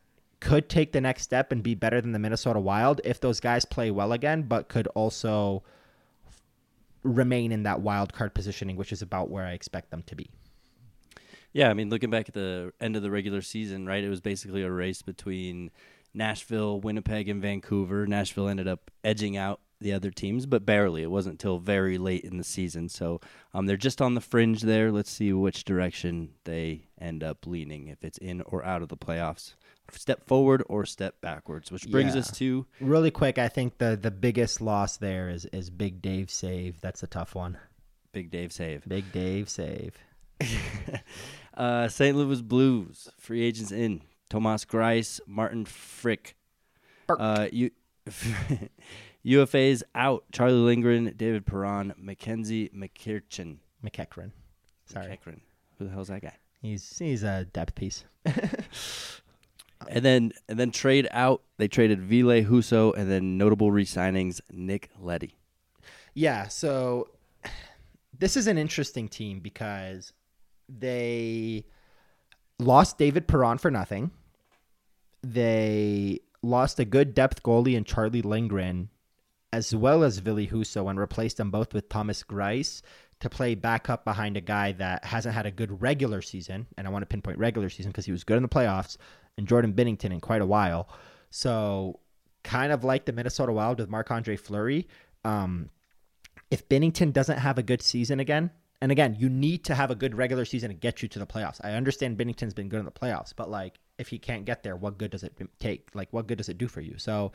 could 0.40 0.68
take 0.68 0.92
the 0.92 1.00
next 1.00 1.22
step 1.22 1.52
and 1.52 1.62
be 1.62 1.74
better 1.74 2.00
than 2.00 2.12
the 2.12 2.18
Minnesota 2.18 2.60
Wild 2.60 3.00
if 3.04 3.20
those 3.20 3.40
guys 3.40 3.64
play 3.64 3.90
well 3.90 4.12
again, 4.12 4.42
but 4.42 4.68
could 4.68 4.88
also 4.88 5.62
remain 7.02 7.52
in 7.52 7.64
that 7.64 7.80
wild 7.80 8.12
card 8.12 8.34
positioning, 8.34 8.76
which 8.76 8.92
is 8.92 9.02
about 9.02 9.30
where 9.30 9.44
I 9.44 9.52
expect 9.52 9.90
them 9.90 10.02
to 10.04 10.16
be. 10.16 10.30
Yeah, 11.52 11.68
I 11.68 11.74
mean, 11.74 11.90
looking 11.90 12.10
back 12.10 12.28
at 12.28 12.34
the 12.34 12.72
end 12.80 12.96
of 12.96 13.02
the 13.02 13.10
regular 13.10 13.42
season, 13.42 13.86
right, 13.86 14.02
it 14.02 14.08
was 14.08 14.20
basically 14.20 14.62
a 14.62 14.70
race 14.70 15.02
between 15.02 15.70
Nashville, 16.14 16.80
Winnipeg, 16.80 17.28
and 17.28 17.42
Vancouver. 17.42 18.06
Nashville 18.06 18.48
ended 18.48 18.68
up 18.68 18.90
edging 19.04 19.36
out 19.36 19.60
the 19.82 19.92
other 19.92 20.10
teams, 20.10 20.46
but 20.46 20.64
barely. 20.64 21.02
It 21.02 21.10
wasn't 21.10 21.34
until 21.34 21.58
very 21.58 21.98
late 21.98 22.24
in 22.24 22.38
the 22.38 22.44
season. 22.44 22.88
So 22.88 23.20
um, 23.52 23.66
they're 23.66 23.76
just 23.76 24.00
on 24.00 24.14
the 24.14 24.20
fringe 24.20 24.62
there. 24.62 24.90
Let's 24.90 25.10
see 25.10 25.32
which 25.32 25.64
direction 25.64 26.30
they 26.44 26.88
end 26.98 27.22
up 27.22 27.46
leaning, 27.46 27.88
if 27.88 28.02
it's 28.02 28.18
in 28.18 28.40
or 28.42 28.64
out 28.64 28.82
of 28.82 28.88
the 28.88 28.96
playoffs. 28.96 29.54
Step 29.94 30.24
forward 30.26 30.62
or 30.68 30.86
step 30.86 31.20
backwards, 31.20 31.70
which 31.70 31.88
brings 31.90 32.14
Yeah. 32.14 32.20
us 32.20 32.30
to 32.38 32.66
Really 32.80 33.10
quick, 33.10 33.38
I 33.38 33.48
think 33.48 33.78
the 33.78 33.96
the 34.00 34.10
biggest 34.10 34.60
loss 34.60 34.96
there 34.96 35.28
is 35.28 35.44
is 35.46 35.68
Big 35.70 36.00
Dave 36.02 36.30
save. 36.30 36.80
That's 36.80 37.02
a 37.02 37.06
tough 37.06 37.34
one. 37.34 37.58
Big 38.12 38.30
Dave 38.30 38.52
save. 38.52 38.82
Big 38.88 39.10
Dave 39.12 39.48
save. 39.48 39.96
uh, 41.54 41.88
St. 41.88 42.16
Louis 42.16 42.40
Blues 42.42 43.08
free 43.18 43.42
agents 43.42 43.70
in 43.72 44.00
Tomas 44.28 44.64
Greiss, 44.64 45.20
Martin 45.26 45.64
Frick. 45.66 46.36
Burke. 47.06 47.18
Uh, 47.20 47.48
U- 47.52 47.70
UFA's 49.24 49.84
out. 49.94 50.24
Charlie 50.32 50.54
Lindgren, 50.54 51.14
David 51.16 51.46
Perron, 51.46 51.92
Mackenzie 51.96 52.70
McKirchen. 52.74 53.58
MacEachern. 53.84 54.32
Sorry, 54.86 55.06
MacEachern. 55.06 55.40
Who 55.78 55.84
the 55.86 55.90
hell's 55.90 56.08
that 56.08 56.22
guy? 56.22 56.34
he's 56.60 56.96
he's 56.98 57.22
a 57.24 57.44
depth 57.52 57.74
piece. 57.74 58.04
And 59.88 60.04
then 60.04 60.32
and 60.48 60.58
then 60.58 60.70
trade 60.70 61.08
out. 61.10 61.42
They 61.58 61.68
traded 61.68 62.00
Ville 62.00 62.42
Husso 62.44 62.94
and 62.96 63.10
then 63.10 63.38
notable 63.38 63.70
re-signings 63.70 64.40
Nick 64.50 64.90
Leddy. 65.00 65.36
Yeah, 66.14 66.48
so 66.48 67.08
this 68.18 68.36
is 68.36 68.46
an 68.46 68.58
interesting 68.58 69.08
team 69.08 69.40
because 69.40 70.12
they 70.68 71.64
lost 72.58 72.98
David 72.98 73.26
Perron 73.26 73.58
for 73.58 73.70
nothing. 73.70 74.10
They 75.22 76.20
lost 76.42 76.78
a 76.80 76.84
good 76.84 77.14
depth 77.14 77.42
goalie 77.42 77.76
in 77.76 77.84
Charlie 77.84 78.22
Lindgren, 78.22 78.90
as 79.52 79.74
well 79.74 80.02
as 80.02 80.20
Billy 80.20 80.48
Husso, 80.48 80.90
and 80.90 80.98
replaced 80.98 81.36
them 81.36 81.50
both 81.50 81.72
with 81.72 81.88
Thomas 81.88 82.22
Greiss 82.22 82.82
to 83.20 83.30
play 83.30 83.54
backup 83.54 84.04
behind 84.04 84.36
a 84.36 84.40
guy 84.40 84.72
that 84.72 85.04
hasn't 85.04 85.34
had 85.34 85.46
a 85.46 85.50
good 85.50 85.80
regular 85.80 86.20
season. 86.20 86.66
And 86.76 86.86
I 86.86 86.90
want 86.90 87.02
to 87.02 87.06
pinpoint 87.06 87.38
regular 87.38 87.70
season 87.70 87.92
because 87.92 88.04
he 88.04 88.12
was 88.12 88.24
good 88.24 88.36
in 88.36 88.42
the 88.42 88.48
playoffs, 88.48 88.96
and 89.38 89.46
Jordan 89.46 89.72
Binnington 89.72 90.12
in 90.12 90.20
quite 90.20 90.42
a 90.42 90.46
while. 90.46 90.88
So, 91.30 92.00
kind 92.42 92.72
of 92.72 92.84
like 92.84 93.04
the 93.04 93.12
Minnesota 93.12 93.52
Wild 93.52 93.78
with 93.78 93.88
Marc 93.88 94.10
Andre 94.10 94.36
Fleury. 94.36 94.88
Um, 95.24 95.70
if 96.50 96.68
Binnington 96.68 97.12
doesn't 97.12 97.38
have 97.38 97.58
a 97.58 97.62
good 97.62 97.80
season 97.80 98.20
again, 98.20 98.50
and 98.82 98.90
again, 98.90 99.16
you 99.18 99.28
need 99.28 99.64
to 99.66 99.74
have 99.74 99.90
a 99.90 99.94
good 99.94 100.16
regular 100.16 100.44
season 100.44 100.68
to 100.68 100.74
get 100.74 101.02
you 101.02 101.08
to 101.08 101.18
the 101.18 101.26
playoffs. 101.26 101.60
I 101.62 101.72
understand 101.72 102.18
Binnington's 102.18 102.52
been 102.52 102.68
good 102.68 102.80
in 102.80 102.84
the 102.84 102.90
playoffs, 102.90 103.32
but 103.34 103.48
like 103.48 103.78
if 103.98 104.08
he 104.08 104.18
can't 104.18 104.44
get 104.44 104.64
there, 104.64 104.74
what 104.74 104.98
good 104.98 105.12
does 105.12 105.22
it 105.22 105.34
take? 105.60 105.88
Like 105.94 106.12
what 106.12 106.26
good 106.26 106.38
does 106.38 106.48
it 106.48 106.58
do 106.58 106.66
for 106.66 106.80
you? 106.80 106.96
So 106.98 107.30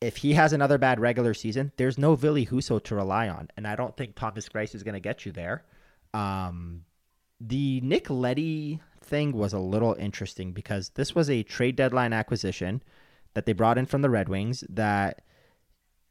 if 0.00 0.16
he 0.16 0.32
has 0.32 0.52
another 0.52 0.78
bad 0.78 0.98
regular 0.98 1.34
season, 1.34 1.72
there's 1.76 1.98
no 1.98 2.16
Billy 2.16 2.46
Husso 2.46 2.82
to 2.84 2.94
rely 2.94 3.28
on, 3.28 3.48
and 3.56 3.66
I 3.66 3.76
don't 3.76 3.96
think 3.96 4.14
Thomas 4.14 4.48
Greiss 4.48 4.74
is 4.74 4.82
going 4.82 4.94
to 4.94 5.00
get 5.00 5.26
you 5.26 5.32
there. 5.32 5.64
Um, 6.14 6.84
the 7.40 7.80
Nick 7.82 8.08
Leddy 8.08 8.80
thing 9.06 9.32
was 9.32 9.52
a 9.52 9.58
little 9.58 9.94
interesting 9.98 10.52
because 10.52 10.90
this 10.90 11.14
was 11.14 11.30
a 11.30 11.42
trade 11.42 11.76
deadline 11.76 12.12
acquisition 12.12 12.82
that 13.34 13.46
they 13.46 13.52
brought 13.52 13.78
in 13.78 13.86
from 13.86 14.02
the 14.02 14.10
Red 14.10 14.28
Wings 14.28 14.64
that 14.68 15.22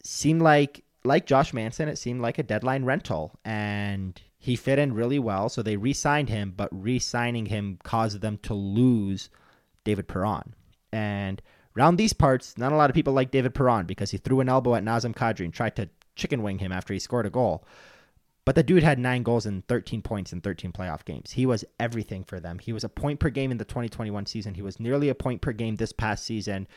seemed 0.03 0.41
like 0.41 0.83
like 1.03 1.25
Josh 1.25 1.53
Manson, 1.53 1.87
it 1.87 1.97
seemed 1.97 2.21
like 2.21 2.39
a 2.39 2.43
deadline 2.43 2.83
rental, 2.83 3.39
and 3.45 4.19
he 4.37 4.55
fit 4.55 4.79
in 4.79 4.93
really 4.93 5.19
well. 5.19 5.49
So 5.49 5.61
they 5.61 5.77
re-signed 5.77 6.29
him, 6.29 6.53
but 6.55 6.69
re-signing 6.71 7.45
him 7.45 7.79
caused 7.83 8.21
them 8.21 8.37
to 8.43 8.53
lose 8.53 9.29
David 9.83 10.07
Perron. 10.07 10.55
And 10.91 11.41
around 11.77 11.97
these 11.97 12.13
parts, 12.13 12.57
not 12.57 12.71
a 12.71 12.75
lot 12.75 12.89
of 12.89 12.95
people 12.95 13.13
like 13.13 13.31
David 13.31 13.53
Perron 13.53 13.85
because 13.85 14.11
he 14.11 14.17
threw 14.17 14.39
an 14.39 14.49
elbow 14.49 14.75
at 14.75 14.83
Nazem 14.83 15.15
Kadri 15.15 15.45
and 15.45 15.53
tried 15.53 15.75
to 15.75 15.89
chicken 16.15 16.41
wing 16.41 16.59
him 16.59 16.71
after 16.71 16.93
he 16.93 16.99
scored 16.99 17.25
a 17.25 17.29
goal. 17.29 17.65
But 18.45 18.53
the 18.53 18.63
dude 18.63 18.83
had 18.83 18.99
nine 18.99 19.23
goals 19.23 19.47
and 19.47 19.67
13 19.67 20.03
points 20.03 20.31
in 20.31 20.39
13 20.39 20.71
playoff 20.71 21.03
games. 21.03 21.31
He 21.31 21.47
was 21.47 21.65
everything 21.79 22.23
for 22.23 22.39
them. 22.39 22.59
He 22.59 22.73
was 22.73 22.83
a 22.83 22.89
point 22.89 23.19
per 23.19 23.31
game 23.31 23.51
in 23.51 23.57
the 23.57 23.65
2021 23.65 24.27
season. 24.27 24.53
He 24.53 24.61
was 24.61 24.79
nearly 24.79 25.09
a 25.09 25.15
point 25.15 25.41
per 25.41 25.51
game 25.51 25.75
this 25.75 25.91
past 25.91 26.23
season. 26.23 26.67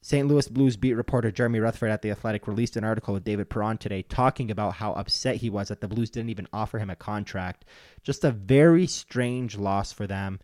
St. 0.00 0.26
Louis 0.26 0.48
Blues 0.48 0.76
beat 0.76 0.94
reporter 0.94 1.30
Jeremy 1.30 1.60
Rutherford 1.60 1.90
at 1.90 2.02
The 2.02 2.10
Athletic 2.10 2.46
released 2.46 2.76
an 2.76 2.84
article 2.84 3.14
with 3.14 3.24
David 3.24 3.48
Perron 3.48 3.78
today 3.78 4.02
talking 4.02 4.50
about 4.50 4.74
how 4.74 4.92
upset 4.92 5.36
he 5.36 5.48
was 5.48 5.68
that 5.68 5.80
the 5.80 5.88
Blues 5.88 6.10
didn't 6.10 6.30
even 6.30 6.48
offer 6.52 6.78
him 6.78 6.90
a 6.90 6.96
contract. 6.96 7.64
Just 8.02 8.24
a 8.24 8.30
very 8.30 8.86
strange 8.86 9.56
loss 9.56 9.92
for 9.92 10.06
them. 10.06 10.40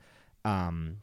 Um, 0.47 0.99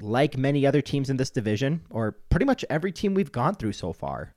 like 0.00 0.36
many 0.36 0.66
other 0.66 0.82
teams 0.82 1.10
in 1.10 1.16
this 1.16 1.30
division, 1.30 1.82
or 1.90 2.12
pretty 2.30 2.46
much 2.46 2.64
every 2.70 2.92
team 2.92 3.14
we've 3.14 3.32
gone 3.32 3.54
through 3.54 3.72
so 3.72 3.92
far, 3.92 4.34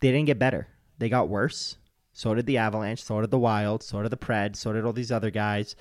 they 0.00 0.10
didn't 0.10 0.26
get 0.26 0.38
better. 0.38 0.68
They 0.98 1.08
got 1.08 1.28
worse. 1.28 1.78
So 2.14 2.34
did 2.34 2.46
the 2.46 2.58
Avalanche, 2.58 3.02
so 3.02 3.20
did 3.20 3.30
the 3.30 3.38
Wild, 3.38 3.82
so 3.82 4.00
did 4.00 4.10
the 4.10 4.16
Preds, 4.16 4.56
so 4.56 4.72
did 4.72 4.84
all 4.84 4.92
these 4.92 5.12
other 5.12 5.30
guys. 5.30 5.74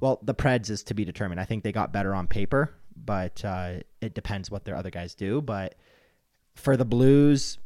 Well, 0.00 0.18
the 0.22 0.34
Preds 0.34 0.70
is 0.70 0.82
to 0.84 0.94
be 0.94 1.04
determined. 1.04 1.40
I 1.40 1.44
think 1.44 1.62
they 1.62 1.72
got 1.72 1.92
better 1.92 2.14
on 2.14 2.26
paper, 2.26 2.74
but 2.96 3.44
uh, 3.44 3.74
it 4.00 4.14
depends 4.14 4.50
what 4.50 4.64
their 4.64 4.76
other 4.76 4.90
guys 4.90 5.14
do. 5.14 5.42
But 5.42 5.76
for 6.54 6.76
the 6.76 6.86
Blues, 6.86 7.58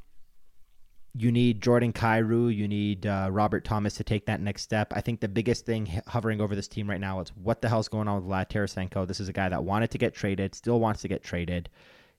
you 1.14 1.30
need 1.30 1.62
Jordan 1.62 1.92
Kyrou, 1.92 2.54
you 2.54 2.68
need 2.68 3.06
uh, 3.06 3.28
Robert 3.30 3.64
Thomas 3.64 3.94
to 3.94 4.04
take 4.04 4.26
that 4.26 4.40
next 4.40 4.62
step. 4.62 4.92
I 4.94 5.00
think 5.00 5.20
the 5.20 5.28
biggest 5.28 5.64
thing 5.64 6.02
hovering 6.06 6.40
over 6.40 6.54
this 6.54 6.68
team 6.68 6.90
right 6.90 7.00
now 7.00 7.20
is 7.20 7.30
what 7.30 7.62
the 7.62 7.68
hell's 7.68 7.88
going 7.88 8.08
on 8.08 8.16
with 8.16 8.30
Vlad 8.30 8.50
Tarasenko. 8.50 9.06
This 9.06 9.20
is 9.20 9.28
a 9.28 9.32
guy 9.32 9.48
that 9.48 9.64
wanted 9.64 9.90
to 9.92 9.98
get 9.98 10.14
traded, 10.14 10.54
still 10.54 10.80
wants 10.80 11.02
to 11.02 11.08
get 11.08 11.22
traded. 11.22 11.68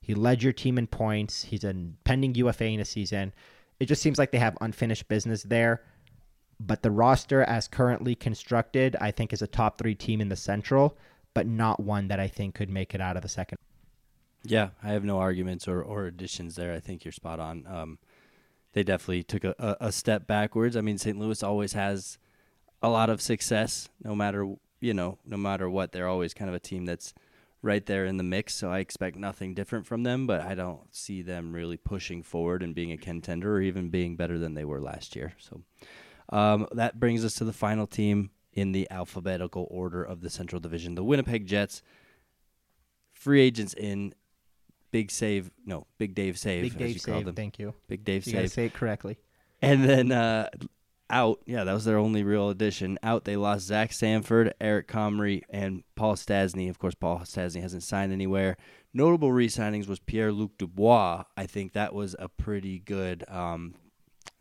He 0.02 0.14
led 0.14 0.42
your 0.42 0.54
team 0.54 0.78
in 0.78 0.88
points. 0.88 1.44
He's 1.44 1.64
a 1.64 1.76
pending 2.04 2.36
UFA 2.36 2.66
in 2.66 2.80
a 2.80 2.86
season. 2.86 3.34
It 3.80 3.86
just 3.86 4.02
seems 4.02 4.18
like 4.18 4.32
they 4.32 4.40
have 4.40 4.58
unfinished 4.62 5.08
business 5.08 5.44
there. 5.44 5.84
But 6.60 6.82
the 6.84 6.92
roster, 6.92 7.42
as 7.44 7.68
currently 7.68 8.16
constructed, 8.16 8.96
I 9.00 9.12
think 9.12 9.32
is 9.32 9.42
a 9.42 9.48
top 9.48 9.78
three 9.78 9.96
team 9.96 10.20
in 10.20 10.30
the 10.30 10.36
Central, 10.36 10.98
but 11.34 11.48
not 11.48 11.80
one 11.80 12.10
that 12.10 12.20
I 12.20 12.28
think 12.28 12.56
could 12.56 12.70
make 12.70 12.94
it 12.94 13.02
out 13.02 13.16
of 13.16 13.22
the 13.22 13.30
second. 13.30 13.58
Yeah, 14.44 14.70
I 14.84 14.90
have 14.90 15.04
no 15.04 15.20
arguments 15.20 15.68
or, 15.68 15.82
or 15.82 16.06
additions 16.06 16.56
there. 16.56 16.74
I 16.74 16.80
think 16.80 17.06
you're 17.06 17.12
spot 17.12 17.40
on. 17.40 17.66
Um, 17.68 18.00
they 18.74 18.84
definitely 18.84 19.24
took 19.24 19.44
a, 19.44 19.56
a, 19.58 19.88
a 19.88 19.92
step 19.92 20.28
backwards. 20.28 20.76
I 20.76 20.82
mean, 20.82 20.98
St. 20.98 21.18
Louis 21.18 21.44
always 21.44 21.74
has 21.74 22.18
a 22.82 22.90
lot 22.90 23.10
of 23.10 23.22
success, 23.22 23.90
no 24.04 24.16
matter 24.16 24.56
you 24.80 24.94
know, 24.94 25.18
no 25.26 25.38
matter 25.38 25.70
what. 25.70 25.92
They're 25.92 26.08
always 26.08 26.34
kind 26.34 26.50
of 26.50 26.56
a 26.56 26.60
team 26.60 26.86
that's 26.86 27.14
right 27.62 27.86
there 27.86 28.06
in 28.06 28.18
the 28.18 28.24
mix. 28.24 28.56
So 28.56 28.72
I 28.72 28.80
expect 28.80 29.18
nothing 29.18 29.54
different 29.54 29.86
from 29.86 30.04
them, 30.04 30.26
but 30.28 30.42
I 30.42 30.56
don't 30.56 30.94
see 30.96 31.22
them 31.22 31.54
really 31.54 31.78
pushing 31.78 32.24
forward 32.24 32.64
and 32.64 32.74
being 32.76 32.92
a 32.92 32.98
contender 32.98 33.56
or 33.56 33.62
even 33.62 33.90
being 33.90 34.16
better 34.16 34.38
than 34.38 34.54
they 34.54 34.66
were 34.66 34.80
last 34.80 35.16
year. 35.16 35.34
So 35.38 35.62
um, 36.30 36.68
that 36.72 37.00
brings 37.00 37.24
us 37.26 37.34
to 37.36 37.44
the 37.44 37.54
final 37.54 37.88
team 37.88 38.32
in 38.54 38.72
the 38.72 38.88
alphabetical 38.92 39.68
order 39.70 40.04
of 40.04 40.22
the 40.22 40.30
Central 40.30 40.60
Division, 40.60 40.96
the 40.96 41.04
Winnipeg 41.04 41.46
Jets. 41.46 41.82
Free 43.14 43.42
agents 43.42 43.74
in. 43.74 44.14
Big 44.92 45.12
save, 45.12 45.52
no, 45.68 45.86
Big 46.00 46.16
Dave 46.16 46.36
save, 46.40 46.64
Big 46.64 46.72
as 46.72 46.78
Dave 46.80 46.94
you 46.94 47.00
save. 47.00 47.26
them. 47.26 47.36
Thank 47.36 47.60
you. 47.60 47.76
Big 47.88 48.04
Dave 48.04 48.26
You 48.26 48.32
save. 48.34 48.52
say 48.52 48.66
it 48.66 48.74
correctly. 48.74 49.20
And 49.62 49.84
then 49.84 50.12
uh, 50.12 50.50
out. 51.12 51.42
Yeah, 51.46 51.64
that 51.64 51.74
was 51.74 51.86
their 51.86 52.00
only 52.00 52.24
real 52.24 52.50
addition. 52.50 52.98
Out, 53.04 53.24
they 53.24 53.36
lost 53.36 53.68
Zach 53.68 53.94
Sanford, 53.94 54.56
Eric 54.60 54.88
Comrie, 54.88 55.44
and 55.48 55.84
Paul 55.96 56.16
Stastny. 56.16 56.72
Of 56.72 56.80
course, 56.80 56.96
Paul 56.96 57.20
Stastny 57.20 57.62
hasn't 57.62 57.84
signed 57.84 58.12
anywhere. 58.12 58.58
Notable 58.92 59.32
re-signings 59.32 59.88
was 59.88 60.00
Pierre-Luc 60.00 60.58
Dubois. 60.58 61.24
I 61.38 61.46
think 61.46 61.74
that 61.74 61.94
was 61.94 62.16
a 62.18 62.28
pretty 62.28 62.80
good 62.80 63.24
um, 63.30 63.76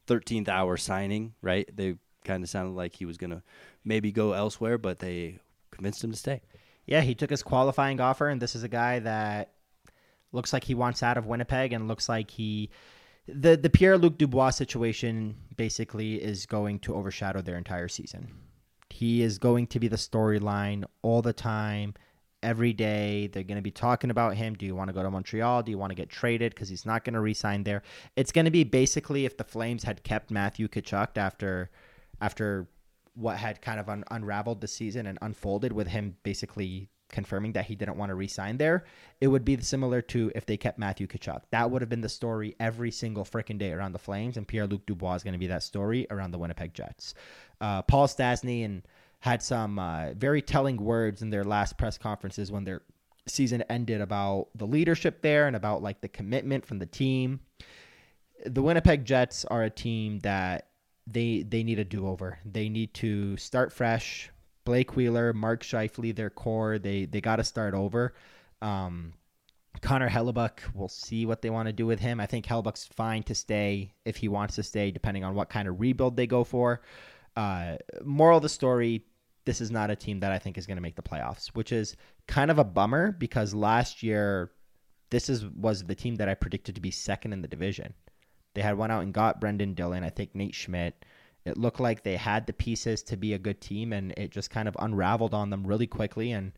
13th 0.09 0.49
hour 0.49 0.77
signing, 0.77 1.35
right? 1.43 1.69
They 1.75 1.97
kind 2.25 2.43
of 2.43 2.51
sounded 2.51 2.75
like 2.75 2.97
he 2.97 3.05
was 3.05 3.17
going 3.17 3.31
to 3.31 3.43
maybe 3.85 4.13
go 4.13 4.33
elsewhere, 4.33 4.79
but 4.79 4.99
they 4.99 5.39
convinced 5.71 6.03
him 6.03 6.11
to 6.13 6.17
stay. 6.17 6.43
Yeah, 6.87 7.03
he 7.03 7.15
took 7.15 7.31
his 7.31 7.43
qualifying 7.43 8.01
offer, 8.01 8.29
and 8.29 8.41
this 8.41 8.57
is 8.57 8.63
a 8.63 8.69
guy 8.69 8.99
that 9.01 9.53
looks 10.33 10.53
like 10.53 10.65
he 10.65 10.75
wants 10.75 11.03
out 11.03 11.19
of 11.19 11.27
Winnipeg 11.27 11.73
and 11.73 11.89
looks 11.89 12.09
like 12.09 12.31
he 12.31 12.71
the 13.27 13.57
the 13.57 13.71
Pierre 13.71 13.99
Luc 13.99 14.17
Dubois 14.17 14.51
situation 14.51 15.37
basically 15.57 16.23
is 16.23 16.47
going 16.47 16.79
to 16.81 16.95
overshadow 16.95 17.43
their 17.43 17.59
entire 17.59 17.89
season. 17.89 18.33
He 18.91 19.23
is 19.23 19.39
going 19.39 19.67
to 19.69 19.79
be 19.79 19.89
the 19.89 19.97
storyline 19.97 20.85
all 21.03 21.21
the 21.21 21.35
time, 21.35 21.95
every 22.43 22.73
day. 22.73 23.27
They're 23.27 23.43
going 23.43 23.57
to 23.57 23.63
be 23.63 23.71
talking 23.71 24.11
about 24.11 24.37
him. 24.37 24.55
Do 24.55 24.67
you 24.67 24.75
want 24.75 24.89
to 24.89 24.95
go 24.95 25.03
to 25.03 25.11
Montreal? 25.11 25.63
Do 25.63 25.71
you 25.71 25.79
want 25.79 25.91
to 25.91 25.97
get 25.97 26.09
traded? 26.09 26.55
Because 26.55 26.69
he's 26.69 26.87
not 26.87 27.05
going 27.05 27.15
to 27.15 27.21
resign 27.21 27.65
there. 27.65 27.83
It's 28.17 28.33
going 28.33 28.45
to 28.45 28.51
be 28.51 28.65
basically 28.65 29.25
if 29.25 29.37
the 29.37 29.45
Flames 29.45 29.83
had 29.83 30.03
kept 30.03 30.31
Matthew 30.31 30.69
Tkachuk 30.69 31.17
after 31.17 31.71
after 32.21 32.69
what 33.15 33.37
had 33.37 33.61
kind 33.61 33.81
of 33.81 33.89
un- 33.89 34.05
unraveled 34.11 34.61
the 34.61 34.69
season 34.69 35.07
and 35.07 35.19
unfolded 35.23 35.73
with 35.73 35.89
him 35.89 36.17
basically 36.23 36.89
confirming 37.11 37.53
that 37.53 37.65
he 37.65 37.75
didn't 37.75 37.97
want 37.97 38.11
to 38.11 38.15
resign 38.15 38.59
there, 38.59 38.85
it 39.21 39.29
would 39.29 39.45
be 39.45 39.59
similar 39.61 40.03
to 40.03 40.31
if 40.35 40.47
they 40.47 40.57
kept 40.57 40.79
Matthew 40.79 41.07
Tkachuk. 41.07 41.43
That 41.51 41.71
would 41.71 41.83
have 41.83 41.89
been 41.89 42.01
the 42.01 42.09
story 42.09 42.55
every 42.61 42.91
single 42.91 43.25
freaking 43.25 43.59
day 43.59 43.73
around 43.73 43.93
the 43.93 43.99
Flames, 43.99 44.37
and 44.37 44.47
Pierre 44.47 44.67
Luc 44.67 44.85
Dubois 44.87 45.15
is 45.15 45.25
going 45.25 45.33
to 45.33 45.39
be 45.39 45.47
that 45.47 45.63
story 45.63 46.07
around 46.11 46.31
the 46.31 46.39
Winnipeg 46.39 46.75
Jets. 46.75 47.15
Uh, 47.61 47.83
Paul 47.83 48.07
Stastny 48.07 48.65
and 48.65 48.83
had 49.21 49.43
some 49.43 49.79
uh, 49.79 50.13
very 50.15 50.43
telling 50.43 50.77
words 50.77 51.23
in 51.23 51.31
their 51.31 51.45
last 51.45 51.77
press 51.77 51.99
conferences 51.99 52.53
when 52.53 52.65
their 52.65 52.83
season 53.27 53.63
ended 53.69 54.01
about 54.01 54.49
the 54.55 54.67
leadership 54.67 55.23
there 55.23 55.47
and 55.47 55.57
about 55.57 55.83
like 55.83 56.01
the 56.01 56.09
commitment 56.09 56.65
from 56.65 56.79
the 56.79 56.87
team. 56.87 57.41
The 58.47 58.63
Winnipeg 58.63 59.05
Jets 59.05 59.45
are 59.45 59.65
a 59.65 59.71
team 59.71 60.21
that 60.21 60.69
they 61.07 61.43
they 61.43 61.63
need 61.63 61.79
a 61.79 61.85
do 61.85 62.07
over. 62.07 62.39
They 62.45 62.69
need 62.69 62.95
to 62.95 63.37
start 63.37 63.73
fresh 63.73 64.31
Blake 64.69 64.97
Wheeler, 64.97 65.33
Mark 65.33 65.63
Scheifele, 65.63 66.15
their 66.15 66.29
core, 66.29 66.79
they 66.79 67.07
they 67.07 67.23
got 67.23 67.37
to 67.37 67.45
start 67.45 67.73
over. 67.73 68.13
Um, 68.61 69.15
Connor 69.81 70.11
Hellebuyck, 70.11 70.59
we'll 70.75 70.89
see 70.89 71.25
what 71.25 71.41
they 71.41 71.49
want 71.49 71.69
to 71.69 71.73
do 71.73 71.87
with 71.87 72.01
him. 72.01 72.21
I 72.21 72.27
think 72.27 72.45
Hellebuyck's 72.45 72.87
fine 72.87 73.23
to 73.23 73.35
stay 73.35 73.93
if 74.05 74.19
he 74.19 74.29
wants 74.29 74.57
to 74.57 74.63
stay, 74.63 74.91
depending 74.91 75.25
on 75.25 75.35
what 75.35 75.49
kind 75.49 75.69
of 75.69 75.81
rebuild 75.81 76.17
they 76.17 76.27
go 76.27 76.45
for. 76.45 76.83
Uh, 77.35 77.77
moral 78.05 78.37
of 78.37 78.43
the 78.43 78.51
story: 78.51 79.07
This 79.49 79.63
is 79.63 79.71
not 79.71 79.91
a 79.91 79.97
team 79.97 80.21
that 80.21 80.31
I 80.31 80.39
think 80.39 80.59
is 80.59 80.67
going 80.67 80.77
to 80.77 80.83
make 80.83 80.97
the 80.97 81.01
playoffs, 81.01 81.47
which 81.55 81.73
is 81.73 81.97
kind 82.27 82.51
of 82.51 82.59
a 82.59 82.65
bummer 82.65 83.13
because 83.13 83.55
last 83.55 84.03
year 84.03 84.51
this 85.09 85.31
is 85.31 85.47
was 85.47 85.85
the 85.85 85.95
team 85.95 86.17
that 86.17 86.29
I 86.29 86.35
predicted 86.35 86.75
to 86.75 86.83
be 86.83 86.91
second 86.91 87.33
in 87.33 87.41
the 87.41 87.49
division. 87.49 87.95
They 88.53 88.61
had 88.61 88.77
went 88.77 88.93
out 88.93 89.05
and 89.05 89.15
got 89.15 89.41
Brendan 89.41 89.73
Dillon, 89.73 90.05
I 90.05 90.11
think 90.11 90.35
Nate 90.35 90.55
Schmidt. 90.55 91.03
It 91.47 91.57
looked 91.57 91.81
like 91.81 92.03
they 92.03 92.19
had 92.19 92.47
the 92.47 92.53
pieces 92.53 93.03
to 93.05 93.17
be 93.17 93.33
a 93.33 93.39
good 93.39 93.59
team, 93.63 93.95
and 93.95 94.13
it 94.19 94.33
just 94.33 94.51
kind 94.51 94.69
of 94.69 94.77
unraveled 94.81 95.33
on 95.33 95.49
them 95.49 95.67
really 95.67 95.87
quickly. 95.87 96.33
And 96.33 96.53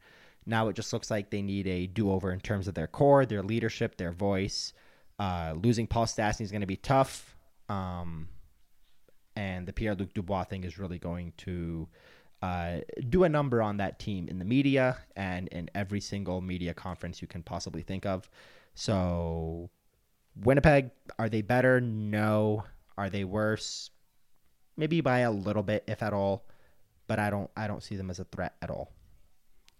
now 0.45 0.66
it 0.66 0.74
just 0.74 0.93
looks 0.93 1.12
like 1.12 1.30
they 1.30 1.43
need 1.43 1.68
a 1.68 1.86
do 1.86 2.11
over 2.11 2.32
in 2.32 2.41
terms 2.41 2.66
of 2.66 2.74
their 2.74 2.88
core, 2.88 3.24
their 3.24 3.45
leadership, 3.45 3.99
their 3.99 4.11
voice. 4.11 4.72
Uh, 5.16 5.55
losing 5.55 5.86
Paul 5.86 6.07
Stastny 6.07 6.41
is 6.41 6.51
going 6.51 6.62
to 6.62 6.66
be 6.66 6.76
tough. 6.76 7.36
Um, 7.68 8.26
and 9.36 9.68
the 9.68 9.72
Pierre 9.72 9.95
Luc 9.95 10.12
Dubois 10.12 10.43
thing 10.43 10.64
is 10.64 10.76
really 10.76 10.99
going 10.99 11.34
to 11.36 11.86
uh, 12.43 12.78
do 13.09 13.24
a 13.24 13.28
number 13.28 13.62
on 13.62 13.78
that 13.78 13.99
team 13.99 14.28
in 14.28 14.38
the 14.38 14.45
media 14.45 14.99
and 15.16 15.49
in 15.49 15.70
every 15.74 16.01
single 16.01 16.41
media 16.41 16.74
conference 16.74 17.20
you 17.20 17.28
can 17.28 17.43
possibly 17.43 17.82
think 17.82 18.07
of. 18.07 18.30
So, 18.74 19.70
Winnipeg, 20.36 20.91
are 21.18 21.28
they 21.28 21.43
better? 21.43 21.80
No. 21.80 22.64
Are 22.97 23.11
they 23.11 23.24
worse? 23.24 23.91
maybe 24.80 25.03
by 25.03 25.20
a 25.20 25.30
little 25.30 25.62
bit, 25.62 25.84
if 25.86 26.03
at 26.03 26.12
all. 26.12 26.45
But 27.07 27.18
I 27.18 27.30
don't 27.30 27.51
I 27.57 27.66
don't 27.66 27.82
see 27.82 27.97
them 27.97 28.11
as 28.11 28.18
a 28.18 28.24
threat 28.24 28.55
at 28.62 28.70
all. 28.70 28.91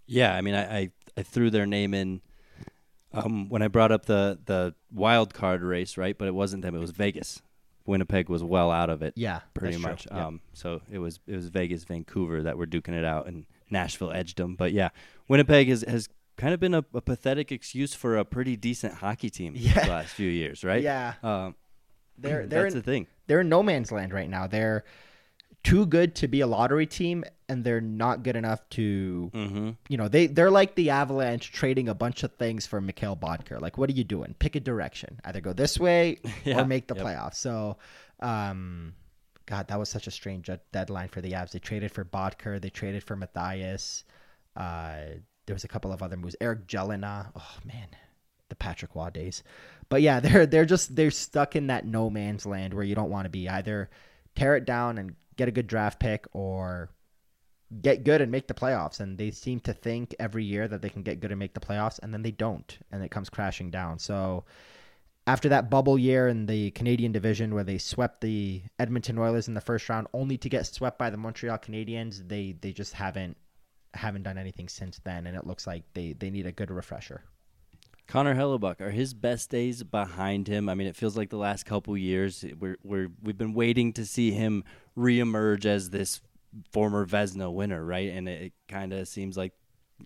Yeah, 0.07 0.35
I 0.35 0.41
mean, 0.43 0.55
I 0.55 0.79
I, 0.79 0.91
I 1.17 1.23
threw 1.23 1.51
their 1.51 1.67
name 1.67 1.95
in 1.95 2.21
um, 3.13 3.49
when 3.49 3.63
I 3.63 3.69
brought 3.69 3.93
up 3.93 4.07
the 4.07 4.39
the 4.45 4.75
wild 4.93 5.33
card 5.33 5.63
race, 5.63 5.97
right? 5.97 6.17
But 6.17 6.29
it 6.29 6.35
wasn't 6.35 6.63
them; 6.63 6.75
it 6.75 6.81
was 6.81 6.91
Vegas. 6.91 7.41
Winnipeg 7.91 8.29
was 8.29 8.43
well 8.43 8.71
out 8.71 8.89
of 8.89 9.03
it. 9.03 9.13
Yeah, 9.17 9.41
pretty 9.53 9.77
much. 9.77 10.07
Um, 10.11 10.41
so 10.55 10.81
it 10.91 10.99
was 10.99 11.21
it 11.27 11.35
was 11.35 11.49
Vegas, 11.49 11.85
Vancouver 11.85 12.43
that 12.43 12.57
were 12.57 12.67
duking 12.67 12.95
it 12.95 13.05
out, 13.05 13.27
and 13.27 13.45
Nashville 13.69 14.13
edged 14.13 14.39
them. 14.39 14.55
But 14.55 14.73
yeah, 14.73 14.91
Winnipeg 15.29 15.69
has 15.69 15.83
has 15.83 16.09
kind 16.37 16.55
of 16.55 16.61
been 16.61 16.73
a, 16.73 16.85
a 16.95 17.03
pathetic 17.03 17.53
excuse 17.53 17.93
for 17.93 18.17
a 18.17 18.25
pretty 18.25 18.57
decent 18.57 18.95
hockey 18.95 19.29
team 19.29 19.53
yeah. 19.57 19.85
the 19.85 19.91
last 19.91 20.15
few 20.15 20.31
years, 20.31 20.65
right? 20.65 20.83
Yeah. 20.83 21.15
Um, 21.23 21.57
they're 22.17 22.47
they're 22.47 22.63
that's 22.63 22.75
in, 22.75 22.81
the 22.81 22.85
thing. 22.85 23.07
They're 23.27 23.41
in 23.41 23.49
no 23.49 23.63
man's 23.63 23.93
land 23.93 24.15
right 24.15 24.31
now. 24.31 24.47
They're 24.47 24.85
too 25.63 25.87
good 25.87 26.15
to 26.17 26.29
be 26.29 26.41
a 26.41 26.47
lottery 26.47 26.87
team, 26.87 27.25
and 27.49 27.65
they're 27.65 27.81
not 27.81 28.23
good 28.23 28.37
enough 28.37 28.67
to. 28.71 29.31
Mm-hmm. 29.35 29.71
You 29.89 29.97
know, 29.97 30.09
they 30.09 30.27
they're 30.27 30.51
like 30.51 30.75
the 30.75 30.91
Avalanche 30.91 31.53
trading 31.53 31.89
a 31.89 31.95
bunch 31.95 32.23
of 32.23 32.33
things 32.35 32.67
for 32.67 32.81
Mikkel 32.81 33.19
Boedker 33.19 33.61
Like, 33.61 33.77
what 33.79 33.91
are 33.91 33.95
you 33.95 34.05
doing? 34.05 34.35
Pick 34.39 34.57
a 34.57 34.61
direction. 34.61 35.21
Either 35.25 35.41
go 35.41 35.53
this 35.53 35.79
way 35.79 36.19
yeah. 36.45 36.61
or 36.61 36.65
make 36.65 36.87
the 36.87 36.95
yep. 36.95 37.05
playoffs. 37.05 37.37
So, 37.37 37.77
um, 38.21 38.95
God, 39.47 39.69
that 39.69 39.79
was 39.79 39.89
such 39.89 40.07
a 40.07 40.11
strange 40.11 40.49
deadline 40.73 41.09
for 41.09 41.21
the 41.21 41.33
Avs. 41.33 41.51
They 41.51 41.59
traded 41.59 41.93
for 41.93 42.05
Boedker 42.05 42.61
They 42.61 42.71
traded 42.71 43.03
for 43.03 43.17
Matthias. 43.17 44.05
Uh, 44.57 44.97
there 45.47 45.55
was 45.55 45.65
a 45.65 45.69
couple 45.69 45.93
of 45.93 46.03
other 46.03 46.17
moves. 46.17 46.37
Eric 46.41 46.67
Gelinas. 46.67 47.31
Oh 47.37 47.57
man, 47.65 47.89
the 48.49 48.55
Patrick 48.55 48.95
Roy 48.95 49.11
days. 49.11 49.43
But 49.89 50.01
yeah, 50.01 50.21
they're 50.21 50.47
they're 50.47 50.65
just 50.65 50.97
they're 50.97 51.11
stuck 51.11 51.57
in 51.57 51.67
that 51.67 51.85
no 51.85 52.09
man's 52.09 52.47
land 52.47 52.73
where 52.73 52.85
you 52.85 52.95
don't 52.95 53.11
want 53.11 53.27
to 53.27 53.31
be. 53.31 53.49
Either 53.49 53.91
tear 54.37 54.57
it 54.57 54.65
down 54.65 54.97
and 54.99 55.17
get 55.41 55.49
a 55.49 55.53
good 55.53 55.67
draft 55.67 55.99
pick 55.99 56.27
or 56.33 56.91
get 57.81 58.05
good 58.05 58.21
and 58.21 58.31
make 58.31 58.47
the 58.47 58.55
playoffs. 58.55 59.01
And 59.01 59.17
they 59.17 59.31
seem 59.31 59.59
to 59.61 59.73
think 59.73 60.15
every 60.19 60.45
year 60.45 60.69
that 60.69 60.83
they 60.83 60.91
can 60.91 61.03
get 61.03 61.21
good 61.21 61.33
and 61.33 61.39
make 61.39 61.55
the 61.55 61.61
playoffs, 61.61 61.99
and 62.03 62.13
then 62.13 62.23
they 62.23 62.31
don't, 62.31 62.79
and 62.93 63.03
it 63.03 63.11
comes 63.11 63.31
crashing 63.31 63.71
down. 63.71 63.99
So 63.99 64.45
after 65.27 65.49
that 65.49 65.71
bubble 65.71 65.99
year 65.99 66.29
in 66.29 66.47
the 66.47 66.73
Canadian 66.73 67.13
division 67.13 67.55
where 67.55 67.65
they 67.65 67.79
swept 67.79 68.21
the 68.21 68.63
Edmonton 68.79 69.19
Oilers 69.19 69.49
in 69.49 69.55
the 69.55 69.61
first 69.61 69.89
round, 69.89 70.09
only 70.13 70.37
to 70.39 70.49
get 70.49 70.67
swept 70.67 70.99
by 70.99 71.09
the 71.09 71.17
Montreal 71.17 71.59
Canadiens, 71.59 72.29
they 72.29 72.57
they 72.61 72.73
just 72.73 72.93
haven't 72.93 73.37
haven't 73.95 74.25
done 74.25 74.39
anything 74.39 74.69
since 74.69 75.01
then, 75.05 75.27
and 75.27 75.37
it 75.37 75.47
looks 75.47 75.67
like 75.67 75.85
they 75.95 76.13
they 76.13 76.31
need 76.31 76.47
a 76.47 76.53
good 76.53 76.71
refresher. 76.71 77.23
Connor 78.11 78.35
Hellebuyck, 78.35 78.81
are 78.81 78.91
his 78.91 79.15
best 79.15 79.51
days 79.51 79.85
behind 79.85 80.49
him? 80.49 80.69
I 80.69 80.75
mean, 80.75 80.89
it 80.89 80.97
feels 80.97 81.17
like 81.17 81.31
the 81.31 81.37
last 81.37 81.65
couple 81.65 81.97
years 81.97 82.45
we're, 82.59 82.77
we're 82.83 83.09
we've 83.23 83.39
been 83.39 83.55
waiting 83.55 83.93
to 83.93 84.05
see 84.05 84.33
him 84.33 84.65
reemerge 84.99 85.65
as 85.65 85.91
this 85.91 86.21
former 86.73 87.07
Vezina 87.07 87.53
winner, 87.53 87.85
right? 87.85 88.11
And 88.11 88.29
it, 88.29 88.43
it 88.43 88.53
kind 88.67 88.93
of 88.93 89.07
seems 89.07 89.37
like 89.37 89.53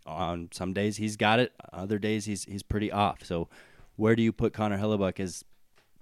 on 0.05 0.50
some 0.52 0.74
days 0.74 0.98
he's 0.98 1.16
got 1.16 1.40
it, 1.40 1.55
other 1.72 1.98
days 1.98 2.26
he's 2.26 2.44
he's 2.44 2.62
pretty 2.62 2.92
off. 2.92 3.24
So, 3.24 3.48
where 3.96 4.14
do 4.14 4.22
you 4.22 4.32
put 4.32 4.52
Connor 4.52 4.76
Hellebuyck 4.76 5.18
as 5.18 5.42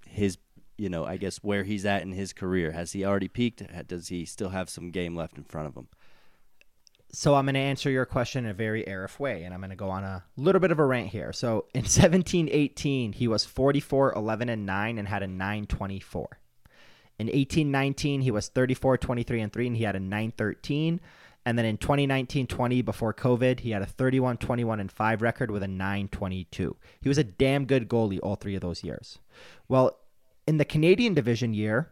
his, 0.05 0.37
you 0.77 0.89
know, 0.89 1.05
I 1.05 1.15
guess 1.15 1.37
where 1.37 1.63
he's 1.63 1.85
at 1.85 2.01
in 2.01 2.11
his 2.11 2.33
career? 2.33 2.73
Has 2.73 2.91
he 2.91 3.05
already 3.05 3.29
peaked? 3.29 3.63
Does 3.87 4.09
he 4.09 4.25
still 4.25 4.49
have 4.49 4.69
some 4.69 4.91
game 4.91 5.15
left 5.15 5.37
in 5.37 5.45
front 5.45 5.69
of 5.69 5.77
him? 5.77 5.87
So 7.15 7.35
I'm 7.35 7.45
going 7.45 7.53
to 7.53 7.59
answer 7.59 7.91
your 7.91 8.07
question 8.07 8.45
in 8.45 8.51
a 8.51 8.55
very 8.55 8.83
Aarif 8.85 9.19
way, 9.19 9.43
and 9.43 9.53
I'm 9.53 9.59
going 9.59 9.69
to 9.69 9.75
go 9.75 9.91
on 9.91 10.03
a 10.03 10.23
little 10.35 10.59
bit 10.59 10.71
of 10.71 10.79
a 10.79 10.85
rant 10.85 11.09
here. 11.09 11.31
So 11.31 11.65
in 11.75 11.81
1718, 11.83 13.13
he 13.13 13.27
was 13.27 13.45
44, 13.45 14.13
11, 14.13 14.49
and 14.49 14.65
9 14.65 14.97
and 14.97 15.07
had 15.07 15.21
a 15.21 15.27
924. 15.27 16.39
In 17.19 17.27
1819, 17.27 18.21
he 18.21 18.31
was 18.31 18.47
34, 18.47 18.97
23, 18.97 19.41
and 19.41 19.53
3, 19.53 19.67
and 19.67 19.77
he 19.77 19.83
had 19.83 19.95
a 19.95 19.99
913. 19.99 20.99
And 21.45 21.57
then 21.57 21.65
in 21.65 21.77
2019-20, 21.77 22.83
before 22.83 23.13
COVID, 23.13 23.59
he 23.59 23.71
had 23.71 23.83
a 23.83 23.85
31, 23.85 24.37
21, 24.37 24.79
and 24.79 24.91
5 24.91 25.21
record 25.21 25.51
with 25.51 25.61
a 25.61 25.67
922. 25.67 26.75
He 26.99 27.09
was 27.09 27.19
a 27.19 27.23
damn 27.23 27.65
good 27.65 27.87
goalie 27.87 28.19
all 28.23 28.35
three 28.35 28.55
of 28.55 28.61
those 28.61 28.83
years. 28.83 29.19
Well, 29.67 29.99
in 30.47 30.57
the 30.57 30.65
Canadian 30.65 31.13
division 31.13 31.53
year, 31.53 31.91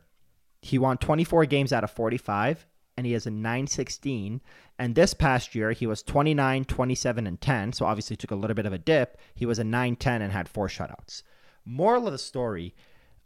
he 0.63 0.80
won 0.80 0.97
24 0.97 1.45
games 1.45 1.72
out 1.72 1.84
of 1.84 1.91
45 1.91 2.65
and 3.02 3.08
he 3.08 3.14
has 3.14 3.26
a 3.26 3.32
916. 3.32 4.41
And 4.78 4.93
this 4.93 5.16
past 5.16 5.56
year, 5.56 5.72
he 5.72 5.88
was 5.88 6.04
29, 6.04 6.66
27, 6.66 7.26
and 7.26 7.41
10. 7.41 7.74
So 7.74 7.88
obviously 7.88 8.16
took 8.16 8.30
a 8.30 8.36
little 8.36 8.54
bit 8.54 8.68
of 8.68 8.74
a 8.74 8.78
dip. 8.78 9.18
He 9.34 9.47
was 9.47 9.58
a 9.58 9.64
910 9.64 10.22
and 10.22 10.32
had 10.32 10.47
four 10.47 10.68
shutouts. 10.68 11.24
Moral 11.66 12.06
of 12.06 12.14
the 12.14 12.20
story 12.20 12.76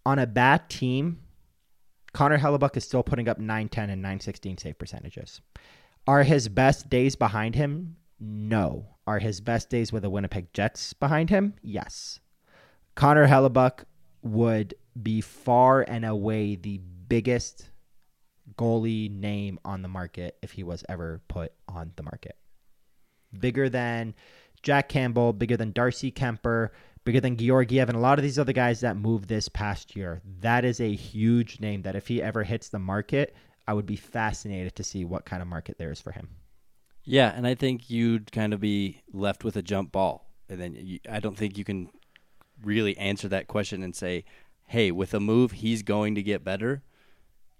on 0.05 0.17
a 0.17 0.25
bad 0.25 0.69
team, 0.69 1.19
Connor 2.13 2.37
Hellebuyck 2.37 2.77
is 2.77 2.85
still 2.85 3.03
putting 3.03 3.27
up 3.27 3.37
910 3.37 3.89
and 3.89 4.01
916 4.01 4.59
save 4.59 4.79
percentages. 4.79 5.41
Are 6.07 6.23
his 6.23 6.47
best 6.47 6.89
days 6.89 7.17
behind 7.17 7.55
him? 7.55 7.97
No. 8.17 8.95
Are 9.05 9.19
his 9.19 9.41
best 9.41 9.69
days 9.69 9.91
with 9.91 10.03
the 10.03 10.09
Winnipeg 10.09 10.53
Jets 10.53 10.93
behind 10.93 11.29
him? 11.29 11.55
Yes. 11.61 12.21
Connor 12.95 13.27
Hellebuyck 13.27 13.83
would 14.21 14.73
be 15.03 15.19
far 15.19 15.81
and 15.81 16.05
away 16.05 16.55
the 16.55 16.79
biggest 17.09 17.71
goalie 18.57 19.09
name 19.09 19.59
on 19.65 19.81
the 19.81 19.87
market 19.87 20.37
if 20.41 20.51
he 20.51 20.63
was 20.63 20.83
ever 20.87 21.21
put 21.27 21.51
on 21.67 21.91
the 21.95 22.03
market. 22.03 22.37
Bigger 23.37 23.69
than 23.69 24.13
Jack 24.61 24.89
Campbell, 24.89 25.33
bigger 25.33 25.57
than 25.57 25.71
Darcy 25.71 26.11
Kuemper, 26.11 26.69
bigger 27.03 27.19
than 27.19 27.37
Georgiev, 27.37 27.89
and 27.89 27.97
a 27.97 28.01
lot 28.01 28.17
of 28.17 28.23
these 28.23 28.39
other 28.39 28.53
guys 28.53 28.81
that 28.81 28.97
moved 28.97 29.27
this 29.27 29.49
past 29.49 29.95
year. 29.95 30.21
That 30.41 30.65
is 30.65 30.79
a 30.79 30.95
huge 30.95 31.59
name 31.59 31.83
that 31.83 31.95
if 31.95 32.07
he 32.07 32.21
ever 32.21 32.43
hits 32.43 32.69
the 32.69 32.79
market, 32.79 33.35
I 33.67 33.73
would 33.73 33.85
be 33.85 33.95
fascinated 33.95 34.75
to 34.75 34.83
see 34.83 35.05
what 35.05 35.25
kind 35.25 35.41
of 35.41 35.47
market 35.47 35.77
there 35.77 35.91
is 35.91 36.01
for 36.01 36.11
him. 36.11 36.29
Yeah, 37.03 37.31
and 37.35 37.45
I 37.45 37.53
think 37.53 37.89
you'd 37.89 38.31
kind 38.31 38.53
of 38.53 38.59
be 38.59 39.01
left 39.13 39.43
with 39.43 39.55
a 39.55 39.61
jump 39.61 39.91
ball. 39.91 40.31
And 40.49 40.59
then 40.59 40.75
you, 40.75 40.99
I 41.09 41.19
don't 41.19 41.37
think 41.37 41.57
you 41.57 41.63
can 41.63 41.89
really 42.63 42.97
answer 42.97 43.27
that 43.27 43.47
question 43.47 43.83
and 43.83 43.95
say, 43.95 44.25
hey, 44.65 44.91
with 44.91 45.13
a 45.13 45.19
move, 45.19 45.51
he's 45.51 45.83
going 45.83 46.15
to 46.15 46.23
get 46.23 46.43
better. 46.43 46.83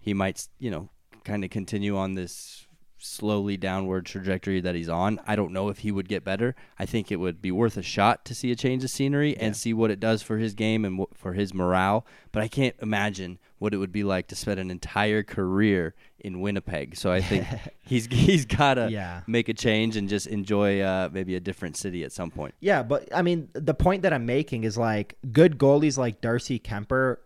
He 0.06 0.14
might, 0.14 0.48
you 0.60 0.70
know, 0.70 0.90
kind 1.24 1.44
of 1.44 1.50
continue 1.50 1.98
on 1.98 2.14
this 2.14 2.68
slowly 3.00 3.58
downward 3.58 4.06
trajectory 4.06 4.62
that 4.62 4.76
he's 4.76 4.88
on. 4.88 5.20
I 5.26 5.36
don't 5.36 5.52
know 5.52 5.70
if 5.70 5.80
he 5.80 5.92
would 5.92 6.08
get 6.08 6.24
better. 6.24 6.56
I 6.78 6.86
think 6.86 7.12
it 7.12 7.16
would 7.16 7.42
be 7.42 7.52
worth 7.52 7.76
a 7.76 7.82
shot 7.82 8.24
to 8.26 8.36
see 8.36 8.52
a 8.52 8.56
change 8.56 8.84
of 8.84 8.92
scenery 8.92 9.32
yeah. 9.32 9.46
and 9.46 9.58
see 9.58 9.74
what 9.74 9.90
it 9.90 10.00
does 10.00 10.22
for 10.22 10.38
his 10.38 10.54
game 10.54 10.86
and 10.86 11.06
for 11.16 11.34
his 11.34 11.56
morale. 11.56 12.06
But 12.32 12.44
I 12.44 12.48
can't 12.48 12.76
imagine 12.84 13.40
what 13.58 13.74
it 13.74 13.78
would 13.78 13.92
be 13.92 14.04
like 14.04 14.28
to 14.28 14.36
spend 14.36 14.60
an 14.60 14.70
entire 14.70 15.24
career 15.24 15.96
in 16.20 16.40
Winnipeg. 16.40 16.96
So 16.96 17.12
I 17.12 17.20
think 17.20 17.48
he's 17.82 18.06
he's 18.06 18.46
got 18.46 18.76
to 18.76 18.92
yeah. 18.92 19.22
make 19.26 19.50
a 19.50 19.56
change 19.56 19.98
and 19.98 20.08
just 20.08 20.28
enjoy 20.28 20.82
uh, 20.82 21.10
maybe 21.12 21.36
a 21.36 21.40
different 21.40 21.78
city 21.78 22.04
at 22.04 22.12
some 22.12 22.30
point. 22.30 22.54
Yeah, 22.60 22.84
but 22.84 23.10
I 23.12 23.24
mean, 23.24 23.50
the 23.54 23.74
point 23.74 24.04
that 24.04 24.14
I'm 24.14 24.28
making 24.28 24.66
is 24.66 24.78
like 24.78 25.18
good 25.32 25.58
goalies 25.58 25.98
like 25.98 26.22
Darcy 26.22 26.60
Kuemper 26.60 27.18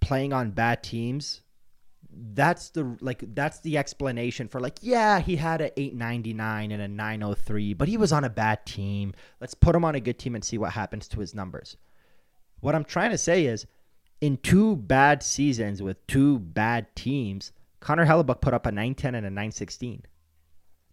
playing 0.00 0.32
on 0.32 0.50
bad 0.50 0.82
teams 0.82 1.40
that's 2.34 2.70
the 2.70 2.96
like 3.00 3.22
that's 3.34 3.60
the 3.60 3.78
explanation 3.78 4.48
for 4.48 4.60
like 4.60 4.78
yeah 4.82 5.20
he 5.20 5.36
had 5.36 5.60
a 5.60 5.80
899 5.80 6.72
and 6.72 6.82
a 6.82 6.88
903 6.88 7.74
but 7.74 7.88
he 7.88 7.96
was 7.96 8.12
on 8.12 8.24
a 8.24 8.30
bad 8.30 8.64
team. 8.66 9.12
Let's 9.40 9.54
put 9.54 9.74
him 9.74 9.84
on 9.84 9.94
a 9.94 10.00
good 10.00 10.18
team 10.18 10.34
and 10.34 10.44
see 10.44 10.58
what 10.58 10.72
happens 10.72 11.08
to 11.08 11.20
his 11.20 11.34
numbers. 11.34 11.76
What 12.60 12.74
i'm 12.74 12.84
trying 12.84 13.10
to 13.10 13.18
say 13.18 13.44
is 13.46 13.66
in 14.20 14.38
two 14.38 14.76
bad 14.76 15.22
seasons 15.22 15.82
with 15.82 16.06
two 16.06 16.38
bad 16.38 16.94
teams 16.96 17.52
connor 17.80 18.06
hellebuyck 18.06 18.40
put 18.40 18.54
up 18.54 18.64
a 18.64 18.70
910 18.72 19.14
and 19.16 19.26
a 19.26 19.30
916 19.30 20.02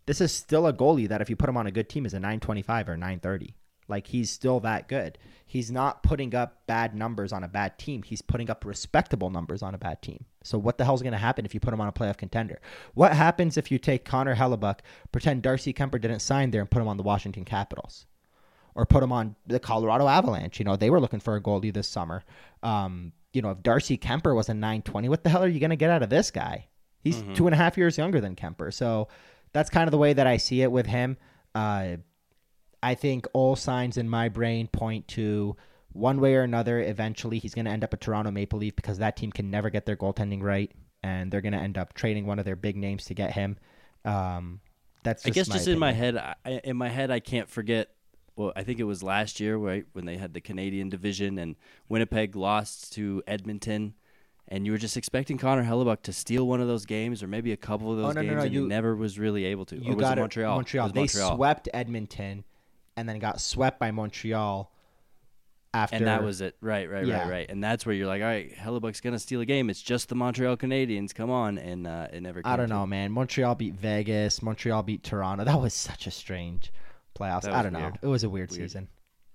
this 0.05 0.19
is 0.19 0.33
still 0.33 0.67
a 0.67 0.73
goalie 0.73 1.07
that 1.07 1.21
if 1.21 1.29
you 1.29 1.37
put 1.37 1.47
him 1.47 1.55
on 1.55 1.67
a 1.67 1.71
good 1.71 1.87
team 1.87 2.05
is 2.05 2.13
a 2.13 2.19
925 2.19 2.89
or 2.89 2.97
930 2.97 3.55
like 3.91 4.07
he's 4.07 4.31
still 4.31 4.59
that 4.61 4.87
good. 4.87 5.17
He's 5.45 5.69
not 5.69 6.01
putting 6.01 6.33
up 6.33 6.65
bad 6.65 6.95
numbers 6.95 7.33
on 7.33 7.43
a 7.43 7.47
bad 7.47 7.77
team. 7.77 8.03
He's 8.03 8.21
putting 8.21 8.49
up 8.49 8.63
respectable 8.65 9.29
numbers 9.29 9.61
on 9.61 9.75
a 9.75 9.77
bad 9.77 10.01
team. 10.01 10.25
So 10.43 10.57
what 10.57 10.77
the 10.77 10.85
hell's 10.85 11.01
going 11.01 11.11
to 11.11 11.19
happen 11.19 11.45
if 11.45 11.53
you 11.53 11.59
put 11.59 11.73
him 11.73 11.81
on 11.81 11.89
a 11.89 11.91
playoff 11.91 12.17
contender? 12.17 12.61
What 12.93 13.13
happens 13.13 13.57
if 13.57 13.69
you 13.69 13.77
take 13.77 14.05
Connor 14.05 14.35
Hellebuyck, 14.35 14.79
pretend 15.11 15.41
Darcy 15.41 15.73
Kuemper 15.73 15.99
didn't 15.99 16.21
sign 16.21 16.51
there, 16.51 16.61
and 16.61 16.71
put 16.71 16.81
him 16.81 16.87
on 16.87 16.97
the 16.97 17.03
Washington 17.03 17.43
Capitals? 17.43 18.05
Or 18.73 18.85
put 18.85 19.03
him 19.03 19.11
on 19.11 19.35
the 19.45 19.59
Colorado 19.59 20.07
Avalanche. 20.07 20.57
You 20.57 20.65
know, 20.65 20.77
they 20.77 20.89
were 20.89 21.01
looking 21.01 21.19
for 21.19 21.35
a 21.35 21.41
goalie 21.41 21.73
this 21.73 21.89
summer. 21.89 22.23
Um, 22.63 23.11
you 23.33 23.41
know, 23.41 23.51
if 23.51 23.61
Darcy 23.61 23.97
Kuemper 23.97 24.33
was 24.33 24.47
a 24.47 24.53
920, 24.53 25.09
what 25.09 25.23
the 25.23 25.29
hell 25.29 25.43
are 25.43 25.47
you 25.49 25.59
going 25.59 25.71
to 25.71 25.75
get 25.75 25.89
out 25.89 26.01
of 26.01 26.09
this 26.09 26.31
guy? 26.31 26.67
He's 27.01 27.17
mm-hmm. 27.17 27.33
two 27.33 27.47
and 27.47 27.53
a 27.53 27.57
half 27.57 27.77
years 27.77 27.97
younger 27.97 28.21
than 28.21 28.35
Kuemper. 28.35 28.73
So 28.73 29.09
that's 29.51 29.69
kind 29.69 29.87
of 29.87 29.91
the 29.91 29.97
way 29.97 30.13
that 30.13 30.27
I 30.27 30.37
see 30.37 30.61
it 30.61 30.71
with 30.71 30.85
him. 30.85 31.17
Uh, 31.53 31.97
I 32.83 32.95
think 32.95 33.27
all 33.33 33.55
signs 33.55 33.97
in 33.97 34.09
my 34.09 34.29
brain 34.29 34.67
point 34.67 35.07
to 35.09 35.55
one 35.93 36.19
way 36.19 36.35
or 36.35 36.43
another. 36.43 36.79
Eventually, 36.79 37.39
he's 37.39 37.53
going 37.53 37.65
to 37.65 37.71
end 37.71 37.83
up 37.83 37.93
a 37.93 37.97
Toronto 37.97 38.31
Maple 38.31 38.59
Leaf 38.59 38.75
because 38.75 38.97
that 38.99 39.15
team 39.15 39.31
can 39.31 39.51
never 39.51 39.69
get 39.69 39.85
their 39.85 39.95
goaltending 39.95 40.41
right, 40.41 40.71
and 41.03 41.31
they're 41.31 41.41
going 41.41 41.53
to 41.53 41.59
end 41.59 41.77
up 41.77 41.93
trading 41.93 42.25
one 42.25 42.39
of 42.39 42.45
their 42.45 42.55
big 42.55 42.77
names 42.77 43.05
to 43.05 43.13
get 43.13 43.31
him. 43.31 43.57
Um, 44.05 44.61
that's 45.03 45.25
I 45.25 45.29
guess 45.29 45.47
just 45.47 45.67
opinion. 45.67 45.73
in 45.73 45.79
my 45.79 45.91
head. 45.91 46.17
I, 46.17 46.35
in 46.63 46.77
my 46.77 46.89
head, 46.89 47.11
I 47.11 47.19
can't 47.19 47.49
forget. 47.49 47.89
Well, 48.35 48.53
I 48.55 48.63
think 48.63 48.79
it 48.79 48.85
was 48.85 49.03
last 49.03 49.39
year, 49.39 49.57
right, 49.57 49.85
when 49.93 50.05
they 50.05 50.17
had 50.17 50.33
the 50.33 50.41
Canadian 50.41 50.89
division 50.89 51.37
and 51.37 51.55
Winnipeg 51.89 52.35
lost 52.35 52.93
to 52.93 53.21
Edmonton 53.27 53.93
and 54.51 54.65
you 54.65 54.73
were 54.73 54.77
just 54.77 54.97
expecting 54.97 55.37
Connor 55.37 55.63
Hellebuyck 55.63 56.01
to 56.03 56.13
steal 56.13 56.45
one 56.45 56.59
of 56.59 56.67
those 56.67 56.85
games 56.85 57.23
or 57.23 57.27
maybe 57.27 57.53
a 57.53 57.57
couple 57.57 57.89
of 57.89 57.97
those 57.97 58.07
oh, 58.07 58.11
no, 58.11 58.21
games, 58.21 58.31
no, 58.31 58.37
no, 58.37 58.43
and 58.43 58.53
you, 58.53 58.61
he 58.63 58.67
never 58.67 58.95
was 58.95 59.17
really 59.17 59.45
able 59.45 59.65
to. 59.65 59.77
You 59.77 59.93
or 59.93 59.95
was 59.95 60.03
got 60.03 60.17
it 60.17 60.21
Montreal? 60.21 60.55
Montreal. 60.55 60.87
It 60.87 60.93
they 60.93 60.99
Montreal. 61.01 61.35
swept 61.37 61.69
Edmonton, 61.73 62.43
and 62.97 63.07
then 63.07 63.19
got 63.19 63.41
swept 63.41 63.79
by 63.79 63.91
Montreal 63.91 64.71
after. 65.73 65.95
And 65.95 66.07
that 66.07 66.23
was 66.23 66.41
it. 66.41 66.55
Right, 66.61 66.89
right, 66.89 67.05
yeah. 67.05 67.21
right, 67.21 67.29
right. 67.29 67.49
And 67.49 67.63
that's 67.63 67.85
where 67.85 67.95
you're 67.95 68.07
like, 68.07 68.21
all 68.21 68.27
right, 68.27 68.53
Hellebuyck's 68.55 69.01
gonna 69.01 69.19
steal 69.19 69.41
a 69.41 69.45
game. 69.45 69.69
It's 69.69 69.81
just 69.81 70.09
the 70.09 70.15
Montreal 70.15 70.57
Canadiens. 70.57 71.13
Come 71.13 71.29
on, 71.29 71.57
and 71.57 71.87
uh, 71.87 72.07
it 72.11 72.21
never. 72.21 72.41
I 72.45 72.55
don't 72.55 72.69
know, 72.69 72.85
man. 72.85 73.11
Montreal 73.11 73.55
beat 73.55 73.75
Vegas. 73.75 74.41
Montreal 74.41 74.83
beat 74.83 75.03
Toronto. 75.03 75.43
That 75.43 75.59
was 75.59 75.73
such 75.73 76.07
a 76.07 76.11
strange 76.11 76.71
playoffs. 77.17 77.47
I 77.47 77.63
don't 77.63 77.73
weird. 77.73 77.93
know. 77.93 77.99
It 78.01 78.07
was 78.07 78.23
a 78.23 78.29
weird, 78.29 78.51
weird. 78.51 78.61
season. 78.61 78.87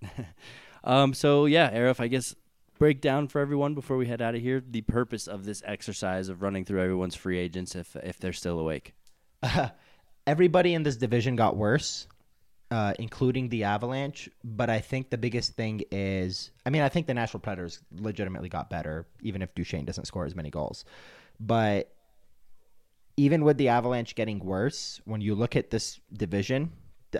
um. 0.84 1.14
So 1.14 1.46
yeah, 1.46 1.70
Arif, 1.70 2.00
I 2.00 2.08
guess 2.08 2.34
break 2.78 3.00
down 3.00 3.28
for 3.28 3.40
everyone 3.40 3.74
before 3.74 3.96
we 3.96 4.06
head 4.06 4.20
out 4.20 4.34
of 4.34 4.42
here 4.42 4.62
the 4.68 4.82
purpose 4.82 5.26
of 5.26 5.44
this 5.46 5.62
exercise 5.64 6.28
of 6.28 6.42
running 6.42 6.64
through 6.64 6.82
everyone's 6.82 7.14
free 7.14 7.38
agents 7.38 7.74
if 7.74 7.96
if 7.96 8.18
they're 8.18 8.32
still 8.32 8.58
awake. 8.58 8.94
Uh, 9.42 9.68
everybody 10.26 10.74
in 10.74 10.82
this 10.82 10.96
division 10.96 11.36
got 11.36 11.56
worse 11.56 12.06
uh, 12.70 12.94
including 12.98 13.48
the 13.48 13.64
Avalanche. 13.64 14.28
But 14.44 14.70
I 14.70 14.80
think 14.80 15.10
the 15.10 15.18
biggest 15.18 15.54
thing 15.54 15.82
is, 15.90 16.50
I 16.64 16.70
mean, 16.70 16.82
I 16.82 16.88
think 16.88 17.06
the 17.06 17.14
Nashville 17.14 17.40
Predators 17.40 17.80
legitimately 17.92 18.48
got 18.48 18.70
better, 18.70 19.06
even 19.22 19.42
if 19.42 19.54
Duchene 19.54 19.84
doesn't 19.84 20.06
score 20.06 20.24
as 20.24 20.34
many 20.34 20.50
goals. 20.50 20.84
But 21.38 21.92
even 23.16 23.44
with 23.44 23.56
the 23.56 23.68
Avalanche 23.68 24.14
getting 24.14 24.38
worse, 24.40 25.00
when 25.04 25.20
you 25.20 25.34
look 25.34 25.56
at 25.56 25.70
this 25.70 26.00
division, 26.12 26.72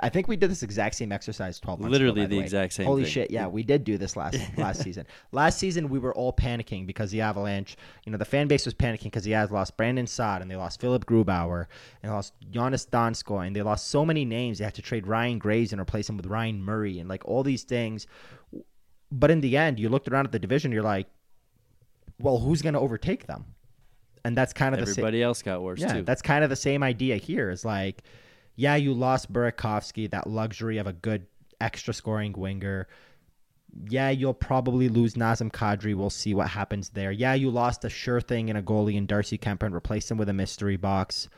I 0.02 0.08
think 0.08 0.28
we 0.28 0.36
did 0.36 0.50
this 0.50 0.62
exact 0.62 0.96
same 0.96 1.12
exercise 1.12 1.60
12 1.60 1.80
months 1.80 1.92
Literally 1.92 2.22
ago, 2.22 2.28
the, 2.28 2.36
the 2.36 2.42
exact 2.42 2.72
same 2.72 2.86
Holy 2.86 3.04
thing. 3.04 3.12
shit, 3.12 3.30
yeah, 3.30 3.46
we 3.46 3.62
did 3.62 3.84
do 3.84 3.96
this 3.96 4.16
last 4.16 4.38
last 4.56 4.82
season. 4.82 5.06
Last 5.32 5.58
season 5.58 5.88
we 5.88 5.98
were 5.98 6.14
all 6.14 6.32
panicking 6.32 6.86
because 6.86 7.10
the 7.10 7.20
Avalanche, 7.20 7.76
you 8.04 8.12
know, 8.12 8.18
the 8.18 8.24
fan 8.24 8.48
base 8.48 8.64
was 8.64 8.74
panicking 8.74 9.04
because 9.04 9.24
he 9.24 9.32
had 9.32 9.50
lost 9.50 9.76
Brandon 9.76 10.06
Saad 10.06 10.42
and 10.42 10.50
they 10.50 10.56
lost 10.56 10.80
Philip 10.80 11.06
Grubauer 11.06 11.66
and 12.02 12.12
lost 12.12 12.34
Joonas 12.50 12.88
Donskoi 12.88 13.46
and 13.46 13.54
they 13.56 13.62
lost 13.62 13.88
so 13.88 14.04
many 14.04 14.24
names. 14.24 14.58
They 14.58 14.64
had 14.64 14.74
to 14.74 14.82
trade 14.82 15.06
Ryan 15.06 15.38
Graves 15.38 15.72
and 15.72 15.80
replace 15.80 16.08
him 16.08 16.16
with 16.16 16.26
Ryan 16.26 16.62
Murray 16.62 16.98
and 16.98 17.08
like 17.08 17.24
all 17.24 17.42
these 17.42 17.62
things. 17.62 18.06
But 19.12 19.30
in 19.30 19.40
the 19.40 19.56
end, 19.56 19.78
you 19.78 19.88
looked 19.88 20.08
around 20.08 20.26
at 20.26 20.32
the 20.32 20.38
division, 20.38 20.72
you're 20.72 20.82
like, 20.82 21.06
well, 22.18 22.38
who's 22.38 22.62
going 22.62 22.74
to 22.74 22.80
overtake 22.80 23.26
them? 23.26 23.44
And 24.24 24.36
that's 24.36 24.52
kind 24.52 24.74
of 24.74 24.80
everybody 24.80 24.94
the 24.94 25.00
everybody 25.02 25.22
else 25.22 25.42
got 25.42 25.62
worse 25.62 25.80
yeah, 25.80 25.92
too. 25.92 26.02
That's 26.02 26.22
kind 26.22 26.42
of 26.42 26.50
the 26.50 26.56
same 26.56 26.82
idea 26.82 27.16
here. 27.16 27.48
Is 27.50 27.64
like 27.64 28.02
yeah, 28.56 28.76
you 28.76 28.92
lost 28.92 29.32
Burakovsky, 29.32 30.10
that 30.10 30.26
luxury 30.26 30.78
of 30.78 30.86
a 30.86 30.92
good 30.92 31.26
extra 31.60 31.94
scoring 31.94 32.32
winger. 32.32 32.88
Yeah, 33.88 34.10
you'll 34.10 34.34
probably 34.34 34.88
lose 34.88 35.14
Nazem 35.14 35.50
Kadri. 35.50 35.94
We'll 35.94 36.08
see 36.08 36.34
what 36.34 36.48
happens 36.48 36.88
there. 36.90 37.12
Yeah, 37.12 37.34
you 37.34 37.50
lost 37.50 37.84
a 37.84 37.90
sure 37.90 38.22
thing 38.22 38.48
in 38.48 38.56
a 38.56 38.62
goalie 38.62 38.96
in 38.96 39.06
Darcy 39.06 39.36
Kuemper 39.36 39.64
and 39.64 39.74
replaced 39.74 40.10
him 40.10 40.16
with 40.16 40.30
a 40.30 40.32
mystery 40.32 40.76
box. 40.76 41.28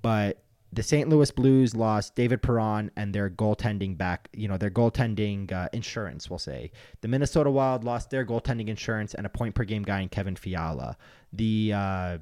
But 0.00 0.42
the 0.72 0.84
St. 0.84 1.08
Louis 1.08 1.30
Blues 1.32 1.74
lost 1.74 2.14
David 2.14 2.42
Perron 2.42 2.92
and 2.96 3.12
their 3.12 3.28
goaltending 3.28 3.98
back, 3.98 4.28
you 4.32 4.46
know, 4.46 4.56
their 4.56 4.70
goaltending 4.70 5.50
uh, 5.50 5.68
insurance, 5.72 6.30
we'll 6.30 6.38
say. 6.38 6.70
The 7.00 7.08
Minnesota 7.08 7.50
Wild 7.50 7.82
lost 7.82 8.10
their 8.10 8.24
goaltending 8.24 8.68
insurance 8.68 9.14
and 9.14 9.26
a 9.26 9.28
point 9.28 9.56
per 9.56 9.64
game 9.64 9.82
guy 9.82 10.00
in 10.00 10.08
Kevin 10.08 10.36
Fiala. 10.36 10.96
The 11.32 11.72
uh, 11.74 12.18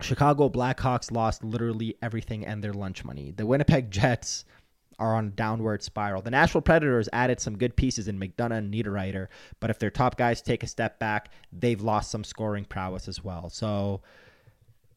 Chicago 0.00 0.48
Blackhawks 0.48 1.10
lost 1.10 1.42
literally 1.42 1.96
everything 2.02 2.46
and 2.46 2.62
their 2.62 2.72
lunch 2.72 3.04
money. 3.04 3.32
The 3.36 3.46
Winnipeg 3.46 3.90
Jets 3.90 4.44
are 4.98 5.14
on 5.14 5.26
a 5.26 5.30
downward 5.30 5.82
spiral. 5.82 6.22
The 6.22 6.30
Nashville 6.30 6.60
Predators 6.60 7.08
added 7.12 7.40
some 7.40 7.56
good 7.56 7.76
pieces 7.76 8.08
in 8.08 8.18
McDonagh 8.18 8.58
and 8.58 8.74
Niederreiter, 8.74 9.28
but 9.60 9.70
if 9.70 9.78
their 9.78 9.90
top 9.90 10.16
guys 10.16 10.42
take 10.42 10.62
a 10.62 10.66
step 10.66 10.98
back, 10.98 11.30
they've 11.52 11.80
lost 11.80 12.10
some 12.10 12.24
scoring 12.24 12.64
prowess 12.64 13.08
as 13.08 13.22
well. 13.22 13.48
So 13.48 14.00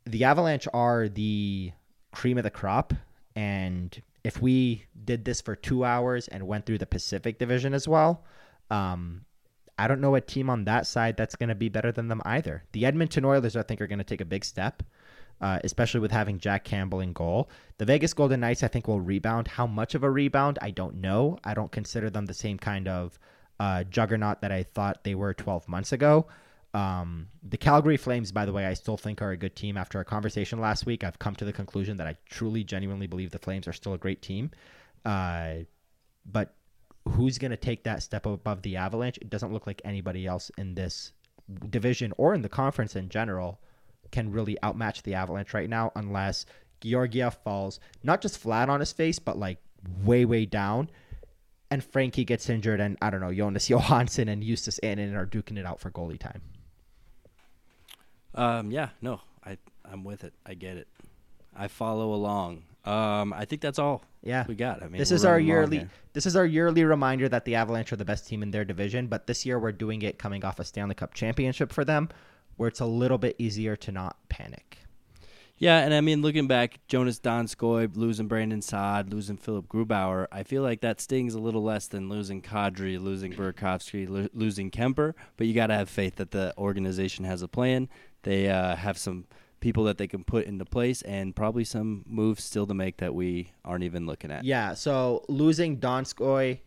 the 0.06 0.24
Avalanche 0.24 0.68
are 0.74 1.08
the 1.08 1.72
cream 2.14 2.38
of 2.38 2.44
the 2.44 2.50
crop, 2.50 2.94
and 3.36 4.02
if 4.24 4.42
we 4.42 4.86
did 5.06 5.26
this 5.26 5.42
for 5.42 5.56
two 5.56 5.84
hours 5.84 6.28
and 6.28 6.48
went 6.48 6.66
through 6.66 6.80
the 6.80 6.86
Pacific 6.86 7.38
Division 7.38 7.74
as 7.74 7.88
well, 7.88 8.24
um, 8.70 9.26
I 9.82 9.88
don't 9.88 10.00
know 10.00 10.14
a 10.14 10.22
team 10.22 10.48
on 10.48 10.66
that 10.66 10.86
side 10.86 11.18
that's 11.18 11.36
going 11.36 11.50
to 11.50 11.56
be 11.56 11.68
better 11.68 11.92
than 11.92 12.08
them 12.08 12.22
either. 12.24 12.64
The 12.72 12.86
Edmonton 12.86 13.26
Oilers, 13.26 13.56
I 13.56 13.64
think, 13.64 13.82
are 13.82 13.88
going 13.88 13.98
to 13.98 14.06
take 14.06 14.22
a 14.22 14.26
big 14.26 14.46
step, 14.46 14.84
uh, 15.42 15.58
especially 15.64 16.02
with 16.02 16.12
having 16.12 16.38
Jack 16.38 16.64
Campbell 16.64 17.00
in 17.00 17.14
goal. 17.14 17.50
The 17.80 17.86
Vegas 17.86 18.14
Golden 18.14 18.42
Knights, 18.42 18.62
I 18.62 18.68
think, 18.68 18.88
will 18.88 19.02
rebound. 19.02 19.48
How 19.48 19.66
much 19.66 19.96
of 19.96 20.04
a 20.04 20.12
rebound, 20.12 20.60
I 20.62 20.70
don't 20.70 20.98
know. 21.02 21.40
I 21.44 21.56
don't 21.56 21.72
consider 21.72 22.12
them 22.12 22.28
the 22.28 22.34
same 22.36 22.60
kind 22.60 22.88
of 22.88 23.18
uh, 23.60 23.84
juggernaut 23.86 24.42
that 24.42 24.52
I 24.52 24.62
thought 24.62 25.04
they 25.04 25.16
were 25.16 25.34
12 25.34 25.68
months 25.68 25.94
ago. 25.94 26.28
Um, 26.76 27.30
the 27.42 27.58
Calgary 27.58 27.98
Flames, 27.98 28.32
by 28.32 28.46
the 28.46 28.54
way, 28.54 28.68
I 28.68 28.76
still 28.76 28.98
think 28.98 29.20
are 29.20 29.32
a 29.32 29.38
good 29.38 29.56
team. 29.56 29.78
After 29.78 29.98
our 29.98 30.04
conversation 30.04 30.60
last 30.60 30.86
week, 30.86 31.04
I've 31.04 31.18
come 31.18 31.34
to 31.38 31.46
the 31.46 31.54
conclusion 31.54 31.98
that 31.98 32.06
I 32.06 32.18
truly, 32.30 32.64
genuinely 32.64 33.08
believe 33.08 33.32
the 33.32 33.40
Flames 33.40 33.68
are 33.68 33.74
still 33.74 33.96
a 33.96 33.98
great 33.98 34.22
team. 34.22 34.52
Uh, 35.04 35.66
but 36.24 36.54
who's 37.08 37.38
going 37.38 37.52
to 37.52 37.58
take 37.58 37.84
that 37.84 38.04
step 38.04 38.26
above 38.26 38.62
the 38.62 38.78
Avalanche? 38.78 39.18
It 39.18 39.30
doesn't 39.30 39.54
look 39.54 39.68
like 39.68 39.82
anybody 39.84 40.26
else 40.26 40.52
in 40.58 40.76
this 40.76 41.14
division 41.70 42.14
or 42.18 42.34
in 42.34 42.42
the 42.42 42.50
conference 42.50 42.96
in 42.96 43.10
general 43.10 43.60
can 44.12 44.32
really 44.32 44.58
outmatch 44.62 45.04
the 45.04 45.14
Avalanche 45.14 45.54
right 45.54 45.70
now 45.70 45.92
unless 45.96 46.46
Georgiev 46.82 47.36
falls 47.44 47.80
not 48.04 48.22
just 48.22 48.38
flat 48.38 48.70
on 48.70 48.80
his 48.80 48.92
face, 48.92 49.20
but 49.20 49.38
like 49.38 49.58
way, 50.04 50.26
way 50.26 50.46
down. 50.46 50.90
And 51.70 51.82
Frankie 51.84 52.26
gets 52.26 52.50
injured, 52.50 52.82
and 52.82 52.98
I 53.02 53.10
don't 53.10 53.22
know, 53.22 53.34
Jonas 53.34 53.70
Johansson 53.70 54.28
and 54.28 54.44
Justus 54.44 54.80
Annunen 54.84 55.16
are 55.16 55.26
duking 55.26 55.58
it 55.58 55.66
out 55.66 55.80
for 55.80 55.90
goalie 55.90 56.20
time. 56.20 56.42
Um, 58.36 58.72
yeah, 58.72 58.90
no, 59.02 59.22
I 59.46 59.58
I'm 59.86 60.04
with 60.04 60.24
it. 60.24 60.34
I 60.46 60.54
get 60.54 60.78
it. 60.78 60.88
I 61.56 61.68
follow 61.68 62.14
along. 62.14 62.64
Um, 62.86 63.34
I 63.34 63.46
think 63.46 63.62
that's 63.62 63.80
all. 63.80 64.04
Yeah, 64.24 64.46
we 64.48 64.56
got. 64.56 64.84
I 64.84 64.88
mean, 64.88 64.98
this 65.00 65.12
is 65.12 65.26
our 65.26 65.40
yearly. 65.40 65.88
This 66.14 66.26
is 66.26 66.36
our 66.36 66.46
yearly 66.46 66.84
reminder 66.84 67.30
that 67.30 67.46
the 67.46 67.56
Avalanche 67.56 67.94
are 67.94 67.96
the 67.96 68.06
best 68.06 68.28
team 68.28 68.44
in 68.44 68.52
their 68.52 68.66
division. 68.66 69.08
But 69.08 69.28
this 69.28 69.46
year 69.46 69.60
we're 69.60 69.72
doing 69.72 70.02
it 70.02 70.18
coming 70.18 70.44
off 70.44 70.60
a 70.60 70.64
Stanley 70.64 70.96
Cup 70.96 71.14
championship 71.14 71.72
for 71.72 71.86
them, 71.86 72.10
where 72.58 72.68
it's 72.68 72.80
a 72.80 72.86
little 72.86 73.18
bit 73.18 73.36
easier 73.40 73.76
to 73.78 73.92
not 73.92 74.18
panic. 74.30 74.80
Yeah, 75.62 75.78
and 75.78 75.94
I 75.94 76.02
mean, 76.02 76.24
looking 76.24 76.48
back, 76.48 76.80
Joonas 76.90 77.22
Donskoi 77.22 77.96
losing 77.96 78.28
Brandon 78.28 78.64
Saad, 78.64 79.14
losing 79.14 79.38
Philip 79.38 79.68
Grubauer, 79.68 80.26
I 80.32 80.42
feel 80.42 80.64
like 80.64 80.82
that 80.82 81.00
stings 81.00 81.36
a 81.36 81.40
little 81.40 81.62
less 81.62 81.88
than 81.88 82.10
losing 82.10 82.42
Kadri, 82.42 83.00
losing 83.00 83.32
Burakovsky, 83.32 84.10
lo- 84.10 84.28
losing 84.34 84.72
Kuemper. 84.72 85.14
But 85.38 85.46
you 85.46 85.54
got 85.54 85.68
to 85.68 85.76
have 85.76 85.88
faith 85.88 86.16
that 86.16 86.32
the 86.32 86.56
organization 86.58 87.26
has 87.26 87.44
a 87.44 87.48
plan. 87.48 87.90
They 88.24 88.50
uh, 88.50 88.76
have 88.76 88.98
some 88.98 89.26
people 89.62 89.86
that 89.86 89.98
they 89.98 90.08
can 90.08 90.24
put 90.24 90.46
into 90.46 90.66
place 90.66 91.02
and 91.04 91.36
probably 91.36 91.64
some 91.64 92.04
moves 92.06 92.44
still 92.44 92.68
to 92.68 92.74
make 92.74 92.98
that 92.98 93.16
we 93.16 93.52
aren't 93.64 93.84
even 93.84 94.06
looking 94.06 94.32
at. 94.32 94.44
Yeah, 94.44 94.74
so 94.74 95.24
losing 95.30 95.78
Donskoi, 95.78 96.60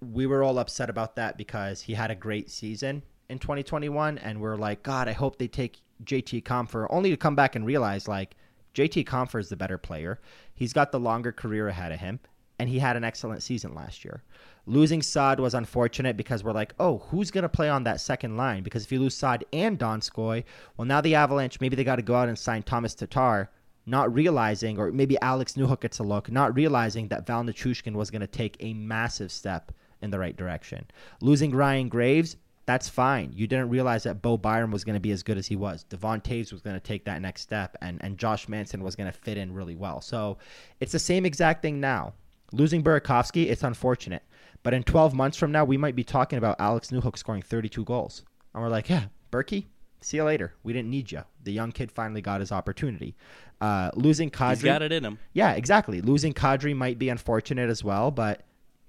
we 0.00 0.26
were 0.26 0.42
all 0.42 0.58
upset 0.58 0.88
about 0.88 1.16
that 1.16 1.36
because 1.36 1.82
he 1.82 1.92
had 1.92 2.10
a 2.10 2.14
great 2.14 2.50
season 2.50 3.02
in 3.28 3.38
2021 3.38 4.18
and 4.18 4.40
we're 4.40 4.56
like, 4.56 4.82
God, 4.82 5.08
I 5.08 5.12
hope 5.12 5.38
they 5.38 5.48
take 5.48 5.82
JT 6.04 6.44
Compher 6.44 6.86
only 6.90 7.10
to 7.10 7.16
come 7.16 7.34
back 7.34 7.56
and 7.56 7.66
realize 7.66 8.08
like 8.08 8.36
JT 8.74 9.04
Compher 9.06 9.40
is 9.40 9.48
the 9.48 9.56
better 9.56 9.78
player. 9.78 10.20
He's 10.54 10.72
got 10.72 10.92
the 10.92 11.00
longer 11.00 11.32
career 11.32 11.68
ahead 11.68 11.92
of 11.92 11.98
him 11.98 12.20
and 12.58 12.68
he 12.68 12.78
had 12.78 12.96
an 12.96 13.04
excellent 13.04 13.42
season 13.42 13.74
last 13.74 14.04
year. 14.04 14.22
Losing 14.68 15.00
Saad 15.00 15.38
was 15.38 15.54
unfortunate 15.54 16.16
because 16.16 16.42
we're 16.42 16.52
like, 16.52 16.74
oh, 16.80 16.98
who's 17.08 17.30
going 17.30 17.42
to 17.42 17.48
play 17.48 17.68
on 17.68 17.84
that 17.84 18.00
second 18.00 18.36
line? 18.36 18.64
Because 18.64 18.84
if 18.84 18.90
you 18.90 18.98
lose 18.98 19.16
Saad 19.16 19.44
and 19.52 19.78
Donskoi, 19.78 20.42
well, 20.76 20.86
now 20.86 21.00
the 21.00 21.14
Avalanche, 21.14 21.60
maybe 21.60 21.76
they 21.76 21.84
got 21.84 21.96
to 21.96 22.02
go 22.02 22.16
out 22.16 22.28
and 22.28 22.36
sign 22.36 22.64
Tomas 22.64 22.94
Tatar, 22.94 23.48
not 23.86 24.12
realizing, 24.12 24.76
or 24.78 24.90
maybe 24.90 25.16
Alex 25.20 25.52
Newhook 25.52 25.82
gets 25.82 26.00
a 26.00 26.02
look, 26.02 26.32
not 26.32 26.56
realizing 26.56 27.06
that 27.08 27.26
Val 27.28 27.44
Nichushkin 27.44 27.94
was 27.94 28.10
going 28.10 28.22
to 28.22 28.26
take 28.26 28.56
a 28.58 28.74
massive 28.74 29.30
step 29.30 29.70
in 30.02 30.10
the 30.10 30.18
right 30.18 30.36
direction. 30.36 30.84
Losing 31.20 31.54
Ryan 31.54 31.88
Graves, 31.88 32.36
that's 32.66 32.88
fine. 32.88 33.32
You 33.32 33.46
didn't 33.46 33.68
realize 33.68 34.02
that 34.02 34.20
Bo 34.20 34.36
Byram 34.36 34.72
was 34.72 34.82
going 34.82 34.94
to 34.94 35.00
be 35.00 35.12
as 35.12 35.22
good 35.22 35.38
as 35.38 35.46
he 35.46 35.54
was. 35.54 35.84
Devon 35.84 36.20
Toews 36.20 36.50
was 36.50 36.62
going 36.62 36.74
to 36.74 36.80
take 36.80 37.04
that 37.04 37.22
next 37.22 37.42
step, 37.42 37.76
and, 37.80 38.02
and 38.02 38.18
Josh 38.18 38.48
Manson 38.48 38.82
was 38.82 38.96
going 38.96 39.10
to 39.10 39.16
fit 39.16 39.38
in 39.38 39.54
really 39.54 39.76
well. 39.76 40.00
So 40.00 40.38
it's 40.80 40.90
the 40.90 40.98
same 40.98 41.24
exact 41.24 41.62
thing 41.62 41.78
now. 41.78 42.14
Losing 42.52 42.82
Burakovsky, 42.82 43.46
it's 43.50 43.62
unfortunate. 43.62 44.22
But 44.62 44.74
in 44.74 44.82
12 44.82 45.14
months 45.14 45.36
from 45.36 45.52
now, 45.52 45.64
we 45.64 45.76
might 45.76 45.94
be 45.96 46.04
talking 46.04 46.38
about 46.38 46.56
Alex 46.58 46.88
Newhook 46.88 47.16
scoring 47.16 47.42
32 47.42 47.84
goals. 47.84 48.24
And 48.54 48.62
we're 48.62 48.68
like, 48.68 48.88
yeah, 48.88 49.04
Berkey, 49.30 49.66
see 50.00 50.16
you 50.16 50.24
later. 50.24 50.54
We 50.62 50.72
didn't 50.72 50.90
need 50.90 51.12
you. 51.12 51.22
The 51.44 51.52
young 51.52 51.72
kid 51.72 51.92
finally 51.92 52.20
got 52.20 52.40
his 52.40 52.52
opportunity. 52.52 53.16
Uh, 53.60 53.90
losing 53.94 54.30
Kadri. 54.30 54.50
He's 54.50 54.62
got 54.62 54.82
it 54.82 54.92
in 54.92 55.04
him. 55.04 55.18
Yeah, 55.32 55.52
exactly. 55.52 56.00
Losing 56.00 56.34
Kadri 56.34 56.74
might 56.74 56.98
be 56.98 57.08
unfortunate 57.08 57.70
as 57.70 57.84
well, 57.84 58.10
but 58.10 58.42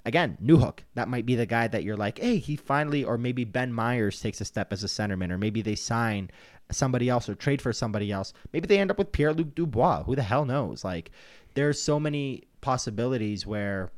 again, 0.06 0.38
Newhook, 0.44 0.80
that 0.96 1.10
might 1.10 1.26
be 1.26 1.36
the 1.36 1.46
guy 1.46 1.68
that 1.68 1.84
you're 1.84 1.98
like, 1.98 2.20
hey, 2.20 2.38
he 2.38 2.56
finally, 2.56 3.04
or 3.04 3.18
maybe 3.18 3.44
Ben 3.44 3.72
Meyers 3.74 4.22
takes 4.22 4.42
a 4.42 4.46
step 4.46 4.74
as 4.74 4.84
a 4.84 4.88
centerman, 4.88 5.32
or 5.32 5.38
maybe 5.38 5.62
they 5.62 5.76
sign 5.76 6.32
somebody 6.72 7.10
else 7.10 7.30
or 7.30 7.36
trade 7.36 7.62
for 7.62 7.74
somebody 7.74 8.12
else. 8.12 8.34
Maybe 8.54 8.68
they 8.68 8.80
end 8.80 8.90
up 8.90 8.98
with 8.98 9.12
Pierre 9.12 9.34
Luc 9.34 9.54
Dubois. 9.54 10.04
Who 10.04 10.16
the 10.16 10.24
hell 10.24 10.46
knows? 10.46 10.84
Like, 10.84 11.12
there's 11.54 11.82
so 11.82 12.00
many 12.00 12.47
possibilities 12.62 13.46
where 13.46 13.92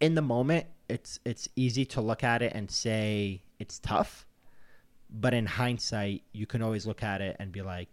in 0.00 0.14
the 0.14 0.22
moment 0.22 0.66
it's 0.88 1.20
it's 1.24 1.48
easy 1.56 1.84
to 1.84 2.00
look 2.00 2.24
at 2.24 2.42
it 2.42 2.52
and 2.54 2.70
say 2.70 3.42
it's 3.58 3.78
tough 3.78 4.26
but 5.10 5.34
in 5.34 5.46
hindsight 5.46 6.22
you 6.32 6.46
can 6.46 6.62
always 6.62 6.86
look 6.86 7.02
at 7.02 7.20
it 7.20 7.36
and 7.38 7.52
be 7.52 7.62
like 7.62 7.88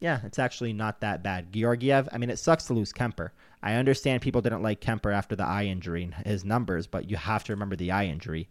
yeah 0.00 0.20
it's 0.24 0.38
actually 0.38 0.72
not 0.72 1.00
that 1.00 1.22
bad. 1.22 1.52
Georgiev 1.52 2.08
i 2.12 2.18
mean 2.18 2.30
it 2.30 2.38
sucks 2.38 2.66
to 2.66 2.74
lose 2.74 2.92
kuemper. 2.92 3.30
I 3.62 3.74
understand 3.74 4.22
people 4.22 4.42
didn't 4.42 4.62
like 4.62 4.80
kuemper 4.80 5.12
after 5.12 5.34
the 5.34 5.46
eye 5.46 5.64
injury 5.64 6.04
and 6.04 6.14
his 6.14 6.44
numbers 6.44 6.86
but 6.86 7.10
you 7.10 7.16
have 7.16 7.44
to 7.44 7.52
remember 7.52 7.76
the 7.76 7.90
eye 7.90 8.06
injury. 8.06 8.48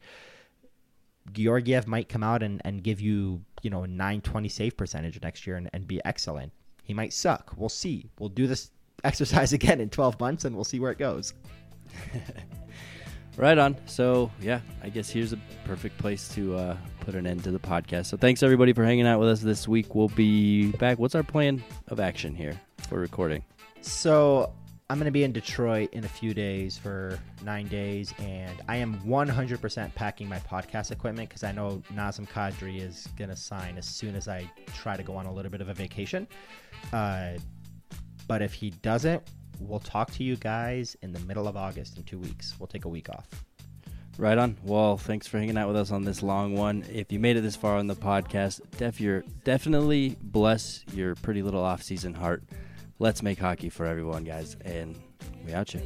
Georgiev 1.31 1.87
might 1.87 2.09
come 2.09 2.23
out 2.23 2.43
and, 2.43 2.61
and 2.65 2.83
give 2.83 2.99
you 3.01 3.41
you 3.61 3.69
know 3.69 3.83
a 3.83 3.87
920 3.87 4.49
save 4.49 4.77
percentage 4.77 5.21
next 5.21 5.47
year 5.47 5.57
and, 5.57 5.69
and 5.73 5.87
be 5.87 6.03
excellent. 6.05 6.51
He 6.83 6.93
might 6.93 7.13
suck. 7.13 7.53
We'll 7.57 7.69
see. 7.69 8.11
We'll 8.19 8.29
do 8.29 8.45
this 8.45 8.69
exercise 9.05 9.53
again 9.53 9.79
in 9.79 9.89
12 9.89 10.19
months 10.19 10.45
and 10.45 10.55
we'll 10.55 10.63
see 10.63 10.79
where 10.79 10.91
it 10.91 10.99
goes 10.99 11.33
Right 13.37 13.57
on. 13.57 13.75
So, 13.85 14.31
yeah, 14.39 14.61
I 14.81 14.89
guess 14.89 15.09
here's 15.09 15.33
a 15.33 15.39
perfect 15.65 15.97
place 15.97 16.29
to 16.35 16.55
uh, 16.55 16.77
put 17.01 17.15
an 17.15 17.27
end 17.27 17.43
to 17.43 17.51
the 17.51 17.59
podcast. 17.59 18.05
So, 18.05 18.15
thanks 18.17 18.43
everybody 18.43 18.71
for 18.71 18.85
hanging 18.85 19.05
out 19.05 19.19
with 19.19 19.27
us 19.27 19.41
this 19.41 19.67
week. 19.67 19.93
We'll 19.93 20.07
be 20.09 20.71
back. 20.73 20.99
What's 20.99 21.15
our 21.15 21.23
plan 21.23 21.61
of 21.89 21.99
action 21.99 22.33
here 22.33 22.59
for 22.87 22.97
recording? 22.97 23.43
So, 23.81 24.53
I'm 24.89 24.97
going 24.97 25.05
to 25.05 25.11
be 25.11 25.25
in 25.25 25.33
Detroit 25.33 25.89
in 25.91 26.05
a 26.05 26.07
few 26.07 26.33
days 26.33 26.77
for 26.77 27.19
nine 27.43 27.67
days, 27.67 28.13
and 28.19 28.61
I 28.69 28.77
am 28.77 29.01
100% 29.01 29.95
packing 29.95 30.29
my 30.29 30.39
podcast 30.39 30.91
equipment 30.91 31.27
because 31.27 31.43
I 31.43 31.51
know 31.51 31.81
Nazem 31.93 32.29
Kadri 32.29 32.79
is 32.79 33.09
going 33.17 33.31
to 33.31 33.35
sign 33.35 33.77
as 33.77 33.85
soon 33.85 34.15
as 34.15 34.29
I 34.29 34.49
try 34.73 34.95
to 34.95 35.03
go 35.03 35.17
on 35.17 35.25
a 35.25 35.33
little 35.33 35.51
bit 35.51 35.59
of 35.59 35.67
a 35.67 35.73
vacation. 35.73 36.25
Uh, 36.93 37.31
but 38.27 38.41
if 38.41 38.53
he 38.53 38.71
doesn't, 38.71 39.23
we'll 39.59 39.79
talk 39.79 40.11
to 40.11 40.23
you 40.23 40.35
guys 40.35 40.95
in 41.01 41.11
the 41.11 41.19
middle 41.21 41.47
of 41.47 41.55
August 41.55 41.97
in 41.97 42.03
two 42.03 42.19
weeks. 42.19 42.55
We'll 42.59 42.67
take 42.67 42.85
a 42.85 42.89
week 42.89 43.09
off. 43.09 43.27
Right 44.17 44.37
on. 44.37 44.55
Well, 44.63 44.97
thanks 44.97 45.27
for 45.27 45.37
hanging 45.37 45.57
out 45.57 45.67
with 45.67 45.75
us 45.75 45.91
on 45.91 46.03
this 46.03 46.23
long 46.23 46.55
one. 46.55 46.85
If 46.91 47.11
you 47.11 47.19
made 47.19 47.35
it 47.35 47.41
this 47.41 47.57
far 47.57 47.77
on 47.77 47.87
the 47.87 47.95
podcast, 47.95 48.61
def 48.77 49.01
you're 49.01 49.25
definitely 49.43 50.15
bless 50.21 50.85
your 50.93 51.15
pretty 51.15 51.41
little 51.41 51.63
off-season 51.63 52.13
heart. 52.13 52.43
Let's 52.97 53.21
make 53.21 53.39
hockey 53.39 53.69
for 53.69 53.85
everyone, 53.85 54.23
guys, 54.23 54.55
and 54.63 54.97
we 55.45 55.53
out 55.53 55.73
you. 55.73 55.81